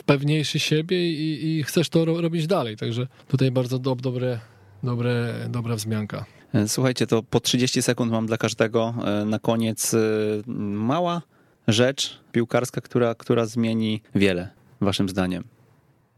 pewniejszy 0.07 0.59
siebie 0.59 1.11
i, 1.11 1.59
i 1.59 1.63
chcesz 1.63 1.89
to 1.89 2.05
ro 2.05 2.21
robić 2.21 2.47
dalej. 2.47 2.77
Także 2.77 3.07
tutaj 3.29 3.51
bardzo 3.51 3.79
do, 3.79 3.95
dobre, 3.95 4.41
dobre, 4.83 5.35
dobra 5.49 5.77
wzmianka. 5.77 6.25
E, 6.55 6.69
słuchajcie, 6.69 7.07
to 7.07 7.23
po 7.23 7.41
30 7.41 7.83
sekund 7.83 8.13
mam 8.13 8.27
dla 8.27 8.37
każdego 8.37 8.95
e, 9.05 9.25
na 9.25 9.39
koniec 9.39 9.95
e, 9.95 9.99
mała 10.47 11.23
rzecz 11.69 12.21
piłkarska, 12.33 12.81
która, 12.81 13.15
która 13.15 13.47
zmieni 13.47 14.03
wiele, 14.15 14.51
waszym 14.81 15.09
zdaniem. 15.09 15.45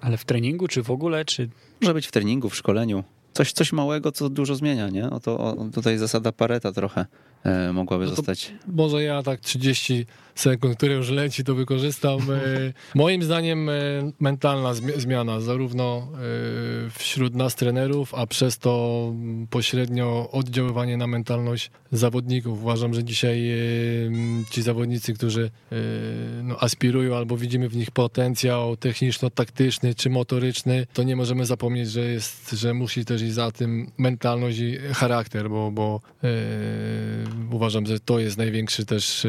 Ale 0.00 0.16
w 0.16 0.24
treningu, 0.24 0.68
czy 0.68 0.82
w 0.82 0.90
ogóle, 0.90 1.24
czy... 1.24 1.48
Może 1.80 1.94
być 1.94 2.06
w 2.06 2.12
treningu, 2.12 2.48
w 2.48 2.56
szkoleniu. 2.56 3.04
Coś, 3.32 3.52
coś 3.52 3.72
małego, 3.72 4.12
co 4.12 4.28
dużo 4.28 4.54
zmienia, 4.54 4.88
nie? 4.88 5.10
O 5.10 5.20
to, 5.20 5.38
o, 5.38 5.68
tutaj 5.74 5.98
zasada 5.98 6.32
Pareta 6.32 6.72
trochę 6.72 7.06
mogłaby 7.72 8.04
no 8.04 8.10
zostać. 8.10 8.52
Może 8.66 9.02
ja 9.02 9.22
tak 9.22 9.40
30 9.40 10.06
sekund, 10.40 10.76
które 10.76 10.94
już 10.94 11.10
leci, 11.10 11.44
to 11.44 11.54
wykorzystam. 11.54 12.20
E, 12.20 12.72
moim 12.94 13.22
zdaniem 13.22 13.68
e, 13.68 13.72
mentalna 14.20 14.74
zmiana, 14.74 15.40
zarówno 15.40 16.08
e, 16.14 16.90
wśród 16.90 17.34
nas 17.34 17.54
trenerów, 17.54 18.14
a 18.14 18.26
przez 18.26 18.58
to 18.58 19.12
pośrednio 19.50 20.30
oddziaływanie 20.32 20.96
na 20.96 21.06
mentalność 21.06 21.70
zawodników. 21.92 22.62
Uważam, 22.62 22.94
że 22.94 23.04
dzisiaj 23.04 23.50
ci 24.50 24.62
zawodnicy, 24.62 25.14
którzy 25.14 25.50
no, 26.42 26.56
aspirują 26.60 27.16
albo 27.16 27.36
widzimy 27.36 27.68
w 27.68 27.76
nich 27.76 27.90
potencjał 27.90 28.76
techniczno-taktyczny 28.76 29.94
czy 29.94 30.10
motoryczny, 30.10 30.86
to 30.92 31.02
nie 31.02 31.16
możemy 31.16 31.46
zapomnieć, 31.46 31.90
że, 31.90 32.00
jest, 32.00 32.50
że 32.50 32.74
musi 32.74 33.04
też 33.04 33.22
i 33.22 33.30
za 33.30 33.50
tym 33.50 33.90
mentalność 33.98 34.58
i 34.58 34.78
charakter, 34.94 35.50
bo, 35.50 35.70
bo 35.70 36.00
uważam, 37.52 37.86
że 37.86 38.00
to 38.00 38.18
jest 38.18 38.38
największy 38.38 38.86
też 38.86 39.26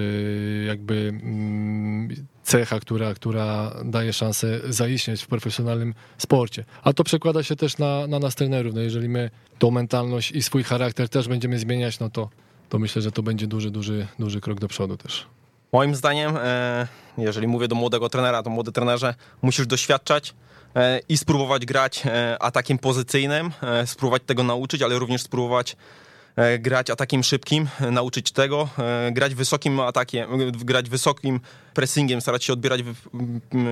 jakby 0.67 1.13
Mm, 1.23 2.27
cecha, 2.43 2.79
która, 2.79 3.13
która 3.13 3.71
daje 3.85 4.13
szansę 4.13 4.59
zaistnieć 4.69 5.23
w 5.23 5.27
profesjonalnym 5.27 5.93
sporcie. 6.17 6.63
A 6.83 6.93
to 6.93 7.03
przekłada 7.03 7.43
się 7.43 7.55
też 7.55 7.77
na, 7.77 8.07
na 8.07 8.19
nas 8.19 8.35
trenerów. 8.35 8.73
No 8.73 8.81
jeżeli 8.81 9.09
my 9.09 9.29
tą 9.59 9.71
mentalność 9.71 10.31
i 10.31 10.43
swój 10.43 10.63
charakter 10.63 11.09
też 11.09 11.27
będziemy 11.27 11.59
zmieniać, 11.59 11.99
no 11.99 12.09
to, 12.09 12.29
to 12.69 12.79
myślę, 12.79 13.01
że 13.01 13.11
to 13.11 13.23
będzie 13.23 13.47
duży, 13.47 13.71
duży, 13.71 14.07
duży 14.19 14.41
krok 14.41 14.59
do 14.59 14.67
przodu 14.67 14.97
też. 14.97 15.25
Moim 15.73 15.95
zdaniem, 15.95 16.37
e, 16.37 16.87
jeżeli 17.17 17.47
mówię 17.47 17.67
do 17.67 17.75
młodego 17.75 18.09
trenera, 18.09 18.43
to 18.43 18.49
młody 18.49 18.71
trenerze 18.71 19.15
musisz 19.41 19.67
doświadczać 19.67 20.33
e, 20.75 20.99
i 21.09 21.17
spróbować 21.17 21.65
grać 21.65 22.03
e, 22.05 22.37
atakiem 22.43 22.77
pozycyjnym, 22.77 23.51
e, 23.61 23.87
spróbować 23.87 24.21
tego 24.25 24.43
nauczyć, 24.43 24.81
ale 24.81 24.99
również 24.99 25.21
spróbować 25.21 25.73
e, 25.73 25.75
grać 26.59 26.89
atakiem 26.89 27.23
szybkim, 27.23 27.67
e, 27.81 27.91
nauczyć 27.91 28.31
tego, 28.31 28.69
e, 28.77 29.11
grać 29.11 29.35
wysokim 29.35 29.79
atakiem, 29.79 30.41
e, 30.41 30.51
grać 30.51 30.89
wysokim 30.89 31.39
pressingiem, 31.73 32.21
starać 32.21 32.43
się 32.43 32.53
odbierać 32.53 32.81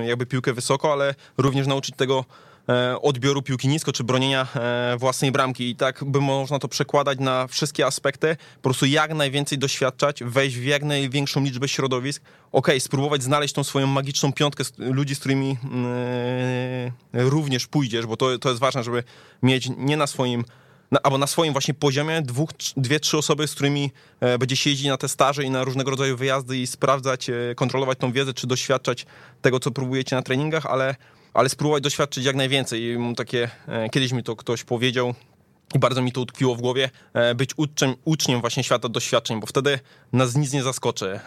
jakby 0.06 0.26
piłkę 0.26 0.52
wysoko, 0.52 0.92
ale 0.92 1.14
również 1.38 1.66
nauczyć 1.66 1.96
tego 1.96 2.24
e, 2.68 3.00
odbioru 3.02 3.42
piłki 3.42 3.68
nisko, 3.68 3.92
czy 3.92 4.04
bronienia 4.04 4.46
e, 4.56 4.96
własnej 4.98 5.32
bramki. 5.32 5.70
I 5.70 5.76
tak 5.76 6.04
by 6.04 6.20
można 6.20 6.58
to 6.58 6.68
przekładać 6.68 7.18
na 7.18 7.46
wszystkie 7.46 7.86
aspekty, 7.86 8.36
po 8.56 8.62
prostu 8.62 8.86
jak 8.86 9.14
najwięcej 9.14 9.58
doświadczać, 9.58 10.24
wejść 10.24 10.56
w 10.56 10.64
jak 10.64 10.82
największą 10.82 11.44
liczbę 11.44 11.68
środowisk, 11.68 12.22
okej, 12.52 12.80
spróbować 12.80 13.22
znaleźć 13.22 13.54
tą 13.54 13.64
swoją 13.64 13.86
magiczną 13.86 14.32
piątkę 14.32 14.64
ludzi, 14.78 15.14
z 15.14 15.18
którymi 15.18 15.56
mm, 15.64 16.92
również 17.12 17.66
pójdziesz, 17.66 18.06
bo 18.06 18.16
to, 18.16 18.38
to 18.38 18.48
jest 18.48 18.60
ważne, 18.60 18.84
żeby 18.84 19.04
mieć 19.42 19.70
nie 19.76 19.96
na 19.96 20.06
swoim 20.06 20.44
na, 20.90 21.02
albo 21.02 21.18
na 21.18 21.26
swoim 21.26 21.52
właśnie 21.52 21.74
poziomie 21.74 22.22
dwóch, 22.22 22.50
dwie, 22.76 23.00
trzy 23.00 23.18
osoby, 23.18 23.48
z 23.48 23.54
którymi 23.54 23.90
e, 24.20 24.38
będzie 24.38 24.56
się 24.56 24.70
jeździć 24.70 24.88
na 24.88 24.96
te 24.96 25.08
staże 25.08 25.44
i 25.44 25.50
na 25.50 25.64
różnego 25.64 25.90
rodzaju 25.90 26.16
wyjazdy 26.16 26.58
i 26.58 26.66
sprawdzać, 26.66 27.30
e, 27.30 27.34
kontrolować 27.54 27.98
tą 27.98 28.12
wiedzę, 28.12 28.34
czy 28.34 28.46
doświadczać 28.46 29.06
tego, 29.42 29.60
co 29.60 29.70
próbujecie 29.70 30.16
na 30.16 30.22
treningach, 30.22 30.66
ale, 30.66 30.94
ale 31.34 31.48
spróbować 31.48 31.82
doświadczyć 31.82 32.24
jak 32.24 32.36
najwięcej. 32.36 32.82
I 32.82 33.14
takie, 33.16 33.50
e, 33.68 33.90
kiedyś 33.90 34.12
mi 34.12 34.22
to 34.22 34.36
ktoś 34.36 34.64
powiedział, 34.64 35.14
i 35.74 35.78
bardzo 35.78 36.02
mi 36.02 36.12
to 36.12 36.20
utkwiło 36.20 36.54
w 36.54 36.60
głowie, 36.60 36.90
e, 37.14 37.34
być 37.34 37.50
uczniem, 37.56 37.94
uczniem 38.04 38.40
właśnie 38.40 38.64
świata 38.64 38.88
doświadczeń, 38.88 39.40
bo 39.40 39.46
wtedy 39.46 39.78
nas 40.12 40.36
nic 40.36 40.52
nie 40.52 40.62
zaskoczy. 40.62 41.20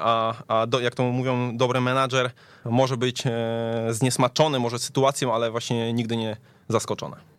A, 0.00 0.34
a 0.48 0.66
do, 0.66 0.80
jak 0.80 0.94
to 0.94 1.02
mówią, 1.02 1.56
dobry 1.56 1.80
menadżer 1.80 2.30
może 2.64 2.96
być 2.96 3.22
zniesmaczony 3.90 4.58
może 4.58 4.78
sytuacją, 4.78 5.34
ale 5.34 5.50
właśnie 5.50 5.92
nigdy 5.92 6.16
nie 6.16 6.36
zaskoczony. 6.68 7.33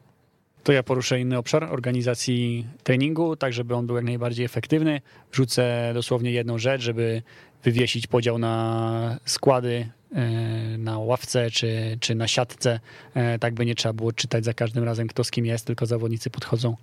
To 0.66 0.72
ja 0.72 0.84
poruszę 0.84 1.20
inny 1.20 1.38
obszar 1.38 1.64
organizacji 1.64 2.66
treningu, 2.84 3.36
tak 3.36 3.54
żeby 3.54 3.76
on 3.76 3.88
był 3.88 3.96
jak 3.96 4.06
najbardziej 4.06 4.46
efektywny. 4.46 5.02
Wrzucę 5.32 5.92
dosłownie 5.94 6.32
jedną 6.32 6.58
rzecz, 6.58 6.82
żeby 6.82 7.22
wywiesić 7.64 8.08
podział 8.08 8.38
na 8.38 9.18
składy 9.26 9.90
e, 10.16 10.78
na 10.78 11.00
ławce 11.00 11.52
czy, 11.52 11.98
czy 12.00 12.16
na 12.16 12.28
siatce, 12.28 12.80
e, 13.14 13.40
tak 13.40 13.54
by 13.54 13.66
nie 13.66 13.76
trzeba 13.76 13.94
było 13.94 14.12
czytać 14.14 14.46
za 14.46 14.54
każdym 14.54 14.84
razem 14.84 15.08
kto 15.08 15.24
z 15.24 15.32
kim 15.32 15.46
jest, 15.46 15.66
tylko 15.66 15.86
zawodnicy 15.86 16.30
podchodzą, 16.30 16.76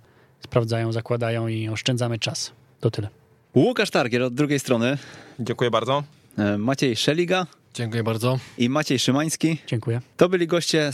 sprawdzają, 0.43 0.91
zakładają 0.91 1.47
i 1.47 1.69
oszczędzamy 1.69 2.19
czas. 2.19 2.51
To 2.79 2.91
tyle. 2.91 3.07
Łukasz 3.55 3.89
Targiel 3.89 4.23
od 4.23 4.33
drugiej 4.33 4.59
strony, 4.59 4.97
Dziękuję 5.39 5.71
bardzo. 5.71 6.03
e, 6.37 6.57
Maciej 6.57 6.95
Szeliga 6.95 7.47
Dziękuję 7.73 8.03
bardzo. 8.03 8.39
i 8.57 8.69
Maciej 8.69 8.99
Szymański. 8.99 9.57
Dziękuję. 9.67 10.01
To 10.17 10.29
byli 10.29 10.47
goście 10.47 10.91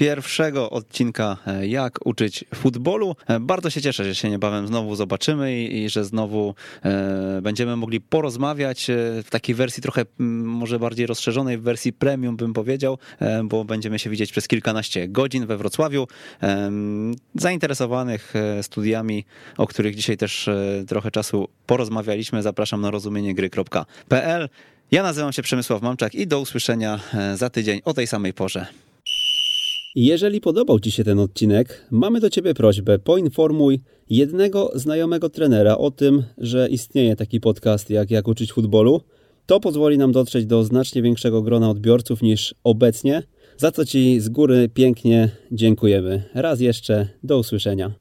101 0.00 0.56
odcinka 0.70 1.36
e, 1.46 1.66
Jak 1.66 2.06
uczyć 2.06 2.44
futbolu. 2.54 3.16
E, 3.28 3.40
Bardzo 3.40 3.70
się 3.70 3.80
cieszę, 3.80 4.04
że 4.04 4.14
się 4.14 4.30
niebawem 4.30 4.66
znowu 4.66 4.96
zobaczymy 4.96 5.60
i, 5.60 5.76
i 5.82 5.90
że 5.90 6.04
znowu 6.04 6.54
e, 6.84 7.40
będziemy 7.42 7.76
mogli 7.76 8.00
porozmawiać 8.00 8.90
e, 8.90 8.94
w 9.24 9.30
takiej 9.30 9.54
wersji 9.54 9.82
trochę 9.82 10.04
może 10.18 10.78
bardziej 10.78 11.06
rozszerzonej, 11.06 11.58
w 11.58 11.62
wersji 11.62 11.92
premium 11.92 12.36
bym 12.36 12.52
powiedział, 12.52 12.98
e, 13.18 13.44
bo 13.44 13.64
będziemy 13.64 13.98
się 13.98 14.10
widzieć 14.10 14.32
przez 14.32 14.48
kilkanaście 14.48 15.08
godzin 15.08 15.46
we 15.46 15.56
Wrocławiu. 15.56 16.06
E, 16.42 16.70
Zainteresowanych 17.34 18.34
studiami, 18.62 19.24
o 19.56 19.66
których 19.66 19.94
dzisiaj 19.94 20.16
też 20.16 20.50
trochę 20.88 21.10
czasu 21.10 21.48
porozmawialiśmy, 21.66 22.42
zapraszam 22.42 22.80
na 22.80 22.90
rozumieniegry.pl. 22.90 24.48
Ja 24.90 25.02
nazywam 25.02 25.32
się 25.32 25.42
Przemysław 25.42 25.82
Mamczak 25.82 26.14
i 26.14 26.26
do 26.26 26.40
usłyszenia 26.40 27.00
za 27.34 27.50
tydzień 27.50 27.80
o 27.84 27.94
tej 27.94 28.06
samej 28.06 28.32
porze. 28.32 28.66
Jeżeli 29.94 30.40
podobał 30.40 30.80
Ci 30.80 30.90
się 30.90 31.04
ten 31.04 31.18
odcinek, 31.18 31.86
mamy 31.90 32.20
do 32.20 32.30
Ciebie 32.30 32.54
prośbę: 32.54 32.98
poinformuj 32.98 33.80
jednego 34.10 34.72
znajomego 34.74 35.30
trenera 35.30 35.78
o 35.78 35.90
tym, 35.90 36.22
że 36.38 36.68
istnieje 36.68 37.16
taki 37.16 37.40
podcast 37.40 37.90
jak 37.90 38.10
Jak 38.10 38.28
uczyć 38.28 38.52
futbolu. 38.52 39.00
To 39.46 39.60
pozwoli 39.60 39.98
nam 39.98 40.12
dotrzeć 40.12 40.46
do 40.46 40.64
znacznie 40.64 41.02
większego 41.02 41.42
grona 41.42 41.70
odbiorców 41.70 42.22
niż 42.22 42.54
obecnie, 42.64 43.22
za 43.56 43.72
co 43.72 43.84
Ci 43.84 44.20
z 44.20 44.28
góry 44.28 44.68
pięknie 44.74 45.30
dziękujemy. 45.52 46.22
Raz 46.34 46.60
jeszcze, 46.60 47.08
do 47.22 47.38
usłyszenia. 47.38 47.99